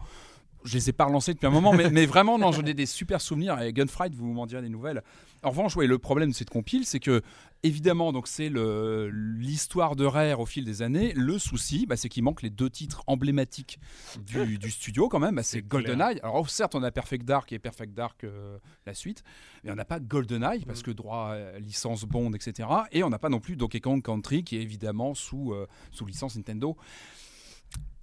Je 0.67 0.73
les 0.73 0.89
ai 0.89 0.93
pas 0.93 1.05
relancés 1.05 1.33
depuis 1.33 1.47
un 1.47 1.51
moment, 1.51 1.73
mais, 1.73 1.89
mais 1.89 2.05
vraiment, 2.05 2.37
non, 2.37 2.51
j'en 2.51 2.65
ai 2.65 2.73
des 2.73 2.85
super 2.85 3.21
souvenirs. 3.21 3.61
Et 3.61 3.71
Gunfight, 3.71 4.13
vous 4.13 4.33
m'en 4.33 4.45
direz 4.45 4.61
des 4.61 4.69
nouvelles. 4.69 5.01
En 5.43 5.51
revanche, 5.51 5.75
ouais, 5.77 5.87
le 5.87 5.97
problème 5.97 6.29
de 6.29 6.35
cette 6.35 6.49
compile, 6.49 6.85
c'est 6.85 6.99
que, 6.99 7.21
évidemment, 7.63 8.11
donc 8.11 8.27
c'est 8.27 8.51
l'histoire 8.51 9.95
de 9.95 10.03
Rare 10.03 10.39
au 10.39 10.45
fil 10.45 10.65
des 10.65 10.81
années. 10.81 11.13
Le 11.15 11.39
souci, 11.39 11.85
bah, 11.85 11.95
c'est 11.95 12.09
qu'il 12.09 12.23
manque 12.23 12.41
les 12.41 12.49
deux 12.49 12.69
titres 12.69 13.03
emblématiques 13.07 13.79
du, 14.25 14.57
du 14.57 14.69
studio, 14.69 15.07
quand 15.07 15.19
même. 15.19 15.35
Bah, 15.35 15.43
c'est. 15.43 15.61
GoldenEye. 15.61 16.19
Alors, 16.21 16.49
certes, 16.49 16.75
on 16.75 16.83
a 16.83 16.91
Perfect 16.91 17.25
Dark 17.25 17.51
et 17.53 17.59
Perfect 17.59 17.93
Dark 17.93 18.23
euh, 18.23 18.57
la 18.85 18.93
suite, 18.93 19.23
mais 19.63 19.71
on 19.71 19.75
n'a 19.75 19.85
pas 19.85 19.99
GoldenEye 19.99 20.65
parce 20.65 20.81
que 20.81 20.91
droit 20.91 21.33
à 21.33 21.59
licence 21.59 22.03
Bond, 22.03 22.33
etc. 22.33 22.67
Et 22.91 23.03
on 23.03 23.09
n'a 23.09 23.19
pas 23.19 23.29
non 23.29 23.39
plus 23.39 23.55
Donkey 23.55 23.79
Kong 23.79 24.03
Country 24.03 24.43
qui 24.43 24.57
est 24.57 24.61
évidemment 24.61 25.13
sous, 25.13 25.53
euh, 25.53 25.67
sous 25.91 26.05
licence 26.05 26.35
Nintendo. 26.35 26.75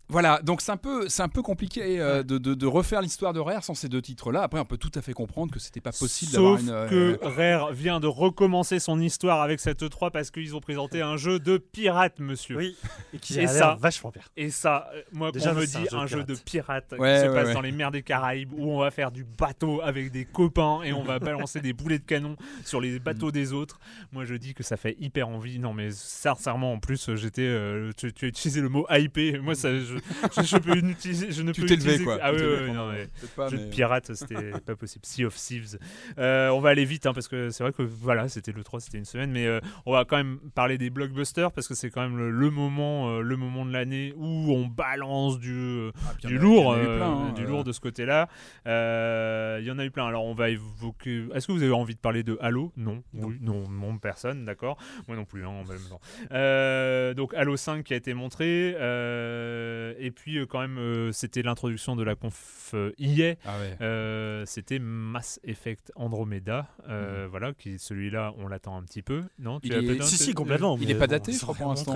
Voilà, 0.08 0.40
donc 0.42 0.60
c'est 0.60 0.70
un 0.70 0.76
peu, 0.76 1.08
c'est 1.08 1.22
un 1.22 1.30
peu 1.30 1.40
compliqué 1.40 1.98
euh, 1.98 2.22
de, 2.22 2.36
de- 2.36 2.52
de 2.52 2.66
refaire 2.66 3.00
l'histoire 3.00 3.32
de 3.32 3.40
Rare 3.40 3.64
sans 3.64 3.72
ces 3.74 3.88
deux 3.88 4.02
titres-là. 4.02 4.42
Après, 4.42 4.60
on 4.60 4.64
peut 4.66 4.76
tout 4.76 4.92
à 4.94 5.00
fait 5.00 5.14
comprendre 5.14 5.50
que 5.50 5.58
c'était 5.58 5.80
pas 5.80 5.92
possible 5.92 6.30
d'avoir 6.32 6.58
Sauf 6.60 6.68
euh, 6.70 7.16
que 7.16 7.24
Rare 7.24 7.72
vient 7.72 8.00
de 8.00 8.06
recommencer 8.06 8.78
son 8.80 9.00
histoire 9.00 9.40
avec 9.40 9.60
cette 9.60 9.82
E3 9.82 10.10
parce 10.10 10.30
qu'ils 10.30 10.54
ont 10.54 10.60
présenté 10.60 11.00
un 11.00 11.16
jeu 11.16 11.38
de 11.38 11.56
pirate, 11.56 12.20
monsieur. 12.20 12.56
Oui, 12.58 12.76
et 13.14 13.18
qui 13.18 13.38
Et 13.40 13.44
a 13.44 13.48
ça- 13.48 13.58
l'air 13.68 13.76
vachement 13.78 14.10
bien. 14.10 14.20
Et 14.36 14.50
ça, 14.50 14.90
euh, 14.94 15.00
moi, 15.12 15.32
Déjà, 15.32 15.50
quand 15.50 15.56
on 15.56 15.60
me 15.60 15.62
un 15.62 15.64
dit 15.64 15.72
jeu 15.90 15.96
un 15.96 16.02
de 16.02 16.06
jeu 16.08 16.24
de 16.24 16.34
pirate. 16.34 16.94
Ouais, 16.98 17.14
qui 17.22 17.26
se 17.26 17.32
passe 17.32 17.48
ouais. 17.48 17.54
dans 17.54 17.62
les 17.62 17.72
mers 17.72 17.90
des 17.90 18.02
Caraïbes 18.02 18.52
où 18.52 18.70
on 18.70 18.80
va 18.80 18.90
faire 18.90 19.10
du 19.10 19.24
bateau 19.24 19.80
avec 19.82 20.10
des 20.12 20.26
copains 20.26 20.82
et 20.82 20.92
on 20.92 21.02
va 21.02 21.18
balancer 21.18 21.60
des 21.62 21.72
boulets 21.72 21.98
de 21.98 22.04
canon 22.04 22.36
sur 22.66 22.80
les 22.82 22.98
bateaux 22.98 23.32
des 23.32 23.54
autres, 23.54 23.80
moi 24.12 24.26
je 24.26 24.34
dis 24.34 24.52
que 24.52 24.62
ça 24.62 24.76
fait 24.76 24.96
hyper 25.00 25.28
envie. 25.28 25.58
Non, 25.58 25.72
mais 25.72 25.90
sincèrement, 25.92 26.74
en 26.74 26.78
plus, 26.78 27.14
j'étais. 27.14 27.40
euh, 27.42 27.90
tu, 27.96 28.12
tu 28.12 28.26
as 28.26 28.28
utilisé 28.28 28.60
le 28.60 28.68
mot 28.68 28.86
hypé. 28.90 29.38
Moi, 29.38 29.54
ça, 29.54 29.70
je, 29.78 29.93
je, 30.36 30.42
je 30.42 30.56
peux 30.58 30.76
utiliser. 30.76 31.32
Je 31.32 31.42
ne 31.42 31.52
tu 31.52 31.60
peux 31.62 31.66
t'es 31.68 31.76
levé, 31.76 31.86
utiliser- 31.94 32.04
quoi. 32.04 32.18
Ah 32.22 32.32
oui, 32.32 32.38
oui, 32.42 32.72
non, 32.72 32.90
mais. 32.92 33.08
pas, 33.36 33.48
Jeu 33.48 33.58
de 33.58 33.64
mais- 33.64 33.70
pirate, 33.70 34.10
c'était 34.14 34.50
pas 34.64 34.76
possible. 34.76 35.04
Sea 35.06 35.24
of 35.26 35.34
Thieves. 35.36 35.78
Euh, 36.18 36.48
on 36.50 36.60
va 36.60 36.70
aller 36.70 36.84
vite 36.84 37.06
hein, 37.06 37.12
parce 37.12 37.28
que 37.28 37.50
c'est 37.50 37.62
vrai 37.64 37.72
que 37.72 37.82
voilà, 37.82 38.28
c'était 38.28 38.52
le 38.52 38.62
3, 38.64 38.80
c'était 38.80 38.98
une 38.98 39.04
semaine, 39.04 39.30
mais 39.30 39.46
euh, 39.46 39.60
on 39.86 39.92
va 39.92 40.04
quand 40.04 40.16
même 40.16 40.38
parler 40.54 40.78
des 40.78 40.90
blockbusters 40.90 41.52
parce 41.52 41.68
que 41.68 41.74
c'est 41.74 41.90
quand 41.90 42.02
même 42.02 42.16
le, 42.16 42.30
le 42.30 42.50
moment, 42.50 43.10
euh, 43.10 43.20
le 43.20 43.36
moment 43.36 43.64
de 43.64 43.72
l'année 43.72 44.12
où 44.16 44.52
on 44.52 44.66
balance 44.66 45.38
du, 45.38 45.52
euh, 45.54 45.90
Ah, 46.06 46.26
du 46.26 46.38
lourd, 46.38 46.72
euh, 46.72 46.96
plein, 46.98 47.10
hein, 47.10 47.32
du 47.34 47.44
euh. 47.44 47.48
lourd 47.48 47.64
de 47.64 47.72
ce 47.72 47.80
côté-là. 47.80 48.28
Euh, 48.66 49.58
Il 49.60 49.66
y 49.66 49.70
en 49.70 49.78
a 49.78 49.84
eu 49.84 49.90
plein. 49.90 50.06
Alors 50.06 50.24
on 50.24 50.34
va 50.34 50.50
évoquer. 50.50 51.24
Est-ce 51.34 51.46
que 51.46 51.52
vous 51.52 51.62
avez 51.62 51.72
envie 51.72 51.94
de 51.94 52.00
parler 52.00 52.22
de 52.22 52.36
Halo? 52.40 52.72
Non, 52.76 53.02
Non. 53.12 53.28
oui, 53.28 53.36
non, 53.40 53.68
non, 53.68 53.98
personne, 53.98 54.44
d'accord? 54.44 54.76
Moi 55.08 55.16
non 55.16 55.24
plus, 55.24 55.44
hein, 55.44 55.48
en 55.48 55.64
même 55.64 55.78
temps. 55.88 56.00
Euh, 56.32 57.14
donc 57.14 57.34
Halo 57.34 57.56
5 57.56 57.84
qui 57.84 57.92
a 57.94 57.96
été 57.96 58.14
montré, 58.14 58.74
euh, 58.78 59.83
et 59.98 60.10
puis 60.10 60.38
euh, 60.38 60.46
quand 60.46 60.60
même 60.60 60.78
euh, 60.78 61.12
c'était 61.12 61.42
l'introduction 61.42 61.96
de 61.96 62.02
la 62.02 62.14
conf 62.14 62.70
euh, 62.74 62.92
EA. 62.98 63.34
Ah 63.44 63.58
ouais. 63.58 63.76
Euh, 63.80 64.44
c'était 64.46 64.78
Mass 64.78 65.40
Effect 65.44 65.92
Andromeda, 65.96 66.66
euh, 66.88 67.26
voilà, 67.30 67.52
qui 67.52 67.78
celui-là, 67.78 68.32
on 68.38 68.48
l'attend 68.48 68.76
un 68.76 68.82
petit 68.82 69.02
peu, 69.02 69.22
non 69.38 69.60
Tu 69.60 69.68
Il 69.68 69.74
as 69.74 69.78
est- 69.78 70.02
Si, 70.02 70.16
si, 70.16 70.34
complètement. 70.34 70.76
il 70.80 70.86
mais 70.86 70.92
est 70.92 70.98
pas 70.98 71.06
daté, 71.06 71.32
ça 71.32 71.38
je 71.38 71.42
crois, 71.44 71.54
va 71.54 71.58
pour 71.60 71.68
l'instant. 71.70 71.94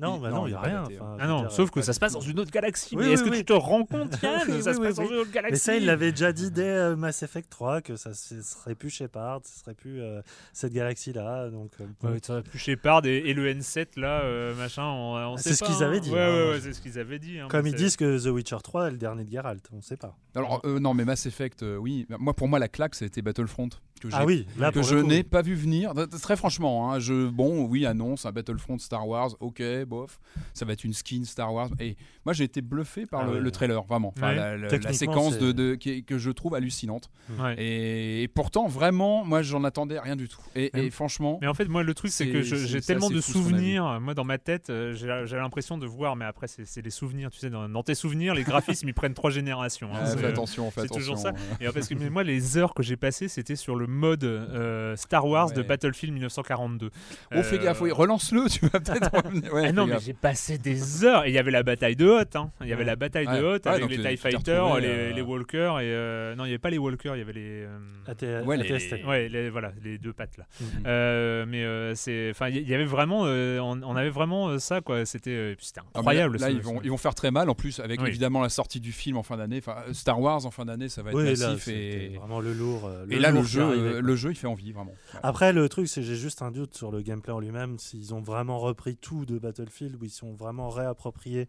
Non, 0.00 0.16
Il- 0.16 0.22
bah 0.22 0.30
non, 0.30 0.46
il 0.46 0.50
n'y 0.50 0.56
a 0.56 0.60
rien. 0.60 0.82
daté, 0.82 1.00
enfin, 1.00 1.16
Ah 1.20 1.26
non, 1.26 1.40
dire, 1.42 1.52
sauf 1.52 1.70
que 1.70 1.82
ça 1.82 1.92
se 1.92 2.00
passe 2.00 2.12
dans 2.12 2.20
une 2.20 2.38
autre 2.40 2.50
galaxie. 2.50 2.94
Oui, 2.96 3.04
mais 3.06 3.12
est-ce 3.12 3.22
oui, 3.24 3.28
que 3.30 3.34
oui. 3.34 3.38
tu 3.40 3.44
te 3.46 3.52
rends 3.52 3.84
compte, 3.84 4.12
Yann 4.22 4.42
Oui, 4.48 4.62
Ça 4.62 4.74
se 4.74 4.78
oui, 4.80 4.86
passe 4.86 4.96
dans 4.96 5.06
une 5.06 5.16
autre 5.18 5.30
galaxie. 5.32 5.52
Mais 5.52 5.58
ça, 5.58 5.76
il 5.76 5.86
l'avait 5.86 6.10
déjà 6.12 6.32
dit 6.32 6.50
dès 6.50 6.62
euh, 6.68 6.96
Mass 6.96 7.22
Effect 7.22 7.48
3 7.50 7.80
que 7.82 7.96
ça 7.96 8.12
serait 8.14 8.74
plus 8.74 8.90
Shepard, 8.90 9.40
ce 9.44 9.60
serait 9.60 9.74
plus 9.74 10.00
euh, 10.00 10.20
cette 10.52 10.72
galaxie-là. 10.72 11.50
Donc, 11.50 11.70
euh, 11.80 12.18
tu 12.20 12.30
aurais 12.30 12.42
pu 12.42 12.58
Shepard 12.58 13.04
et, 13.06 13.32
le 13.32 13.52
N7 13.52 13.98
là, 14.00 14.20
euh, 14.22 14.54
machin, 14.54 14.84
on, 14.84 15.36
sait 15.36 15.50
c'est 15.50 15.56
ce 15.56 15.64
qu'ils 15.64 15.82
hein. 15.82 15.86
avaient 15.88 16.00
dit, 16.00 16.10
Ouais, 16.10 16.20
hein, 16.20 16.50
ouais, 16.50 16.60
c'est 16.60 16.72
ce 16.72 16.80
qu'ils 16.80 16.98
avaient 16.98 17.18
dit. 17.22 17.38
hein, 17.38 17.46
Comme 17.48 17.66
ils 17.66 17.74
disent 17.74 17.96
que 17.96 18.22
The 18.22 18.26
Witcher 18.32 18.58
3 18.62 18.88
est 18.88 18.90
le 18.92 18.98
dernier 18.98 19.24
de 19.24 19.30
Geralt, 19.30 19.66
on 19.72 19.76
ne 19.76 19.80
sait 19.82 19.96
pas. 19.96 20.16
Alors, 20.34 20.60
euh, 20.64 20.78
non, 20.80 20.92
mais 20.94 21.04
Mass 21.04 21.24
Effect, 21.26 21.62
euh, 21.62 21.76
oui. 21.76 22.06
Moi, 22.18 22.34
pour 22.34 22.48
moi, 22.48 22.58
la 22.58 22.68
claque, 22.68 22.94
c'était 22.94 23.22
Battlefront. 23.22 23.68
Que 24.00 24.08
Ah 24.10 24.24
oui, 24.26 24.46
là 24.58 24.72
que 24.72 24.82
je 24.82 24.96
n'ai 24.96 25.22
pas 25.22 25.42
vu 25.42 25.54
venir. 25.54 25.94
T- 25.94 26.08
Très 26.20 26.34
franchement, 26.36 26.90
hein, 26.92 26.98
je, 26.98 27.28
bon, 27.28 27.64
oui, 27.66 27.86
annonce 27.86 28.26
un 28.26 28.32
Battlefront 28.32 28.76
Star 28.78 29.06
Wars, 29.06 29.30
ok, 29.38 29.62
bof, 29.86 30.18
ça 30.54 30.64
va 30.64 30.72
être 30.72 30.82
une 30.82 30.92
skin 30.92 31.22
Star 31.24 31.54
Wars. 31.54 31.70
Et 31.78 31.96
moi, 32.24 32.32
j'ai 32.32 32.42
été 32.42 32.62
bluffé 32.62 33.06
par 33.06 33.20
Ah 33.20 33.26
le, 33.26 33.32
ouais. 33.34 33.40
le 33.40 33.50
trailer, 33.52 33.80
vraiment. 33.84 34.12
Enfin, 34.16 34.30
Ouais. 34.30 34.34
la, 34.34 34.50
la- 34.56 34.62
la 34.62 34.68
Techniquement, 34.68 34.92
séquence 34.92 35.38
de, 35.38 35.46
c'est- 35.48 35.52
de- 35.52 35.74
qui 35.76 35.90
est- 35.90 36.02
que 36.02 36.18
je 36.18 36.30
trouve 36.32 36.56
hallucinante. 36.56 37.10
Ouais. 37.38 37.54
Et, 37.62 38.22
et 38.24 38.28
pourtant, 38.28 38.66
vraiment, 38.66 39.24
moi, 39.24 39.42
j'en 39.42 39.62
attendais 39.62 40.00
rien 40.00 40.16
du 40.16 40.26
tout. 40.28 40.40
Et, 40.56 40.70
et 40.76 40.90
franchement, 40.90 41.38
Mais 41.40 41.46
en 41.46 41.54
fait, 41.54 41.66
moi, 41.66 41.84
le 41.84 41.94
truc, 41.94 42.10
c'est 42.10 42.26
que 42.28 42.42
j'ai 42.42 42.80
tellement 42.80 43.08
de 43.10 43.18
a 43.18 43.22
souvenirs. 43.22 44.00
Moi, 44.00 44.14
dans 44.14 44.24
ma 44.24 44.38
tête, 44.38 44.68
euh, 44.70 44.94
j'ai 44.94 45.36
l'impression 45.36 45.78
de 45.78 45.86
voir, 45.86 46.16
mais 46.16 46.24
après, 46.24 46.48
c'est 46.48 46.82
les 46.82 46.90
souvenirs. 47.12 47.30
Tu 47.30 47.38
sais, 47.38 47.50
dans, 47.50 47.68
dans 47.68 47.82
tes 47.82 47.94
souvenirs, 47.94 48.34
les 48.34 48.42
graphismes, 48.44 48.88
ils 48.88 48.94
prennent 48.94 49.14
trois 49.14 49.30
générations. 49.30 49.88
hein. 49.94 49.98
euh, 50.02 50.06
C'est- 50.06 50.18
fais 50.18 50.26
attention, 50.26 50.70
fais 50.70 50.80
c'est 50.80 50.86
attention. 50.86 51.00
toujours 51.00 51.18
ça. 51.18 51.28
euh. 51.28 51.66
Et 51.68 51.72
parce 51.72 51.88
que 51.88 51.94
mais 51.94 52.10
moi, 52.10 52.22
les 52.24 52.56
heures 52.58 52.74
que 52.74 52.82
j'ai 52.82 52.96
passées, 52.96 53.28
c'était 53.28 53.56
sur 53.56 53.76
le 53.76 53.86
mode 53.86 54.24
euh, 54.24 54.96
Star 54.96 55.26
Wars 55.26 55.50
de 55.52 55.60
Ouais. 55.60 55.66
Battlefield 55.66 56.12
1942. 56.14 56.90
Oh, 57.34 57.42
fais 57.42 57.56
Euh, 57.58 57.62
gaffe, 57.62 57.80
oui, 57.80 57.90
relance-le, 57.92 58.48
tu 58.48 58.66
vas 58.66 58.80
peut-être 58.80 59.10
revenir. 59.24 59.52
Ouais, 59.52 59.66
ah 59.68 59.72
non, 59.72 59.86
fais 59.86 59.94
mais 59.94 60.00
j'ai 60.00 60.12
passé 60.14 60.58
des 60.58 61.04
heures. 61.04 61.24
Et 61.24 61.28
il 61.28 61.34
y 61.34 61.38
avait 61.38 61.50
la 61.50 61.62
bataille 61.62 61.96
de 61.96 62.06
Hoth. 62.06 62.36
hein. 62.36 62.50
Il 62.60 62.68
y 62.68 62.72
avait 62.72 62.80
Ouais. 62.82 62.86
la 62.86 62.96
bataille 62.96 63.26
de 63.26 63.42
Hoth 63.44 63.66
Ouais, 63.66 63.72
avec 63.72 63.90
les 63.90 63.96
TIE 63.98 64.16
Fighters, 64.16 64.62
retrouvé, 64.64 64.80
les, 64.82 64.88
euh, 64.88 65.12
les 65.12 65.22
Walkers. 65.22 65.80
Et, 65.80 65.84
euh, 65.86 66.34
non, 66.34 66.44
il 66.44 66.48
n'y 66.48 66.52
avait 66.54 66.58
pas 66.58 66.70
les 66.70 66.78
Walkers, 66.78 67.14
il 67.16 67.18
y 67.18 67.22
avait 67.22 67.32
les. 67.32 67.64
euh, 67.66 68.42
Ouais, 68.44 68.56
les- 68.56 68.72
ATST. 68.72 69.04
Ouais, 69.06 69.28
les, 69.28 69.50
voilà, 69.50 69.72
les 69.84 69.98
deux 69.98 70.12
pattes 70.12 70.36
là. 70.38 70.44
Mhm. 70.60 70.66
Euh, 70.86 71.44
mais 71.48 71.64
euh, 71.64 71.94
c'est, 71.94 72.30
enfin, 72.30 72.48
il 72.48 72.68
y, 72.68 72.74
avait 72.74 72.84
vraiment, 72.84 73.22
euh, 73.26 73.58
on, 73.60 73.96
avait 73.96 74.10
vraiment 74.10 74.48
euh, 74.48 74.58
ça 74.58 74.80
quoi. 74.80 75.04
C'était, 75.04 75.30
euh, 75.30 75.54
Ah, 75.94 75.98
incroyable. 75.98 76.38
Là, 76.38 76.50
ils 76.50 76.60
vont 76.60 76.80
faire 77.02 77.14
très 77.14 77.30
mal 77.30 77.50
en 77.50 77.54
plus 77.54 77.80
avec 77.80 78.00
Oui. 78.00 78.08
évidemment 78.08 78.40
la 78.40 78.48
sortie 78.48 78.80
du 78.80 78.92
film 78.92 79.16
en 79.16 79.22
fin 79.22 79.36
d'année. 79.36 79.58
Enfin, 79.58 79.76
euh, 79.88 79.92
Star 79.92 80.20
Wars 80.20 80.46
en 80.46 80.50
fin 80.50 80.64
d'année, 80.64 80.88
ça 80.88 81.02
va 81.02 81.10
être 81.10 81.16
Oui, 81.16 81.24
massif. 81.24 81.68
Et, 81.68 82.16
vraiment 82.16 82.40
le 82.40 82.52
lourd. 82.54 82.86
euh, 82.86 83.06
et 83.10 83.18
là, 83.18 83.30
le 83.30 83.36
lourd 83.36 83.44
jeu, 83.44 83.62
euh, 83.62 84.00
le 84.00 84.16
jeu, 84.16 84.30
il 84.30 84.36
fait 84.36 84.46
envie 84.46 84.72
vraiment. 84.72 84.92
Ouais. 85.14 85.20
Après, 85.22 85.52
le 85.52 85.68
truc, 85.68 85.88
c'est 85.88 86.02
j'ai 86.02 86.16
juste 86.16 86.42
un 86.42 86.50
doute 86.50 86.74
sur 86.74 86.90
le 86.90 87.02
gameplay 87.02 87.32
en 87.32 87.40
lui-même. 87.40 87.78
S'ils 87.78 88.14
ont 88.14 88.22
vraiment 88.22 88.58
repris 88.58 88.96
tout 88.96 89.26
de 89.26 89.38
Battlefield, 89.38 89.96
ou 90.00 90.04
ils 90.04 90.10
sont 90.10 90.32
vraiment 90.34 90.70
réappropriés 90.70 91.48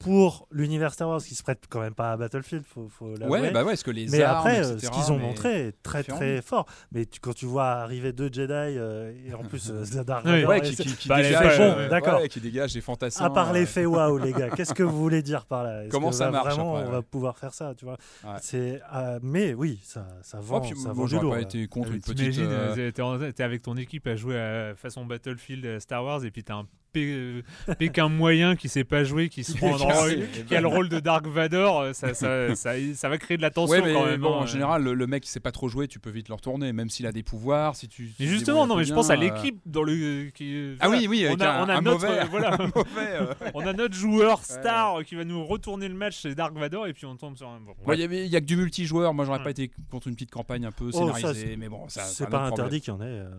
pour 0.00 0.48
l'univers 0.50 0.94
Star 0.94 1.08
Wars, 1.10 1.22
qui 1.22 1.34
se 1.34 1.42
prête 1.42 1.64
quand 1.68 1.80
même 1.80 1.94
pas 1.94 2.12
à 2.12 2.16
Battlefield, 2.16 2.64
faut, 2.66 2.88
faut 2.88 3.14
l'avouer. 3.16 3.40
Ouais, 3.40 3.50
bah 3.50 3.64
ouais, 3.64 3.74
est-ce 3.74 3.84
que 3.84 3.90
les 3.90 4.08
mais 4.08 4.22
armes, 4.22 4.38
après, 4.38 4.58
euh, 4.64 4.72
etc., 4.76 4.78
ce 4.86 4.90
qu'ils 4.98 5.12
ont 5.12 5.18
montré 5.18 5.66
est 5.68 5.82
très 5.82 6.02
très 6.02 6.40
fort. 6.40 6.64
Mais 6.90 7.04
tu- 7.04 7.20
quand 7.20 7.34
tu 7.34 7.44
vois 7.44 7.66
arriver 7.66 8.12
deux 8.14 8.30
Jedi 8.32 8.50
euh, 8.52 9.12
et 9.26 9.34
en 9.34 9.42
plus 9.44 9.70
euh, 9.70 9.84
Oui. 10.24 10.44
Ouais, 10.46 10.58
et 10.58 10.62
qui, 10.62 10.76
qui, 10.76 10.96
qui 10.96 11.08
Bah, 11.08 11.22
dégage, 11.22 11.60
euh, 11.60 11.88
d'accord. 11.90 12.22
qui 12.30 12.40
dégage 12.40 12.72
des 12.72 12.80
fantassins. 12.80 13.24
à 13.26 13.28
part 13.30 13.50
euh, 13.50 13.52
l'effet 13.52 13.84
waouh, 13.84 14.16
les 14.24 14.32
gars, 14.32 14.48
qu'est-ce 14.48 14.72
que 14.72 14.82
vous 14.82 14.98
voulez 14.98 15.20
dire 15.22 15.44
par 15.44 15.64
là? 15.64 15.82
Comment 15.90 16.08
que 16.10 16.14
ça 16.16 16.24
va 16.26 16.30
marche 16.30 16.54
Vraiment, 16.54 16.76
après, 16.76 16.88
on 16.88 16.92
va 16.92 17.02
pouvoir 17.02 17.38
faire 17.38 17.52
ça, 17.52 17.74
tu 17.76 17.84
vois? 17.84 17.98
Ouais. 18.24 18.30
C'est, 18.40 18.80
euh, 18.94 19.18
mais 19.22 19.52
oui, 19.52 19.80
ça, 19.84 20.06
ça 20.22 20.38
Oh, 20.40 20.44
vend, 20.44 20.60
puis, 20.62 20.76
ça 20.78 20.92
vend 20.94 21.04
du 21.04 21.18
lourd. 21.18 21.30
pas 21.32 21.36
là. 21.36 21.42
été 21.42 21.66
contre 21.68 21.90
Ah, 21.92 21.94
une 21.96 22.00
petite. 22.00 22.38
Euh, 22.38 22.90
euh, 22.98 23.32
t'es, 23.32 23.42
avec 23.42 23.60
ton 23.60 23.76
équipe 23.76 24.06
à 24.06 24.16
jouer 24.16 24.38
à 24.40 24.74
façon 24.74 25.04
Battlefield 25.04 25.66
euh, 25.66 25.78
Star 25.78 26.02
Wars 26.02 26.24
et 26.24 26.30
puis 26.30 26.42
t'as 26.42 26.54
un 26.54 26.66
P- 26.92 27.12
euh, 27.12 27.42
Pékin 27.78 28.08
moyen 28.08 28.56
qui 28.56 28.68
sait 28.68 28.84
pas 28.84 29.04
jouer, 29.04 29.28
qui 29.28 29.44
se 29.44 29.56
prend 29.56 29.76
qui 30.48 30.56
a 30.56 30.60
le 30.60 30.66
rôle 30.66 30.88
de 30.88 30.98
Dark 31.00 31.26
Vador, 31.26 31.80
euh, 31.80 31.92
ça, 31.92 32.14
ça, 32.14 32.54
ça, 32.56 32.72
ça 32.94 33.08
va 33.08 33.18
créer 33.18 33.36
de 33.36 33.42
la 33.42 33.50
tension 33.50 33.70
Ouais, 33.76 33.82
mais 33.82 33.92
quand 33.92 34.06
même. 34.06 34.20
bon, 34.20 34.34
hein, 34.34 34.42
en 34.42 34.46
général, 34.46 34.82
le, 34.82 34.94
le 34.94 35.06
mec 35.06 35.22
qui 35.22 35.30
sait 35.30 35.40
pas 35.40 35.52
trop 35.52 35.68
jouer, 35.68 35.86
tu 35.88 35.98
peux 36.00 36.10
vite 36.10 36.28
le 36.28 36.34
retourner, 36.34 36.72
même 36.72 36.90
s'il 36.90 37.06
a 37.06 37.12
des 37.12 37.22
pouvoirs. 37.22 37.76
Si 37.76 37.88
tu, 37.88 38.10
Mais 38.18 38.26
justement, 38.26 38.66
non, 38.66 38.76
mais 38.76 38.84
je 38.84 38.92
pense 38.94 39.10
à 39.10 39.14
euh, 39.14 39.16
l'équipe 39.16 39.60
dans 39.66 39.82
le. 39.82 40.30
Qui, 40.34 40.76
Ah 40.80 40.86
voilà. 40.88 41.00
oui, 41.02 41.06
oui, 41.08 41.26
on 41.30 41.40
a, 41.40 41.48
un, 41.48 41.64
on 41.64 41.68
a 41.68 41.74
un 41.76 41.80
notre, 41.80 42.06
mauvais. 42.06 42.24
voilà, 42.30 42.54
un 42.54 42.66
mauvais, 42.74 43.34
on 43.54 43.66
a 43.66 43.72
notre 43.72 43.94
joueur 43.94 44.42
star 44.42 45.04
qui 45.04 45.14
va 45.14 45.24
nous 45.24 45.44
retourner 45.44 45.88
le 45.88 45.94
match, 45.94 46.18
c'est 46.22 46.34
Dark 46.34 46.54
Vador, 46.56 46.86
et 46.86 46.92
puis 46.92 47.06
on 47.06 47.16
tombe 47.16 47.36
sur 47.36 47.48
un. 47.48 47.60
Bon, 47.60 47.74
Il 47.92 48.00
y 48.00 48.02
avait- 48.04 48.26
il 48.26 48.30
y 48.32 48.36
a 48.36 48.40
que 48.40 48.46
du 48.46 48.56
multijoueur. 48.56 49.14
Moi, 49.14 49.24
j'aurais 49.24 49.38
Ouais. 49.38 49.44
pas 49.44 49.50
été 49.50 49.70
contre 49.90 50.08
une 50.08 50.14
petite 50.14 50.30
campagne 50.30 50.64
un 50.66 50.72
peu 50.72 50.90
Oh, 50.92 51.08
ça, 51.10 51.14
scénarisée, 51.16 51.46
c'est- 51.50 51.56
mais 51.56 51.68
bon, 51.68 51.88
ça, 51.88 52.02
c'est 52.02 52.28
pas 52.28 52.42
interdit 52.46 52.80
qu'il 52.80 52.92
y 52.92 52.96
en 52.96 53.00
ait. 53.00 53.20
hein. 53.20 53.30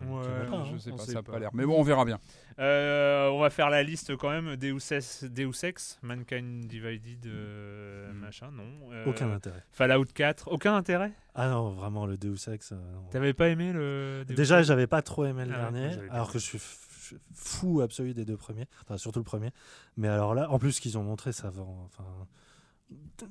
Je 0.74 0.78
sais 0.80 0.92
pas, 0.92 0.98
ça 1.06 1.20
a 1.20 1.24
pas 1.24 1.40
l'air. 1.40 1.50
Mais 1.54 1.66
bon, 1.66 1.76
on 1.78 1.84
verra 1.84 2.06
bien. 2.06 2.20
Euh, 2.62 3.30
on 3.30 3.40
va 3.40 3.50
faire 3.50 3.70
la 3.70 3.82
liste 3.84 4.16
quand 4.18 4.30
même. 4.30 4.56
Deus 4.56 4.92
Ex, 4.92 5.24
Deus 5.24 5.64
Ex 5.64 5.98
Mankind 6.04 6.68
Divided, 6.68 7.26
euh, 7.26 8.12
Hmm. 8.12 8.18
machin, 8.20 8.52
non. 8.52 8.92
Euh, 8.92 9.06
Aucun 9.08 9.32
intérêt. 9.32 9.64
Fallout 9.72 10.06
4, 10.14 10.48
aucun 10.52 10.76
intérêt? 10.76 11.12
Ah 11.34 11.50
non, 11.50 11.72
vraiment, 11.72 12.06
le 12.06 12.18
Deus 12.18 12.50
Ex. 12.52 12.74
T'avais 13.10 13.34
pas 13.34 13.50
aimé 13.50 13.74
le. 13.74 14.24
Deus 14.28 14.36
Déjà, 14.36 14.62
j'avais 14.62 14.88
pas 14.88 15.02
trop 15.02 15.26
aimé 15.26 15.46
le 15.46 15.54
Ah 15.56 15.72
dernier, 15.72 15.90
alors 16.12 16.32
que 16.32 16.38
je 16.40 16.44
suis, 16.46 16.60
je 16.60 17.06
suis 17.06 17.18
fou 17.34 17.82
absolu 17.82 18.14
des 18.14 18.26
deux 18.26 18.38
premiers, 18.38 18.68
enfin 18.84 18.98
surtout 18.98 19.20
le 19.20 19.26
premier. 19.26 19.50
Mais 19.98 20.08
alors 20.08 20.36
là, 20.36 20.50
en 20.52 20.60
plus, 20.60 20.74
ce 20.74 20.82
qu'ils 20.82 20.98
ont 20.98 21.04
montré, 21.04 21.32
ça 21.32 21.50
vend. 21.50 21.84
Enfin, 21.86 22.06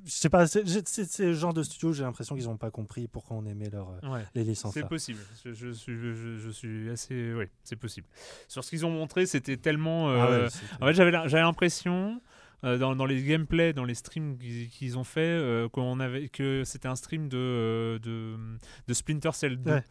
je 0.04 0.11
sais 0.11 0.28
pas, 0.30 0.46
c'est 0.46 0.62
le 1.20 1.32
genre 1.32 1.52
de 1.52 1.62
studio, 1.62 1.92
j'ai 1.92 2.02
l'impression 2.04 2.34
qu'ils 2.36 2.44
n'ont 2.46 2.56
pas 2.56 2.70
compris 2.70 3.08
pourquoi 3.08 3.36
on 3.36 3.44
aimait 3.46 3.68
leur, 3.70 3.90
euh, 4.04 4.08
Ouais. 4.08 4.24
les 4.34 4.44
licences. 4.44 4.74
C'est 4.74 4.86
possible. 4.88 5.20
Je, 5.44 5.52
je 5.52 5.70
suis, 5.70 5.94
je, 5.96 6.36
je 6.38 6.50
suis 6.50 6.88
assez. 6.90 7.34
Oui, 7.34 7.46
c'est 7.64 7.76
possible. 7.76 8.06
Sur 8.48 8.62
ce 8.64 8.70
qu'ils 8.70 8.86
ont 8.86 8.90
montré, 8.90 9.26
c'était 9.26 9.56
tellement. 9.56 10.08
Ah 10.08 10.26
euh, 10.28 10.46
ouais, 10.46 10.50
En 10.80 10.86
fait, 10.86 10.94
j'avais 10.94 11.40
l'impression. 11.40 12.20
euh, 12.62 12.76
dans, 12.78 12.94
dans 12.94 13.06
les 13.06 13.22
gameplays, 13.22 13.72
dans 13.72 13.84
les 13.86 13.94
streams 13.94 14.36
qu'ils 14.38 14.98
ont 14.98 15.04
fait, 15.04 15.20
euh, 15.22 15.68
qu'on 15.70 15.98
avait, 15.98 16.28
que 16.28 16.62
c'était 16.64 16.88
un 16.88 16.94
stream 16.96 17.28
de, 17.30 17.98
de, 18.02 18.36
de 18.86 18.94
Splinter 18.94 19.30
Cell 19.32 19.56
2. 19.56 19.70
Ouais. 19.70 19.84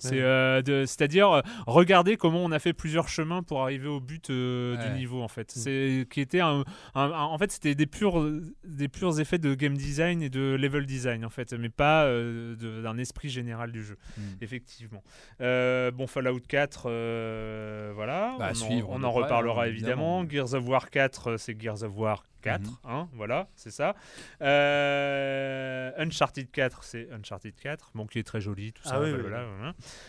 C'est, 0.00 0.16
Ouais. 0.16 0.20
euh, 0.22 0.62
de- 0.62 0.84
c'est-à-dire 0.86 1.30
euh, 1.30 1.40
regarder 1.66 2.16
comment 2.16 2.42
on 2.44 2.50
a 2.52 2.58
fait 2.58 2.72
plusieurs 2.72 3.08
chemins 3.08 3.42
pour 3.42 3.62
arriver 3.62 3.86
au 3.88 4.00
but 4.00 4.30
euh, 4.30 4.76
Ouais. 4.76 4.88
du 4.90 4.98
niveau 4.98 5.22
en 5.22 5.28
fait. 5.28 5.54
Mm. 5.54 5.60
C'est 5.60 6.06
qui 6.10 6.20
était 6.20 6.40
un, 6.40 6.64
un- 6.94 7.10
un- 7.12 7.12
en 7.12 7.38
fait 7.38 7.52
c'était 7.52 7.74
des 7.74 7.86
purs 7.86 8.24
des 8.64 8.88
purs 8.88 9.20
effets 9.20 9.38
de 9.38 9.54
game 9.54 9.76
design 9.76 10.22
et 10.22 10.30
de 10.30 10.56
level 10.58 10.86
design 10.86 11.24
en 11.24 11.30
fait, 11.30 11.52
mais 11.52 11.68
pas 11.68 12.06
d'un 12.10 12.98
esprit 12.98 13.28
général 13.28 13.70
du 13.72 13.84
jeu. 13.84 13.96
Mm. 14.16 14.22
Effectivement. 14.40 15.02
Bon, 15.38 16.06
Fallout 16.06 16.40
4, 16.48 16.84
euh, 16.86 17.92
voilà. 17.94 18.34
Bah, 18.38 18.46
à 18.48 18.52
on, 18.70 18.92
en, 18.92 19.04
on 19.04 19.10
reparlera 19.12 19.64
hein, 19.64 19.66
évidemment. 19.66 20.22
évidemment. 20.22 20.48
Gears 20.50 20.54
of 20.60 20.68
War 20.68 20.90
4, 20.90 21.28
euh, 21.30 21.36
c'est 21.36 21.60
Gears 21.60 21.82
of 21.82 21.92
War 21.96 22.24
4. 22.40 22.60
Mhm. 22.62 22.76
hein, 22.84 23.08
voilà, 23.14 23.48
c'est 23.56 23.70
ça. 23.70 23.94
Euh, 24.42 25.90
Uncharted 25.98 26.50
4, 26.50 26.82
c'est 26.84 27.08
Uncharted 27.12 27.54
4. 27.54 27.90
Bon, 27.94 28.06
qui 28.06 28.18
est 28.18 28.22
très 28.24 28.40
joli, 28.40 28.72
tout 28.72 28.82
Ah 28.86 28.90
ça. 28.90 29.00
oui, 29.00 29.10
oui, 29.12 29.20
voilà. 29.20 29.44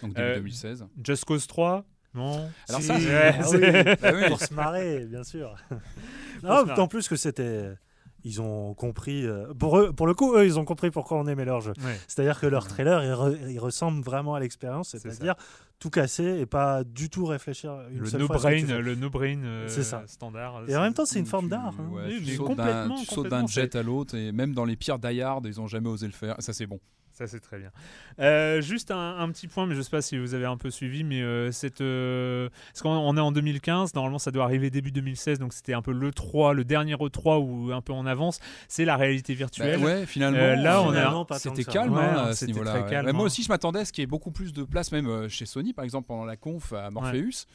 Donc 0.02 0.14
début 0.14 0.22
Euh, 0.22 0.36
2016. 0.36 0.86
Just 1.04 1.26
Cause 1.26 1.48
3, 1.48 1.86
non 2.14 2.50
Alors 2.70 2.82
Si, 2.82 2.88
ça, 2.88 3.00
c'est- 3.00 3.08
Ouais, 3.08 3.36
ah 3.40 3.44
c'est- 3.44 3.58
oui, 3.90 3.96
Bah 4.02 4.12
oui. 4.16 4.28
pour 4.28 4.40
se 4.42 4.54
marrer, 4.54 5.06
bien 5.06 5.24
sûr. 5.24 5.56
non, 6.44 6.64
d'autant 6.64 6.88
plus 6.88 7.08
que 7.08 7.16
c'était. 7.16 7.72
Ils 8.24 8.42
ont 8.42 8.74
compris. 8.76 9.26
euh, 9.26 9.54
pour, 9.58 9.78
eux, 9.80 9.92
pour 9.94 10.06
le 10.08 10.14
coup, 10.14 10.36
eux, 10.36 10.46
ils 10.46 10.60
ont 10.60 10.66
compris 10.66 10.92
pourquoi 10.92 11.18
on 11.18 11.28
aimait 11.28 11.46
leur 11.46 11.62
jeu. 11.62 11.74
Ouais. 11.84 12.00
C'est-à-dire 12.08 12.40
que 12.40 12.46
leur 12.46 12.68
trailer, 12.68 13.04
il, 13.04 13.12
re- 13.12 13.50
il 13.52 13.60
ressemble 13.60 14.02
vraiment 14.04 14.36
à 14.36 14.40
l'expérience, 14.40 14.90
C'est 14.92 15.00
c'est-à-dire 15.00 15.36
tout 15.80 15.90
casser 15.90 16.40
et 16.40 16.46
pas 16.46 16.84
du 16.84 17.10
tout 17.10 17.26
réfléchir 17.26 17.74
une 17.92 18.02
Le 18.02 18.06
seule 18.06 18.22
no 18.22 18.28
fois 18.28 18.38
brain, 18.38 18.62
le 18.80 18.94
no 18.96 19.10
brain 19.10 19.42
euh, 19.44 19.68
C'est 19.68 19.82
ça. 19.84 20.04
standard. 20.06 20.62
Et 20.68 20.76
en 20.76 20.82
même 20.82 20.94
temps, 20.94 21.06
c'est 21.06 21.18
une 21.18 21.26
forme 21.26 21.50
d'art. 21.50 21.74
hein. 21.80 21.90
ouais, 21.92 22.04
Oui, 22.10 22.18
tu 22.24 22.26
mais 22.32 22.36
sautes 22.36 22.56
d'un- 22.58 22.86
complètement, 22.86 23.48
jet 23.48 23.76
à 23.76 23.82
l'autre 23.82 24.16
et 24.16 24.32
même 24.32 24.54
dans 24.54 24.66
les 24.66 24.76
pires 24.76 25.00
die 25.00 25.24
ils 25.46 25.60
ont 25.60 25.66
jamais 25.68 25.90
osé 25.90 26.06
le 26.06 26.14
faire. 26.14 26.36
Ça 26.40 26.54
c'est 26.54 26.68
bon. 26.68 26.80
Ça, 27.22 27.28
c'est 27.28 27.40
très 27.40 27.60
bien. 27.60 27.70
Euh, 28.20 28.62
juste 28.62 28.90
un, 28.90 29.18
un 29.20 29.30
petit 29.30 29.48
point, 29.48 29.68
mais 29.68 29.74
je 29.76 29.80
ne 29.80 29.84
sais 29.84 29.92
pas 29.92 30.02
si 30.02 30.18
vous 30.18 30.34
avez 30.34 30.46
un 30.46 30.58
peu 30.58 30.72
suivi, 30.72 31.04
mais 31.04 31.22
euh, 31.22 31.52
cette, 31.52 31.82
euh, 31.82 32.50
parce 32.74 32.82
qu'on 32.82 32.90
on 32.90 33.16
est 33.16 33.20
en 33.20 33.32
2015, 33.32 33.94
normalement 33.94 34.18
ça 34.18 34.32
doit 34.32 34.44
arriver 34.44 34.72
début 34.72 34.92
2016, 34.92 35.38
donc 35.38 35.54
c'était 35.54 35.74
un 35.74 35.84
peu 35.84 35.92
l'E3, 35.92 36.56
le 36.56 36.64
dernier 36.66 36.96
E3 36.96 37.38
ou 37.40 37.72
un 37.74 37.82
peu 37.82 37.94
en 37.94 38.08
avance, 38.08 38.40
c'est 38.68 38.86
la 38.86 38.98
réalité 38.98 39.34
Bah, 39.34 39.38
virtuelle. 39.38 39.80
ouais, 39.84 40.08
finalement, 40.08 40.40
Euh, 40.40 40.56
là, 40.56 40.82
on 40.82 40.90
a- 40.90 40.94
Finalement, 40.94 41.26
pas 41.26 41.40
tant 41.40 41.54
c'était 41.56 41.64
calme 41.72 41.94
Ouais, 41.94 42.02
hein, 42.02 42.24
à 42.30 42.34
ce 42.34 42.40
c'était 42.40 42.54
niveau-là. 42.54 42.72
très 42.72 42.84
ouais. 42.86 42.90
calme, 42.90 43.06
Ouais, 43.06 43.14
Moi 43.14 43.22
hein. 43.22 43.26
aussi, 43.28 43.44
je 43.44 43.50
m'attendais 43.50 43.82
à 43.82 43.86
ce 43.86 43.92
qu'il 43.94 44.02
y 44.02 44.06
ait 44.06 44.08
beaucoup 44.08 44.32
plus 44.32 44.52
de 44.52 44.64
place, 44.64 44.92
même 44.92 45.06
euh, 45.08 45.30
chez 45.30 45.46
Sony, 45.46 45.74
par 45.74 45.86
exemple, 45.86 46.08
pendant 46.08 46.26
la 46.26 46.38
conf 46.38 46.74
à 46.74 46.90
Morpheus. 46.90 47.46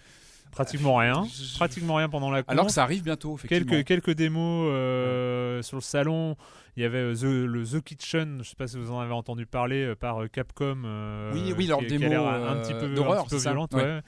Pratiquement 0.56 0.96
rien, 0.96 1.24
Je- 1.24 1.54
pratiquement 1.56 1.94
rien 1.96 2.08
pendant 2.08 2.30
la 2.30 2.42
conf. 2.42 2.50
Alors 2.50 2.66
que 2.66 2.72
ça 2.72 2.82
arrive 2.82 3.02
bientôt, 3.04 3.36
effectivement. 3.36 3.70
quelques, 3.72 3.86
quelques 3.86 4.10
démos 4.16 4.68
euh, 4.72 5.60
sur 5.62 5.76
le 5.76 5.82
salon. 5.82 6.34
Il 6.78 6.82
y 6.82 6.86
avait 6.86 6.98
euh, 6.98 7.14
The, 7.14 7.22
le 7.46 7.64
The 7.64 7.82
Kitchen, 7.82 8.32
je 8.34 8.38
ne 8.38 8.42
sais 8.42 8.54
pas 8.56 8.66
si 8.66 8.76
vous 8.78 8.90
en 8.90 8.98
avez 9.00 9.12
entendu 9.12 9.44
parler, 9.46 9.82
euh, 9.84 9.94
par 9.94 10.18
Capcom. 10.32 10.82
euh, 10.84 11.30
Oui, 11.34 11.54
oui, 11.56 11.66
leur 11.66 11.78
qui, 11.80 11.86
qui 11.86 11.94
a 11.94 11.98
démo, 11.98 12.26
un 12.26 12.56
petit 12.62 12.72
peu, 12.74 12.88
d'horreur, 12.94 13.20
un 13.20 13.24
petit 13.24 13.30
peu 13.30 13.38
c'est 13.38 13.44
ça 13.44 13.50
violente. 13.50 13.72
Ouais. 13.74 13.82
ouais. 13.82 14.00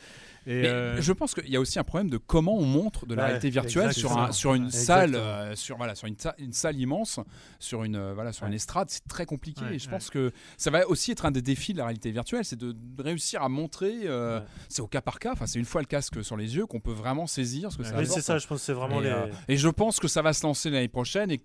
Et, 0.47 0.63
Mais 0.63 0.69
euh, 0.69 1.01
je 1.01 1.13
pense 1.13 1.35
qu'il 1.35 1.49
y 1.51 1.57
a 1.57 1.61
aussi 1.61 1.79
un 1.79 1.85
problème 1.85 2.09
de 2.11 2.17
comment 2.17 2.57
on 2.57 2.65
montre 2.65 3.05
de 3.07 3.15
la 3.15 3.23
Ouais, 3.23 3.27
réalité 3.29 3.51
virtuelle 3.51 3.93
sur, 3.93 4.13
un, 4.13 4.29
exactement. 4.29 4.33
sur 4.33 4.55
une 4.55 4.71
salle, 4.71 5.15
euh, 5.15 5.55
sur, 5.57 5.77
voilà, 5.77 5.95
sur 5.95 6.07
une, 6.07 6.17
sa- 6.19 6.35
une 6.39 6.53
salle 6.53 6.77
immense, 6.77 7.21
sur 7.59 7.85
une, 7.85 7.97
euh, 7.97 8.15
voilà, 8.15 8.33
sur 8.33 8.47
une 8.47 8.51
Ouais. 8.53 8.57
estrade, 8.57 8.89
c'est 8.91 9.07
très 9.09 9.27
compliqué. 9.27 9.63
Ouais, 9.65 9.75
et 9.77 9.79
je 9.79 9.89
pense 9.89 10.11
que 10.11 10.33
ça 10.57 10.71
va 10.71 10.87
aussi 10.89 11.11
être 11.13 11.27
un 11.27 11.31
des 11.31 11.43
défis 11.43 11.73
de 11.75 11.79
la 11.79 11.85
réalité 11.85 12.11
virtuelle, 12.11 12.45
c'est 12.45 12.59
de 12.59 12.75
réussir 12.99 13.43
à 13.43 13.49
montrer, 13.49 14.09
c'est 14.69 14.83
au 14.83 14.87
cas 14.87 15.01
par 15.03 15.19
cas, 15.19 15.33
enfin 15.33 15.47
c'est 15.47 15.59
une 15.59 15.65
fois 15.65 15.81
le 15.83 15.87
casque 15.87 16.25
sur 16.25 16.37
les 16.37 16.57
yeux 16.57 16.67
qu'on 16.67 16.81
peut 16.81 16.93
vraiment 16.93 17.27
saisir 17.27 17.71
ce 17.73 17.79
que 17.79 17.85
ça 17.85 17.97
Oui, 17.99 18.07
c'est 18.07 18.21
ça, 18.23 18.39
je 18.39 18.47
pense 18.47 18.63
c'est 18.63 18.73
vraiment 18.73 19.01
et, 19.01 19.05
les. 19.05 19.15
et 19.49 19.57
je 19.57 19.69
pense 19.69 19.99
que 20.01 20.09
ça 20.09 20.23
va 20.23 20.33
se 20.33 20.45
lancer 20.47 20.71
l'année 20.71 20.89
prochaine 20.89 21.31
et 21.31 21.41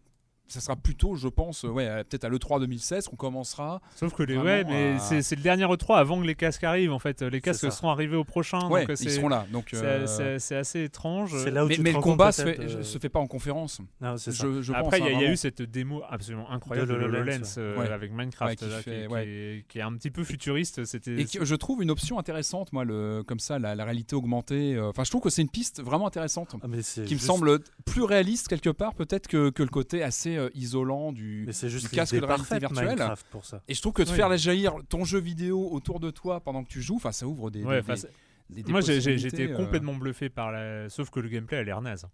ça 0.54 0.60
sera 0.62 0.76
plutôt, 0.76 1.16
je 1.16 1.28
pense, 1.28 1.66
euh, 1.66 1.70
ouais, 1.70 2.04
peut-être 2.06 2.24
à 2.26 2.30
l'E3 2.30 2.60
2016 2.60 3.08
qu'on 3.08 3.16
commencera. 3.16 3.82
Sauf 3.96 4.14
que 4.14 4.24
les 4.24 4.38
ouais, 4.38 4.64
mais 4.64 4.98
c'est 5.00 5.36
le 5.36 5.42
dernier 5.42 5.66
E3 5.66 5.98
avant 5.98 6.20
que 6.22 6.26
les 6.26 6.36
casques 6.36 6.64
arrivent 6.64 6.94
en 6.94 7.00
fait. 7.00 7.22
Les 7.22 7.42
casques 7.42 7.72
seront 7.72 7.90
arrivés 7.90 8.16
au 8.16 8.24
prochain. 8.24 8.70
ouais, 8.70 8.82
donc 8.82 8.92
euh, 8.92 8.96
ils 9.02 9.12
seront 9.12 9.28
là. 9.30 9.46
Donc, 9.52 9.70
c'est- 9.72 9.78
euh, 9.84 10.60
assez 10.60 10.84
étrange. 10.84 11.32
C'est 11.44 11.52
là 11.52 11.66
où 11.66 11.68
mais 11.68 11.76
tu 11.76 11.82
mais 11.82 11.92
le 11.92 12.00
combat 12.00 12.32
se 12.32 12.44
fait, 12.44 12.60
euh, 12.60 12.84
se 12.84 12.98
fait 13.00 13.10
pas 13.10 13.20
en 13.20 13.28
conférence. 13.28 13.80
Non. 14.02 14.16
Je, 14.18 14.62
je 14.62 14.74
Après, 14.74 15.00
pense, 15.00 15.08
il 15.08 15.12
y, 15.12 15.16
a- 15.16 15.18
hein, 15.18 15.22
y 15.22 15.26
a 15.26 15.32
eu 15.32 15.38
cette 15.38 15.62
démo 15.62 16.02
absolument 16.10 16.50
incroyable 16.52 16.90
De 16.90 16.94
HoloLens 17.04 17.56
euh, 17.58 17.78
ouais. 17.78 17.90
avec 17.90 18.12
Minecraft, 18.12 18.50
Ouais, 18.52 18.56
qui 18.56 18.66
là, 18.72 18.78
qui, 18.78 18.84
fait- 18.84 19.08
qui 19.08 19.14
ouais. 19.14 19.28
est, 19.28 19.66
qui 19.68 19.80
est 19.80 19.82
un 19.82 19.94
petit 19.94 20.12
peu 20.12 20.24
futuriste. 20.24 20.86
C'était 20.86 21.16
Et 21.22 21.26
qui- 21.26 21.40
je 21.42 21.56
trouve 21.56 21.82
une 21.82 21.92
option 21.92 22.20
intéressante, 22.20 22.72
moi, 22.74 22.84
le, 22.86 23.24
comme 23.26 23.40
ça, 23.40 23.58
la, 23.60 23.76
la 23.76 23.84
réalité 23.86 24.16
augmentée. 24.16 24.80
Enfin, 24.80 25.04
je 25.04 25.10
trouve 25.10 25.22
que 25.22 25.30
c'est 25.30 25.42
une 25.42 25.50
piste 25.50 25.82
vraiment 25.82 26.08
intéressante. 26.08 26.56
Ah, 26.62 26.68
qui 27.06 27.14
me 27.16 27.20
semble 27.20 27.60
plus 27.86 28.04
réaliste 28.04 28.48
quelque 28.48 28.70
part, 28.70 28.94
peut-être 28.94 29.28
que, 29.28 29.50
que 29.50 29.64
le 29.64 29.70
côté 29.70 30.04
assez 30.04 30.38
isolant 30.54 31.12
du. 31.12 31.44
Mais 31.48 31.54
c'est 31.54 31.70
juste 31.70 31.90
du 31.90 31.96
casque 31.96 32.16
de 32.16 32.24
réalité 32.26 32.60
virtuelle. 32.60 32.86
Minecraft 32.90 33.26
pour 33.30 33.46
ça. 33.46 33.62
Et 33.68 33.74
je 33.74 33.82
trouve 33.82 33.94
que 33.94 34.04
de 34.04 34.10
Oui. 34.10 34.16
faire 34.16 34.36
jaillir 34.38 34.74
ton 34.90 35.04
jeu 35.06 35.20
vidéo 35.20 35.70
autour 35.72 36.00
de 36.00 36.10
toi 36.12 36.40
pendant 36.42 36.64
que 36.64 36.70
tu 36.70 36.82
joues, 36.82 36.96
enfin, 36.98 37.12
ça 37.12 37.28
ouvre 37.28 37.50
des. 37.52 37.64
Ouais, 37.64 37.76
des- 37.76 37.80
enfin, 37.82 37.94
des- 37.94 38.00
c'est- 38.00 38.12
des- 38.50 38.64
des 38.64 38.72
Moi, 38.72 38.82
j'étais 38.82 39.52
euh, 39.52 39.56
complètement 39.56 39.94
bluffé 39.96 40.30
par 40.30 40.52
la. 40.52 40.90
Sauf 40.90 41.10
que 41.10 41.20
le 41.20 41.30
gameplay 41.30 41.58
a 41.58 41.64
l'air 41.64 41.82
naze. 41.82 42.06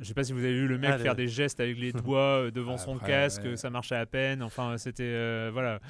Je 0.00 0.04
sais 0.04 0.14
pas 0.14 0.24
si 0.24 0.32
vous 0.32 0.40
avez 0.40 0.52
vu 0.52 0.66
le 0.66 0.78
mec 0.78 0.90
Ah, 0.92 0.98
faire 0.98 1.14
des 1.14 1.28
gestes 1.28 1.60
avec 1.60 1.78
les 1.78 1.92
doigts 1.92 2.18
euh, 2.46 2.50
devant 2.50 2.76
son 2.76 2.98
casque, 2.98 3.42
ouais. 3.44 3.56
ça 3.56 3.70
marchait 3.70 3.94
à 3.96 4.04
peine. 4.06 4.42
Enfin, 4.42 4.76
c'était 4.78 5.04
euh, 5.04 5.50
voilà. 5.52 5.80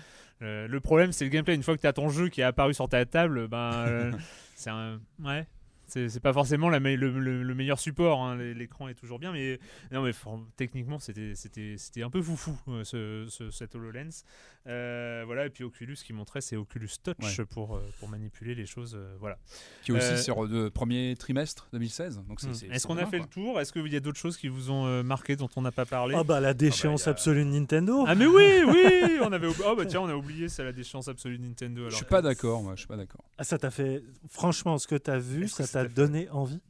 Euh, 0.43 0.69
le 0.69 0.81
problème, 0.81 1.13
c'est 1.13 1.25
le 1.25 1.31
gameplay. 1.31 1.55
Une 1.55 1.63
fois 1.63 1.75
que 1.77 1.81
tu 1.81 1.87
as 1.87 1.95
ton 1.95 2.11
jeu 2.11 2.29
qui 2.29 2.43
est 2.43 2.45
apparu 2.45 2.75
sur 2.75 2.89
ta 2.91 3.05
table, 3.07 3.49
ben 3.49 3.73
euh, 3.89 4.13
c'est 4.55 4.69
un 4.71 5.01
ouais. 5.25 5.47
C'est 5.89 6.09
c'est 6.09 6.21
pas 6.21 6.33
forcément 6.33 6.69
la 6.69 6.81
me- 6.81 6.97
le, 6.97 7.11
le- 7.19 7.43
le 7.43 7.55
meilleur 7.55 7.79
support. 7.79 8.23
hein. 8.23 8.37
L'é- 8.37 8.55
L'écran 8.55 8.89
est 8.89 8.95
toujours 8.95 9.19
bien, 9.19 9.33
mais 9.33 9.59
non, 9.93 10.03
mais 10.03 10.13
techniquement, 10.57 10.99
c'était 10.99 11.35
c'était 11.35 11.77
c'était 11.79 12.03
un 12.03 12.11
peu 12.11 12.21
foufou 12.23 12.57
euh, 12.69 12.85
ce, 12.85 13.27
ce- 13.29 13.51
cet 13.51 13.75
Hololens. 13.75 14.25
Euh, 14.67 15.23
voilà, 15.27 15.47
et 15.47 15.51
puis 15.51 15.63
Oculus 15.63 15.95
qui 16.05 16.13
montrait, 16.13 16.41
c'est 16.41 16.57
Oculus 16.57 16.89
Touch 17.03 17.41
pour 17.51 17.77
euh, 17.77 17.89
pour 18.01 18.09
manipuler 18.09 18.55
les 18.57 18.67
choses. 18.67 18.95
euh, 18.97 19.15
voilà. 19.21 19.39
Qui 19.85 19.93
est 19.93 19.95
aussi 19.97 20.07
Euh, 20.13 20.17
sur 20.17 20.45
le 20.45 20.71
premier 20.71 21.15
trimestre 21.17 21.69
2016. 21.73 22.23
Donc 22.29 22.41
c'est- 22.41 22.67
Hmm. 22.67 22.73
Est-ce 22.73 22.87
qu'on 22.87 22.97
a 22.97 23.07
fait 23.07 23.19
quoi. 23.19 23.27
le 23.27 23.33
tour? 23.33 23.61
Est-ce 23.61 23.73
qu'il 23.73 23.93
y 23.93 23.97
a 23.97 24.01
d'autres 24.01 24.19
choses 24.19 24.37
qui 24.37 24.49
vous 24.49 24.71
ont 24.73 24.87
euh, 24.87 25.03
marqué 25.05 25.37
dont 25.37 25.49
on 25.57 25.63
n'a 25.63 25.71
pas 25.73 25.85
parlé? 25.85 26.15
Ah 26.19 26.25
bah 26.25 26.41
la 26.41 26.53
déchéance 26.55 27.03
Ah 27.03 27.05
bah, 27.07 27.11
a- 27.11 27.13
absolue 27.13 27.45
de 27.45 27.51
Nintendo. 27.51 28.05
Ah 28.09 28.15
mais 28.17 28.27
oui, 28.27 28.43
oui, 28.67 29.19
on 29.23 29.31
avait. 29.33 29.47
Oh 29.65 29.77
bah 29.77 29.85
tiens, 29.87 30.01
on 30.01 30.09
a 30.09 30.15
oublié, 30.17 30.49
c'est 30.49 30.65
la 30.65 30.73
déchéance 30.73 31.07
absolue 31.09 31.39
de 31.39 31.45
Nintendo. 31.45 31.83
Je 31.83 31.87
Alors. 31.87 31.97
suis 31.97 32.07
pas 32.07 32.23
d'accord, 32.23 32.63
moi, 32.63 32.75
je 32.75 32.81
suis 32.81 32.89
pas 32.89 32.97
d'accord. 32.97 33.25
Ah, 33.39 33.45
ça 33.45 33.59
t'a 33.59 33.71
fait. 33.71 34.03
Franchement, 34.29 34.79
ce 34.79 34.87
que 34.89 34.97
t'as 34.97 35.19
vu, 35.19 35.47
ça 35.49 35.65
ça 35.67 35.73
t'a 35.76 35.76
donné 35.85 36.29
envie. 36.31 36.61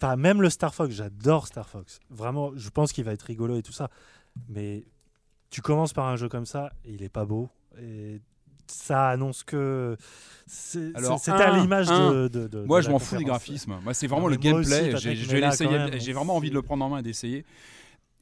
Enfin, 0.00 0.16
même 0.16 0.40
le 0.42 0.50
Star 0.50 0.74
Fox, 0.74 0.94
j'adore 0.94 1.46
Star 1.48 1.68
Fox. 1.68 1.98
Vraiment, 2.10 2.52
je 2.54 2.68
pense 2.70 2.92
qu'il 2.92 3.04
va 3.04 3.12
être 3.12 3.22
rigolo 3.22 3.56
et 3.56 3.62
tout 3.62 3.72
ça. 3.72 3.90
Mais 4.48 4.84
tu 5.50 5.60
commences 5.62 5.92
par 5.92 6.06
un 6.06 6.16
jeu 6.16 6.28
comme 6.28 6.46
ça, 6.46 6.72
et 6.84 6.92
il 6.92 7.02
est 7.02 7.08
pas 7.08 7.24
beau. 7.24 7.48
Et 7.80 8.20
ça 8.68 9.08
annonce 9.08 9.42
que. 9.44 9.96
c'est- 10.46 10.92
à 11.32 11.56
l'image 11.58 11.88
de, 11.88 12.28
de- 12.28 12.46
de- 12.48 12.64
Moi, 12.64 12.80
de 12.80 12.86
je 12.86 12.90
m'en 12.90 12.98
fous 12.98 13.16
des 13.16 13.24
graphismes. 13.24 13.76
Moi, 13.82 13.94
c'est 13.94 14.06
vraiment 14.06 14.22
Non, 14.22 14.28
le 14.28 14.36
gameplay. 14.36 14.96
J'ai- 15.98 16.12
vraiment 16.12 16.36
envie 16.36 16.50
de 16.50 16.54
le 16.54 16.62
prendre 16.62 16.84
en 16.84 16.88
main 16.90 16.98
et 16.98 17.02
d'essayer. 17.02 17.44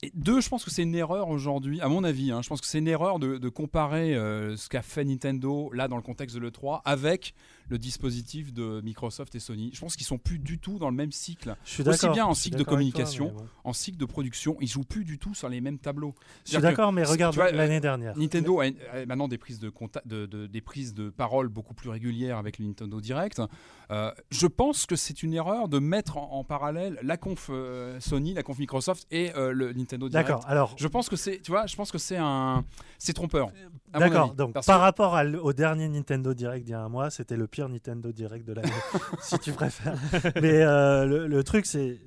Et 0.03 0.13
deux, 0.15 0.41
je 0.43 0.49
pense 0.49 0.63
que 0.65 0.71
c'est 0.71 0.83
une 0.83 0.95
erreur 0.95 1.29
aujourd'hui, 1.29 1.81
à 1.81 1.89
mon 1.89 2.05
avis. 2.05 2.31
hein, 2.31 2.43
je 2.43 2.49
pense 2.49 2.61
que 2.61 2.67
c'est 2.67 2.79
une 2.79 2.89
erreur 2.89 3.19
de, 3.19 3.39
de 3.39 3.49
comparer 3.49 4.15
euh, 4.15 4.55
ce 4.57 4.69
qu'a 4.69 4.83
fait 4.83 5.05
Nintendo 5.05 5.71
là 5.73 5.89
dans 5.89 5.97
le 5.97 6.03
contexte 6.03 6.37
de 6.37 6.41
l'E3 6.41 6.83
avec 6.85 7.35
le 7.69 7.79
dispositif 7.79 8.53
de 8.53 8.81
Microsoft 8.83 9.35
et 9.35 9.41
Sony. 9.41 9.71
Je 9.75 9.81
pense 9.81 9.97
qu'ils 9.97 10.07
sont 10.07 10.19
plus 10.19 10.39
du 10.39 10.59
tout 10.59 10.79
dans 10.79 10.89
le 10.91 10.95
même 10.97 11.13
cycle. 11.13 11.57
Je 11.65 11.71
suis 11.71 11.89
Aussi 11.89 12.09
bien 12.11 12.25
en 12.27 12.35
cycle 12.35 12.57
de 12.59 12.63
toi, 12.65 12.73
communication. 12.75 13.35
En 13.65 13.73
cycle 13.73 13.99
de 13.99 14.05
production, 14.05 14.57
ils 14.61 14.69
jouent 14.69 14.85
plus 14.85 15.05
du 15.05 15.19
tout 15.19 15.35
sur 15.35 15.49
les 15.49 15.61
mêmes 15.61 15.79
tableaux. 15.79 16.15
Je 16.45 16.53
suis 16.53 16.61
d'accord, 16.61 16.93
mais 16.93 17.03
regarde 17.05 17.37
euh, 17.39 17.51
l'année 17.53 17.81
dernière. 17.81 18.17
Nintendo 18.17 18.61
a, 18.61 18.65
a 18.93 19.07
maintenant 19.07 19.29
des 19.29 19.39
prises 19.39 19.59
de, 19.59 19.69
contact, 19.71 20.07
de, 20.07 20.27
de- 20.27 20.47
des 20.47 20.61
prises 20.61 20.95
de 20.95 21.11
parole 21.11 21.49
beaucoup 21.49 21.75
plus 21.75 21.91
régulières 21.91 22.39
avec 22.39 22.59
le 22.59 22.67
Nintendo 22.67 23.01
Direct. 23.01 23.43
Euh, 23.91 24.13
je 24.31 24.47
pense 24.47 24.87
que 24.87 24.97
c'est 24.97 25.23
une 25.23 25.35
erreur 25.35 25.69
de 25.69 25.79
mettre 25.79 26.19
en, 26.19 26.33
en 26.33 26.45
parallèle 26.45 26.99
la 27.03 27.17
conf 27.17 27.49
euh, 27.51 27.99
Sony, 28.01 28.35
la 28.35 28.43
conf 28.43 28.59
Microsoft 28.59 29.07
et 29.11 29.33
euh, 29.37 29.53
le 29.53 29.73
Nintendo 29.73 30.09
Direct. 30.09 30.29
D'accord, 30.29 30.45
alors. 30.49 30.75
Je 30.77 30.89
pense 30.89 31.09
que 31.09 31.17
c'est, 31.17 31.41
tu 31.41 31.51
vois, 31.51 31.67
je 31.67 31.77
pense 31.77 31.91
que 31.93 31.99
c'est 31.99 32.17
un, 32.17 32.65
c'est 32.99 33.13
trompeur. 33.13 33.51
D'accord, 33.93 34.35
donc 34.35 34.53
par 34.55 34.65
que- 34.65 34.71
rapport 34.73 35.15
à 35.17 35.25
au 35.25 35.53
dernier 35.53 35.89
Nintendo 35.89 36.35
Direct 36.35 36.65
d'il 36.65 36.73
y 36.73 36.75
a 36.75 36.81
un 36.83 36.89
mois, 36.89 37.11
c'était 37.11 37.37
le 37.37 37.47
pire 37.57 37.69
Nintendo 37.71 38.13
Direct 38.13 38.47
de 38.47 38.53
l'année, 38.53 38.69
si 39.23 39.39
tu 39.39 39.53
préfères. 39.53 39.99
Mais 40.43 40.61
euh, 40.63 41.07
le, 41.07 41.27
le 41.27 41.43
truc, 41.45 41.65
c'est. 41.65 41.99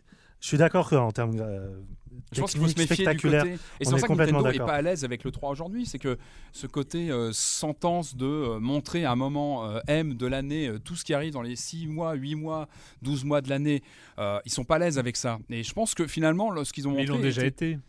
Je 0.41 0.47
suis 0.47 0.58
d'accord 0.58 0.88
qu'en 0.89 1.12
termes. 1.12 1.36
euh, 1.39 1.80
Je 2.32 2.39
pense 2.39 2.52
qu'il 2.52 2.62
faut 2.62 2.68
se 2.68 2.78
méfier 2.78 3.06
du 3.06 3.18
côté. 3.20 3.36
Et 3.38 3.39
On 3.39 3.39
c'est 3.39 3.50
est 3.50 3.89
pour 3.89 4.00
ça 4.00 4.02
que 4.02 4.08
complètement 4.08 4.41
Nintendo 4.41 4.60
n'est 4.64 4.66
pas 4.66 4.76
à 4.76 4.82
l'aise 4.82 5.04
avec 5.04 5.24
le 5.26 5.32
3 5.32 5.50
aujourd'hui. 5.50 5.86
C'est 5.86 5.97
que 6.00 6.18
ce 6.54 6.66
côté 6.68 7.10
euh, 7.12 7.32
sentence 7.34 8.16
de 8.16 8.26
euh, 8.26 8.60
montrer 8.60 9.04
à 9.06 9.12
un 9.12 9.16
moment 9.18 9.66
euh, 9.70 9.80
M 9.88 10.14
de 10.14 10.28
l'année 10.28 10.68
euh, 10.70 10.80
tout 10.80 10.95
ce 10.95 11.04
qui 11.04 11.14
arrive 11.14 11.34
dans 11.34 11.41
les 11.41 11.56
6 11.58 11.88
mois, 11.88 12.14
8 12.14 12.36
mois, 12.36 12.70
12 13.02 13.26
mois 13.26 13.41
de 13.41 13.50
l'année, 13.50 13.82
euh, 14.20 14.39
ils 14.45 14.52
sont 14.52 14.64
pas 14.64 14.76
à 14.76 14.80
l'aise 14.80 14.97
avec 15.00 15.18
ça. 15.18 15.39
Et 15.50 15.64
je 15.64 15.74
pense 15.74 15.93
que 15.95 16.08
finalement, 16.08 16.52
lorsqu'ils 16.52 16.88
ont 16.88 16.91
Mais 16.91 17.00
montré. 17.00 17.14
ils 17.14 17.18
l'ont 17.18 17.22
déjà 17.24 17.45
était- 17.45 17.72
été. 17.72 17.80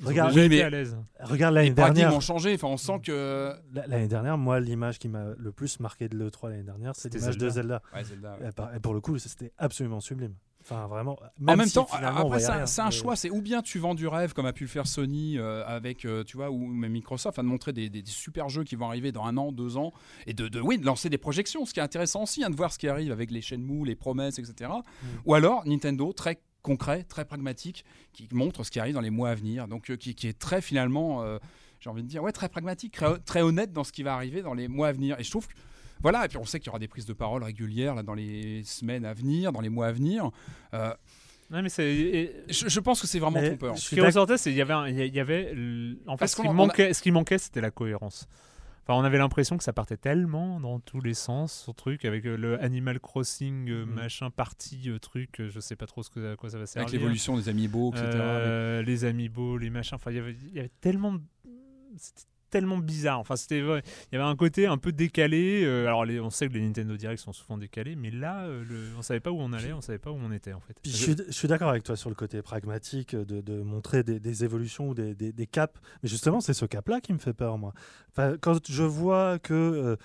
Ils 0.00 0.06
Regarde- 0.06 0.34
Oui, 0.36 0.48
mais- 0.48 0.62
à 0.62 0.70
l'aise. 0.70 0.96
Regarde 1.20 1.54
Les 1.54 1.62
l'année 1.62 1.74
paradigmes 1.74 2.00
dernière. 2.02 2.16
ont 2.16 2.20
changé. 2.20 2.54
Enfin, 2.54 2.68
on 2.68 2.76
sent 2.76 3.00
que. 3.04 3.52
L'année 3.86 4.08
dernière, 4.08 4.36
moi, 4.38 4.60
l'image 4.60 4.98
qui 4.98 5.08
m'a 5.08 5.24
le 5.36 5.52
plus 5.52 5.80
marqué 5.80 6.08
de 6.08 6.16
l'E3 6.16 6.50
l'année 6.50 6.62
dernière, 6.62 6.94
c'est 6.94 7.02
C'était 7.02 7.18
l'image 7.18 7.38
de 7.38 7.48
Zelda. 7.48 7.82
Ouais, 7.94 8.04
Zelda, 8.04 8.38
ouais. 8.40 8.76
Et 8.76 8.80
pour 8.80 8.94
le 8.94 9.00
coup, 9.00 9.16
c'était 9.18 9.52
absolument 9.58 10.00
sublime. 10.00 10.34
Enfin, 10.68 10.88
vraiment. 10.88 11.16
en 11.46 11.56
même 11.56 11.64
si 11.66 11.74
temps, 11.74 11.86
c'est 11.88 12.80
un- 12.80 12.90
choix. 12.90 13.14
C'est 13.14 13.30
ou 13.30 13.40
bien 13.40 13.62
tu 13.62 13.78
vends 13.78 13.94
du 13.94 14.08
rêve, 14.08 14.32
comme 14.32 14.46
a 14.46 14.52
pu 14.52 14.64
le 14.64 14.68
faire 14.68 14.88
Sony 14.88 15.38
euh, 15.38 15.64
avec, 15.64 16.04
euh, 16.04 16.24
tu 16.24 16.36
vois, 16.36 16.50
ou 16.50 16.58
même 16.66 16.90
Microsoft, 16.90 17.38
à 17.38 17.42
de 17.42 17.46
montrer 17.46 17.72
des, 17.72 17.88
des- 17.88 18.02
des 18.02 18.10
super 18.10 18.48
jeux 18.48 18.64
qui 18.64 18.74
vont 18.74 18.88
arriver 18.88 19.12
dans 19.12 19.24
un 19.26 19.36
an, 19.36 19.52
deux 19.52 19.76
ans, 19.76 19.92
et 20.26 20.34
de, 20.34 20.48
de- 20.48 20.60
oui, 20.60 20.76
de 20.78 20.84
lancer 20.84 21.08
des 21.08 21.18
projections. 21.18 21.64
Ce 21.66 21.72
qui 21.72 21.78
est 21.78 21.84
intéressant 21.84 22.24
aussi, 22.24 22.42
hein, 22.42 22.50
de 22.50 22.56
voir 22.56 22.72
ce 22.72 22.78
qui 22.78 22.88
arrive 22.88 23.12
avec 23.12 23.30
les 23.30 23.42
Shenmue, 23.42 23.84
les 23.86 23.94
promesses, 23.94 24.40
etc. 24.40 24.68
Mm. 24.72 25.06
Ou 25.26 25.34
alors 25.34 25.64
Nintendo, 25.66 26.12
très 26.12 26.40
concret, 26.66 27.04
très 27.04 27.24
pragmatique, 27.24 27.84
qui 28.12 28.28
montre 28.32 28.64
ce 28.64 28.70
qui 28.70 28.80
arrive 28.80 28.94
dans 28.94 29.00
les 29.00 29.10
mois 29.10 29.30
à 29.30 29.34
venir. 29.36 29.68
Donc, 29.68 29.88
euh, 29.90 29.96
qui, 29.96 30.14
qui 30.14 30.26
est 30.28 30.38
très 30.38 30.60
finalement, 30.60 31.22
euh, 31.22 31.38
j'ai 31.80 31.88
envie 31.90 32.02
de 32.02 32.08
dire, 32.08 32.22
ouais, 32.22 32.32
très 32.32 32.48
pragmatique, 32.48 32.92
très, 32.94 33.18
très 33.20 33.40
honnête 33.42 33.72
dans 33.72 33.84
ce 33.84 33.92
qui 33.92 34.02
va 34.02 34.14
arriver 34.14 34.42
dans 34.42 34.54
les 34.54 34.66
mois 34.68 34.88
à 34.88 34.92
venir. 34.92 35.18
Et 35.20 35.24
je 35.24 35.30
trouve 35.30 35.46
que 35.46 35.54
voilà, 36.02 36.24
et 36.24 36.28
puis 36.28 36.36
on 36.38 36.44
sait 36.44 36.58
qu'il 36.58 36.66
y 36.66 36.70
aura 36.70 36.78
des 36.78 36.88
prises 36.88 37.06
de 37.06 37.12
parole 37.14 37.42
régulières 37.44 37.94
là, 37.94 38.02
dans 38.02 38.14
les 38.14 38.62
semaines 38.64 39.04
à 39.06 39.14
venir, 39.14 39.52
dans 39.52 39.60
les 39.62 39.68
mois 39.70 39.86
à 39.86 39.92
venir. 39.92 40.30
Euh, 40.74 40.92
Ouais, 41.48 41.62
mais 41.62 41.68
c'est. 41.68 41.84
et- 41.94 42.32
je, 42.48 42.68
je 42.68 42.80
pense 42.80 43.00
que 43.00 43.06
c'est 43.06 43.20
vraiment 43.20 43.40
trompeur. 43.40 43.78
Ce 43.78 43.90
qui 43.94 44.00
ressortait, 44.00 44.36
c'est 44.36 44.50
qu'il 44.50 44.58
y 44.58 44.62
avait, 44.62 44.72
un- 44.74 44.88
il 44.88 45.14
y 45.14 45.20
avait, 45.20 45.52
en 46.08 46.16
fait, 46.16 46.18
Parce 46.18 46.34
qui 46.34 46.40
a- 46.40 46.92
ce 46.92 47.00
qui 47.00 47.12
manquait, 47.12 47.38
c'était 47.38 47.60
la 47.60 47.70
cohérence. 47.70 48.26
Enfin, 48.88 49.00
on 49.00 49.04
avait 49.04 49.18
l'impression 49.18 49.56
que 49.56 49.64
ça 49.64 49.72
partait 49.72 49.96
tellement 49.96 50.60
dans 50.60 50.78
tous 50.78 51.00
les 51.00 51.14
sens, 51.14 51.64
ce 51.66 51.72
truc 51.72 52.04
avec 52.04 52.24
euh, 52.24 52.36
le 52.36 52.62
Animal 52.62 53.00
Crossing 53.00 53.68
euh, 53.68 53.84
Mhm. 53.84 53.92
machin 53.94 54.30
parti 54.30 54.88
euh, 54.88 55.00
truc, 55.00 55.40
euh, 55.40 55.48
je 55.50 55.58
sais 55.58 55.74
pas 55.74 55.86
trop 55.86 56.04
ce 56.04 56.10
que, 56.10 56.32
à 56.32 56.36
quoi 56.36 56.50
ça 56.50 56.58
va 56.58 56.66
servir. 56.66 56.86
Avec 56.88 57.00
l'évolution 57.00 57.36
des 57.36 57.48
amiibo, 57.48 57.90
etc. 57.90 58.08
Euh, 58.14 58.82
les 58.82 59.04
amiibo, 59.04 59.58
les 59.58 59.70
machins. 59.70 59.96
Enfin, 59.96 60.12
il 60.12 60.16
y 60.54 60.60
avait- 60.60 60.70
tellement, 60.80 61.14
de- 61.14 61.20
c'était 61.96 62.22
tellement 62.50 62.78
bizarre. 62.78 63.18
Enfin, 63.18 63.36
c'était, 63.36 63.62
ouais, 63.62 63.82
il 64.10 64.16
y 64.16 64.18
avait 64.20 64.28
un 64.30 64.36
côté 64.36 64.66
un 64.66 64.78
peu 64.78 64.92
décalé. 64.92 65.62
euh, 65.64 65.86
alors, 65.86 66.04
les- 66.04 66.20
on 66.20 66.30
sait 66.30 66.48
que 66.48 66.52
les 66.54 66.60
Nintendo 66.60 66.96
Direct 66.96 67.20
sont 67.20 67.32
souvent 67.32 67.58
décalés, 67.58 67.96
mais 67.96 68.10
là, 68.10 68.44
euh, 68.44 68.64
le- 68.68 68.96
on 68.98 69.02
savait 69.02 69.20
pas 69.20 69.30
où 69.30 69.38
on 69.40 69.52
allait, 69.52 69.72
on 69.72 69.80
savait 69.80 69.98
pas 69.98 70.10
où 70.10 70.18
on 70.22 70.32
était 70.32 70.52
en 70.52 70.60
fait. 70.60 70.76
Je 70.84 70.90
suis, 71.30 71.48
d'accord 71.48 71.68
avec 71.70 71.82
toi 71.82 71.96
sur 71.96 72.08
le 72.08 72.14
côté 72.14 72.42
pragmatique 72.42 73.14
de, 73.16 73.40
de 73.40 73.62
montrer 73.62 74.02
des, 74.02 74.20
des 74.20 74.44
évolutions 74.44 74.88
ou 74.90 74.94
des, 74.94 75.14
des- 75.14 75.32
des 75.32 75.46
caps. 75.46 75.74
Mais 76.02 76.08
justement, 76.08 76.40
c'est 76.40 76.54
ce 76.54 76.64
cap-là 76.64 77.00
qui 77.00 77.12
me 77.12 77.18
fait 77.18 77.32
peur, 77.34 77.58
moi. 77.58 77.72
Enfin, 78.10 78.36
quand 78.40 78.58
je 78.68 78.82
vois 78.82 79.38
que 79.38 79.54
euh, 79.54 79.96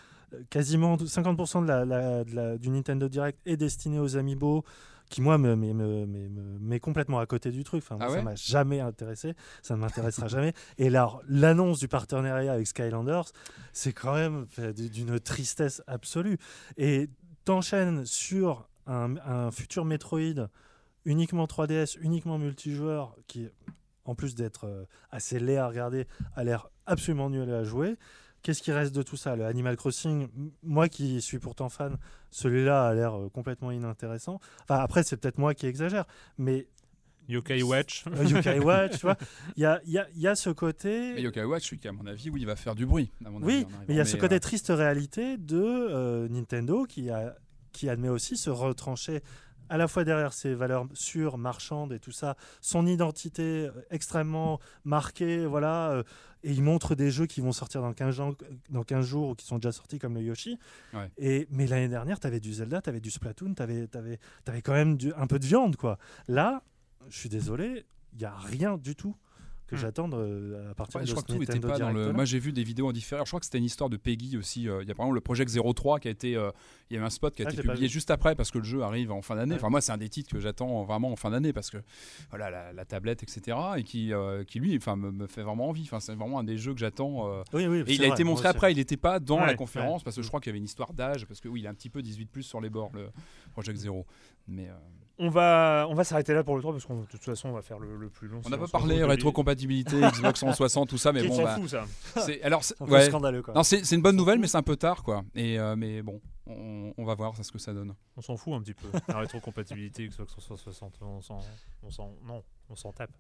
quasiment 0.50 0.98
50% 0.98 1.62
de 1.62 1.68
la, 1.68 1.86
la- 1.86 2.24
de 2.24 2.36
la- 2.36 2.58
du 2.58 2.70
Nintendo 2.70 3.08
Direct 3.10 3.40
est 3.46 3.58
destiné 3.58 4.00
aux 4.00 4.16
amiibo, 4.18 4.64
qui 5.12 5.22
moi 5.22 5.38
me 5.38 5.56
me- 5.56 5.74
me- 5.74 6.06
me- 6.08 6.30
me- 6.30 6.60
met 6.60 6.80
complètement 6.80 7.20
à 7.20 7.26
côté 7.28 7.52
du 7.52 7.64
truc. 7.64 7.84
Enfin, 7.84 7.98
moi, 7.98 8.06
Ah 8.08 8.12
ouais 8.12 8.18
ça 8.18 8.24
m'a 8.24 8.36
jamais 8.36 8.80
intéressé, 8.80 9.36
ça 9.62 9.76
ne 9.76 9.82
m'intéressera 9.82 10.28
jamais. 10.28 10.54
Et 10.80 10.90
là, 10.90 11.20
l'annonce 11.28 11.80
du 11.80 11.88
partenariat 11.88 12.54
avec 12.54 12.66
Skylanders, 12.66 13.32
c'est 13.74 13.94
quand 13.94 14.16
même 14.16 14.48
d'une 14.76 15.20
tristesse 15.20 15.84
absolue. 15.86 16.38
Et 16.78 17.10
t'enchaînes 17.46 18.06
sur 18.06 18.68
un, 18.88 19.16
un 19.26 19.52
futur 19.52 19.86
Metroid 19.86 20.48
uniquement 21.06 21.46
3DS, 21.46 21.98
uniquement 22.02 22.38
multijoueur, 22.38 23.16
qui, 23.28 23.50
en 24.06 24.16
plus 24.16 24.36
d'être 24.36 24.66
euh, 24.66 24.86
assez 25.12 25.40
laid 25.40 25.58
à 25.58 25.68
regarder, 25.68 26.08
a 26.36 26.44
l'air 26.44 26.70
absolument 26.86 27.30
nul 27.30 27.52
à 27.52 27.64
jouer. 27.64 27.98
Qu'est-ce 28.44 28.62
qui 28.64 28.72
reste 28.72 28.94
de 28.96 29.04
tout 29.04 29.18
ça 29.18 29.36
Le 29.36 29.46
Animal 29.46 29.78
Crossing, 29.78 30.28
moi 30.64 30.90
qui 30.90 31.22
suis 31.22 31.38
pourtant 31.40 31.70
fan, 31.70 31.98
celui-là 32.32 32.88
a 32.88 32.94
l'air 32.94 33.14
euh, 33.20 33.30
complètement 33.30 33.72
inintéressant. 33.72 34.40
Enfin, 34.64 34.78
après, 34.80 35.04
c'est 35.04 35.18
peut-être 35.18 35.38
moi 35.38 35.54
qui 35.54 35.68
exagère, 35.68 36.06
mais 36.40 36.68
Yokai 37.30 37.62
Watch. 37.62 38.04
euh, 38.08 38.24
Yokai 38.26 38.60
Watch, 38.66 38.94
tu 38.94 39.02
vois, 39.06 39.16
il 39.56 39.62
y 39.62 39.66
a, 39.66 39.80
il 39.86 39.92
y 39.92 40.00
a- 40.00 40.08
il 40.16 40.22
y 40.22 40.28
a 40.28 40.36
ce 40.36 40.50
côté. 40.50 41.14
Mais 41.14 41.22
Yokai 41.22 41.44
Watch, 41.44 41.72
à 41.86 41.92
mon 41.92 42.06
avis, 42.08 42.30
oui, 42.32 42.42
il 42.42 42.48
va 42.48 42.56
faire 42.56 42.74
du 42.76 42.86
bruit. 42.88 43.12
à 43.24 43.30
mon 43.30 43.42
Oui, 43.44 43.58
avis, 43.58 43.66
mais 43.88 43.94
il 43.94 43.96
y 43.98 44.00
a 44.02 44.06
ce 44.06 44.18
côté 44.18 44.36
euh, 44.36 44.40
triste 44.40 44.68
réalité 44.76 45.38
de 45.38 45.62
euh, 45.62 46.28
Nintendo 46.28 46.86
qui, 46.86 47.10
a, 47.12 47.36
qui 47.72 47.90
admet 47.90 48.10
aussi 48.10 48.38
se 48.38 48.50
retrancher 48.50 49.22
à 49.72 49.78
la 49.78 49.88
fois 49.88 50.04
derrière 50.04 50.34
ses 50.34 50.54
valeurs 50.54 50.86
sûres, 50.94 51.38
marchandes 51.38 51.94
et 51.94 52.00
tout 52.00 52.12
ça, 52.12 52.36
son 52.60 52.86
identité 52.86 53.68
euh, 53.68 53.72
extrêmement 53.90 54.60
marquée, 54.84 55.46
voilà, 55.46 55.92
euh, 55.92 56.04
et 56.44 56.52
il 56.52 56.62
montre 56.62 56.94
des 56.94 57.10
jeux 57.10 57.26
qui 57.26 57.40
vont 57.40 57.54
sortir 57.54 57.82
dans 57.82 57.94
15, 57.94 58.14
jours, 58.16 58.36
dans 58.70 58.84
15 58.84 59.06
jours 59.06 59.30
ou 59.30 59.36
qui 59.36 59.46
sont 59.46 59.58
déjà 59.60 59.72
sortis 59.72 59.98
comme 59.98 60.16
le 60.16 60.22
Yoshi. 60.24 60.60
Ouais. 60.94 61.10
Et, 61.18 61.48
mais 61.52 61.68
l'année 61.68 61.88
dernière, 61.88 62.20
tu 62.20 62.28
avais 62.28 62.40
du 62.42 62.52
Zelda, 62.54 62.82
tu 62.82 62.90
avais 62.90 63.00
du 63.00 63.12
Splatoon, 63.12 63.54
tu 63.56 63.62
avais, 63.64 63.88
quand 64.62 64.74
même 64.74 64.98
du- 64.98 65.14
un 65.14 65.28
peu 65.28 65.40
de 65.40 65.46
viande, 65.46 65.78
quoi. 65.78 65.98
Là, 66.28 66.64
je 67.10 67.18
suis 67.18 67.30
désolé, 67.30 67.86
il 68.14 68.20
n'y 68.20 68.26
a 68.26 68.36
rien 68.36 68.78
du 68.78 68.96
tout 68.96 69.16
que 69.72 69.76
Hmm. 69.76 69.80
j'attends 69.80 70.08
de- 70.10 70.68
à 70.70 70.76
partir 70.76 70.98
Ouais, 70.98 71.02
de 71.04 71.08
je 71.08 71.14
crois 71.14 71.24
que 71.24 71.32
tout 71.32 71.60
pas 71.68 71.80
dans 71.80 71.92
le. 71.92 72.12
Moi, 72.14 72.26
j'ai 72.26 72.40
vu 72.40 72.52
des 72.52 72.64
vidéos 72.64 72.88
en 72.88 72.92
différé. 72.92 73.22
Je 73.26 73.30
crois 73.30 73.40
que 73.40 73.46
c'était 73.46 73.58
une 73.58 73.64
histoire 73.64 73.90
de 73.90 73.98
Peggy 73.98 74.38
aussi. 74.38 74.68
euh, 74.70 74.84
Il 74.84 74.88
y 74.88 74.92
a 74.92 74.96
par 74.96 75.06
exemple 75.06 75.16
le 75.16 75.22
Project 75.22 75.50
03 75.52 76.00
qui 76.00 76.08
a 76.08 76.12
été. 76.12 76.36
euh, 76.36 76.52
Il 76.90 76.96
y 76.96 76.98
avait 76.98 77.06
un 77.06 77.10
spot 77.10 77.34
qui 77.34 77.42
a 77.42 77.46
Ah, 77.48 77.52
été 77.54 77.62
publié 77.62 77.88
juste 77.88 78.12
après 78.12 78.36
parce 78.36 78.52
que 78.52 78.58
le 78.58 78.66
jeu 78.66 78.82
arrive 78.84 79.12
en 79.12 79.22
fin 79.22 79.36
d'année. 79.36 79.54
Ouais. 79.54 79.60
Enfin, 79.60 79.70
moi, 79.70 79.80
c'est 79.82 79.94
un 79.94 79.98
des 79.98 80.10
titres 80.10 80.30
que 80.32 80.40
j'attends 80.42 80.84
vraiment 80.84 81.12
en 81.12 81.16
fin 81.16 81.30
d'année 81.32 81.54
parce 81.54 81.70
que 81.70 81.78
voilà 82.30 82.50
la, 82.50 82.74
la 82.74 82.84
tablette, 82.86 83.24
etc. 83.24 83.58
Et 83.78 83.84
qui, 83.84 84.14
euh, 84.14 84.44
qui 84.44 84.60
lui, 84.60 84.76
enfin, 84.76 84.96
me, 84.98 85.10
me 85.12 85.26
fait 85.28 85.42
vraiment 85.44 85.70
envie. 85.70 85.84
Enfin, 85.84 86.00
c'est 86.02 86.14
vraiment 86.16 86.40
un 86.40 86.44
des 86.44 86.58
jeux 86.58 86.74
que 86.74 86.80
j'attends. 86.80 87.30
euh, 87.30 87.44
Oui, 87.54 87.66
oui, 87.68 87.84
Et 87.88 87.94
il 87.94 88.04
a 88.04 88.08
vrai, 88.08 88.16
été 88.16 88.24
montré 88.26 88.50
après, 88.50 88.74
il 88.74 88.76
n'était 88.76 88.98
pas 88.98 89.20
dans 89.20 89.40
Ouais, 89.40 89.46
la 89.48 89.54
conférence 89.56 90.04
parce 90.04 90.16
que 90.18 90.22
je 90.22 90.28
crois 90.28 90.42
qu'il 90.42 90.50
y 90.50 90.52
avait 90.52 90.60
une 90.60 90.66
histoire 90.66 90.94
d'âge, 90.94 91.26
parce 91.26 91.40
que 91.40 91.48
oui, 91.48 91.62
il 91.62 91.66
est 91.66 91.70
un 91.70 91.74
petit 91.74 91.90
peu 91.90 92.02
18 92.02 92.26
plus 92.30 92.44
sur 92.44 92.60
les 92.60 92.70
bords, 92.70 92.92
le 92.94 93.08
Project 93.54 93.78
Zero. 93.80 94.06
Mais 94.48 94.68
euh, 94.68 94.74
On 95.24 95.30
va, 95.30 95.86
on 95.88 95.94
va 95.94 96.04
s'arrêter 96.04 96.34
là 96.34 96.44
pour 96.44 96.56
le 96.56 96.62
3 96.62 96.74
parce 96.74 96.86
que 96.86 96.94
de 96.94 97.06
toute 97.06 97.24
façon, 97.24 97.50
on 97.50 97.54
va 97.54 97.62
faire 97.62 97.78
le, 97.78 97.96
le 97.96 98.10
plus 98.10 98.28
long. 98.28 98.42
on 98.44 98.50
n'a 98.50 98.58
pas 98.58 98.68
parlé 98.68 99.04
rétrocompatibilité, 99.04 100.02
Xbox 100.12 100.40
360, 100.40 100.90
tout 100.90 100.98
ça, 100.98 101.12
mais 101.14 101.28
bon, 101.28 101.44
bah, 101.44 101.56
fout, 101.58 101.70
ça 101.70 101.86
c'est 102.26 102.42
alors 102.42 102.64
c'est- 102.64 102.82
ouais. 102.82 103.06
scandaleux, 103.06 103.44
quoi. 103.44 103.54
Non, 103.54 103.62
c'est 103.62 103.86
c'est 103.86 103.96
une 103.96 104.02
bonne 104.02 104.16
nouvelle, 104.16 104.40
mais 104.40 104.48
c'est 104.48 104.58
un 104.58 104.64
peu 104.64 104.76
tard, 104.78 105.04
quoi. 105.04 105.24
Et 105.36 105.60
euh, 105.60 105.76
mais 105.76 106.02
bon, 106.02 106.20
on, 106.48 106.92
on 106.98 107.06
va 107.06 107.14
voir 107.14 107.36
ça, 107.36 107.44
ce 107.44 107.52
que 107.52 107.60
ça 107.60 107.72
donne. 107.72 107.94
On 108.18 108.22
s'en 108.22 108.36
fout 108.36 108.54
un 108.56 108.62
petit 108.62 108.74
peu. 108.74 108.88
La 109.08 109.20
rétrocompatibilité 109.20 110.08
Xbox 110.08 110.32
360, 110.32 110.96
on 111.02 111.22
s'en, 111.22 111.38
on 111.84 111.92
s'en, 111.92 112.16
non, 112.26 112.44
on 112.70 112.76
s'en 112.76 112.92
tape. 112.92 113.12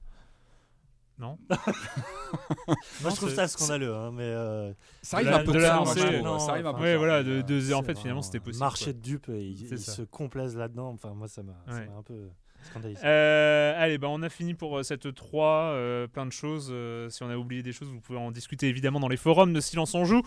Non 1.22 1.38
Moi, 1.50 2.76
Non, 3.04 3.10
je 3.12 3.16
trouve 3.16 3.34
ça 3.34 3.48
scandaleux, 3.48 3.94
hein, 3.96 4.12
mais 4.12 4.24
euh, 4.24 4.74
Ça 5.04 5.18
arrive 5.18 5.30
un 5.30 5.44
peu 5.44 5.52
de 5.54 5.60
non, 6.24 6.40
Ça 6.40 6.52
arrive 6.52 6.66
un 6.66 6.74
peu 6.74 6.82
Ouais, 6.82 6.98
voilà, 6.98 7.22
de, 7.24 7.42
de- 7.42 7.74
en 7.74 7.84
fait, 7.84 7.98
finalement, 7.98 8.22
c'était 8.24 8.40
possible. 8.40 8.60
Marché 8.60 8.86
quoi. 8.86 8.94
de 8.94 8.98
dupes, 9.00 9.30
et 9.30 9.44
ils, 9.46 9.78
ça. 9.80 9.92
se 9.92 10.02
complaisent 10.02 10.56
là-dedans. 10.58 10.90
Enfin, 10.90 11.14
moi, 11.14 11.28
ça 11.28 11.44
m'a 11.44 11.54
Ouais. 11.74 11.88
un 11.98 12.02
peu. 12.02 12.30
Euh, 13.04 13.74
allez, 13.78 13.98
bah, 13.98 14.08
on 14.10 14.22
a 14.22 14.30
fini 14.30 14.54
pour 14.54 14.78
euh, 14.78 14.84
cette 14.84 15.14
3. 15.14 15.48
euh, 15.48 16.08
plein 16.08 16.26
de 16.26 16.32
choses. 16.32 16.70
euh, 16.72 17.10
si 17.10 17.24
on 17.24 17.30
a 17.30 17.36
oublié 17.36 17.64
des 17.64 17.72
choses, 17.74 17.90
vous 17.90 18.00
pouvez 18.02 18.20
en 18.20 18.32
discuter 18.32 18.68
évidemment 18.68 19.00
dans 19.00 19.08
les 19.08 19.18
forums 19.18 19.54
de 19.54 19.60
Silence 19.60 19.94
on 19.96 20.06
Joue. 20.06 20.22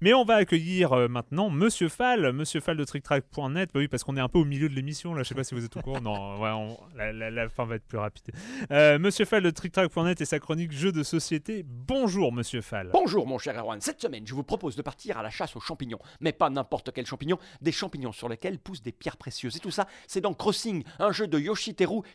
Mais 0.00 0.12
on 0.14 0.24
va 0.24 0.34
accueillir 0.36 0.92
euh, 0.92 1.08
maintenant 1.08 1.50
Monsieur 1.50 1.88
Fall, 1.88 2.32
Monsieur 2.32 2.60
Fall 2.60 2.76
de 2.76 2.84
TrickTrack.net. 2.84 3.70
Bah 3.72 3.80
oui, 3.80 3.88
parce 3.88 4.04
qu'on 4.04 4.16
est 4.16 4.20
un 4.20 4.28
peu 4.28 4.38
au 4.38 4.44
milieu 4.44 4.68
de 4.68 4.74
l'émission 4.74 5.14
là. 5.14 5.22
Je 5.22 5.28
sais 5.28 5.34
pas 5.34 5.44
si 5.44 5.54
vous 5.54 5.64
êtes 5.64 5.76
au 5.76 5.80
courant. 5.80 6.00
Non, 6.00 6.40
ouais, 6.40 6.50
on- 6.50 6.78
la, 6.96 7.12
la- 7.12 7.30
la 7.30 7.48
fin 7.48 7.64
va 7.64 7.76
être 7.76 7.86
plus 7.86 7.98
rapide. 7.98 8.30
Euh, 8.70 8.98
Monsieur 8.98 9.24
Fall 9.24 9.42
de 9.42 9.50
TrickTrack.net 9.50 10.20
et 10.20 10.24
sa 10.24 10.38
chronique 10.38 10.72
jeux 10.72 10.92
de 10.92 11.02
société. 11.02 11.64
Bonjour, 11.66 12.32
Monsieur 12.32 12.60
Fall. 12.60 12.90
Bonjour 12.92 13.26
mon 13.26 13.38
cher 13.38 13.56
Erwan, 13.58 13.80
cette 13.80 14.00
semaine 14.00 14.26
je 14.26 14.34
vous 14.34 14.42
propose 14.44 14.76
de 14.76 14.82
partir 14.82 15.18
à 15.18 15.22
la 15.22 15.30
chasse 15.30 15.56
aux 15.56 15.60
champignons, 15.60 15.98
mais 16.20 16.32
pas 16.32 16.50
n'importe 16.50 16.90
quel 16.92 17.06
champignon, 17.06 17.38
des 17.60 17.72
champignons 17.72 18.12
sur 18.12 18.28
lesquels 18.28 18.58
poussent 18.58 18.82
des 18.82 18.92
pierres 18.92 19.16
précieuses. 19.16 19.56
Et 19.56 19.60
tout 19.60 19.70
ça, 19.70 19.86
c'est 20.06 20.20
dans 20.20 20.34
Crossing, 20.34 20.84
un 20.98 21.12
jeu 21.12 21.26
de 21.26 21.38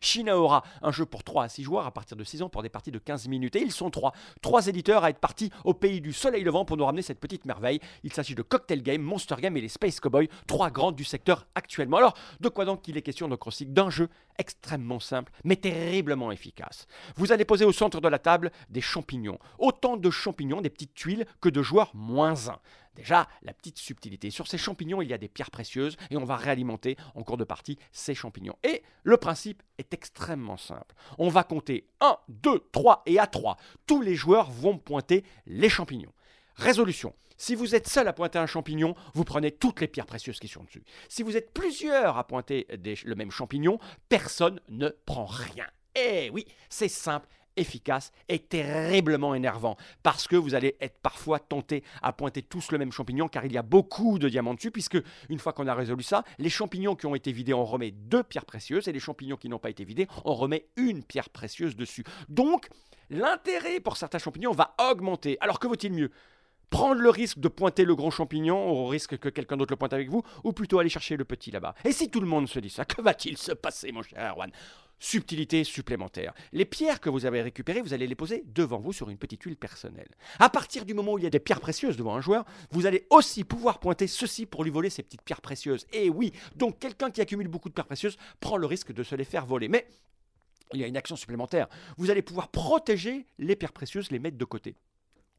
Shinaora, 0.02 0.64
un 0.82 0.92
jeu 0.92 1.06
pour 1.06 1.24
3 1.24 1.44
à 1.44 1.50
6 1.50 1.64
joueurs 1.64 1.86
à 1.86 1.92
partir 1.92 2.18
de 2.18 2.24
6 2.24 2.42
ans 2.42 2.50
pour 2.50 2.64
des 2.64 2.70
parties 2.70 2.92
de 2.92 3.00
15 3.00 3.28
minutes. 3.28 3.56
Et 3.56 3.62
ils 3.62 3.72
sont 3.72 3.90
trois, 3.90 4.14
trois 4.42 4.68
éditeurs 4.68 5.04
à 5.04 5.10
être 5.10 5.20
partis 5.20 5.52
au 5.64 5.74
pays 5.74 6.02
du 6.02 6.14
soleil 6.14 6.44
levant 6.44 6.66
pour 6.66 6.78
nous 6.78 6.86
ramener 6.86 7.02
cette 7.02 7.20
petite 7.20 7.46
merveille. 7.46 7.80
Il 8.04 8.14
s'agit 8.14 8.36
de 8.36 8.42
Cocktail 8.42 8.82
Game, 8.82 9.02
Monster 9.02 9.36
Game 9.40 9.58
et 9.58 9.62
les 9.62 9.70
Space 9.70 10.00
Cowboys, 10.00 10.28
trois 10.48 10.70
grands 10.70 10.92
du 10.92 11.04
secteur 11.04 11.48
actuellement. 11.56 11.98
Alors, 11.98 12.14
de 12.40 12.50
quoi 12.50 12.66
donc 12.66 12.88
il 12.88 12.98
est 12.98 13.02
question 13.02 13.28
dans 13.28 13.38
Crossing 13.38 13.74
D'un 13.74 13.90
jeu 13.90 14.10
extrêmement 14.38 15.00
simple, 15.00 15.32
mais 15.44 15.56
terriblement 15.56 16.32
efficace. 16.32 16.88
Vous 17.16 17.32
allez 17.32 17.46
poser 17.46 17.66
au 17.66 17.72
centre 17.72 18.02
de 18.02 18.08
la 18.08 18.20
table 18.20 18.52
des 18.70 18.82
champignons. 18.82 19.40
Autant 19.60 19.98
de 19.98 20.10
champignons, 20.10 20.62
des 20.62 20.70
petites 20.70 20.94
tuiles, 20.94 21.26
que 21.42 21.50
de 21.50 21.62
joueurs 21.62 21.92
moins 21.94 22.50
1. 22.50 22.60
Déjà, 22.96 23.28
la 23.42 23.54
petite 23.54 23.78
subtilité. 23.78 24.30
Sur 24.30 24.48
ces 24.48 24.58
champignons, 24.58 25.02
il 25.02 25.10
y 25.10 25.14
a 25.14 25.18
des 25.18 25.28
pierres 25.28 25.52
précieuses 25.52 25.98
et 26.10 26.18
on 26.18 26.24
va 26.24 26.38
réalimenter 26.38 26.98
en 27.14 27.24
cours 27.24 27.38
de 27.38 27.44
partie 27.44 27.78
ces 27.92 28.16
champignons. 28.16 28.58
Et 28.64 28.84
le 29.04 29.18
principe 29.18 29.62
est 29.78 29.94
extrêmement 29.94 30.58
simple. 30.58 30.96
On 31.18 31.30
va 31.30 31.44
compter 31.44 31.88
1, 32.02 32.18
2, 32.30 32.70
3 32.72 33.04
et 33.06 33.20
à 33.20 33.28
3. 33.28 33.58
Tous 33.86 34.02
les 34.02 34.16
joueurs 34.16 34.50
vont 34.50 34.78
pointer 34.78 35.24
les 35.46 35.70
champignons. 35.70 36.14
Résolution. 36.56 37.14
Si 37.38 37.54
vous 37.54 37.76
êtes 37.76 37.90
seul 37.90 38.08
à 38.08 38.14
pointer 38.14 38.40
un 38.40 38.46
champignon, 38.46 38.96
vous 39.14 39.26
prenez 39.26 39.52
toutes 39.52 39.82
les 39.82 39.88
pierres 39.88 40.06
précieuses 40.06 40.40
qui 40.40 40.48
sont 40.48 40.64
dessus. 40.64 40.84
Si 41.10 41.22
vous 41.22 41.36
êtes 41.36 41.54
plusieurs 41.54 42.18
à 42.18 42.26
pointer 42.26 42.66
le 42.70 43.16
même 43.16 43.32
champignon, 43.32 43.78
personne 44.08 44.62
ne 44.70 44.88
prend 45.06 45.26
rien. 45.26 45.66
Eh 45.96 46.30
oui, 46.30 46.46
c'est 46.70 46.88
simple, 46.88 47.28
efficace 47.58 48.12
et 48.30 48.40
terriblement 48.40 49.36
énervant 49.36 49.78
parce 50.04 50.28
que 50.28 50.36
vous 50.36 50.56
allez 50.56 50.76
être 50.82 51.00
parfois 51.02 51.40
tenté 51.40 51.84
à 52.02 52.14
pointer 52.14 52.42
tous 52.42 52.72
le 52.72 52.78
même 52.78 52.92
champignon 52.92 53.28
car 53.28 53.46
il 53.46 53.54
y 53.54 53.58
a 53.58 53.62
beaucoup 53.62 54.20
de 54.20 54.30
diamants 54.30 54.54
dessus 54.54 54.72
puisque 54.72 54.98
une 55.30 55.40
fois 55.40 55.54
qu'on 55.54 55.68
a 55.68 55.74
résolu 55.74 56.04
ça, 56.04 56.24
les 56.38 56.50
champignons 56.50 56.96
qui 56.96 57.06
ont 57.06 57.16
été 57.16 57.32
vidés, 57.32 57.54
on 57.54 57.66
remet 57.66 57.92
deux 57.92 58.24
pierres 58.24 58.46
précieuses 58.46 58.88
et 58.88 58.92
les 58.92 59.00
champignons 59.00 59.38
qui 59.38 59.50
n'ont 59.50 59.60
pas 59.60 59.70
été 59.70 59.84
vidés, 59.84 60.08
on 60.24 60.34
remet 60.34 60.68
une 60.76 61.04
pierre 61.04 61.30
précieuse 61.30 61.76
dessus. 61.76 62.04
Donc, 62.30 62.70
l'intérêt 63.10 63.80
pour 63.80 63.98
certains 63.98 64.20
champignons 64.20 64.52
va 64.52 64.76
augmenter. 64.92 65.38
Alors 65.42 65.60
que 65.60 65.68
vaut-il 65.68 65.94
mieux? 65.94 66.12
Prendre 66.70 67.00
le 67.00 67.10
risque 67.10 67.40
de 67.40 67.48
pointer 67.48 67.86
le 67.86 67.96
gros 67.96 68.12
champignon 68.12 68.68
au 68.68 68.88
risque 68.88 69.18
que 69.18 69.30
quelqu'un 69.30 69.56
d'autre 69.56 69.72
le 69.72 69.78
pointe 69.78 69.94
avec 69.94 70.10
vous, 70.10 70.24
ou 70.44 70.52
plutôt 70.52 70.80
aller 70.80 70.90
chercher 70.90 71.16
le 71.16 71.24
petit 71.24 71.52
là-bas? 71.52 71.76
Et 71.86 71.92
si 71.92 72.10
tout 72.10 72.20
le 72.20 72.28
monde 72.28 72.48
se 72.48 72.60
dit 72.60 72.72
ça, 72.72 72.86
que 72.86 73.02
va-t-il 73.02 73.38
se 73.38 73.52
passer, 73.52 73.92
mon 73.92 74.02
cher 74.02 74.32
Erwan 74.32 74.52
Subtilité 75.00 75.64
supplémentaire. 75.64 76.34
Les 76.54 76.66
pierres 76.66 77.02
que 77.02 77.10
vous 77.10 77.26
avez 77.26 77.42
récupérées, 77.42 77.82
vous 77.82 77.94
allez 77.94 78.08
les 78.08 78.16
poser 78.16 78.44
devant 78.48 78.80
vous 78.80 78.94
sur 78.94 79.10
une 79.10 79.18
petite 79.18 79.44
huile 79.44 79.58
personnelle. 79.58 80.08
À 80.40 80.50
partir 80.50 80.86
du 80.86 80.94
moment 80.94 81.14
où 81.14 81.18
il 81.18 81.24
y 81.24 81.28
a 81.28 81.32
des 81.32 81.40
pierres 81.40 81.60
précieuses 81.60 81.98
devant 81.98 82.16
un 82.16 82.22
joueur, 82.22 82.46
vous 82.72 82.86
allez 82.86 83.06
aussi 83.10 83.44
pouvoir 83.44 83.80
pointer 83.80 84.08
ceci 84.08 84.46
pour 84.46 84.64
lui 84.64 84.72
voler 84.72 84.90
ces 84.90 85.04
petites 85.04 85.22
pierres 85.22 85.42
précieuses. 85.42 85.86
Et 85.92 86.10
oui, 86.10 86.32
donc 86.56 86.80
quelqu'un 86.80 87.12
qui 87.12 87.22
accumule 87.22 87.48
beaucoup 87.48 87.70
de 87.70 87.74
pierres 87.74 87.88
précieuses 87.88 88.18
prend 88.40 88.58
le 88.58 88.66
risque 88.66 88.94
de 88.94 89.04
se 89.04 89.16
les 89.16 89.26
faire 89.26 89.46
voler. 89.46 89.68
Mais 89.68 89.88
il 90.74 90.80
y 90.80 90.84
a 90.84 90.88
une 90.88 90.98
action 90.98 91.16
supplémentaire. 91.16 91.68
Vous 91.98 92.10
allez 92.10 92.22
pouvoir 92.22 92.50
protéger 92.50 93.26
les 93.38 93.56
pierres 93.56 93.74
précieuses, 93.74 94.12
les 94.12 94.20
mettre 94.20 94.38
de 94.38 94.46
côté. 94.46 94.76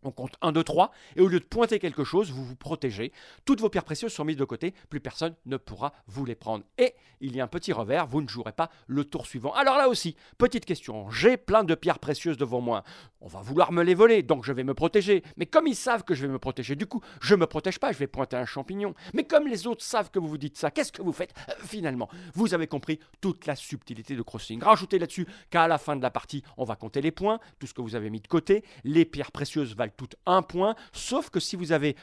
On 0.06 0.12
compte 0.12 0.36
1, 0.40 0.52
2, 0.52 0.62
3, 0.62 0.92
et 1.16 1.20
au 1.20 1.26
lieu 1.26 1.40
de 1.40 1.44
pointer 1.44 1.78
quelque 1.78 2.04
chose, 2.04 2.30
vous 2.30 2.44
vous 2.44 2.54
protégez. 2.54 3.12
Toutes 3.44 3.60
vos 3.60 3.68
pierres 3.68 3.84
précieuses 3.84 4.12
sont 4.12 4.24
mises 4.24 4.36
de 4.36 4.44
côté, 4.44 4.72
plus 4.88 5.00
personne 5.00 5.34
ne 5.46 5.56
pourra 5.56 5.92
vous 6.06 6.24
les 6.24 6.36
prendre. 6.36 6.64
Et 6.78 6.94
il 7.20 7.34
y 7.34 7.40
a 7.40 7.44
un 7.44 7.48
petit 7.48 7.72
revers, 7.72 8.06
vous 8.06 8.22
ne 8.22 8.28
jouerez 8.28 8.52
pas 8.52 8.70
le 8.86 9.04
tour 9.04 9.26
suivant. 9.26 9.52
Alors 9.54 9.76
là 9.76 9.88
aussi, 9.88 10.16
petite 10.38 10.64
question, 10.64 11.10
j'ai 11.10 11.36
plein 11.36 11.64
de 11.64 11.74
pierres 11.74 11.98
précieuses 11.98 12.36
devant 12.36 12.60
moi. 12.60 12.84
On 13.20 13.26
va 13.26 13.40
vouloir 13.40 13.72
me 13.72 13.82
les 13.82 13.94
voler, 13.94 14.22
donc 14.22 14.44
je 14.44 14.52
vais 14.52 14.62
me 14.62 14.74
protéger. 14.74 15.24
Mais 15.36 15.46
comme 15.46 15.66
ils 15.66 15.74
savent 15.74 16.04
que 16.04 16.14
je 16.14 16.24
vais 16.24 16.32
me 16.32 16.38
protéger, 16.38 16.76
du 16.76 16.86
coup, 16.86 17.00
je 17.20 17.34
ne 17.34 17.40
me 17.40 17.46
protège 17.46 17.78
pas, 17.78 17.90
je 17.90 17.98
vais 17.98 18.06
pointer 18.06 18.36
un 18.36 18.44
champignon. 18.44 18.94
Mais 19.14 19.24
comme 19.24 19.48
les 19.48 19.66
autres 19.66 19.82
savent 19.82 20.10
que 20.10 20.18
vous 20.18 20.28
vous 20.28 20.38
dites 20.38 20.56
ça, 20.56 20.70
qu'est-ce 20.70 20.92
que 20.92 21.02
vous 21.02 21.12
faites 21.12 21.34
euh, 21.48 21.52
Finalement, 21.64 22.08
vous 22.34 22.54
avez 22.54 22.66
compris 22.66 23.00
toute 23.20 23.46
la 23.46 23.56
subtilité 23.56 24.14
de 24.14 24.22
crossing. 24.22 24.62
Rajoutez 24.62 24.98
là-dessus 24.98 25.26
qu'à 25.50 25.66
la 25.66 25.78
fin 25.78 25.96
de 25.96 26.02
la 26.02 26.10
partie, 26.10 26.42
on 26.56 26.64
va 26.64 26.76
compter 26.76 27.00
les 27.00 27.10
points, 27.10 27.40
tout 27.58 27.66
ce 27.66 27.74
que 27.74 27.80
vous 27.80 27.94
avez 27.94 28.10
mis 28.10 28.20
de 28.20 28.28
côté. 28.28 28.64
Les 28.84 29.04
pierres 29.04 29.32
précieuses 29.32 29.74
valent 29.74 29.92
toutes 29.97 30.16
un 30.27 30.43
point, 30.43 30.74
sauf 30.93 31.31
que 31.31 31.40
si 31.40 31.56
vous 31.56 31.73
avez 31.73 31.97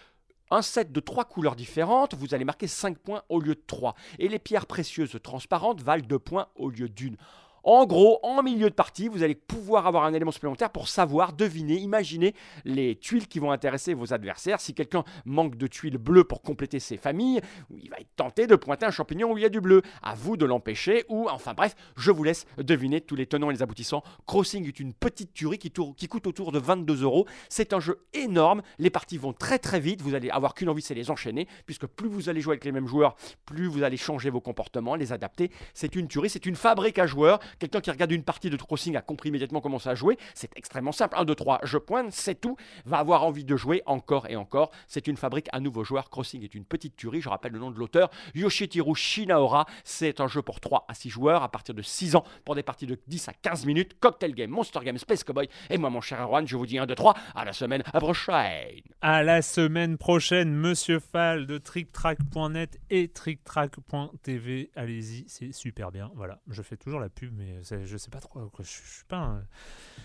un 0.52 0.61
set 0.61 0.91
de 0.91 0.99
trois 0.99 1.26
couleurs 1.26 1.56
différentes, 1.56 2.14
vous 2.14 2.34
allez 2.34 2.45
marquer 2.45 2.68
5 2.68 2.98
points 2.99 3.24
au 3.30 3.40
lieu 3.40 3.56
de 3.56 3.64
3. 3.65 3.95
Et 4.20 4.28
les 4.28 4.40
pierres 4.40 4.68
précieuses 4.68 5.18
transparentes 5.24 5.82
valent 5.82 6.06
2 6.06 6.20
points 6.20 6.48
au 6.56 6.70
lieu 6.70 6.90
d'une. 6.90 7.18
En 7.64 7.85
gros, 7.85 8.19
en 8.23 8.44
milieu 8.44 8.69
de 8.69 8.76
partie, 8.76 9.07
vous 9.07 9.23
allez 9.23 9.35
pouvoir 9.35 9.88
avoir 9.88 10.03
un 10.03 10.14
élément 10.14 10.31
supplémentaire 10.31 10.69
pour 10.69 10.90
savoir, 10.90 11.31
deviner, 11.31 11.76
imaginer 11.76 12.35
les 12.65 12.98
tuiles 12.98 13.27
qui 13.27 13.40
vont 13.40 13.52
intéresser 13.52 13.94
vos 13.94 14.14
adversaires. 14.14 14.60
Si 14.60 14.73
quelqu'un 14.73 15.06
manque 15.23 15.56
de 15.56 15.68
tuiles 15.68 15.98
bleues 15.98 16.26
pour 16.26 16.41
compléter 16.41 16.80
ses 16.80 16.98
familles, 16.98 17.40
il 17.81 17.90
va 17.90 17.98
être 17.99 18.14
tenté 18.18 18.48
de 18.48 18.57
pointer 18.57 18.85
un 18.85 18.91
champignon 18.91 19.31
où 19.31 19.38
il 19.38 19.41
y 19.41 19.45
a 19.45 19.49
du 19.49 19.61
bleu. 19.61 19.81
À 20.02 20.14
vous 20.14 20.35
de 20.35 20.45
l'empêcher 20.45 21.06
ou, 21.07 21.30
enfin 21.30 21.53
bref, 21.53 21.73
je 21.95 22.11
vous 22.11 22.26
laisse 22.26 22.45
deviner 22.57 22.99
tous 22.99 23.15
les 23.15 23.27
tenants 23.27 23.49
et 23.49 23.53
les 23.53 23.64
aboutissants. 23.64 24.03
Crossing 24.27 24.68
est 24.68 24.81
une 24.81 24.94
petite 24.94 25.34
tuerie 25.34 25.57
qui, 25.57 25.72
coûte 25.72 26.27
autour 26.27 26.52
de 26.52 26.60
22 26.60 27.03
euros. 27.03 27.26
C'est 27.48 27.72
un 27.72 27.80
jeu 27.80 28.06
énorme. 28.14 28.61
Les 28.77 28.90
parties 28.90 29.18
vont 29.18 29.31
très 29.31 29.57
très 29.57 29.80
vite. 29.80 30.02
Vous 30.02 30.15
allez 30.15 30.30
avoir 30.30 30.53
qu'une 30.53 30.68
envie, 30.68 30.81
c'est 30.81 30.95
les 30.95 31.10
enchaîner, 31.10 31.48
puisque 31.65 31.88
plus 31.88 32.10
vous 32.10 32.27
allez 32.27 32.41
jouer 32.41 32.53
avec 32.53 32.65
les 32.65 32.73
mêmes 32.73 32.88
joueurs, 32.88 33.15
plus 33.45 33.68
vous 33.68 33.84
allez 33.84 33.98
changer 33.98 34.30
vos 34.30 34.41
comportements, 34.41 34.95
les 34.95 35.14
adapter. 35.14 35.49
C'est 35.73 35.95
une 35.95 36.10
tuerie, 36.10 36.30
c'est 36.30 36.45
une 36.45 36.57
fabrique 36.57 36.99
à 36.99 37.07
joueurs. 37.07 37.40
Quelqu'un 37.59 37.81
qui 37.81 37.91
regarde 37.91 38.11
une 38.11 38.23
partie 38.23 38.49
de 38.49 38.57
Crossing 38.57 38.95
a 38.95 39.01
compris 39.01 39.30
immédiatement 39.30 39.61
comment 39.61 39.80
ça 39.80 39.95
jouer. 39.95 40.17
C'est 40.34 40.51
extrêmement 40.55 40.91
simple. 40.91 41.15
1, 41.17 41.25
2, 41.25 41.35
3, 41.35 41.59
je 41.63 41.77
pointe, 41.77 42.11
c'est 42.11 42.39
tout. 42.39 42.55
Va 42.85 42.97
avoir 42.97 43.23
envie 43.23 43.45
de 43.45 43.55
jouer 43.55 43.81
encore 43.85 44.27
et 44.30 44.35
encore. 44.35 44.71
C'est 44.88 45.07
une 45.07 45.17
fabrique 45.17 45.47
à 45.51 45.59
nouveaux 45.59 45.84
joueurs. 45.84 46.09
Crossing 46.09 46.43
est 46.43 46.55
une 46.55 46.65
petite 46.65 46.95
tuerie. 46.95 47.21
Je 47.21 47.30
rappelle 47.30 47.51
le 47.51 47.59
nom 47.59 47.71
de 47.71 47.77
l'auteur, 47.77 48.09
Yoshiteru 48.35 48.95
Shinaora. 48.95 49.65
C'est 49.84 50.19
un 50.19 50.27
jeu 50.27 50.41
pour 50.41 50.59
3 50.59 50.85
à 50.88 50.93
6 50.93 51.09
joueurs 51.09 51.43
à 51.43 51.49
partir 51.49 51.75
de 51.75 51.81
6 51.81 52.15
ans 52.15 52.23
pour 52.45 52.55
des 52.55 52.63
parties 52.63 52.88
de 52.88 52.97
10 53.07 53.30
à 53.30 53.34
15 53.34 53.65
minutes. 53.65 53.99
Cocktail 53.99 54.34
Game, 54.34 54.49
Monster 54.49 54.80
Game, 54.84 54.97
Space 54.97 55.23
Cowboy. 55.23 55.47
Et 55.69 55.77
moi, 55.77 55.89
mon 55.89 56.01
cher 56.01 56.21
Erwan, 56.21 56.47
je 56.47 56.55
vous 56.57 56.65
dis 56.65 56.77
1, 56.77 56.85
2, 56.85 56.95
3. 56.95 57.15
À 57.35 57.45
la 57.45 57.53
semaine 57.53 57.84
prochaine. 57.84 58.81
À 59.01 59.23
la 59.23 59.41
semaine 59.41 59.97
prochaine, 59.97 60.53
Monsieur 60.53 60.99
Fall 60.99 61.45
de 61.45 61.57
TrickTrack.net 61.57 62.80
et 62.89 63.07
TrickTrack.tv. 63.09 64.71
Allez-y, 64.75 65.25
c'est 65.27 65.51
super 65.51 65.91
bien. 65.91 66.11
Voilà, 66.15 66.39
je 66.47 66.61
fais 66.61 66.77
toujours 66.77 66.99
la 66.99 67.09
pub, 67.09 67.34
je 67.61 67.98
sais 67.98 68.10
pas 68.10 68.20
trop. 68.20 68.40
Je, 68.60 68.64
je, 68.65 68.70
suis 68.70 69.06
pas 69.07 69.18
un, 69.18 69.44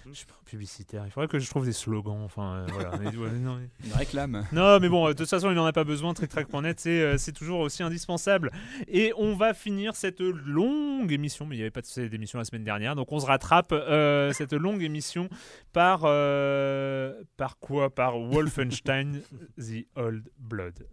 je 0.07 0.13
suis 0.13 0.27
pas 0.27 0.35
un 0.41 0.45
publicitaire. 0.45 1.03
Il 1.07 1.11
faudrait 1.11 1.29
que 1.29 1.39
je 1.39 1.49
trouve 1.49 1.65
des 1.65 1.73
slogans. 1.73 2.23
Enfin, 2.25 2.57
euh, 2.59 2.67
voilà. 2.73 2.97
Mais, 2.99 3.17
ouais, 3.17 3.31
non, 3.33 3.57
mais- 3.57 3.69
Une 3.87 3.93
réclame. 3.95 4.47
non, 4.53 4.79
mais 4.81 4.89
bon, 4.89 5.07
euh, 5.07 5.13
de 5.13 5.19
toute 5.19 5.29
façon, 5.29 5.51
il 5.51 5.55
n'en 5.55 5.67
a 5.67 5.73
pas 5.73 5.85
besoin. 5.85 6.15
TrickTrack.net, 6.15 6.81
c'est 6.81 7.01
euh, 7.03 7.19
c'est 7.19 7.33
toujours 7.33 7.61
aussi 7.61 7.83
indispensable. 7.83 8.51
Et 8.87 9.13
on 9.17 9.35
va 9.37 9.55
finir 9.55 9.95
cette 9.97 10.21
longue 10.21 11.13
émission, 11.13 11.47
mais 11.47 11.57
il 11.57 11.59
n'y 11.59 11.63
avait 11.63 11.71
pas 11.71 11.83
de- 11.83 12.07
d'émission 12.09 12.39
la 12.39 12.45
semaine 12.45 12.65
dernière, 12.65 12.95
donc 12.97 13.11
on 13.13 13.21
se 13.21 13.27
rattrape 13.27 13.73
euh, 13.73 14.33
cette 14.33 14.53
longue 14.53 14.83
émission 14.83 15.29
par 15.73 16.03
euh, 16.05 17.23
par 17.37 17.59
quoi? 17.59 17.95
Par 17.95 18.19
Wolfenstein: 18.19 19.21
The 19.59 19.87
Old 19.97 20.29
Blood. 20.39 20.87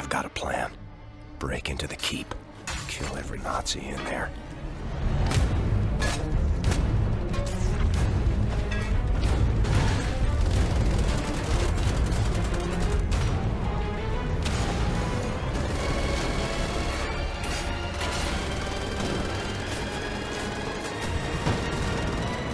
I've 0.00 0.08
got 0.08 0.24
a 0.24 0.30
plan. 0.30 0.70
Break 1.38 1.68
into 1.68 1.86
the 1.86 1.94
keep. 1.94 2.34
Kill 2.88 3.18
every 3.18 3.38
Nazi 3.40 3.80
in 3.80 4.02
there. 4.04 4.30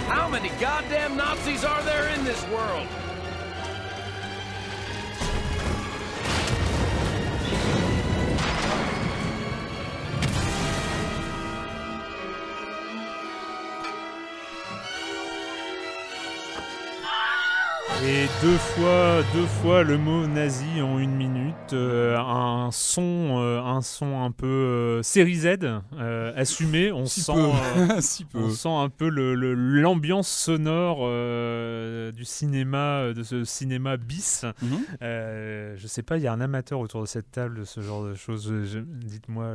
How 0.09 0.28
many 0.28 0.48
goddamn 0.59 1.16
Nazis 1.16 1.62
are 1.64 1.81
there 1.85 2.09
in 2.09 2.24
this 2.24 2.44
world? 2.48 2.89
Deux 18.42 18.58
fois, 18.58 19.22
deux 19.34 19.46
fois 19.46 19.82
le 19.82 19.96
mot 19.96 20.26
nazi 20.26 20.80
en 20.82 20.98
une 20.98 21.14
minute, 21.14 21.72
euh, 21.72 22.16
un 22.18 22.70
son, 22.70 23.38
euh, 23.38 23.60
un 23.62 23.80
son 23.80 24.22
un 24.22 24.30
peu 24.30 24.46
euh, 24.46 25.02
série 25.02 25.36
Z, 25.36 25.58
assumé. 26.36 26.92
On 26.92 27.06
Si 27.06 27.22
sent, 27.22 27.32
si 28.00 28.26
on 28.34 28.50
sent 28.50 28.68
un 28.68 28.88
peu 28.88 29.08
l'ambiance 29.08 30.28
sonore 30.28 30.98
du 32.12 32.24
cinéma, 32.24 33.12
de 33.14 33.22
ce 33.22 33.44
cinéma 33.44 33.96
bis. 33.96 34.44
Mhm. 34.62 34.78
Euh, 35.02 35.74
je 35.76 35.86
sais 35.86 36.02
pas, 36.02 36.18
il 36.18 36.22
y 36.22 36.26
a 36.26 36.32
un 36.32 36.40
amateur 36.40 36.80
autour 36.80 37.00
de 37.02 37.06
cette 37.06 37.30
table 37.30 37.60
de 37.60 37.64
ce 37.64 37.80
genre 37.80 38.04
de 38.04 38.14
choses. 38.14 38.52
Dites-moi, 38.86 39.54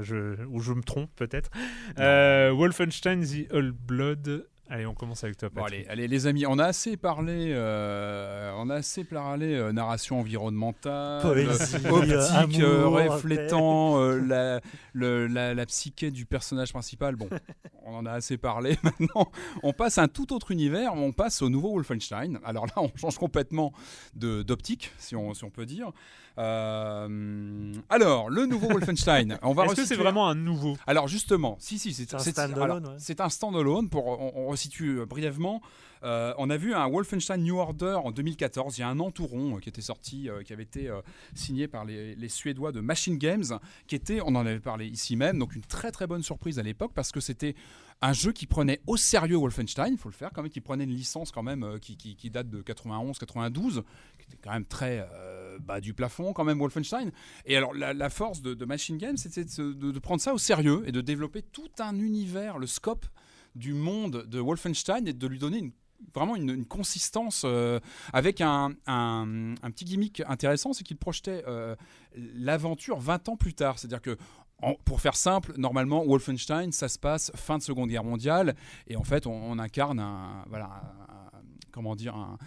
ou 0.49 0.59
je 0.59 0.73
me 0.73 0.81
trompe 0.81 1.11
peut-être. 1.15 1.51
Wolfenstein 1.97 3.21
The 3.21 3.53
Old 3.53 3.75
Blood. 3.75 4.47
Allez, 4.73 4.85
on 4.85 4.93
commence 4.93 5.21
avec 5.25 5.35
toi. 5.35 5.49
Bon, 5.49 5.63
Patrick. 5.63 5.81
allez, 5.81 5.89
allez, 5.89 6.07
les 6.07 6.27
amis, 6.27 6.45
on 6.47 6.57
a 6.57 6.63
assez 6.63 6.95
parlé, 6.95 7.51
euh, 7.53 8.53
on 8.55 8.69
a 8.69 8.75
assez 8.75 9.03
parlé 9.03 9.53
euh, 9.53 9.73
narration 9.73 10.21
environnementale, 10.21 11.21
Poésie, 11.21 11.75
euh, 11.85 11.89
optique, 11.91 12.61
euh, 12.61 12.85
amour, 12.85 12.93
reflétant 13.15 13.99
euh, 14.01 14.21
la, 14.21 14.61
le- 14.93 15.27
la, 15.27 15.53
la 15.53 15.65
psyché 15.65 16.09
du 16.09 16.25
personnage 16.25 16.71
principal. 16.71 17.17
Bon, 17.17 17.27
on 17.85 17.95
en 17.95 18.05
a 18.05 18.11
assez 18.13 18.37
parlé. 18.37 18.77
Maintenant, 18.83 19.29
on 19.61 19.73
passe 19.73 19.97
à 19.97 20.03
un 20.03 20.07
tout 20.07 20.31
autre 20.33 20.51
univers. 20.51 20.93
On 20.93 21.11
passe 21.11 21.41
au 21.41 21.49
nouveau 21.49 21.71
Wolfenstein. 21.73 22.39
Alors 22.45 22.65
là, 22.67 22.73
on 22.77 22.89
change 22.95 23.17
complètement 23.17 23.73
de- 24.15 24.41
d'optique, 24.41 24.93
si 24.99 25.17
on, 25.17 25.33
si 25.33 25.43
on 25.43 25.49
peut 25.49 25.65
dire. 25.65 25.91
Euh, 26.37 27.73
alors, 27.89 28.29
le 28.29 28.45
nouveau 28.45 28.67
Wolfenstein. 28.71 29.37
On 29.41 29.53
va 29.53 29.65
Est-ce 29.65 29.75
que 29.75 29.85
c'est 29.85 29.95
vraiment 29.95 30.27
un 30.27 30.35
nouveau? 30.35 30.77
Alors 30.87 31.07
justement, 31.07 31.57
si 31.59 31.77
si, 31.79 31.93
c'est 31.93 32.13
un 32.13 32.19
standalone, 32.19 32.85
ouais. 32.87 32.95
c'est 32.97 33.21
un 33.21 33.29
standalone 33.29 33.89
pour 33.89 34.07
on, 34.07 34.31
on 34.35 34.47
resitue 34.47 34.99
euh, 34.99 35.05
brièvement. 35.05 35.61
Euh, 36.03 36.33
on 36.39 36.49
a 36.49 36.57
vu 36.57 36.73
un 36.73 36.87
Wolfenstein 36.89 37.43
New 37.43 37.57
Order 37.59 37.99
en 38.03 38.11
2014. 38.11 38.77
Il 38.77 38.81
y 38.81 38.83
a 38.83 38.87
un 38.89 38.99
entouron 38.99 39.57
euh, 39.57 39.59
qui 39.59 39.69
était 39.69 39.81
sorti, 39.81 40.29
euh, 40.29 40.41
qui 40.41 40.51
avait 40.51 40.63
été 40.63 40.89
signé 41.35 41.67
par 41.67 41.85
les, 41.85 42.15
les 42.15 42.29
Suédois 42.29 42.71
de 42.71 42.79
Machine 42.79 43.17
Games, 43.17 43.43
qui 43.87 43.95
était, 43.95 44.19
on 44.21 44.29
en 44.35 44.45
avait 44.45 44.59
parlé 44.59 44.87
ici 44.87 45.15
même, 45.15 45.37
donc 45.37 45.55
une 45.55 45.61
très 45.61 45.91
très 45.91 46.07
bonne 46.07 46.23
surprise 46.23 46.57
à 46.57 46.63
l'époque 46.63 46.91
parce 46.95 47.11
que 47.11 47.19
c'était 47.19 47.55
un 48.01 48.13
jeu 48.13 48.31
qui 48.31 48.47
prenait 48.47 48.81
au 48.87 48.97
sérieux 48.97 49.35
Wolfenstein, 49.37 49.91
il 49.91 49.97
faut 49.99 50.09
le 50.09 50.15
faire 50.15 50.31
quand 50.33 50.41
même, 50.41 50.49
qui 50.49 50.59
prenait 50.59 50.85
une 50.85 50.89
licence 50.95 51.31
quand 51.31 51.43
même 51.43 51.77
qui, 51.79 51.97
qui- 51.97 52.15
qui 52.15 52.31
date 52.31 52.49
de 52.49 52.63
91-92, 52.63 53.83
qui 54.31 54.35
était 54.35 54.43
quand 54.47 54.53
même 54.53 54.65
très 54.65 55.07
euh, 55.13 55.59
bas 55.59 55.81
du 55.81 55.93
plafond 55.93 56.33
quand 56.33 56.43
même 56.43 56.59
Wolfenstein. 56.59 57.11
Et 57.45 57.55
alors 57.57 57.73
la, 57.73 58.09
force 58.09 58.41
de, 58.41 58.65
Machine 58.65 58.97
Games, 58.97 59.17
c'était 59.17 59.43
de, 59.43 59.99
prendre 59.99 60.21
ça 60.21 60.33
au 60.33 60.37
sérieux 60.37 60.83
et 60.85 60.91
de 60.91 61.01
développer 61.01 61.41
tout 61.41 61.69
un 61.79 61.99
univers, 61.99 62.57
le 62.57 62.67
scope 62.67 63.05
du 63.55 63.73
monde 63.73 64.25
de 64.27 64.39
Wolfenstein 64.39 65.07
et 65.07 65.13
de 65.13 65.27
lui 65.27 65.37
donner 65.37 65.73
vraiment 66.15 66.35
une, 66.35 66.65
consistance 66.65 67.43
euh, 67.45 67.79
avec 68.13 68.41
un, 68.41 68.71
petit 68.85 69.85
gimmick 69.85 70.23
intéressant, 70.25 70.73
c'est 70.73 70.83
qu'il 70.83 70.97
projetait 70.97 71.43
euh, 71.47 71.75
l'aventure 72.15 72.99
20 72.99 73.29
ans 73.29 73.37
plus 73.37 73.53
tard. 73.53 73.77
C'est-à-dire 73.77 74.01
que 74.01 74.17
pour 74.85 75.01
faire 75.01 75.15
simple, 75.15 75.53
normalement, 75.57 76.05
Wolfenstein, 76.05 76.71
ça 76.71 76.87
se 76.87 76.99
passe 76.99 77.31
fin 77.35 77.57
de 77.57 77.63
Seconde 77.63 77.89
Guerre 77.89 78.03
mondiale, 78.03 78.55
et 78.87 78.95
en 78.95 79.03
fait, 79.03 79.25
on, 79.25 79.57
incarne 79.57 79.99
un, 79.99 80.45
voilà, 80.49 80.81
comment 81.71 81.95
dire, 81.95 82.15
un, 82.15 82.37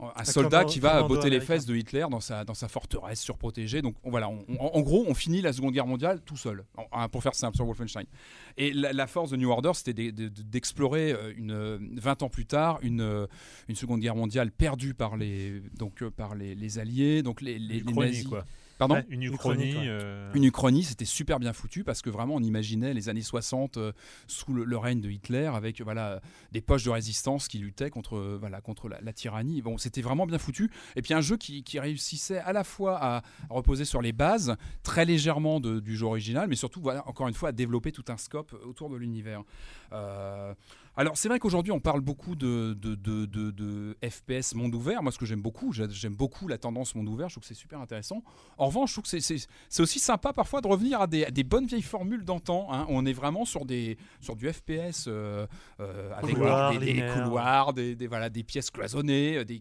un 0.00 0.24
soldat 0.24 0.64
qui 0.64 0.78
va 0.80 1.02
botter 1.02 1.28
les 1.30 1.40
fesses 1.40 1.66
de 1.66 1.74
Hitler 1.74 2.06
dans 2.10 2.20
sa, 2.20 2.44
dans 2.44 2.54
sa 2.54 2.68
forteresse 2.68 3.20
surprotégée. 3.20 3.82
Donc 3.82 3.96
on- 4.04 4.10
voilà, 4.10 4.28
on- 4.28 4.44
on- 4.48 4.58
en 4.76 4.80
gros, 4.80 5.04
on 5.08 5.14
finit 5.14 5.40
la 5.42 5.52
Seconde 5.52 5.72
Guerre 5.74 5.86
mondiale 5.86 6.20
tout 6.24 6.36
seul, 6.36 6.64
en- 6.92 7.08
pour 7.08 7.22
faire 7.22 7.34
simple 7.34 7.56
sur 7.56 7.66
Wolfenstein. 7.66 8.04
Et 8.56 8.72
la, 8.72 8.92
la 8.92 9.06
force 9.06 9.30
de 9.30 9.36
New 9.36 9.50
Order, 9.50 9.72
c'était 9.74 9.92
d'e- 9.94 10.12
de- 10.12 10.28
de- 10.28 10.42
d'explorer 10.42 11.12
euh, 11.12 11.32
une 11.36 11.50
euh, 11.52 11.78
20 11.96 12.22
ans 12.22 12.28
plus 12.28 12.46
tard 12.46 12.78
une, 12.82 13.00
euh, 13.00 13.26
une 13.68 13.74
Seconde 13.76 14.00
Guerre 14.00 14.16
mondiale 14.16 14.50
perdue 14.50 14.94
par 14.94 15.16
les 15.16 15.62
donc 15.76 16.02
euh, 16.02 16.10
par 16.10 16.34
les, 16.34 16.54
les 16.54 16.78
Alliés, 16.78 17.22
donc 17.22 17.40
les, 17.40 17.58
les, 17.58 17.74
les 17.74 17.78
Uchronie, 17.80 18.10
nazis. 18.10 18.24
quoi. 18.28 18.44
Pardon 18.78 18.94
Ouais, 18.94 19.06
une 19.10 19.22
uchronie. 19.24 19.74
Euh, 19.76 20.30
une 20.34 20.44
uchronie, 20.44 20.84
c'était 20.84 21.04
super 21.04 21.40
bien 21.40 21.52
foutu 21.52 21.82
parce 21.84 22.00
que 22.00 22.10
vraiment 22.10 22.36
on 22.36 22.42
imaginait 22.42 22.94
les 22.94 23.08
années 23.08 23.22
60 23.22 23.76
euh, 23.76 23.92
sous 24.28 24.52
le, 24.54 24.64
le 24.64 24.76
règne 24.78 25.00
de 25.00 25.10
Hitler 25.10 25.46
avec 25.52 25.80
voilà 25.80 26.20
des 26.52 26.60
poches 26.60 26.84
de 26.84 26.90
résistance 26.90 27.48
qui 27.48 27.58
luttaient 27.58 27.90
contre 27.90 28.16
euh, 28.16 28.36
voilà 28.38 28.60
contre 28.60 28.88
la, 28.88 29.00
la 29.00 29.12
tyrannie. 29.12 29.62
Bon, 29.62 29.78
c'était 29.78 30.00
vraiment 30.02 30.26
bien 30.26 30.38
foutu. 30.38 30.70
Et 30.96 31.02
puis 31.02 31.12
un 31.12 31.20
jeu 31.20 31.36
qui, 31.36 31.62
qui 31.64 31.80
réussissait 31.80 32.38
à 32.38 32.52
la 32.52 32.62
fois 32.64 32.96
à, 32.98 33.16
à 33.18 33.22
reposer 33.50 33.84
sur 33.84 34.00
les 34.00 34.12
bases 34.12 34.56
très 34.82 35.04
légèrement 35.04 35.58
de- 35.60 35.80
du 35.80 35.96
jeu 35.96 36.06
original, 36.06 36.48
mais 36.48 36.56
surtout 36.56 36.80
voilà 36.80 37.06
encore 37.08 37.26
une 37.28 37.34
fois 37.34 37.48
à 37.50 37.52
développer 37.52 37.90
tout 37.92 38.04
un 38.08 38.16
scope 38.16 38.54
autour 38.64 38.90
de 38.90 38.96
l'univers. 38.96 39.42
Euh, 39.92 40.54
alors 40.98 41.16
c'est 41.16 41.28
vrai 41.28 41.38
qu'aujourd'hui 41.38 41.72
on 41.72 41.80
parle 41.80 42.00
beaucoup 42.00 42.36
de, 42.36 42.74
de, 42.74 42.94
de, 42.94 43.24
de- 43.26 43.96
FPS 44.06 44.54
monde 44.54 44.74
ouvert. 44.74 45.02
Moi 45.02 45.12
ce 45.12 45.18
que 45.18 45.24
j'aime 45.26 45.40
beaucoup, 45.40 45.72
j'ai- 45.72 45.88
j'aime 45.90 46.14
beaucoup 46.14 46.46
la 46.48 46.58
tendance 46.58 46.94
monde 46.94 47.08
ouvert. 47.08 47.28
Je 47.28 47.34
trouve 47.34 47.42
que 47.42 47.48
c'est 47.48 47.54
super 47.54 47.80
intéressant. 47.80 48.22
En 48.58 48.66
revanche, 48.66 48.90
je 48.90 48.94
trouve 49.00 49.10
que 49.10 49.20
c'est- 49.20 49.80
aussi 49.80 49.98
sympa 49.98 50.32
parfois 50.32 50.60
de 50.60 50.66
revenir 50.68 51.00
à 51.00 51.06
des, 51.06 51.24
à 51.24 51.30
des 51.30 51.44
bonnes 51.44 51.66
vieilles 51.66 51.82
formules 51.82 52.24
d'antan. 52.24 52.68
hein. 52.70 52.84
On 52.88 53.06
est 53.06 53.12
vraiment 53.12 53.44
sur, 53.44 53.64
des, 53.64 53.96
sur 54.20 54.36
du 54.36 54.52
FPS 54.52 55.06
euh, 55.08 55.46
euh, 55.80 56.12
avec 56.14 56.34
Couloir, 56.34 56.78
des, 56.78 57.02
couloirs, 57.14 57.72
des, 57.72 57.94
des- 57.96 58.06
voilà, 58.06 58.28
des 58.28 58.42
pièces 58.42 58.70
cloisonnées, 58.70 59.38
euh, 59.38 59.44
des 59.44 59.60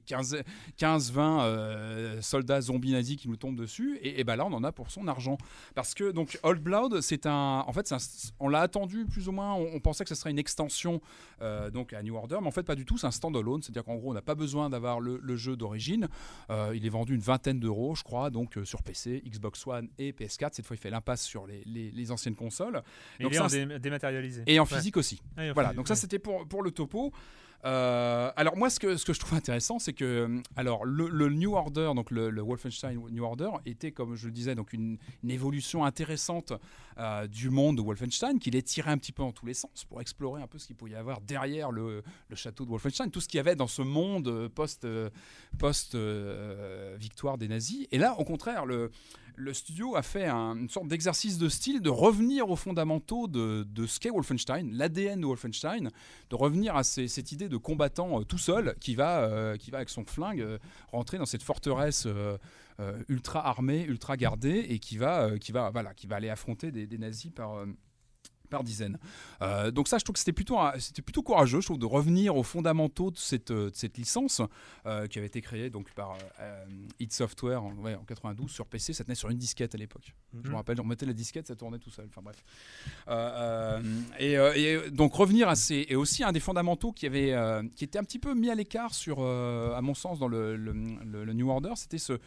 15-20 0.78 1.42
euh, 1.42 2.22
soldats 2.22 2.62
zombies 2.62 2.92
nazis 2.94 3.16
qui 3.18 3.30
nous 3.30 3.36
tombent 3.38 3.56
dessus. 3.60 3.98
Et, 4.02 4.20
et 4.20 4.24
ben 4.24 4.36
là, 4.36 4.46
on 4.46 4.54
en 4.54 4.64
a 4.64 4.72
pour 4.72 4.92
son 4.92 5.08
argent. 5.08 5.38
Parce 5.76 5.94
que 5.94 6.12
donc 6.12 6.40
Old 6.44 6.62
Blood, 6.62 7.02
c'est 7.02 7.26
un. 7.26 7.64
En 7.68 7.74
fait, 7.74 7.92
un- 7.92 7.98
on 8.40 8.50
l'a 8.50 8.62
attendu 8.62 9.06
plus 9.06 9.28
ou 9.28 9.32
moins. 9.32 9.54
On, 9.54 9.68
on 9.76 9.80
pensait 9.80 10.04
que 10.04 10.10
ce 10.10 10.16
serait 10.16 10.32
une 10.32 10.40
extension 10.40 11.02
euh, 11.42 11.70
donc 11.70 11.94
à 11.94 12.02
New 12.04 12.16
Order, 12.16 12.38
mais 12.42 12.48
en 12.48 12.52
fait, 12.52 12.64
pas 12.64 12.76
du 12.76 12.86
tout. 12.86 12.98
C'est 12.98 13.08
un 13.08 13.12
standalone. 13.12 13.62
C'est-à-dire 13.62 13.84
qu'en 13.84 13.96
gros, 13.96 14.12
on 14.12 14.14
n'a 14.14 14.22
pas 14.22 14.36
besoin 14.36 14.70
d'avoir 14.70 15.00
le, 15.00 15.20
le 15.22 15.36
jeu 15.36 15.56
d'origine. 15.56 16.08
Euh, 16.50 16.74
il 16.76 16.86
est 16.86 16.90
vendu 16.90 17.14
une 17.16 17.22
vingtaine 17.22 17.60
d'euros, 17.60 17.96
je 17.96 18.04
crois, 18.04 18.30
donc 18.30 18.58
euh, 18.58 18.66
sur 18.66 18.82
PC, 18.84 19.22
Xbox 19.28 19.66
One 19.68 19.88
et 19.98 20.12
PS4. 20.12 20.50
Cette 20.54 20.66
fois, 20.66 20.76
il 20.76 20.80
fait 20.80 20.90
l'impasse 20.90 21.24
sur 21.24 21.48
les, 21.48 21.64
les- 21.66 21.92
les 21.92 22.12
anciennes 22.12 22.36
consoles. 22.36 22.82
il 23.20 23.24
Donc 23.24 23.34
est 23.34 23.40
en 23.40 23.48
dé- 23.48 23.80
dématérialisé. 23.80 24.44
Et 24.48 24.60
en 24.60 24.64
Ouais. 24.64 24.70
physique 24.70 24.98
aussi. 24.98 25.22
En 25.38 25.54
Voilà, 25.54 25.70
physique, 25.70 25.76
donc 25.78 25.88
ça 25.88 25.96
c'était 25.96 26.20
pour, 26.20 26.48
pour 26.48 26.62
le 26.64 26.72
topo. 26.72 27.12
Euh, 27.66 28.32
alors 28.36 28.56
moi 28.56 28.70
ce 28.70 28.80
que, 28.80 28.96
je 28.96 29.20
trouve 29.20 29.34
intéressant 29.34 29.80
c'est 29.80 29.94
que 29.94 30.06
euh, 30.06 30.42
alors 30.56 30.86
le, 30.86 31.30
New 31.30 31.56
Order 31.56 31.92
donc 31.96 32.12
le, 32.12 32.30
Wolfenstein 32.40 33.00
New 33.10 33.24
Order 33.24 33.50
était 33.66 33.92
comme 33.92 34.16
je 34.16 34.28
le 34.28 34.32
disais 34.32 34.54
donc 34.54 34.74
une, 34.74 35.00
évolution 35.28 35.84
intéressante 35.84 36.54
euh, 37.00 37.26
du 37.26 37.50
monde 37.50 37.78
de 37.78 37.82
Wolfenstein 37.82 38.38
qui 38.38 38.52
les 38.52 38.62
tirait 38.62 38.92
un 38.92 38.98
petit 39.00 39.12
peu 39.12 39.24
en 39.24 39.32
tous 39.32 39.48
les 39.48 39.56
sens 39.56 39.86
pour 39.86 40.02
explorer 40.02 40.42
un 40.42 40.48
peu 40.48 40.60
ce 40.60 40.68
qu'il 40.68 40.76
pouvait 40.76 40.92
y 40.92 40.96
avoir 40.96 41.20
derrière 41.22 41.72
le, 41.72 42.04
château 42.36 42.64
de 42.64 42.70
Wolfenstein 42.70 43.10
tout 43.10 43.22
ce 43.22 43.28
qu'il 43.28 43.38
y 43.38 43.42
avait 43.42 43.56
dans 43.56 43.68
ce 43.68 43.82
monde 43.82 44.28
euh, 44.28 44.50
post 44.50 44.86
euh, 44.86 45.10
post 45.58 45.96
euh, 45.96 46.96
victoire 47.00 47.40
des 47.40 47.48
nazis. 47.48 47.88
Et 47.92 47.98
là 47.98 48.16
au 48.20 48.24
contraire 48.24 48.68
le 48.68 48.92
le 49.40 49.54
studio 49.54 49.96
a 49.96 50.02
fait 50.02 50.26
un- 50.26 50.56
une 50.58 50.68
sorte 50.68 50.88
d'exercice 50.88 51.38
de 51.38 51.48
style 51.48 51.80
de 51.82 51.92
revenir 51.92 52.50
aux 52.50 52.56
fondamentaux 52.56 53.28
de, 53.28 53.68
de 53.70 53.86
ce 53.86 54.00
qu'est 54.00 54.10
Wolfenstein, 54.10 54.72
l'ADN 54.74 55.22
de 55.22 55.28
Wolfenstein, 55.28 55.92
de 56.32 56.36
revenir 56.36 56.76
à 56.76 56.84
cette 56.84 57.32
idée 57.32 57.48
de 57.48 57.58
combattant 57.58 58.20
euh, 58.20 58.24
tout 58.24 58.40
seul 58.40 58.76
qui 58.80 58.96
va, 58.96 59.20
euh, 59.26 59.56
qui 59.56 59.70
va 59.70 59.78
avec 59.78 59.90
son 59.90 60.04
flingue 60.06 60.42
euh, 60.42 60.58
rentrer 60.92 61.20
dans 61.20 61.28
cette 61.28 61.44
forteresse 61.44 62.08
ultra 63.10 63.48
armée, 63.48 63.84
ultra 63.84 64.18
gardée 64.18 64.66
et 64.70 64.80
qui 64.80 64.98
va, 64.98 65.38
qui 65.40 65.52
va, 65.52 65.70
voilà, 65.72 65.94
qui 65.94 66.06
va 66.08 66.18
aller 66.18 66.30
affronter 66.30 66.72
des, 66.72 66.86
des 66.88 66.98
nazis 66.98 67.32
par. 67.32 67.64
Par 68.50 68.64
dizaines. 68.64 68.98
Euh, 69.42 69.72
donc 69.72 69.88
ça, 69.88 69.98
je 69.98 70.04
trouve 70.04 70.14
que 70.14 70.20
c'était 70.20 70.34
plutôt, 70.34 70.58
c'était 70.80 71.02
plutôt 71.02 71.22
courageux, 71.24 71.62
je 71.62 71.66
trouve, 71.68 71.80
de 71.80 71.86
revenir 71.86 72.36
aux 72.36 72.44
fondamentaux 72.44 73.12
de 73.12 73.18
cette, 73.18 73.52
euh, 73.52 73.70
de 73.70 73.76
cette 73.76 73.98
licence 73.98 74.42
euh, 74.86 75.08
qui 75.08 75.18
avait 75.18 75.28
été 75.28 75.42
créée 75.42 75.70
donc 75.70 75.92
par 75.94 76.18
euh, 76.40 76.66
id 77.00 77.12
Software 77.12 77.64
en, 77.64 77.74
ouais, 77.76 77.96
en 77.96 78.04
92 78.04 78.50
sur 78.50 78.66
PC. 78.66 78.94
Ça 78.94 79.04
tenait 79.04 79.16
sur 79.16 79.30
une 79.30 79.38
disquette 79.38 79.76
à 79.76 79.78
l'époque. 79.78 80.14
Je 80.34 80.40
me 80.40 80.48
Mhm. 80.50 80.56
rappelle, 80.56 80.82
on 80.82 80.86
mettait 80.86 81.06
la 81.06 81.14
disquette, 81.14 81.48
ça 81.48 81.56
tournait 81.56 81.80
tout 81.80 81.90
seul. 81.92 82.08
Enfin 82.10 82.22
bref. 82.22 82.44
Et, 84.20 84.34
et 84.34 84.90
donc 84.92 85.14
revenir 85.14 85.48
à 85.50 85.56
ces 85.56 85.86
et 85.90 85.96
aussi 85.96 86.24
un 86.24 86.32
des 86.32 86.40
fondamentaux 86.40 86.92
qui 86.92 87.06
avait 87.06 87.36
qui 87.76 87.84
était 87.84 88.00
un 88.00 88.04
petit 88.04 88.20
peu 88.20 88.34
mis 88.34 88.50
à 88.50 88.56
l'écart 88.56 88.94
sur, 88.94 89.22
à 89.24 89.82
mon 89.82 89.94
sens, 89.94 90.20
dans 90.20 90.28
le, 90.28 90.56
le- 90.56 90.74
le- 90.74 91.26
le 91.26 91.34
New 91.34 91.50
Order, 91.50 91.74
c'était 91.76 91.98
ce 91.98 92.20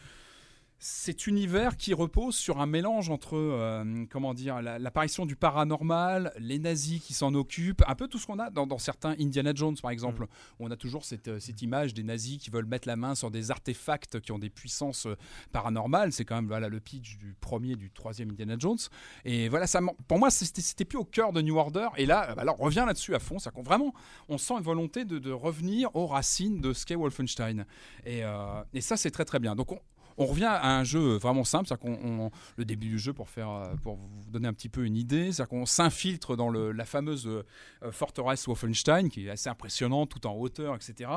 cet 0.83 1.27
univers 1.27 1.77
qui 1.77 1.93
repose 1.93 2.35
sur 2.35 2.59
un 2.59 2.65
mélange 2.65 3.11
entre 3.11 3.37
euh, 3.37 4.05
comment 4.09 4.33
dire 4.33 4.63
la- 4.63 4.79
l'apparition 4.79 5.27
du 5.27 5.35
paranormal, 5.35 6.33
les 6.39 6.57
nazis 6.57 6.99
qui 6.99 7.13
s'en 7.13 7.35
occupent, 7.35 7.83
un 7.87 7.93
peu 7.93 8.07
tout 8.07 8.17
ce 8.17 8.25
qu'on 8.25 8.39
a 8.39 8.49
dans, 8.49 8.65
dans 8.65 8.79
certains 8.79 9.11
Indiana 9.19 9.51
Jones 9.53 9.77
par 9.79 9.91
exemple, 9.91 10.23
où 10.59 10.65
on 10.65 10.71
a 10.71 10.75
toujours 10.75 11.05
cette, 11.05 11.27
euh, 11.27 11.39
cette 11.39 11.61
image 11.61 11.93
des 11.93 12.01
nazis 12.01 12.39
qui 12.39 12.49
veulent 12.49 12.65
mettre 12.65 12.87
la 12.87 12.95
main 12.95 13.13
sur 13.13 13.29
des 13.29 13.51
artefacts 13.51 14.19
qui 14.21 14.31
ont 14.31 14.39
des 14.39 14.49
puissances 14.49 15.05
euh, 15.05 15.15
paranormales. 15.51 16.11
C'est 16.13 16.25
quand 16.25 16.35
même 16.35 16.47
voilà 16.47 16.67
le 16.67 16.79
pitch 16.79 17.17
du 17.19 17.35
premier, 17.39 17.75
du 17.75 17.91
troisième 17.91 18.31
Indiana 18.31 18.55
Jones. 18.57 18.79
Et 19.23 19.49
voilà, 19.49 19.67
ça, 19.67 19.81
pour 20.07 20.17
moi, 20.17 20.31
c'était 20.31 20.85
plus 20.85 20.97
au 20.97 21.05
cœur 21.05 21.31
de 21.31 21.43
New 21.43 21.57
Order. 21.57 21.89
Et 21.97 22.07
là, 22.07 22.33
bah, 22.33 22.41
alors, 22.41 22.55
on 22.59 22.63
revient 22.65 22.85
là-dessus 22.87 23.13
à 23.13 23.19
fond. 23.19 23.37
Vraiment, 23.63 23.93
on 24.29 24.39
sent 24.39 24.55
une 24.55 24.63
volonté 24.63 25.05
de, 25.05 25.19
de 25.19 25.31
revenir 25.31 25.95
aux 25.95 26.07
racines 26.07 26.59
de 26.59 26.73
ce 26.73 26.87
qu'est 26.87 26.95
Wolfenstein. 26.95 27.65
Et, 28.03 28.23
euh, 28.23 28.63
et 28.73 28.81
ça, 28.81 28.97
c'est 28.97 29.11
très 29.11 29.25
très 29.25 29.37
bien. 29.39 29.55
Donc, 29.55 29.71
on, 29.73 29.79
on 30.21 30.25
revient 30.25 30.45
à 30.45 30.77
un 30.77 30.83
jeu 30.83 31.17
vraiment 31.17 31.43
simple, 31.43 31.67
c'est-à-dire 31.67 31.97
qu'on 31.99 32.25
on- 32.25 32.31
le 32.57 32.65
début 32.65 32.87
du 32.89 32.99
jeu 32.99 33.13
pour 33.13 33.29
faire 33.29 33.49
euh, 33.49 33.75
pour 33.83 33.95
vous 33.95 34.29
donner 34.31 34.47
un 34.47 34.53
petit 34.53 34.69
peu 34.69 34.85
une 34.85 34.95
idée, 34.95 35.31
c'est-à-dire 35.31 35.49
qu'on 35.49 35.65
s'infiltre 35.65 36.35
dans 36.35 36.49
le- 36.49 36.71
la 36.71 36.85
fameuse 36.85 37.27
euh, 37.27 37.91
forteresse 37.91 38.47
Wolfenstein 38.47 39.09
qui 39.09 39.25
est 39.25 39.29
assez 39.29 39.49
impressionnante, 39.49 40.09
tout 40.09 40.25
en 40.27 40.35
hauteur, 40.35 40.75
etc. 40.75 41.09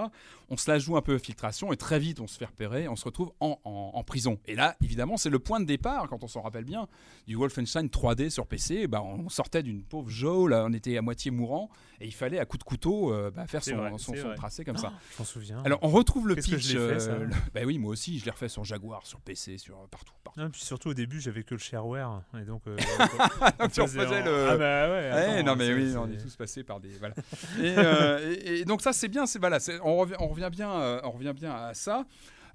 On 0.50 0.56
se 0.56 0.70
la 0.70 0.78
joue 0.78 0.96
un 0.96 1.02
peu 1.02 1.14
infiltration 1.14 1.72
et 1.72 1.76
très 1.76 1.98
vite 1.98 2.20
on 2.20 2.26
se 2.26 2.38
fait 2.38 2.44
repérer, 2.46 2.88
on 2.88 2.96
se 2.96 3.04
retrouve 3.04 3.32
en, 3.40 3.58
en- 3.64 3.90
en 3.94 4.04
prison. 4.04 4.38
Et 4.46 4.54
là, 4.54 4.76
évidemment, 4.82 5.16
c'est 5.16 5.30
le 5.30 5.38
point 5.38 5.60
de 5.60 5.66
départ, 5.66 6.08
quand 6.08 6.24
on 6.24 6.28
s'en 6.28 6.40
rappelle 6.42 6.64
bien, 6.64 6.86
du 7.26 7.36
Wolfenstein 7.36 7.86
3D 7.88 8.30
sur 8.30 8.46
PC. 8.46 8.80
Eh 8.82 8.86
ben, 8.86 9.00
on 9.00 9.28
sortait 9.28 9.62
d'une 9.62 9.82
pauvre 9.82 10.08
Jo, 10.10 10.46
là, 10.46 10.64
on 10.66 10.72
était 10.72 10.96
à 10.96 11.02
moitié 11.02 11.30
mourant 11.30 11.68
et 12.00 12.06
il 12.06 12.14
fallait 12.14 12.38
à 12.38 12.44
coup 12.44 12.58
de 12.58 12.64
couteau 12.64 13.12
euh, 13.12 13.30
bah, 13.30 13.46
faire 13.46 13.62
son, 13.64 13.76
vrai, 13.76 13.90
son- 13.98 14.12
c'est 14.14 14.20
son 14.20 14.26
vrai. 14.28 14.36
tracé 14.36 14.64
comme 14.64 14.76
ça. 14.76 14.92
Je 15.14 15.18
m'en 15.18 15.24
souviens. 15.24 15.62
Alors 15.64 15.78
on 15.82 15.88
retrouve 15.88 16.28
le 16.28 16.34
que 16.34 16.40
pitch. 16.40 16.58
je 16.68 16.78
l'ai 16.78 16.88
fait, 16.94 17.00
ça 17.00 17.10
euh, 17.12 17.24
le- 17.24 17.34
bah 17.54 17.60
oui, 17.66 17.78
moi 17.78 17.90
aussi, 17.92 18.18
je 18.18 18.24
l'ai 18.24 18.30
refait 18.30 18.48
sur 18.48 18.64
Jaguar, 18.64 18.93
sur 19.04 19.20
PC, 19.20 19.58
sur 19.58 19.76
partout. 19.88 20.12
partout. 20.22 20.40
Non, 20.40 20.50
puis 20.50 20.60
surtout 20.62 20.90
au 20.90 20.94
début, 20.94 21.20
j'avais 21.20 21.42
que 21.42 21.54
le 21.54 21.60
shareware. 21.60 22.22
Et 22.40 22.44
donc, 22.44 22.62
euh, 22.66 22.76
Donc, 23.58 23.72
tu 23.72 23.80
faisait 23.80 24.00
refaisais 24.00 24.22
en- 24.22 24.24
le- 24.24 24.48
Ah 24.50 24.56
bah 24.56 24.86
ouais. 24.88 24.92
Ouais, 24.92 25.10
attends, 25.10 25.42
non 25.46 25.56
mais 25.56 25.66
c'est- 25.66 25.74
oui, 25.74 25.96
on 25.96 26.10
est 26.10 26.16
tous 26.18 26.36
passés 26.36 26.62
par 26.64 26.80
des 26.80 26.90
voilà. 26.98 27.14
et, 27.60 27.74
euh, 27.78 28.34
et- 28.44 28.60
et 28.60 28.64
donc 28.64 28.82
ça 28.82 28.92
c'est 28.92 29.08
bien, 29.08 29.24
voilà, 29.40 29.58
on 29.82 29.96
revient, 29.96 30.14
on 30.20 30.28
revient 30.28 30.50
bien, 30.50 30.70
euh, 30.72 31.00
on 31.04 31.10
revient 31.10 31.32
bien 31.34 31.52
à 31.54 31.74
ça. 31.74 32.04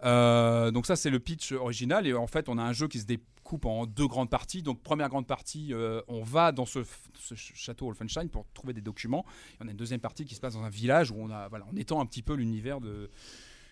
Euh, 0.06 0.72
donc 0.72 0.86
ça 0.86 0.96
c'est 0.96 1.10
le 1.10 1.20
pitch 1.20 1.52
original 1.52 2.08
et 2.08 2.14
en 2.14 2.28
fait 2.28 2.48
on 2.48 2.58
a 2.58 2.64
un 2.64 2.72
jeu 2.72 2.88
qui 2.88 3.00
se 3.00 3.06
découpe 3.06 3.66
en 3.66 3.86
deux 3.86 4.08
grandes 4.08 4.30
parties. 4.30 4.64
Donc 4.64 4.82
première 4.82 5.10
grande 5.10 5.28
partie, 5.28 5.74
euh, 5.74 6.02
on 6.08 6.24
va 6.24 6.52
dans 6.54 6.66
ce, 6.66 6.84
ce 7.20 7.36
ch- 7.36 7.52
château 7.56 7.86
Wolfenstein 7.88 8.30
pour 8.30 8.46
trouver 8.54 8.72
des 8.74 8.80
documents. 8.82 9.26
Et 9.54 9.64
on 9.64 9.68
a 9.68 9.72
une 9.72 9.78
deuxième 9.78 10.00
partie 10.00 10.24
qui 10.24 10.36
se 10.36 10.40
passe 10.40 10.54
dans 10.54 10.64
un 10.64 10.70
village 10.70 11.12
où 11.12 11.16
on 11.20 11.30
a 11.30 11.50
voilà, 11.50 11.66
on 11.72 11.76
étend 11.76 12.00
un 12.00 12.06
petit 12.06 12.22
peu 12.22 12.34
l'univers 12.36 12.80
de 12.80 13.10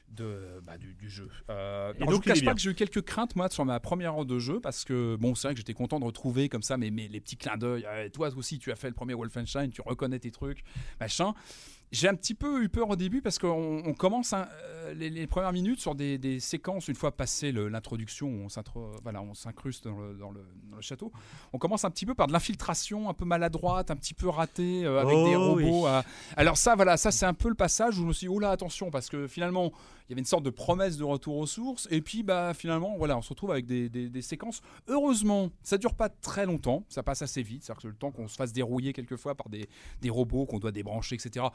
de, 0.10 0.60
bah, 0.66 0.78
du, 0.78 0.94
du 0.94 1.10
jeu. 1.10 1.30
Euh, 1.50 1.94
Et 1.96 2.00
donc, 2.00 2.10
je 2.10 2.16
vous 2.16 2.22
cache 2.22 2.44
pas 2.44 2.54
que 2.54 2.60
j'ai 2.60 2.72
eu 2.72 2.76
quelques 2.76 3.02
craintes 3.04 3.36
moi 3.36 3.50
sur 3.50 3.66
ma 3.66 3.80
première 3.80 4.16
heure 4.18 4.26
de 4.26 4.40
jeu 4.40 4.60
parce 4.60 4.84
que 4.86 5.16
bon 5.18 5.36
c'est 5.36 5.48
vrai 5.48 5.54
que 5.54 5.60
j'étais 5.60 5.74
content 5.74 6.00
de 6.00 6.06
retrouver 6.06 6.50
comme 6.50 6.64
ça 6.64 6.78
mais, 6.78 6.90
mais 6.92 7.08
les 7.08 7.20
petits 7.20 7.38
clins 7.38 7.58
d'œil. 7.58 7.86
Euh, 7.88 8.10
toi 8.10 8.30
aussi 8.36 8.58
tu 8.60 8.72
as 8.72 8.76
fait 8.76 8.88
le 8.88 8.94
premier 8.94 9.14
Wolfenstein, 9.14 9.70
tu 9.70 9.82
reconnais 9.82 10.20
tes 10.20 10.32
trucs, 10.32 10.64
machin. 11.00 11.34
j'ai 11.92 12.08
un 12.10 12.16
petit 12.16 12.34
peu 12.34 12.64
eu 12.64 12.70
peur 12.70 12.90
au 12.90 12.96
début 12.96 13.22
parce 13.22 13.38
qu'on 13.40 13.82
on 13.86 13.94
commence 13.94 14.34
hein, 14.34 14.48
euh, 14.64 14.94
les, 14.94 15.10
les 15.10 15.28
premières 15.28 15.54
minutes 15.54 15.80
sur 15.80 15.94
des, 15.96 16.18
des 16.18 16.40
séquences, 16.40 16.88
une 16.88 16.96
fois 16.96 17.16
passé 17.16 17.52
l'introduction, 17.52 18.28
on 18.28 18.48
voilà, 19.04 19.22
s'incruste 19.34 19.86
dans 19.88 20.00
le, 20.00 20.14
dans, 20.16 20.32
le, 20.32 20.46
dans 20.70 20.76
le 20.78 20.82
château. 20.82 21.12
On 21.54 21.58
commence 21.58 21.86
un 21.86 21.92
petit 21.92 22.06
peu 22.06 22.16
par 22.16 22.28
de 22.28 22.34
l'infiltration 22.34 23.10
un 23.10 23.14
peu 23.14 23.26
maladroite, 23.26 23.92
un 23.92 23.96
petit 23.96 24.14
peu 24.14 24.30
ratée, 24.30 24.84
euh, 24.86 25.00
avec 25.02 25.16
des 25.18 25.36
Oh, 25.36 25.50
robots. 25.56 25.84
oui. 25.84 25.88
à- 25.88 26.04
Alors 26.36 26.58
ça, 26.58 26.76
voilà, 26.76 26.98
ça 26.98 27.12
c'est 27.12 27.26
un 27.26 27.34
peu 27.34 27.50
le 27.50 27.56
passage 27.56 27.98
où 28.00 28.02
je 28.02 28.08
me 28.08 28.14
suis 28.14 28.28
dit, 28.28 28.34
oh 28.34 28.40
là, 28.40 28.52
attention, 28.52 28.90
parce 28.92 29.10
que 29.10 29.28
finalement, 29.28 29.72
il 30.08 30.12
y 30.12 30.14
avait 30.14 30.22
une 30.22 30.26
sorte 30.26 30.44
de 30.44 30.50
promesse 30.50 30.98
de 30.98 31.04
retour 31.04 31.38
aux 31.38 31.48
sources, 31.48 31.88
et 31.92 32.02
puis 32.02 32.24
bah 32.24 32.54
finalement, 32.54 32.96
voilà, 32.98 33.18
on 33.18 33.22
se 33.22 33.30
retrouve 33.30 33.52
avec 33.52 33.66
des, 33.66 34.22
séquences. 34.22 34.62
Heureusement, 34.88 35.50
ça 35.64 35.78
dure 35.78 35.94
pas 35.94 36.10
très 36.10 36.46
longtemps, 36.46 36.86
ça 36.90 37.04
passe 37.04 37.22
assez 37.22 37.42
vite, 37.42 37.64
c'est-à-dire 37.64 37.82
que 37.82 37.88
le 37.88 37.96
temps 37.96 38.12
qu'on 38.12 38.28
se 38.28 38.36
fasse 38.36 38.54
dérouiller 38.54 38.94
quelquefois 38.94 39.36
par 39.36 39.50
des 39.50 40.10
robots 40.10 40.46
qu'on 40.46 40.60
doit 40.60 40.72
débrancher, 40.72 41.16
etc. 41.16 41.48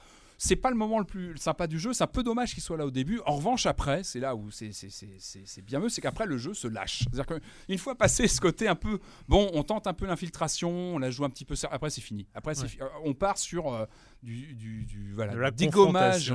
C'est 0.45 0.57
pas 0.57 0.71
le 0.71 0.77
moment 0.77 0.99
le 0.99 1.05
plus 1.05 1.37
sympa 1.37 1.69
du 1.69 1.79
jeu, 1.79 1.93
c'est 1.93 2.03
un 2.03 2.09
peu 2.09 2.25
dommage 2.25 2.53
qu'il 2.53 2.65
soit 2.65 2.77
là 2.77 2.85
au 2.85 2.91
début. 2.91 3.21
En 3.27 3.37
revanche, 3.37 3.65
après, 3.67 4.03
c'est 4.03 4.19
là 4.19 4.35
où 4.35 4.51
c'est 4.51 4.73
c'est- 4.73 4.91
c'est- 4.91 5.15
c'est- 5.21 5.45
c'est 5.47 5.63
bien 5.63 5.79
mieux, 5.79 5.89
c'est 5.89 6.01
qu'après 6.01 6.27
le 6.27 6.37
jeu 6.37 6.53
se 6.53 6.67
lâche. 6.67 7.05
C'est-à-dire 7.13 7.27
qu'une 7.69 7.79
fois 7.79 7.95
passé 7.95 8.27
ce 8.27 8.41
côté 8.41 8.67
un 8.67 8.75
peu, 8.75 8.99
bon, 9.29 9.49
on 9.55 9.63
tente 9.63 9.87
un 9.87 9.93
peu 9.95 10.05
l'infiltration, 10.05 10.69
on 10.97 10.99
la 10.99 11.13
joue 11.13 11.25
un 11.25 11.31
petit 11.31 11.45
peu, 11.45 11.55
après 11.71 11.91
c'est 11.91 12.01
fini. 12.01 12.27
Après, 12.35 12.57
c'est 12.57 12.63
Ouais. 12.63 12.69
fi- 12.69 12.83
euh, 12.83 12.89
on 13.05 13.15
part 13.15 13.39
sur 13.39 13.73
euh, 13.73 13.87
du, 14.25 14.55
du, 14.55 14.85
du- 14.85 15.13
voilà, 15.15 15.33
De 15.53 15.57
dégommage 15.57 16.31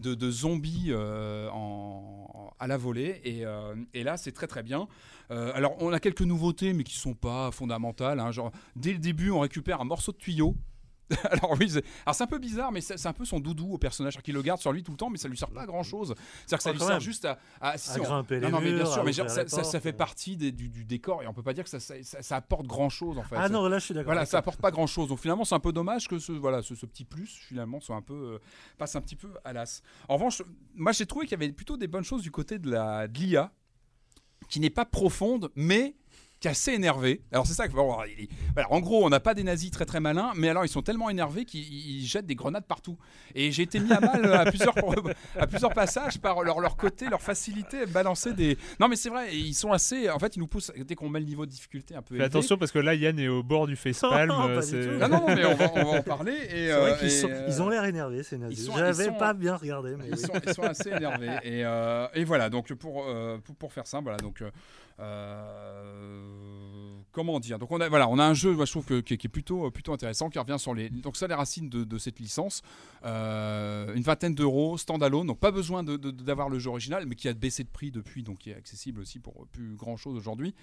de, 0.00 0.14
de 0.14 0.30
zombies 0.32 0.86
euh, 0.88 1.48
en, 1.50 2.50
à 2.58 2.66
la 2.66 2.76
volée. 2.76 3.20
Et, 3.24 3.46
euh, 3.46 3.76
et 3.94 4.02
là, 4.02 4.16
c'est 4.16 4.32
très 4.32 4.48
très 4.48 4.64
bien. 4.64 4.88
Alors, 5.30 5.76
on 5.80 5.92
a 5.92 6.00
quelques 6.00 6.20
nouveautés, 6.22 6.72
mais 6.74 6.82
qui 6.84 6.96
sont 6.96 7.14
pas 7.14 7.50
fondamentales. 7.52 8.18
hein. 8.20 8.32
genre, 8.32 8.50
dès 8.76 8.92
le 8.92 8.98
début, 8.98 9.30
on 9.30 9.40
récupère 9.40 9.80
un 9.80 9.84
morceau 9.84 10.10
de 10.12 10.16
tuyau. 10.18 10.56
Alors 11.30 11.56
oui, 11.58 11.68
c'est 11.70 12.22
un 12.22 12.26
peu 12.26 12.38
bizarre, 12.38 12.72
mais 12.72 12.80
c'est 12.80 13.06
un 13.06 13.12
peu 13.12 13.24
son 13.24 13.40
doudou 13.40 13.72
au 13.74 13.78
personnage 13.78 14.16
qui 14.22 14.32
le 14.32 14.42
garde 14.42 14.60
sur 14.60 14.72
lui 14.72 14.82
tout 14.82 14.90
le 14.92 14.96
temps, 14.96 15.10
mais 15.10 15.18
ça 15.18 15.28
lui 15.28 15.36
sert 15.36 15.50
pas 15.50 15.62
à 15.62 15.66
grand 15.66 15.82
chose. 15.82 16.14
C'est-à-dire 16.46 16.58
que 16.58 16.62
ça 16.64 16.70
Oh, 16.70 16.72
lui 16.72 16.78
sert 16.80 16.88
même. 16.88 17.00
juste 17.00 17.24
à, 17.24 17.38
à- 17.60 17.78
si, 17.78 17.90
À 17.90 17.94
si, 17.94 18.00
on- 18.00 18.04
grimper 18.04 18.40
non, 18.40 18.46
les 18.46 18.52
non, 18.52 18.60
mais 18.60 18.72
bien 18.72 18.86
sûr, 18.86 19.04
mais 19.04 19.12
ça, 19.12 19.46
ça- 19.46 19.80
fait 19.80 19.88
euh. 19.90 19.92
partie 19.92 20.36
des- 20.36 20.52
du, 20.52 20.68
du 20.68 20.84
décor 20.84 21.22
et 21.22 21.26
on 21.26 21.32
peut 21.34 21.42
pas 21.42 21.52
dire 21.54 21.64
que 21.64 21.70
ça, 21.78 22.36
apporte 22.36 22.66
grand 22.66 22.88
chose 22.88 23.18
en 23.18 23.22
fait. 23.22 23.36
Ah 23.38 23.48
non, 23.48 23.66
là 23.68 23.78
je 23.78 23.84
suis 23.86 23.94
d'accord. 23.94 24.12
voilà, 24.12 24.26
ça 24.26 24.38
apporte 24.38 24.60
pas 24.60 24.70
grand 24.70 24.86
chose. 24.86 25.08
Donc 25.08 25.18
finalement, 25.18 25.44
c'est 25.44 25.54
un 25.54 25.60
peu 25.60 25.72
dommage 25.72 26.08
que 26.08 26.18
ce, 26.18 26.32
voilà, 26.32 26.62
ce, 26.62 26.74
ce 26.74 26.86
petit 26.86 27.04
plus, 27.04 27.26
finalement, 27.48 27.80
soit 27.80 27.96
un 27.96 28.02
peu, 28.02 28.14
euh, 28.14 28.38
passe 28.78 28.96
un 28.96 29.00
petit 29.00 29.16
peu 29.16 29.28
à 29.44 29.52
l'as. 29.52 29.82
En 30.08 30.14
revanche, 30.14 30.42
moi 30.74 30.92
j'ai 30.92 31.06
trouvé 31.06 31.26
qu'il 31.26 31.32
y 31.38 31.42
avait 31.42 31.52
plutôt 31.52 31.76
des 31.76 31.88
bonnes 31.88 32.04
choses 32.04 32.22
du 32.22 32.30
côté 32.30 32.58
de 32.58 32.70
la 32.70 33.08
de 33.08 33.18
l'IA, 33.18 33.52
qui 34.48 34.60
n'est 34.60 34.70
pas 34.70 34.84
profonde, 34.84 35.50
mais 35.54 35.94
qui 36.42 36.48
est 36.48 36.50
assez 36.50 36.72
énervé. 36.72 37.22
Alors 37.32 37.46
c'est 37.46 37.54
ça 37.54 37.68
que 37.68 37.72
bon, 37.72 37.96
il 38.18 38.24
est- 38.24 38.28
voilà, 38.52 38.70
en 38.72 38.80
gros, 38.80 39.06
on 39.06 39.08
n'a 39.08 39.20
pas 39.20 39.32
des 39.32 39.44
nazis 39.44 39.70
très 39.70 39.86
très 39.86 40.00
malins, 40.00 40.32
mais 40.34 40.48
alors 40.48 40.64
ils 40.64 40.68
sont 40.68 40.82
tellement 40.82 41.08
énervés 41.08 41.44
qu'ils 41.44 41.62
ils 41.62 42.04
jettent 42.04 42.26
des 42.26 42.34
grenades 42.34 42.66
partout. 42.66 42.98
Et 43.34 43.50
j'ai 43.52 43.62
été 43.62 43.78
mis 43.78 43.92
à 43.92 44.00
mal 44.00 44.26
euh, 44.26 44.38
à 44.40 44.44
plusieurs 44.44 44.74
à 45.38 45.46
plusieurs 45.46 45.72
passages 45.72 46.18
par 46.18 46.42
leur 46.42 46.58
leur 46.60 46.76
côté, 46.76 47.08
leur 47.08 47.22
facilité 47.22 47.82
à 47.82 47.86
balancer 47.86 48.32
des. 48.34 48.58
Non 48.80 48.88
mais 48.88 48.96
c'est 48.96 49.08
vrai, 49.08 49.34
ils 49.36 49.54
sont 49.54 49.72
assez. 49.72 50.10
En 50.10 50.18
fait, 50.18 50.36
ils 50.36 50.40
nous 50.40 50.48
poussent 50.48 50.72
dès 50.76 50.96
qu'on 50.96 51.08
met 51.08 51.20
le 51.20 51.26
niveau 51.26 51.46
de 51.46 51.50
difficulté 51.52 51.94
un 51.94 52.02
peu. 52.02 52.16
Élevé. 52.16 52.26
attention 52.26 52.58
parce 52.58 52.72
que 52.72 52.80
là, 52.80 52.94
Yann 52.94 53.18
est 53.20 53.28
au 53.28 53.42
bord 53.42 53.66
du 53.66 53.76
facepalm. 53.76 54.28
Non, 54.32 54.48
euh, 54.48 54.54
pas 54.56 54.60
du 54.62 54.66
c'est- 54.66 54.84
tout. 54.84 54.98
Non, 54.98 55.08
non, 55.08 55.24
mais 55.28 55.44
on 55.44 55.54
va, 55.54 55.70
on 55.76 55.84
va 55.92 55.98
en 55.98 56.02
parler. 56.14 56.32
Et, 56.32 56.48
C'est 56.48 56.72
euh, 56.72 56.80
vrai 56.80 56.98
qu'ils 56.98 57.06
et, 57.06 57.10
sont- 57.10 57.28
euh, 57.30 57.46
ils 57.48 57.62
ont 57.62 57.68
l'air 57.68 57.84
énervés, 57.84 58.22
ces 58.24 58.38
nazis. 58.38 58.68
J'avais 58.76 59.04
sont- 59.06 59.12
pas 59.14 59.32
bien 59.34 59.54
regardé, 59.56 59.94
mais 59.96 60.06
ils, 60.08 60.14
oui. 60.14 60.18
sont, 60.20 60.32
ils 60.44 60.54
sont 60.54 60.62
assez 60.62 60.88
énervés. 60.90 61.36
Et, 61.44 61.64
euh, 61.64 62.06
et 62.14 62.24
voilà, 62.24 62.50
donc 62.50 62.72
pour, 62.74 63.04
euh, 63.06 63.38
pour, 63.44 63.54
pour 63.54 63.72
faire 63.72 63.86
simple, 63.86 64.04
voilà, 64.04 64.18
donc. 64.18 64.42
Euh, 64.98 65.72
euh, 65.82 67.00
comment 67.12 67.40
dire? 67.40 67.58
Donc 67.58 67.70
on 67.70 67.80
a 67.80 67.88
voilà, 67.88 68.08
on 68.08 68.18
a 68.18 68.24
un 68.24 68.34
jeu, 68.34 68.52
moi, 68.54 68.64
je 68.64 68.70
trouve 68.72 68.84
que, 68.84 69.00
qui, 69.00 69.14
est- 69.14 69.16
qui 69.16 69.26
est 69.26 69.30
plutôt 69.30 69.70
plutôt 69.70 69.92
intéressant, 69.92 70.30
qui 70.30 70.38
revient 70.38 70.58
sur 70.58 70.74
les 70.74 70.90
donc 70.90 71.16
ça 71.16 71.26
les 71.26 71.34
racines 71.34 71.68
de, 71.68 71.98
cette 71.98 72.18
licence, 72.20 72.62
Euh, 73.04 73.94
une 73.94 74.02
vingtaine 74.02 74.34
d'euros, 74.34 74.78
standalone, 74.78 75.26
donc 75.26 75.38
pas 75.40 75.50
besoin 75.50 75.82
d'avoir 75.82 76.48
le 76.48 76.58
jeu 76.58 76.70
original, 76.70 77.06
mais 77.06 77.14
qui 77.14 77.28
a 77.28 77.34
baissé 77.34 77.64
de 77.64 77.68
prix 77.68 77.90
depuis, 77.90 78.22
donc 78.22 78.38
qui 78.38 78.50
est 78.50 78.54
accessible 78.54 79.00
aussi 79.00 79.18
pour 79.18 79.46
plus 79.48 79.74
grand 79.76 79.96
chose 79.96 80.16
aujourd'hui. 80.16 80.54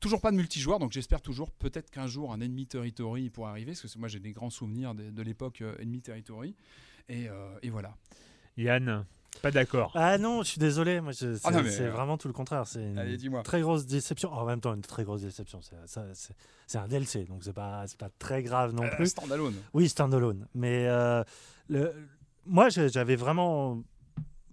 Toujours 0.00 0.20
pas 0.20 0.30
de 0.30 0.36
multijoueur, 0.36 0.78
donc 0.78 0.92
j'espère 0.92 1.20
toujours 1.22 1.50
peut-être 1.50 1.90
qu'un 1.90 2.06
jour 2.06 2.32
un 2.32 2.40
Enemy 2.40 2.66
Territory 2.66 3.30
pourra 3.30 3.50
arriver, 3.50 3.72
parce 3.72 3.94
que 3.94 3.98
moi 3.98 4.08
j'ai 4.08 4.20
des 4.20 4.32
grands 4.32 4.50
souvenirs 4.50 4.94
de, 4.94 5.22
l'époque 5.22 5.62
euh, 5.62 5.74
Enemy 5.80 6.00
Territory. 6.02 6.54
Euh, 7.10 7.58
et 7.62 7.70
voilà. 7.70 7.96
Yann, 8.56 9.04
pas 9.40 9.50
d'accord. 9.50 9.92
Ah 9.94 10.18
non, 10.18 10.42
je 10.42 10.48
suis 10.50 10.58
désolé. 10.58 11.00
Moi, 11.00 11.12
je- 11.12 11.34
c'est 11.34 11.40
Ah 11.44 11.50
non, 11.50 11.62
mais, 11.62 11.70
c'est 11.70 11.84
euh, 11.86 11.90
vraiment 11.90 12.16
tout 12.18 12.28
le 12.28 12.34
contraire. 12.34 12.66
C'est 12.66 12.82
une 12.82 12.98
Allez, 12.98 13.16
dis-moi. 13.16 13.42
très 13.42 13.60
grosse 13.60 13.86
déception. 13.86 14.32
En 14.32 14.44
même 14.44 14.60
temps, 14.60 14.74
une 14.74 14.82
très 14.82 15.04
grosse 15.04 15.22
déception. 15.22 15.60
C'est 15.62 15.76
ça- 15.86 16.04
c'est- 16.14 16.34
c'est 16.66 16.78
un 16.78 16.88
DLC, 16.88 17.24
donc 17.24 17.44
c'est 17.44 17.52
pas, 17.52 17.84
c'est 17.86 17.98
pas 17.98 18.10
très 18.18 18.42
grave 18.42 18.72
non 18.74 18.84
Euh, 18.84 18.96
plus. 18.96 19.06
standalone. 19.08 19.54
Oui, 19.74 19.88
standalone. 19.88 20.46
Mais 20.54 20.86
euh, 20.88 21.22
le, 21.68 21.92
moi, 22.46 22.68
j'avais 22.68 23.16
vraiment, 23.16 23.82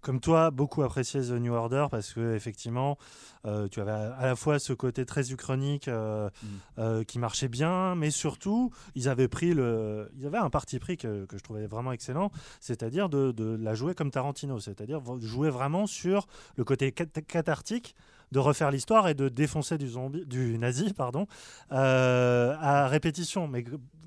comme 0.02 0.19
toi, 0.19 0.49
beaucoup 0.52 0.82
apprécié 0.84 1.22
The 1.22 1.32
New 1.34 1.53
Order 1.53 1.88
parce 1.91 2.14
que 2.14 2.36
effectivement, 2.36 2.98
euh, 3.45 3.68
tu 3.68 3.80
avais 3.82 3.91
à 3.91 4.26
la 4.26 4.36
fois 4.36 4.60
ce 4.60 4.73
côté 4.73 5.06
très 5.06 5.32
uchronique 5.32 5.88
euh, 5.88 6.30
Mm. 6.41 6.48
euh, 6.80 7.03
qui 7.03 7.19
marchait 7.19 7.48
bien, 7.48 7.95
mais 7.95 8.10
surtout, 8.11 8.72
ils 8.95 9.07
avaient 9.10 9.28
pris 9.28 9.53
le, 9.53 10.11
ils 10.18 10.26
avaient 10.26 10.38
un 10.40 10.49
parti 10.49 10.80
pris 10.80 10.98
que, 10.98 11.26
que 11.26 11.38
je 11.38 11.44
trouvais 11.44 11.68
vraiment 11.68 11.91
excellent, 11.91 12.32
c'est-à-dire 12.60 13.10
de, 13.10 13.32
de 13.32 13.56
la 13.61 13.73
jouer 13.76 13.94
comme 13.94 14.11
Tarantino, 14.11 14.60
c'est-à-dire 14.60 15.02
jouer 15.19 15.49
vraiment 15.49 15.86
sur 15.88 16.28
le 16.57 16.64
côté 16.64 16.91
cat- 16.91 17.06
cathartique 17.28 17.95
de 18.32 18.40
refaire 18.40 18.72
l'histoire 18.72 19.07
et 19.10 19.14
de 19.14 19.28
défoncer 19.30 19.78
du 19.78 19.88
zombie, 19.90 20.26
du 20.26 20.57
nazi, 20.57 20.94
pardon, 20.94 21.28
à 21.69 22.88
répétition, 22.88 23.48
mais 23.48 23.64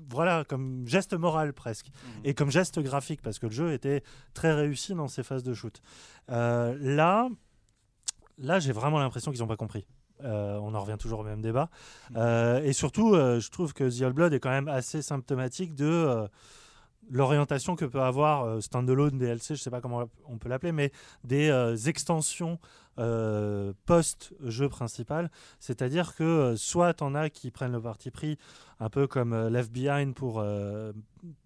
voilà, 0.09 0.43
comme 0.43 0.87
geste 0.87 1.13
moral 1.13 1.53
presque, 1.53 1.87
et 2.23 2.33
comme 2.33 2.51
geste 2.51 2.79
graphique, 2.79 3.21
parce 3.21 3.39
que 3.39 3.47
le 3.47 3.51
jeu 3.51 3.73
était 3.73 4.03
très 4.33 4.53
réussi 4.53 4.93
dans 4.93 5.07
ses 5.07 5.23
phases 5.23 5.43
de 5.43 5.53
shoot. 5.53 5.81
Euh, 6.31 6.77
là, 6.79 7.29
là, 8.37 8.59
j'ai 8.59 8.71
vraiment 8.71 8.99
l'impression 8.99 9.31
qu'ils 9.31 9.41
n'ont 9.41 9.47
pas 9.47 9.57
compris. 9.57 9.85
Euh, 10.23 10.57
on 10.61 10.73
en 10.73 10.81
revient 10.81 10.97
toujours 10.97 11.19
au 11.19 11.23
même 11.23 11.41
débat. 11.41 11.69
Euh, 12.15 12.61
et 12.63 12.73
surtout, 12.73 13.13
euh, 13.13 13.39
je 13.39 13.49
trouve 13.51 13.73
que 13.73 13.83
The 13.83 14.03
Old 14.03 14.15
Blood 14.15 14.33
est 14.33 14.39
quand 14.39 14.49
même 14.49 14.67
assez 14.67 15.01
symptomatique 15.01 15.75
de 15.75 16.27
l'orientation 17.11 17.75
que 17.75 17.85
peut 17.85 18.01
avoir 18.01 18.61
standalone 18.63 19.19
DLC, 19.19 19.49
je 19.49 19.59
ne 19.59 19.63
sais 19.63 19.69
pas 19.69 19.79
comment 19.79 20.09
on 20.27 20.39
peut 20.39 20.49
l'appeler, 20.49 20.71
mais 20.71 20.91
des 21.23 21.87
extensions 21.87 22.57
euh, 22.97 23.73
post-jeu 23.85 24.69
principal. 24.69 25.29
C'est-à-dire 25.59 26.15
que 26.15 26.23
euh, 26.23 26.55
soit 26.55 26.93
tu 26.93 27.03
en 27.03 27.13
as 27.13 27.29
qui 27.29 27.51
prennent 27.51 27.73
le 27.73 27.81
parti 27.81 28.09
pris, 28.09 28.37
un 28.79 28.89
peu 28.89 29.05
comme 29.05 29.33
euh, 29.33 29.49
Left 29.49 29.69
Behind 29.69 30.15
pour, 30.15 30.43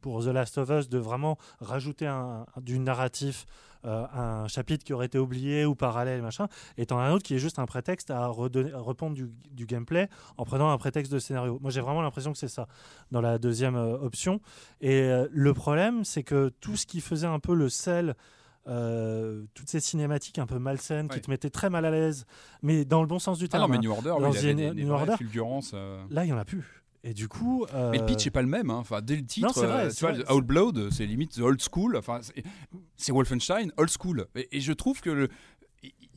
pour 0.02 0.24
The 0.24 0.28
Last 0.28 0.60
of 0.60 0.70
Us, 0.70 0.90
de 0.90 1.00
vraiment 1.00 1.38
rajouter 1.60 2.06
un, 2.06 2.46
du 2.62 2.80
narratif, 2.80 3.48
un 3.84 4.48
chapitre 4.50 4.84
qui 4.84 4.94
aurait 4.94 5.06
été 5.06 5.18
oublié 5.18 5.66
ou 5.66 5.74
parallèle, 5.74 6.22
machin, 6.22 6.50
et 6.78 6.86
t'en 6.86 7.00
as 7.00 7.04
un 7.04 7.14
autre 7.14 7.24
qui 7.24 7.34
est 7.34 7.40
juste 7.40 7.60
un 7.60 7.66
prétexte 7.66 8.12
à, 8.12 8.28
redonner, 8.28 8.72
du, 9.14 9.32
du 9.52 9.66
gameplay 9.66 10.10
en 10.38 10.44
prenant 10.44 10.70
un 10.70 10.78
prétexte 10.78 11.12
de 11.12 11.18
scénario. 11.18 11.60
Moi, 11.62 11.72
j'ai 11.72 11.80
vraiment 11.80 12.02
l'impression 12.02 12.34
que 12.34 12.38
c'est 12.38 12.50
ça 12.50 12.68
dans 13.12 13.22
la 13.22 13.38
deuxième 13.38 13.76
option. 13.76 14.42
Et 14.82 15.10
le 15.32 15.54
problème, 15.54 16.04
c'est 16.04 16.24
que 16.24 16.50
tout 16.60 16.76
ce 16.76 16.86
qui 16.86 17.00
faisait 17.00 17.28
un 17.28 17.40
peu 17.40 17.56
le 17.56 17.70
sel 17.70 18.16
euh, 18.68 19.44
toutes 19.53 19.69
ces 19.69 19.80
cinématiques 19.80 20.38
un 20.40 20.45
peu 20.45 20.60
malsaines 20.60 21.07
Ouais. 21.07 21.15
qui 21.15 21.22
te 21.22 21.30
mettaient 21.31 21.49
très 21.49 21.69
mal 21.69 21.86
à 21.86 21.91
l'aise, 21.91 22.26
mais 22.61 22.86
dans 22.86 23.02
le 23.02 23.07
bon 23.07 23.19
sens 23.19 23.38
du 23.40 23.45
Ah 23.45 23.49
terme. 23.49 23.64
non, 23.64 23.68
mais 23.69 23.77
hein. 23.77 23.81
New 23.81 23.91
Order, 23.91 24.10
Dans 24.10 24.30
oui, 24.30 24.38
il 24.41 24.48
avait 24.49 24.53
The 24.53 24.57
des, 24.76 24.84
New 24.84 24.91
Order, 24.91 25.15
euh. 25.73 26.03
Là, 26.10 26.23
il 26.23 26.27
n'y 26.27 26.34
en 26.34 26.38
a 26.38 26.45
plus. 26.45 26.84
Et 27.03 27.14
du 27.14 27.30
coup. 27.30 27.65
euh, 27.73 27.91
Mais 27.91 27.98
le 27.99 28.06
pitch 28.06 28.26
n'est 28.26 28.31
pas 28.31 28.41
le 28.41 28.48
même. 28.49 28.69
hein. 28.69 28.76
Enfin, 28.77 29.02
dès 29.02 29.15
le 29.15 29.26
titre, 29.26 29.53
vrai, 29.65 29.86
euh, 29.86 29.90
c'est 29.90 29.95
tu 29.95 30.02
vois, 30.06 30.11
vrai, 30.11 30.23
Old 30.30 30.45
Blood, 30.45 30.90
c'est 30.91 31.06
limite 31.06 31.40
old 31.40 31.61
school. 31.61 31.95
Enfin, 31.95 32.19
c'est- 32.98 33.11
Wolfenstein, 33.14 33.72
old 33.77 33.90
school. 33.90 34.27
Et, 34.36 34.57
et 34.57 34.60
je 34.60 34.73
trouve 34.73 34.99
que 34.99 35.10
le- 35.10 35.30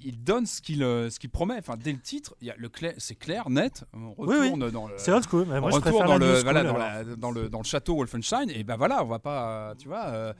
il- 0.04 0.20
donne 0.24 0.44
ce 0.44 0.60
qu'il 0.60 0.78
ce 0.80 1.18
qu'il 1.20 1.30
promet. 1.30 1.56
Enfin, 1.58 1.76
dès 1.76 1.92
le 1.92 2.00
titre, 2.00 2.34
il 2.40 2.48
y 2.48 2.50
a 2.50 2.56
le 2.58 2.68
clair, 2.68 2.94
c'est 2.98 3.14
clair, 3.14 3.48
net. 3.48 3.84
On 3.92 4.08
Oui, 4.18 4.26
oui. 4.30 4.36
retourne 4.50 4.70
dans 4.72 4.88
le. 4.88 4.94
C'est 4.98 5.12
old 5.12 5.24
school, 5.24 5.46
mais 5.48 5.60
moi 5.60 5.68
on 5.68 5.70
je 5.70 5.76
retourne 5.76 5.92
préfère 5.94 6.06
dans 6.08 6.12
la 6.14 6.18
le, 6.18 6.26
new 6.26 6.32
school, 6.32 6.42
voilà, 6.42 6.62
dans, 6.64 6.74
alors. 6.74 6.78
la- 7.10 7.16
dans 7.16 7.30
le 7.30 7.48
dans 7.48 7.58
le 7.58 7.64
château 7.64 7.94
Wolfenstein. 7.94 8.50
Et 8.50 8.64
ben 8.64 8.76
voilà, 8.76 9.04
on 9.04 9.06
va 9.06 9.20
pas, 9.20 9.74
tu 9.78 9.86
vois. 9.86 10.06
euh, 10.06 10.32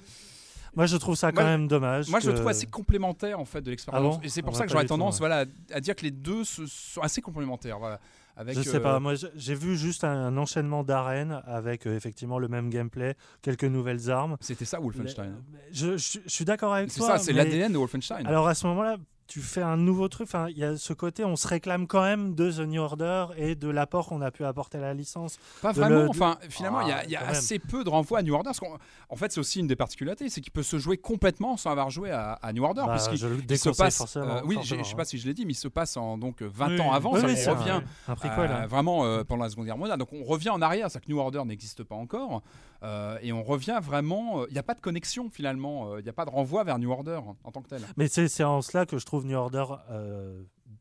Moi 0.74 0.86
je 0.86 0.96
trouve 0.96 1.14
ça 1.16 1.32
quand 1.32 1.42
Moi, 1.42 1.50
même 1.50 1.68
dommage. 1.68 2.08
Moi, 2.08 2.20
je 2.20 2.28
le 2.30 2.34
trouve 2.36 2.48
assez 2.48 2.66
complémentaire 2.66 3.38
en 3.38 3.44
fait 3.44 3.60
de 3.60 3.70
l'expérience. 3.70 4.14
Ah 4.14 4.18
bon 4.18 4.24
et 4.24 4.28
c'est 4.28 4.40
pour 4.42 4.52
Ah, 4.52 4.54
ça 4.54 4.58
moi, 4.60 4.66
que 4.66 4.72
j'aurais 4.72 4.84
tout, 4.84 4.88
tendance, 4.88 5.14
ouais. 5.16 5.18
voilà, 5.28 5.44
à 5.72 5.80
dire 5.80 5.94
que 5.94 6.02
les 6.02 6.10
deux 6.10 6.44
sont 6.44 7.00
assez 7.02 7.20
complémentaires. 7.20 7.78
Voilà. 7.78 8.00
Avec, 8.34 8.56
Je 8.56 8.62
sais 8.62 8.76
euh, 8.76 8.80
pas, 8.80 8.98
moi 8.98 9.14
j- 9.14 9.26
j'ai 9.36 9.54
vu 9.54 9.76
juste 9.76 10.04
un 10.04 10.34
enchaînement 10.38 10.84
d'arènes 10.84 11.42
avec 11.44 11.86
euh, 11.86 11.94
effectivement 11.94 12.38
le 12.38 12.48
même 12.48 12.70
gameplay, 12.70 13.14
quelques 13.42 13.64
nouvelles 13.64 14.10
armes. 14.10 14.38
C'était 14.40 14.64
ça 14.64 14.80
Wolfenstein. 14.80 15.34
Je, 15.70 15.98
je- 15.98 16.18
je 16.24 16.30
suis 16.30 16.46
d'accord 16.46 16.72
avec 16.72 16.90
C'est 16.90 17.00
toi. 17.00 17.18
ça, 17.18 17.18
c'est 17.18 17.34
mais- 17.34 17.44
l'ADN 17.44 17.72
de 17.72 17.76
Wolfenstein. 17.76 18.26
Alors 18.26 18.48
à 18.48 18.54
ce 18.54 18.66
moment-là, 18.68 18.96
tu 19.26 19.40
fais 19.40 19.62
un 19.62 19.76
nouveau 19.76 20.08
truc. 20.08 20.28
Enfin, 20.28 20.48
il 20.50 20.58
y 20.58 20.64
a 20.64 20.76
ce 20.76 20.92
côté, 20.92 21.24
on 21.24 21.36
se 21.36 21.48
réclame 21.48 21.86
quand 21.86 22.02
même 22.02 22.34
de 22.34 22.50
The 22.52 22.60
New 22.60 22.82
Order 22.82 23.26
et 23.36 23.54
de 23.54 23.68
l'apport 23.68 24.08
qu'on 24.08 24.20
a 24.20 24.30
pu 24.30 24.44
apporter 24.44 24.78
à 24.78 24.82
la 24.82 24.94
licence. 24.94 25.38
Pas 25.62 25.72
vraiment. 25.72 26.02
le- 26.02 26.08
Enfin, 26.10 26.36
finalement, 26.50 26.80
il 26.82 26.88
y 26.88 26.92
a, 26.92 26.98
Ah, 26.98 27.04
il 27.04 27.10
y 27.10 27.16
a 27.16 27.20
quand 27.20 27.26
même. 27.26 27.34
assez 27.36 27.58
peu 27.58 27.82
de 27.84 27.88
renvois 27.88 28.18
à 28.18 28.22
New 28.22 28.34
Order. 28.34 28.50
parce 28.54 28.60
en 29.08 29.16
fait, 29.16 29.32
c'est 29.32 29.40
aussi 29.40 29.60
une 29.60 29.66
des 29.66 29.76
particularités, 29.76 30.28
c'est 30.28 30.40
qu'il 30.40 30.52
peut 30.52 30.62
se 30.62 30.78
jouer 30.78 30.98
complètement 30.98 31.56
sans 31.56 31.70
avoir 31.70 31.88
joué 31.90 32.10
à, 32.10 32.32
à 32.34 32.52
New 32.52 32.62
Order. 32.64 32.82
Bah, 32.86 32.94
puisqu'il 32.96 33.18
se 33.58 33.70
passe. 33.70 33.96
forcément- 33.98 34.26
euh, 34.36 34.40
oui, 34.44 34.58
je 34.62 34.74
sais 34.74 34.80
hein. 34.80 34.96
pas 34.96 35.04
si 35.04 35.18
je 35.18 35.26
l'ai 35.26 35.34
dit, 35.34 35.46
mais 35.46 35.52
il 35.52 35.56
se 35.56 35.68
passe 35.68 35.96
en 35.96 36.18
donc 36.18 36.42
20 36.42 36.68
Oui, 36.68 36.80
ans 36.80 36.92
avant. 36.92 37.14
Oui, 37.14 37.20
ça 37.20 37.26
oui, 37.26 37.32
on 37.32 37.36
c'est 37.36 37.48
un- 37.48 37.54
revient 37.54 37.80
un 38.08 38.14
prequel, 38.14 38.50
euh, 38.50 38.54
hein. 38.62 38.66
vraiment 38.66 39.04
euh, 39.04 39.24
pendant 39.24 39.44
la 39.44 39.50
Seconde 39.50 39.66
Guerre 39.66 39.78
mondiale. 39.78 39.98
Donc 39.98 40.12
on 40.12 40.24
revient 40.24 40.50
en 40.50 40.60
arrière, 40.60 40.90
c'est 40.90 41.00
que 41.00 41.10
New 41.10 41.18
Order 41.18 41.42
n'existe 41.46 41.84
pas 41.84 41.94
encore. 41.94 42.42
Euh, 42.82 43.18
et 43.22 43.32
on 43.32 43.42
revient 43.42 43.78
vraiment. 43.82 44.40
euh, 44.42 44.46
Il 44.48 44.52
n'y 44.52 44.58
a 44.58 44.62
pas 44.62 44.74
de 44.74 44.80
connexion 44.80 45.30
finalement. 45.30 45.92
euh, 45.92 46.00
Il 46.00 46.02
n'y 46.04 46.08
a 46.10 46.12
pas 46.12 46.24
de 46.24 46.30
renvoi 46.30 46.64
vers 46.64 46.78
New 46.78 46.90
Order 46.90 47.20
en 47.44 47.50
tant 47.52 47.62
que 47.62 47.68
tel. 47.68 47.82
Mais 47.96 48.08
c'est 48.08 48.44
en 48.44 48.62
cela 48.62 48.86
que 48.86 48.98
je 48.98 49.06
trouve 49.06 49.24
New 49.26 49.36
Order 49.36 49.64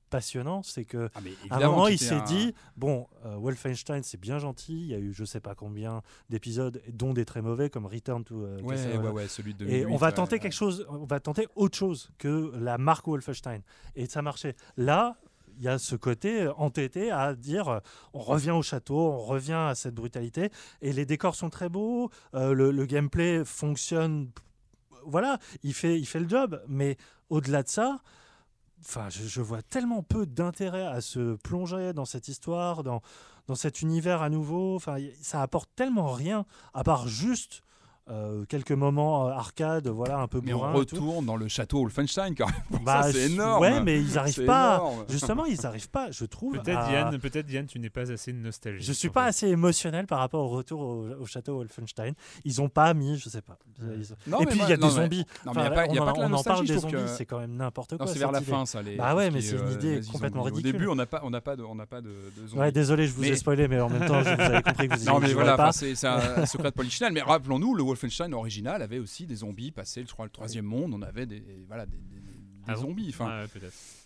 passionnant, 0.09 0.61
c'est 0.61 0.83
que 0.83 1.09
Ah, 1.15 1.19
à 1.51 1.57
un 1.57 1.69
moment 1.69 1.87
il 1.87 1.97
s'est 1.97 2.15
un- 2.15 2.23
dit 2.25 2.53
bon, 2.75 3.07
euh, 3.25 3.35
Wolfenstein 3.37 4.03
c'est 4.03 4.19
bien 4.19 4.39
gentil, 4.39 4.73
il 4.81 4.87
y 4.87 4.93
a 4.93 4.97
eu 4.97 5.13
je 5.13 5.23
sais 5.23 5.39
pas 5.39 5.55
combien 5.55 6.01
d'épisodes, 6.29 6.81
dont 6.91 7.13
des 7.13 7.23
très 7.23 7.41
mauvais 7.41 7.69
comme 7.69 7.85
Return 7.85 8.25
to 8.25 8.43
euh, 8.43 8.59
Ouais, 8.61 8.75
Castle- 8.75 8.99
ouais, 8.99 9.09
ouais, 9.09 9.27
celui 9.29 9.53
de 9.53 9.65
Et 9.65 9.79
2008, 9.83 9.93
on 9.93 9.97
va 9.97 10.11
tenter 10.11 10.39
quelque 10.39 10.51
chose, 10.53 10.85
on 10.89 11.05
va 11.05 11.21
tenter 11.21 11.47
autre 11.55 11.77
chose 11.77 12.11
que 12.17 12.51
la 12.57 12.77
marque 12.77 13.07
Wolfenstein. 13.07 13.61
Et 13.95 14.05
ça 14.05 14.21
marchait. 14.21 14.55
Là, 14.75 15.15
y 15.63 15.67
a 15.67 15.77
ce 15.77 15.95
côté 15.95 16.47
entêté 16.57 17.11
à 17.11 17.35
dire 17.35 17.69
euh, 17.69 17.79
on 18.13 18.19
revient 18.19 18.51
au 18.51 18.61
château, 18.61 18.97
on 18.97 19.19
revient 19.19 19.53
à 19.53 19.75
cette 19.75 19.95
brutalité. 19.95 20.49
Et 20.81 20.93
les 20.93 21.05
décors 21.05 21.35
sont 21.35 21.49
très 21.49 21.69
beaux, 21.69 22.09
euh, 22.33 22.53
le, 22.53 22.85
gameplay 22.85 23.45
fonctionne. 23.45 24.31
Voilà, 25.05 25.39
il 25.63 25.73
fait, 25.73 25.99
il 25.99 26.05
fait 26.05 26.19
le 26.19 26.29
job. 26.29 26.61
Mais 26.67 26.97
au-delà 27.29 27.63
de 27.63 27.69
ça, 27.69 27.99
enfin, 28.81 29.09
je, 29.09 29.23
je 29.23 29.41
vois 29.41 29.61
tellement 29.61 30.03
peu 30.03 30.25
d'intérêt 30.25 30.85
à 30.85 31.01
se 31.01 31.35
plonger 31.35 31.93
dans 31.93 32.05
cette 32.05 32.27
histoire, 32.27 32.83
dans, 32.83 33.01
dans 33.47 33.55
cet 33.55 33.81
univers 33.81 34.21
à 34.21 34.29
nouveau. 34.29 34.75
Enfin, 34.75 34.97
ça 35.21 35.41
apporte 35.41 35.69
tellement 35.75 36.11
rien, 36.11 36.45
à 36.73 36.83
part 36.83 37.07
juste 37.07 37.63
euh, 38.09 38.45
quelques 38.49 38.71
moments 38.71 39.27
euh, 39.27 39.31
arcade, 39.31 39.87
voilà, 39.87 40.17
un 40.19 40.27
peu 40.27 40.41
Mais 40.43 40.53
on 40.53 40.57
bourrin 40.57 40.81
et 40.81 40.85
tout. 40.85 40.95
retourne 40.95 41.25
dans 41.25 41.35
le 41.35 41.47
château 41.47 41.79
Wolfenstein 41.79 42.33
quand 42.35 42.47
même. 42.47 42.81
Bah, 42.85 43.03
c'est 43.11 43.29
énorme. 43.31 43.61
Ouais, 43.61 43.79
mais 43.81 44.01
ils 44.01 44.13
n'arrivent 44.15 44.43
pas. 44.45 44.77
énorme. 44.77 45.05
Justement, 45.09 45.45
ils 45.45 45.61
n'arrivent 45.61 45.89
pas, 45.89 46.09
je 46.11 46.25
trouve. 46.25 46.53
Peut-être 46.57 46.79
à- 46.79 46.91
Yann, 46.91 47.19
peut-être 47.19 47.49
Yann, 47.51 47.67
tu 47.67 47.79
n'es 47.79 47.89
pas 47.91 48.11
assez 48.11 48.33
nostalgique. 48.33 48.85
Je 48.87 48.91
suis 48.91 49.09
en 49.09 49.11
pas 49.11 49.23
fait. 49.23 49.29
assez 49.29 49.47
émotionnel 49.49 50.07
par 50.07 50.19
rapport 50.19 50.43
au 50.43 50.49
retour 50.49 50.81
au, 50.81 51.07
au 51.21 51.25
château 51.25 51.55
Wolfenstein. 51.57 52.13
Ils 52.43 52.59
ont 52.61 52.69
pas 52.69 52.93
mis, 52.93 53.17
je 53.19 53.29
sais 53.29 53.41
pas. 53.41 53.57
Ils- 53.81 54.07
Non, 54.27 54.39
et 54.41 54.45
puis 54.47 54.59
il 54.63 54.69
y 54.69 54.73
a 54.73 54.77
non, 54.77 54.87
des 54.87 54.93
mais- 54.95 55.01
zombies. 55.03 55.25
non, 55.45 55.51
mais 55.55 55.61
il 55.61 55.63
y 55.63 55.67
a 55.67 55.71
Enfin, 55.71 55.75
pas- 55.75 55.85
il 55.85 55.95
y 55.95 55.97
a 55.99 56.01
on 56.01 56.05
pas 56.05 56.11
en- 56.13 56.33
on 56.33 56.43
parle 56.43 56.65
des 56.65 56.77
zombies, 56.79 56.93
que- 56.93 57.07
c'est 57.07 57.25
quand 57.25 57.39
même 57.39 57.55
n'importe 57.55 57.97
quoi. 57.97 58.07
c'est 58.07 58.17
vers 58.19 58.31
la 58.31 58.39
idée. 58.41 58.49
fin, 58.51 58.65
ça. 58.65 58.81
Les, 58.81 58.95
Bah 58.95 59.15
ouais, 59.15 59.29
mais 59.29 59.41
c'est 59.41 59.55
est, 59.55 59.59
une 59.59 59.67
euh, 59.67 59.73
idée 59.73 60.01
complètement 60.11 60.41
ridicule. 60.43 60.69
Au 60.69 60.71
début, 60.73 60.87
on 60.87 60.95
n'a 60.95 61.05
pas, 61.05 61.21
on 61.23 61.29
n'a 61.29 61.41
pas 61.41 61.55
de, 61.55 61.63
on 61.63 61.75
n'a 61.75 61.85
pas 61.85 62.01
de, 62.01 62.09
de 62.09 62.47
zombies. 62.47 62.59
Ouais, 62.59 62.71
désolé, 62.71 63.05
je 63.07 63.13
vous 63.13 63.23
ai 63.23 63.35
spoilé, 63.35 63.67
mais 63.67 63.79
en 63.79 63.89
même 63.89 64.05
temps, 64.07 64.23
je- 64.23 64.33
vous 64.35 64.41
avez 64.41 64.61
compris 64.63 64.87
que 64.89 64.97
vous 64.97 65.05
Non, 65.05 65.19
mais 65.19 65.33
voilà, 65.33 65.55
pas. 65.55 65.63
enfin, 65.69 65.71
c'est 65.71 65.93
c'est 65.95 66.07
un 66.07 66.45
secret 66.47 66.71
de 66.71 66.75
Polichinelle. 66.75 67.13
Mais 67.13 67.21
rappelons-nous, 67.21 67.75
le 67.75 67.83
Wolfenstein 67.91 68.33
original 68.33 68.81
avait 68.81 68.99
aussi 68.99 69.25
des 69.25 69.35
zombies. 69.35 69.71
Passé, 69.71 70.03
je 70.07 70.11
crois, 70.11 70.25
le 70.25 70.31
troisième 70.31 70.65
monde, 70.65 70.93
on 70.93 71.01
avait 71.01 71.25
des, 71.25 71.43
voilà, 71.67 71.85
des, 71.85 71.97
des- 71.97 72.19
des 72.19 72.39
Ah 72.67 72.75
zombies. 72.75 73.09
Enfin, 73.09 73.41
Ouais, 73.43 73.47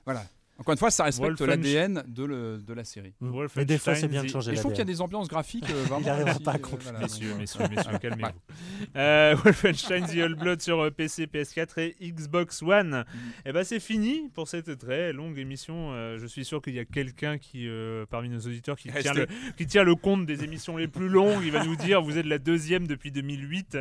voilà. 0.06 0.26
Encore 0.58 0.72
une 0.72 0.78
fois, 0.78 0.92
ça 0.92 1.04
respecte 1.04 1.42
l'ADN 1.42 2.04
de, 2.08 2.74
la 2.74 2.84
série. 2.84 3.14
Mm. 3.20 3.46
Mais 3.56 3.66
des 3.66 3.78
fois, 3.78 3.96
c'est 3.96 4.08
bien 4.08 4.24
de 4.24 4.30
changer 4.30 4.52
Et 4.52 4.56
je 4.56 4.62
trouve 4.62 4.72
qu'il 4.72 4.80
y 4.80 4.82
a 4.82 4.86
des 4.86 5.02
ambiances 5.02 5.28
graphiques. 5.28 5.70
euh, 5.70 5.84
vraiment 5.88 6.02
Il 6.02 6.10
arrivera 6.10 6.32
aussi, 6.32 6.44
pas 6.44 6.52
à 6.52 6.56
euh, 6.56 6.60
conclure. 6.60 6.92
voilà, 6.92 7.00
Messieurs, 7.00 7.30
donc, 7.30 7.40
messieurs, 7.40 7.68
messieurs, 7.70 7.92
ouais. 7.92 8.00
calmez-vous. 8.00 8.96
Euh, 8.96 9.36
Wolfenstein 9.44 10.06
The 10.06 10.18
Old 10.18 10.40
Blood 10.40 10.62
sur 10.62 10.80
euh, 10.80 10.92
PC, 10.92 11.26
PS4 11.26 11.80
et 11.80 11.96
Xbox 12.12 12.62
One. 12.62 13.04
Et 13.46 13.52
ben 13.52 13.64
c'est 13.64 13.80
fini 13.80 14.30
pour 14.34 14.48
cette 14.48 14.78
très 14.78 15.12
longue 15.14 15.38
émission. 15.38 15.92
Euh, 15.92 16.18
je 16.18 16.26
suis 16.26 16.46
sûr 16.46 16.62
qu'il 16.62 16.74
y 16.76 16.80
a 16.80 16.86
quelqu'un 16.86 17.38
qui, 17.38 17.68
euh, 17.68 18.06
parmi 18.10 18.30
nos 18.30 18.40
auditeurs, 18.40 18.78
qui 18.78 18.90
tient, 18.90 19.14
le, 19.14 19.28
qui 19.58 19.68
tient 19.68 19.84
le 19.84 19.96
compte 19.96 20.26
des 20.26 20.44
émissions 20.44 20.78
les 20.78 20.88
plus 20.88 21.10
longues. 21.10 21.44
Il 21.44 21.52
va 21.52 21.66
nous 21.66 21.76
dire 21.76 22.02
vous 22.02 22.18
êtes 22.18 22.26
la 22.26 22.38
deuxième 22.38 22.88
depuis 22.88 23.12
2008. 23.12 23.78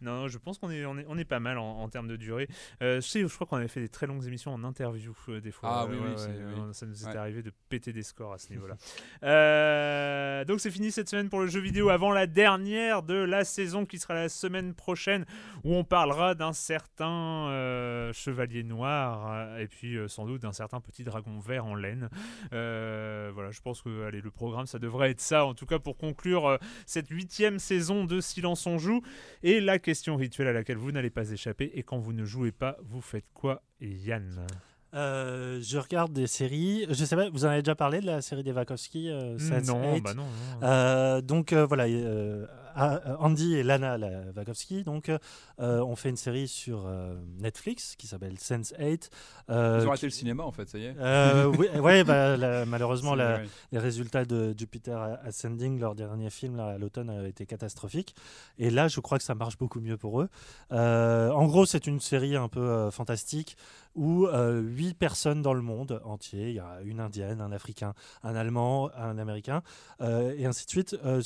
Non, 0.00 0.28
je 0.28 0.38
pense 0.38 0.58
qu'on 0.58 0.70
est, 0.70 0.84
on 0.84 0.98
est, 0.98 1.04
on 1.08 1.18
est 1.18 1.24
pas 1.24 1.40
mal 1.40 1.58
en, 1.58 1.80
en 1.80 1.88
termes 1.88 2.08
de 2.08 2.16
durée. 2.16 2.48
Euh, 2.82 3.00
je 3.00 3.06
sais, 3.06 3.20
je 3.20 3.34
crois 3.34 3.46
qu'on 3.46 3.56
avait 3.56 3.68
fait 3.68 3.80
des 3.80 3.88
très 3.88 4.06
longues 4.06 4.24
émissions 4.26 4.52
en 4.52 4.64
interview 4.64 5.14
euh, 5.28 5.40
des 5.40 5.50
fois. 5.50 5.68
Ah 5.72 5.86
Euh, 5.88 5.88
oui, 5.90 6.13
oui, 6.16 6.32
oui. 6.36 6.60
euh, 6.68 6.72
Ça 6.72 6.86
nous 6.86 7.04
Ouais. 7.04 7.16
arrivé 7.16 7.42
de 7.42 7.52
péter 7.68 7.92
des 7.92 8.02
scores 8.02 8.32
à 8.32 8.38
ce 8.38 8.50
niveau-là. 8.50 8.76
Euh, 9.22 10.44
donc 10.44 10.60
c'est 10.60 10.70
fini 10.70 10.90
cette 10.92 11.08
semaine 11.08 11.28
pour 11.28 11.40
le 11.40 11.46
jeu 11.46 11.60
vidéo 11.60 11.88
avant 11.88 12.10
la 12.12 12.26
dernière 12.26 13.02
de 13.02 13.14
la 13.14 13.44
saison 13.44 13.86
qui 13.86 13.98
sera 13.98 14.14
la 14.14 14.28
semaine 14.28 14.74
prochaine 14.74 15.24
où 15.64 15.74
on 15.74 15.82
parlera 15.84 16.34
d'un 16.34 16.52
certain 16.52 17.48
euh, 17.48 18.12
chevalier 18.12 18.62
noir 18.62 19.32
euh, 19.32 19.58
et 19.58 19.66
puis 19.66 19.96
euh, 19.96 20.08
sans 20.08 20.26
doute 20.26 20.42
d'un 20.42 20.52
certain 20.52 20.80
petit 20.80 21.04
dragon 21.04 21.38
vert 21.38 21.64
en 21.64 21.74
laine. 21.74 22.08
Voilà, 22.50 23.50
je 23.50 23.60
pense 23.60 23.82
que 23.82 24.04
allez, 24.06 24.20
le 24.20 24.30
programme 24.30 24.66
ça 24.66 24.78
devrait 24.78 25.10
être 25.10 25.20
ça 25.20 25.44
en 25.46 25.54
tout 25.54 25.66
cas 25.66 25.78
pour 25.78 25.96
conclure 25.96 26.58
cette 26.86 27.08
huitième 27.08 27.58
saison 27.58 28.04
de 28.04 28.20
Silence 28.20 28.66
on 28.66 28.78
joue. 28.78 29.02
Et 29.42 29.60
la 29.60 29.78
question 29.78 30.16
rituelle 30.16 30.48
à 30.48 30.52
laquelle 30.52 30.76
vous 30.78 30.92
n'allez 30.92 31.10
pas 31.10 31.30
échapper 31.30 31.70
et 31.74 31.82
quand 31.82 31.98
vous 31.98 32.12
ne 32.12 32.24
jouez 32.24 32.52
pas, 32.52 32.76
vous 32.82 33.00
faites 33.00 33.26
quoi 33.32 33.62
Yann? 33.80 34.46
Euh, 34.94 35.60
je 35.62 35.78
regarde 35.78 36.12
des 36.12 36.26
séries. 36.26 36.86
Je 36.88 37.04
sais 37.04 37.16
pas, 37.16 37.28
vous 37.30 37.44
en 37.44 37.48
avez 37.48 37.62
déjà 37.62 37.74
parlé 37.74 38.00
de 38.00 38.06
la 38.06 38.20
série 38.22 38.44
des 38.44 38.52
Wachowski 38.52 39.10
euh, 39.10 39.36
Non, 39.66 39.94
8? 39.94 40.00
bah 40.02 40.14
non. 40.14 40.22
non. 40.22 40.28
Euh, 40.66 41.20
donc 41.20 41.52
euh, 41.52 41.66
voilà, 41.66 41.86
Andy 42.74 43.54
et 43.54 43.62
Lana 43.62 43.98
la 43.98 44.10
Wachowski 44.36 44.84
donc 44.84 45.10
euh, 45.60 45.80
ont 45.80 45.96
fait 45.96 46.10
une 46.10 46.16
série 46.16 46.48
sur 46.48 46.84
euh, 46.86 47.14
Netflix 47.40 47.94
qui 47.96 48.06
s'appelle 48.06 48.38
Sense 48.38 48.72
8. 48.78 49.10
euh, 49.50 49.76
Ils 49.78 49.80
ont 49.80 49.84
qui- 49.84 49.90
raté 49.90 50.06
le 50.06 50.10
cinéma, 50.10 50.42
en 50.42 50.52
fait, 50.52 50.68
ça 50.68 50.78
y 50.78 50.86
est. 50.86 50.94
Euh, 50.98 51.46
oui, 51.46 51.68
ouais, 51.80 52.04
bah, 52.04 52.36
la- 52.36 52.66
malheureusement, 52.66 53.12
ouais. 53.12 53.44
les 53.72 53.78
résultats 53.78 54.24
de 54.24 54.54
Jupiter 54.56 55.18
Ascending, 55.24 55.78
leur 55.78 55.94
dernier 55.94 56.30
film 56.30 56.56
là, 56.56 56.68
à 56.70 56.78
l'automne, 56.78 57.10
a 57.10 57.26
été 57.28 57.46
catastrophiques. 57.46 58.14
Et 58.58 58.70
là, 58.70 58.88
je 58.88 59.00
crois 59.00 59.18
que 59.18 59.24
ça 59.24 59.34
marche 59.34 59.58
beaucoup 59.58 59.80
mieux 59.80 59.96
pour 59.96 60.20
eux. 60.22 60.28
Euh, 60.72 61.30
en 61.30 61.46
gros, 61.46 61.66
c'est 61.66 61.86
une 61.86 62.00
série 62.00 62.36
un 62.36 62.48
peu 62.48 62.60
euh, 62.60 62.90
fantastique 62.90 63.56
où 63.94 64.26
euh, 64.26 64.60
huit 64.60 64.94
personnes 64.94 65.42
dans 65.42 65.54
le 65.54 65.62
monde 65.62 66.00
entier, 66.04 66.48
il 66.48 66.54
y 66.56 66.60
a 66.60 66.80
une 66.84 66.98
indienne, 67.00 67.40
un 67.40 67.52
africain, 67.52 67.94
un 68.24 68.34
allemand, 68.34 68.90
un 68.96 69.18
américain, 69.18 69.62
euh, 70.00 70.34
et 70.36 70.46
ainsi 70.46 70.64
de 70.64 70.70
suite, 70.70 70.96
euh, 71.04 71.22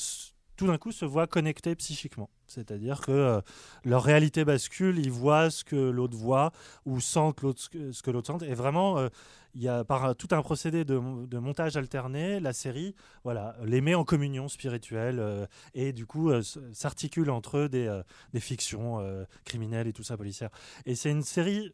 tout 0.59 0.67
d'un 0.67 0.77
coup 0.77 0.91
se 0.91 1.05
voient 1.05 1.25
connectés 1.25 1.73
psychiquement. 1.75 2.29
C'est-à-dire 2.45 2.99
que 2.99 3.13
euh, 3.13 3.39
leur 3.85 4.03
réalité 4.03 4.43
bascule, 4.43 4.99
ils 4.99 5.09
voient 5.09 5.49
ce 5.49 5.63
que 5.63 5.77
l'autre 5.77 6.17
voit 6.17 6.51
ou 6.85 6.99
sentent 6.99 7.39
ce 7.55 8.01
que, 8.01 8.11
l'autre 8.11 8.37
sent. 8.37 8.45
Et 8.45 8.55
vraiment, 8.55 8.97
euh, 8.97 9.07
il 9.55 9.61
y 9.61 9.69
a 9.69 9.85
par 9.85 10.17
tout 10.17 10.27
un 10.31 10.41
procédé 10.41 10.83
de, 10.83 10.97
montage 10.97 11.77
alterné, 11.77 12.41
la 12.41 12.51
série 12.51 12.93
voilà, 13.23 13.55
les 13.63 13.79
met 13.79 13.95
en 13.95 14.03
communion 14.03 14.49
spirituelle 14.49 15.19
euh, 15.21 15.45
et 15.73 15.93
du 15.93 16.05
coup 16.05 16.29
s'articule 16.73 17.29
entre 17.29 17.59
eux 17.59 17.69
des, 17.69 18.01
des 18.33 18.41
fictions 18.41 18.99
criminelles 19.45 19.87
et 19.87 19.93
tout 19.93 20.03
ça 20.03 20.17
policière. 20.17 20.49
Et 20.85 20.93
c'est 20.93 21.09
une 21.09 21.23
série 21.23 21.71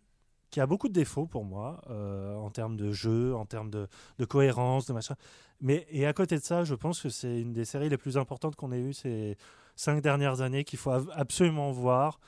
qui 0.56 0.61
a 0.61 0.68
beaucoup 0.68 0.88
de 0.88 0.94
défauts 0.94 1.26
pour 1.26 1.44
moi 1.44 1.82
euh, 1.90 2.34
en 2.36 2.49
termes 2.49 2.77
de 2.77 2.94
jeu, 2.94 3.36
en 3.36 3.45
termes 3.45 3.69
de, 3.69 3.90
de 4.19 4.23
cohérence, 4.23 4.86
de 4.86 4.94
machin. 4.94 5.15
Mais 5.60 5.86
et 5.90 6.06
à 6.06 6.14
côté 6.14 6.38
de 6.38 6.44
ça, 6.44 6.64
je 6.64 6.76
pense 6.76 7.02
que 7.02 7.10
c'est 7.10 7.41
une 7.41 7.52
des 7.52 7.65
séries 7.65 7.90
les 7.90 7.98
plus 7.98 8.18
importantes 8.18 8.56
qu'on 8.56 8.72
ait 8.72 8.80
eues 8.80 8.94
ces 8.94 9.38
cinq 9.76 10.02
dernières 10.02 10.40
années 10.40 10.64
qu'il 10.64 10.80
faut 10.80 10.91
ab- 10.91 11.11
absolument 11.14 11.73
voir 11.73 12.22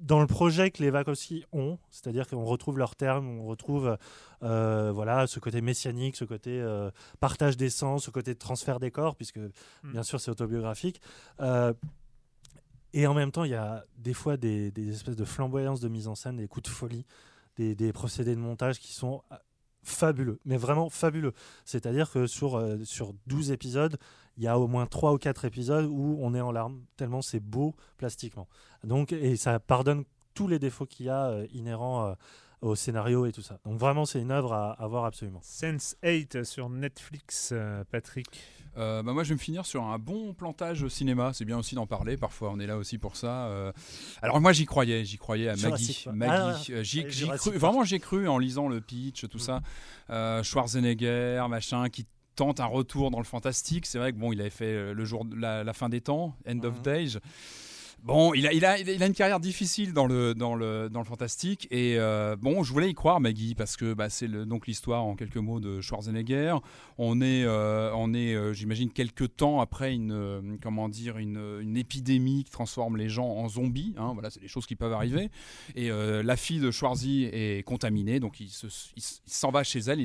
dans 0.00 0.20
le 0.20 0.26
projet 0.26 0.70
que 0.70 0.82
les 0.82 0.90
Wachowski 0.90 1.46
ont, 1.52 1.78
c'est-à-dire 1.90 2.28
qu'on 2.28 2.44
retrouve 2.44 2.76
leurs 2.76 2.94
termes, 2.94 3.26
on 3.26 3.46
retrouve 3.46 3.96
euh, 4.42 4.92
voilà 4.92 5.26
ce 5.26 5.40
côté 5.40 5.62
messianique, 5.62 6.16
ce 6.16 6.26
côté 6.26 6.60
euh, 6.60 6.90
partage 7.20 7.56
des 7.56 7.70
sens, 7.70 8.04
ce 8.04 8.10
côté 8.10 8.34
transfert 8.34 8.80
des 8.80 8.90
corps, 8.90 9.16
puisque 9.16 9.40
bien 9.82 10.02
sûr 10.02 10.20
c'est 10.20 10.30
autobiographique. 10.30 11.00
Euh, 11.40 11.72
et 12.92 13.06
en 13.06 13.14
même 13.14 13.30
temps, 13.30 13.44
il 13.44 13.52
y 13.52 13.54
a 13.54 13.84
des 13.96 14.14
fois 14.14 14.36
des, 14.36 14.70
des 14.70 14.90
espèces 14.90 15.16
de 15.16 15.24
flamboyances 15.24 15.80
de 15.80 15.88
mise 15.88 16.06
en 16.06 16.14
scène, 16.14 16.36
des 16.36 16.48
coups 16.48 16.64
de 16.64 16.74
folie, 16.74 17.06
des, 17.56 17.92
procédés 17.92 18.34
de 18.34 18.40
montage 18.40 18.78
qui 18.78 18.92
sont 18.92 19.22
euh, 19.32 19.36
fabuleux, 19.82 20.40
mais 20.44 20.56
vraiment 20.56 20.88
fabuleux. 20.88 21.32
C'est-à-dire 21.64 22.10
que 22.10 22.26
sur, 22.26 22.56
euh, 22.56 22.78
sur 22.84 23.14
12 23.26 23.50
épisodes, 23.52 23.96
il 24.36 24.44
y 24.44 24.48
a 24.48 24.58
au 24.58 24.66
moins 24.66 24.86
3 24.86 25.12
ou 25.12 25.18
4 25.18 25.44
épisodes 25.44 25.86
où 25.86 26.18
on 26.20 26.34
est 26.34 26.40
en 26.40 26.52
larmes, 26.52 26.82
tellement 26.96 27.22
c'est 27.22 27.40
beau 27.40 27.74
plastiquement. 27.96 28.48
Donc, 28.84 29.12
et 29.12 29.36
ça 29.36 29.58
pardonne 29.60 30.04
tous 30.34 30.48
les 30.48 30.58
défauts 30.58 30.86
qu'il 30.86 31.06
y 31.06 31.10
a 31.10 31.26
euh, 31.26 31.46
inhérents 31.52 32.06
euh, 32.06 32.14
au 32.60 32.74
scénario 32.74 33.26
et 33.26 33.32
tout 33.32 33.42
ça. 33.42 33.58
Donc 33.64 33.78
vraiment, 33.78 34.04
c'est 34.04 34.20
une 34.20 34.30
œuvre 34.30 34.52
à, 34.52 34.72
à 34.72 34.86
voir 34.86 35.04
absolument. 35.04 35.40
Sense 35.42 35.96
8 36.02 36.44
sur 36.44 36.68
Netflix, 36.68 37.54
Patrick. 37.90 38.28
Euh, 38.76 39.02
bah 39.02 39.12
moi, 39.12 39.24
je 39.24 39.30
vais 39.30 39.34
me 39.34 39.40
finir 39.40 39.66
sur 39.66 39.82
un 39.84 39.98
bon 39.98 40.32
plantage 40.32 40.82
au 40.82 40.88
cinéma. 40.88 41.32
C'est 41.34 41.44
bien 41.44 41.58
aussi 41.58 41.74
d'en 41.74 41.86
parler. 41.86 42.16
Parfois, 42.16 42.50
on 42.52 42.60
est 42.60 42.66
là 42.66 42.76
aussi 42.76 42.98
pour 42.98 43.16
ça. 43.16 43.46
Euh, 43.46 43.72
Alors 44.22 44.40
moi, 44.40 44.52
j'y 44.52 44.64
croyais. 44.66 45.04
J'y 45.04 45.18
croyais 45.18 45.48
à 45.48 45.56
Maggie. 45.56 46.04
Maggie. 46.12 46.70
Ah, 46.70 46.72
Euh, 46.78 46.82
j'y- 46.82 47.04
j'y 47.10 47.26
cru. 47.28 47.56
Vraiment, 47.58 47.84
j'ai 47.84 47.98
cru 47.98 48.28
en 48.28 48.38
lisant 48.38 48.68
le 48.68 48.80
pitch, 48.80 49.28
tout 49.28 49.38
ça. 49.38 49.60
Euh, 50.10 50.42
Schwarzenegger, 50.42 51.44
machin, 51.48 51.88
qui 51.88 52.06
tente 52.36 52.60
un 52.60 52.66
retour 52.66 53.10
dans 53.10 53.18
le 53.18 53.24
fantastique. 53.24 53.86
C'est 53.86 53.98
vrai 53.98 54.12
que 54.12 54.18
bon, 54.18 54.32
il 54.32 54.40
avait 54.40 54.50
fait 54.50 54.94
le 54.94 55.04
jour, 55.04 55.26
la 55.36 55.72
fin 55.72 55.88
des 55.88 56.00
temps, 56.00 56.36
End 56.48 56.60
of 56.64 56.76
Mhm. 56.76 56.82
Days. 56.82 57.18
Bon, 58.02 58.32
il 58.32 58.46
a, 58.46 58.52
il, 58.54 58.64
a, 58.64 58.78
il 58.78 59.02
a 59.02 59.06
une 59.06 59.12
carrière 59.12 59.40
difficile 59.40 59.92
dans 59.92 60.06
le, 60.06 60.34
dans 60.34 60.54
le, 60.54 60.88
dans 60.88 61.00
le 61.00 61.04
fantastique. 61.04 61.68
Et 61.70 61.96
euh, 61.98 62.34
bon, 62.34 62.62
je 62.62 62.72
voulais 62.72 62.88
y 62.88 62.94
croire, 62.94 63.20
Maggie, 63.20 63.54
parce 63.54 63.76
que 63.76 63.92
bah, 63.92 64.08
c'est 64.08 64.26
donc 64.26 64.66
l'histoire 64.66 65.04
en 65.04 65.16
quelques 65.16 65.36
mots 65.36 65.60
de 65.60 65.82
Schwarzenegger. 65.82 66.56
On 66.96 67.20
est, 67.20 67.44
euh, 67.44 67.92
on 67.94 68.14
est 68.14 68.34
euh, 68.34 68.54
j'imagine, 68.54 68.90
quelques 68.90 69.36
temps 69.36 69.60
après 69.60 69.94
une, 69.94 70.58
comment 70.62 70.88
dire, 70.88 71.18
une, 71.18 71.58
une 71.60 71.76
épidémie 71.76 72.44
qui 72.44 72.50
transforme 72.50 72.96
les 72.96 73.10
gens 73.10 73.28
en 73.28 73.48
zombies. 73.48 73.94
hein. 73.98 74.12
voilà, 74.14 74.30
c'est 74.30 74.40
des 74.40 74.48
choses 74.48 74.64
qui 74.64 74.76
peuvent 74.76 74.94
arriver. 74.94 75.28
Et 75.74 75.90
la 75.90 76.36
fille 76.36 76.60
de 76.60 76.70
Schwarzy 76.70 77.24
est 77.24 77.62
contaminée, 77.66 78.18
donc 78.18 78.40
il 78.40 78.48
s'en 79.26 79.50
va 79.50 79.62
chez 79.62 79.80
elle. 79.80 80.00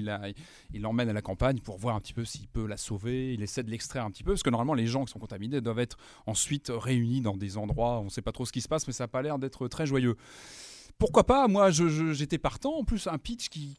Il 0.74 0.82
l'emmène 0.82 1.08
à 1.08 1.14
la 1.14 1.22
campagne 1.22 1.60
pour 1.60 1.78
voir 1.78 1.96
un 1.96 2.02
petit 2.02 2.14
peu 2.14 2.26
s'il 2.26 2.48
peut 2.48 2.68
la 2.68 2.78
sauver. 2.78 3.34
Il 3.34 3.42
essaie 3.42 3.64
de 3.64 3.72
l'extraire 3.72 4.04
un 4.04 4.12
petit 4.12 4.24
peu, 4.24 4.32
parce 4.34 4.44
que 4.44 4.50
normalement, 4.50 4.74
les 4.74 4.88
gens 4.88 5.06
qui 5.06 5.14
sont 5.14 5.20
contaminés 5.20 5.62
doivent 5.62 5.80
être 5.80 5.98
ensuite 6.26 6.72
réunis 6.74 7.22
dans 7.22 7.38
des 7.38 7.58
endroits, 7.58 7.85
on 8.00 8.06
ne 8.06 8.10
sait 8.10 8.22
pas 8.22 8.32
trop 8.32 8.46
ce 8.46 8.52
qui 8.52 8.62
se 8.62 8.68
passe, 8.68 8.86
mais 8.88 8.94
ça 8.94 9.04
n'a 9.06 9.08
pas 9.08 9.22
l'air 9.22 9.40
d'être 9.40 9.68
très 9.68 9.86
joyeux. 9.86 10.16
Pourquoi 10.98 11.26
pas 11.26 11.48
Moi, 11.48 11.72
j'étais 11.72 12.38
partant. 12.38 12.76
En 12.78 12.84
plus, 12.86 13.08
un 13.08 13.18
pitch 13.18 13.50
qui, 13.50 13.78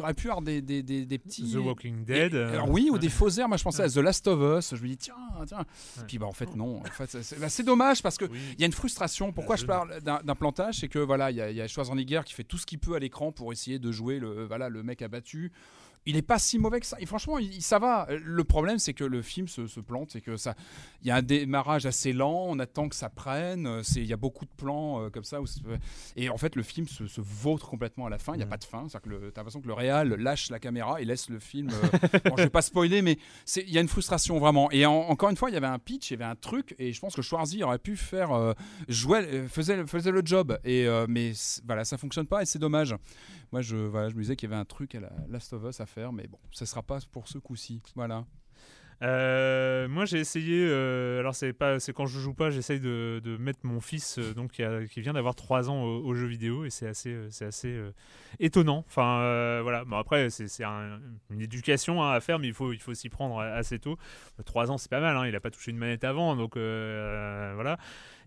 aurait 0.00 0.14
pu 0.14 0.28
avoir 0.28 0.42
des, 0.42 0.60
des, 0.62 0.82
des- 0.82 1.04
des 1.06 1.18
petits. 1.18 1.52
The 1.52 1.56
Walking 1.56 2.04
Dead. 2.04 2.34
Euh, 2.34 2.52
alors 2.54 2.70
oui, 2.70 2.88
ou 2.90 2.96
des 2.98 3.10
faux 3.10 3.28
airs. 3.28 3.48
Moi, 3.48 3.58
je 3.58 3.62
pensais 3.64 3.82
à 3.82 3.88
The 3.88 3.96
Last 3.98 4.26
of 4.26 4.40
Us. 4.58 4.74
Je 4.74 4.82
me 4.82 4.88
dis, 4.88 4.96
tiens, 4.96 5.14
tiens. 5.46 5.64
Puis, 6.08 6.18
bah, 6.18 6.26
en 6.26 6.32
fait, 6.32 6.56
non. 6.56 6.80
En 6.80 6.84
fait, 6.84 7.08
c'est- 7.10 7.22
c'est 7.22 7.38
bah, 7.38 7.48
c'est 7.50 7.62
dommage 7.62 8.02
parce 8.02 8.16
que 8.16 8.24
Oui. 8.24 8.38
il 8.54 8.60
y 8.60 8.64
a 8.64 8.66
une 8.66 8.72
frustration. 8.72 9.30
Pourquoi 9.32 9.56
Bah, 9.56 9.60
je 9.60 9.66
parle 9.66 10.00
d'un 10.00 10.34
plantage? 10.34 10.78
C'est 10.80 10.88
que 10.88 10.98
voilà, 10.98 11.30
il 11.30 11.36
y 11.36 11.40
a, 11.42 11.50
y 11.50 11.60
a 11.60 11.68
Schwarzenegger 11.68 12.22
qui 12.24 12.32
fait 12.32 12.44
tout 12.44 12.56
ce 12.58 12.64
qu'il 12.66 12.78
peut 12.78 12.94
à 12.94 12.98
l'écran 12.98 13.30
pour 13.30 13.52
essayer 13.52 13.78
de 13.78 13.92
jouer 13.92 14.18
le, 14.18 14.44
voilà, 14.46 14.68
le 14.70 14.82
mec 14.82 15.02
abattu. 15.02 15.52
Il 16.06 16.16
n'est 16.16 16.22
pas 16.22 16.38
si 16.38 16.58
mauvais 16.58 16.80
que 16.80 16.86
ça. 16.86 16.96
Et 17.00 17.06
franchement, 17.06 17.38
il, 17.38 17.62
ça 17.62 17.78
va. 17.78 18.06
Le 18.22 18.44
problème, 18.44 18.78
c'est 18.78 18.92
que 18.92 19.04
le 19.04 19.22
film 19.22 19.48
se, 19.48 19.66
se 19.66 19.80
plante. 19.80 20.10
C'est 20.12 20.20
que 20.20 20.36
ça, 20.36 20.54
il 21.02 21.08
y 21.08 21.10
a 21.10 21.16
un 21.16 21.22
démarrage 21.22 21.86
assez 21.86 22.12
lent. 22.12 22.44
On 22.48 22.58
attend 22.58 22.88
que 22.90 22.94
ça 22.96 23.08
prenne. 23.08 23.66
euh, 23.66 23.82
c'est- 23.82 24.00
Il 24.00 24.06
y 24.06 24.12
a 24.12 24.16
beaucoup 24.18 24.44
de 24.44 24.50
plans 24.56 25.02
euh, 25.02 25.08
comme 25.10 25.24
ça. 25.24 25.40
où 25.40 25.46
c'est- 25.46 25.60
et 26.16 26.28
en 26.28 26.36
fait, 26.36 26.56
le 26.56 26.62
film 26.62 26.86
se, 26.86 27.06
se 27.06 27.20
vautre 27.22 27.68
complètement 27.68 28.06
à 28.06 28.10
la 28.10 28.18
fin. 28.18 28.34
Il 28.34 28.36
n'y 28.36 28.42
a 28.42 28.46
Mm. 28.46 28.50
pas 28.50 28.56
de 28.58 28.64
fin. 28.64 28.86
C'est-à-dire 28.88 29.18
que 29.20 29.30
t'as 29.30 29.40
l'impression 29.40 29.60
que 29.62 29.66
le 29.66 29.72
réal 29.72 30.08
lâche 30.14 30.50
la 30.50 30.58
caméra 30.58 31.00
et 31.00 31.04
laisse 31.06 31.28
le 31.30 31.38
film. 31.38 31.70
euh, 31.70 31.72
bon, 32.30 32.36
je 32.36 32.42
vais 32.42 32.50
pas 32.50 32.60
spoiler, 32.62 33.00
mais 33.00 33.18
c'est- 33.46 33.64
il 33.66 33.72
y 33.72 33.78
a 33.78 33.80
une 33.80 33.88
frustration 33.88 34.38
vraiment. 34.38 34.70
Et 34.72 34.84
en- 34.84 34.92
encore 35.08 35.30
une 35.30 35.36
fois, 35.36 35.48
il 35.48 35.54
y 35.54 35.56
avait 35.56 35.66
un 35.66 35.78
pitch, 35.78 36.10
il 36.10 36.14
y 36.14 36.16
avait 36.16 36.30
un 36.30 36.36
truc, 36.36 36.74
et 36.78 36.92
je 36.92 37.00
pense 37.00 37.14
que 37.14 37.22
Schwarzy 37.22 37.62
aurait 37.62 37.78
pu 37.78 37.96
faire 37.96 38.32
euh, 38.32 38.52
jouer, 38.88 39.20
euh, 39.20 39.48
faisait, 39.48 39.86
faisait 39.86 40.10
le 40.10 40.20
job. 40.24 40.58
Et 40.64 40.86
mais 41.08 41.32
voilà, 41.66 41.84
ça 41.86 41.96
fonctionne 41.96 42.26
pas 42.26 42.42
et 42.42 42.46
c'est 42.46 42.58
dommage. 42.58 42.94
Moi, 43.54 43.62
je, 43.62 43.76
voilà, 43.76 44.08
je 44.08 44.16
me 44.16 44.20
disais 44.20 44.34
qu'il 44.34 44.50
y 44.50 44.52
avait 44.52 44.60
un 44.60 44.64
truc 44.64 44.96
à 44.96 45.00
la 45.00 45.12
Last 45.28 45.52
of 45.52 45.62
Us 45.62 45.78
à 45.78 45.86
faire, 45.86 46.12
mais 46.12 46.26
bon, 46.26 46.40
ce 46.50 46.64
sera 46.64 46.82
pas 46.82 46.98
pour 47.12 47.28
ce 47.28 47.38
coup-ci. 47.38 47.80
Voilà. 47.94 48.26
Euh, 49.02 49.88
moi 49.88 50.04
j'ai 50.04 50.18
essayé, 50.18 50.66
euh, 50.68 51.20
alors 51.20 51.34
c'est 51.34 51.52
pas, 51.52 51.80
c'est 51.80 51.92
quand 51.92 52.06
je 52.06 52.18
joue 52.18 52.34
pas, 52.34 52.50
j'essaye 52.50 52.80
de, 52.80 53.20
mettre 53.38 53.60
mon 53.64 53.80
fils 53.80 54.18
euh, 54.18 54.32
donc 54.34 54.52
qui, 54.52 55.00
vient 55.00 55.12
d'avoir 55.12 55.34
3 55.34 55.68
ans 55.68 55.82
au- 55.82 56.14
jeux 56.14 56.26
vidéo 56.26 56.64
et 56.64 56.70
c'est 56.70 56.86
assez, 56.86 57.16
c'est 57.30 57.44
assez 57.44 57.76
étonnant. 58.38 58.84
Enfin 58.86 59.60
voilà, 59.62 59.84
bon 59.84 59.96
après 59.96 60.30
c'est, 60.30 60.48
c'est 60.48 60.64
un- 60.64 61.00
une 61.30 61.40
éducation 61.40 62.02
hein, 62.02 62.12
à 62.12 62.20
faire, 62.20 62.38
mais 62.38 62.46
il 62.46 62.54
faut, 62.54 62.72
il 62.72 62.80
faut 62.80 62.94
s'y 62.94 63.08
prendre 63.08 63.40
assez 63.40 63.78
tôt. 63.78 63.98
3 64.44 64.70
ans 64.70 64.78
c'est 64.78 64.90
pas 64.90 65.00
mal, 65.00 65.16
hein, 65.16 65.26
il 65.26 65.34
a 65.34 65.40
pas 65.40 65.50
touché 65.50 65.70
une 65.70 65.78
manette 65.78 66.04
avant, 66.04 66.36
donc 66.36 66.56
voilà. 66.56 67.76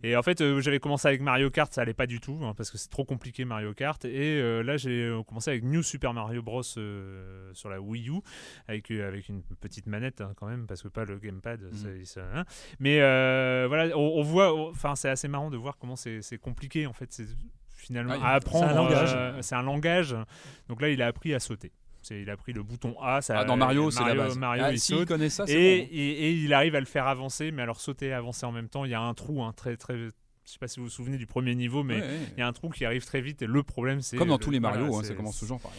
Et 0.03 0.15
en 0.15 0.21
fait, 0.21 0.59
j'avais 0.59 0.79
commencé 0.79 1.07
avec 1.07 1.21
Mario 1.21 1.49
Kart, 1.49 1.73
ça 1.73 1.81
allait 1.81 1.93
pas 1.95 2.05
du 2.05 2.19
tout, 2.19 2.39
hein, 2.43 2.53
parce 2.55 2.69
que 2.69 2.77
c'est 2.77 2.89
trop 2.89 3.03
compliqué 3.03 3.45
Mario 3.45 3.73
Kart. 3.73 4.03
Et 4.05 4.39
là, 4.63 4.77
j'ai 4.77 5.11
commencé 5.27 5.49
avec 5.49 5.63
New 5.63 5.81
Super 5.81 6.13
Mario 6.13 6.41
Bros. 6.43 6.61
sur 6.63 7.69
la 7.69 7.81
Wii 7.81 8.09
U, 8.09 8.21
avec, 8.67 8.89
une 8.89 9.41
petite 9.59 9.87
manette 9.87 10.21
quand 10.35 10.47
même, 10.47 10.56
parce 10.65 10.81
que 10.81 10.87
pas 10.87 11.05
le 11.05 11.17
gamepad. 11.19 11.59
ça- 11.73 11.87
ça- 12.05 12.21
hein. 12.33 12.45
Mais 12.79 13.01
euh, 13.01 13.65
voilà, 13.67 13.95
on, 13.97 14.19
on 14.19 14.21
voit, 14.23 14.69
enfin, 14.69 14.95
c'est 14.95 15.09
assez 15.09 15.27
marrant 15.27 15.51
de 15.51 15.57
voir 15.57 15.77
comment 15.77 15.95
c'est 15.95 16.21
compliqué 16.41 16.87
en 16.87 16.93
fait. 16.93 17.11
C'est 17.11 17.27
finalement 17.75 18.13
Ouais, 18.13 18.19
à 18.23 18.29
apprendre. 18.33 18.65
c'est 18.65 18.71
un 18.71 18.75
langage. 18.75 19.13
euh, 19.15 19.41
c'est 19.41 19.55
un 19.55 19.61
langage. 19.63 20.15
Donc 20.69 20.81
là, 20.81 20.89
il 20.89 21.01
a 21.01 21.07
appris 21.07 21.33
à 21.33 21.39
sauter. 21.39 21.71
Il 22.09 22.29
a 22.29 22.37
pris 22.37 22.53
le 22.53 22.63
bouton 22.63 22.95
A. 23.01 23.21
Ça, 23.21 23.39
Ah, 23.39 23.43
dans 23.43 23.57
Mario, 23.57 23.91
c'est 23.91 24.03
la 24.05 24.15
base. 24.15 24.37
Mario, 24.37 24.63
Ah, 24.65 24.71
il 24.71 24.79
s'il 24.79 24.95
saute. 24.95 25.07
connaît 25.09 25.27
ça, 25.29 25.43
Et, 25.49 25.81
bon. 25.81 25.87
et- 25.91 25.95
et 25.97 26.31
il 26.31 26.53
arrive 26.53 26.73
à 26.75 26.79
le 26.79 26.85
faire 26.85 27.05
avancer, 27.05 27.51
mais 27.51 27.61
alors 27.61 27.81
sauter 27.81 28.07
et 28.07 28.13
avancer 28.13 28.45
en 28.45 28.53
même 28.53 28.69
temps, 28.69 28.85
il 28.85 28.91
y 28.91 28.93
a 28.93 29.01
un 29.01 29.13
trou, 29.13 29.43
hein, 29.43 29.51
très 29.53 29.75
très. 29.75 29.95
Je 29.97 30.09
sais 30.53 30.57
pas 30.57 30.69
si 30.69 30.79
vous 30.79 30.85
vous 30.85 30.89
souvenez 30.91 31.17
du 31.17 31.25
premier 31.27 31.53
niveau, 31.53 31.83
mais 31.83 31.95
Ouais, 31.95 32.01
ouais. 32.01 32.19
il 32.37 32.39
y 32.39 32.41
a 32.41 32.47
un 32.47 32.53
trou 32.53 32.69
qui 32.69 32.85
arrive 32.85 33.03
très 33.05 33.19
vite. 33.19 33.41
Et 33.41 33.45
le 33.47 33.61
problème, 33.63 33.99
c'est 33.99 34.15
Comme 34.15 34.29
dans 34.29 34.35
le- 34.35 34.39
tous 34.39 34.51
les 34.51 34.61
Mario, 34.61 34.85
voilà, 34.85 34.99
hein, 34.99 35.03
ça 35.09 35.13
commence 35.15 35.37
toujours 35.37 35.59
pareil. 35.59 35.77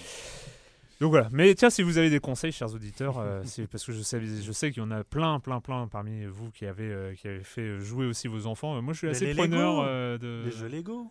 Donc 1.00 1.10
voilà. 1.10 1.28
Mais 1.30 1.54
tiens, 1.54 1.70
si 1.70 1.82
vous 1.82 1.98
avez 1.98 2.10
des 2.10 2.18
conseils, 2.18 2.50
chers 2.50 2.74
auditeurs, 2.74 3.18
euh, 3.18 3.42
parce 3.70 3.84
que 3.84 3.92
je 3.92 4.02
sais, 4.02 4.20
je 4.20 4.52
sais 4.52 4.70
qu'il 4.72 4.82
y 4.82 4.86
en 4.86 4.90
a 4.90 5.04
plein, 5.04 5.38
plein, 5.38 5.60
plein 5.60 5.86
parmi 5.86 6.24
vous 6.24 6.50
qui 6.50 6.66
avez, 6.66 6.90
euh, 6.90 7.14
qui 7.14 7.28
avez 7.28 7.44
fait 7.44 7.78
jouer 7.78 8.06
aussi 8.06 8.26
vos 8.26 8.46
enfants. 8.46 8.76
Euh, 8.76 8.80
Moi, 8.80 8.94
je 8.94 8.98
suis 8.98 9.06
Mais 9.06 9.12
assez 9.12 9.34
preneur 9.34 9.84
Lego, 9.84 10.18
de 10.18 10.42
Les 10.46 10.50
jeux 10.50 10.68
Lego. 10.68 11.10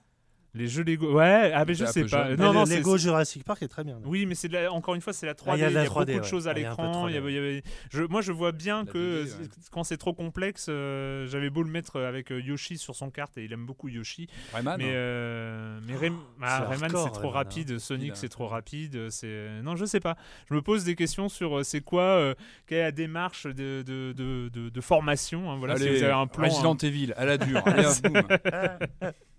Les 0.57 0.67
jeux 0.67 0.83
Lego. 0.83 1.13
Ouais, 1.15 1.51
ah 1.53 1.63
mais 1.65 1.73
je 1.73 1.85
sais 1.85 2.03
pas. 2.05 2.29
jeune. 2.29 2.39
Non, 2.39 2.51
Mais 2.51 2.59
non, 2.59 2.63
Lego 2.65 2.97
Jurassic 2.97 3.43
Park 3.43 3.61
est 3.63 3.67
très 3.67 3.83
bien. 3.83 3.99
oui, 4.05 4.25
mais 4.25 4.35
c'est 4.35 4.67
encore 4.67 4.95
une 4.95 5.01
fois, 5.01 5.13
c'est 5.13 5.25
la 5.25 5.33
3D. 5.33 5.49
Ah, 5.51 5.57
il 5.57 5.61
y 5.61 5.77
a 5.77 5.83
beaucoup 5.85 5.99
3D, 6.01 6.17
de 6.19 6.23
choses 6.23 6.47
à 6.47 6.53
l'écran. 6.53 6.91
3D, 6.91 7.09
il 7.11 7.15
y 7.15 7.17
avait- 7.17 7.31
il 7.31 7.35
y 7.35 7.37
avait- 7.37 7.63
je- 7.91 8.03
Moi, 8.03 8.21
je 8.21 8.31
vois 8.31 8.51
bien 8.51 8.83
La 8.85 8.91
que 8.91 9.23
2D, 9.23 9.31
ouais. 9.41 9.47
quand 9.71 9.83
c'est 9.83 9.97
trop 9.97 10.13
complexe, 10.13 10.67
euh, 10.69 11.25
j'avais 11.27 11.49
beau 11.49 11.63
le 11.63 11.69
mettre 11.71 11.99
avec 12.01 12.31
euh, 12.31 12.41
Yoshi 12.41 12.77
sur 12.77 12.95
son 12.95 13.09
carte 13.09 13.37
et 13.37 13.43
il 13.45 13.53
aime 13.53 13.65
beaucoup 13.65 13.87
Yoshi. 13.89 14.27
Rayman, 14.53 14.75
mais 14.77 14.85
hein. 14.85 14.93
euh, 14.93 15.79
mais 15.87 15.95
Ray- 15.95 16.11
ah, 16.41 16.59
c'est 16.63 16.67
Rayman, 16.73 16.89
c'est 16.89 16.95
trop 16.95 17.05
Rayman, 17.13 17.25
hein. 17.25 17.31
rapide. 17.33 17.79
Sonic, 17.79 18.11
c'est 18.15 18.29
trop 18.29 18.47
rapide. 18.47 19.09
C'est 19.09 19.61
non, 19.63 19.75
je 19.75 19.85
sais 19.85 19.99
pas. 19.99 20.15
Je 20.49 20.55
me 20.55 20.61
pose 20.61 20.83
des 20.83 20.95
questions 20.95 21.29
sur 21.29 21.59
euh, 21.59 21.63
c'est 21.63 21.81
quoi, 21.81 22.01
euh, 22.03 22.33
quelle 22.65 22.79
est 22.79 22.83
la 22.83 22.91
démarche 22.91 23.45
de, 23.45 23.83
de, 23.85 24.13
de, 24.13 24.49
de- 24.49 24.69
de 24.69 24.81
formation. 24.81 25.51
hein, 25.51 25.57
voilà, 25.57 25.77
si 25.77 25.87
vous 25.89 26.03
avez 26.03 26.13
un 26.13 26.27
plan. 26.27 26.45
Resident 26.47 26.73
hein, 26.73 26.77
Evil, 26.87 27.13
à 27.17 27.25
la 27.25 27.37
dure. 27.37 27.63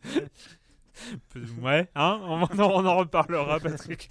Ouais, 1.63 1.89
hein 1.95 2.21
on, 2.25 2.43
en- 2.43 2.49
on 2.59 2.87
en 2.87 2.97
reparlera, 2.97 3.61
Patrick. 3.61 4.11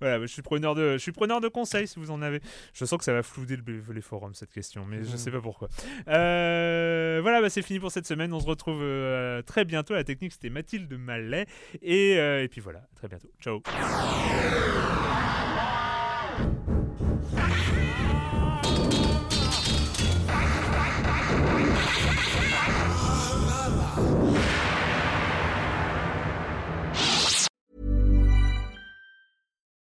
voilà, 0.00 0.20
je 0.20 0.26
suis 0.26 0.42
preneur 0.42 0.74
de, 0.74 0.92
je 0.92 0.98
suis 0.98 1.12
preneur 1.12 1.40
de 1.40 1.48
conseils 1.48 1.86
si 1.88 1.98
vous 1.98 2.10
en 2.10 2.22
avez. 2.22 2.40
Je 2.74 2.84
sens 2.84 2.98
que 2.98 3.04
ça 3.04 3.12
va 3.12 3.22
flouder 3.22 3.56
le- 3.56 3.82
les 3.92 4.00
forums 4.00 4.34
cette 4.34 4.52
question, 4.52 4.84
mais 4.86 5.04
je 5.04 5.16
sais 5.16 5.30
pas 5.30 5.40
pourquoi. 5.40 5.68
Euh, 6.08 7.18
voilà, 7.22 7.40
bah, 7.40 7.50
c'est 7.50 7.62
fini 7.62 7.80
pour 7.80 7.90
cette 7.92 8.06
semaine. 8.06 8.32
On 8.32 8.40
se 8.40 8.46
retrouve 8.46 8.80
euh, 8.82 9.42
très 9.42 9.64
bientôt. 9.64 9.94
La 9.94 10.04
technique 10.04 10.32
c'était 10.32 10.50
Mathilde 10.50 10.92
Mallet 10.98 11.46
et, 11.82 12.18
euh, 12.18 12.42
et 12.42 12.48
puis 12.48 12.60
voilà, 12.60 12.80
à 12.80 12.96
très 12.96 13.08
bientôt. 13.08 13.28
Ciao. 13.40 13.62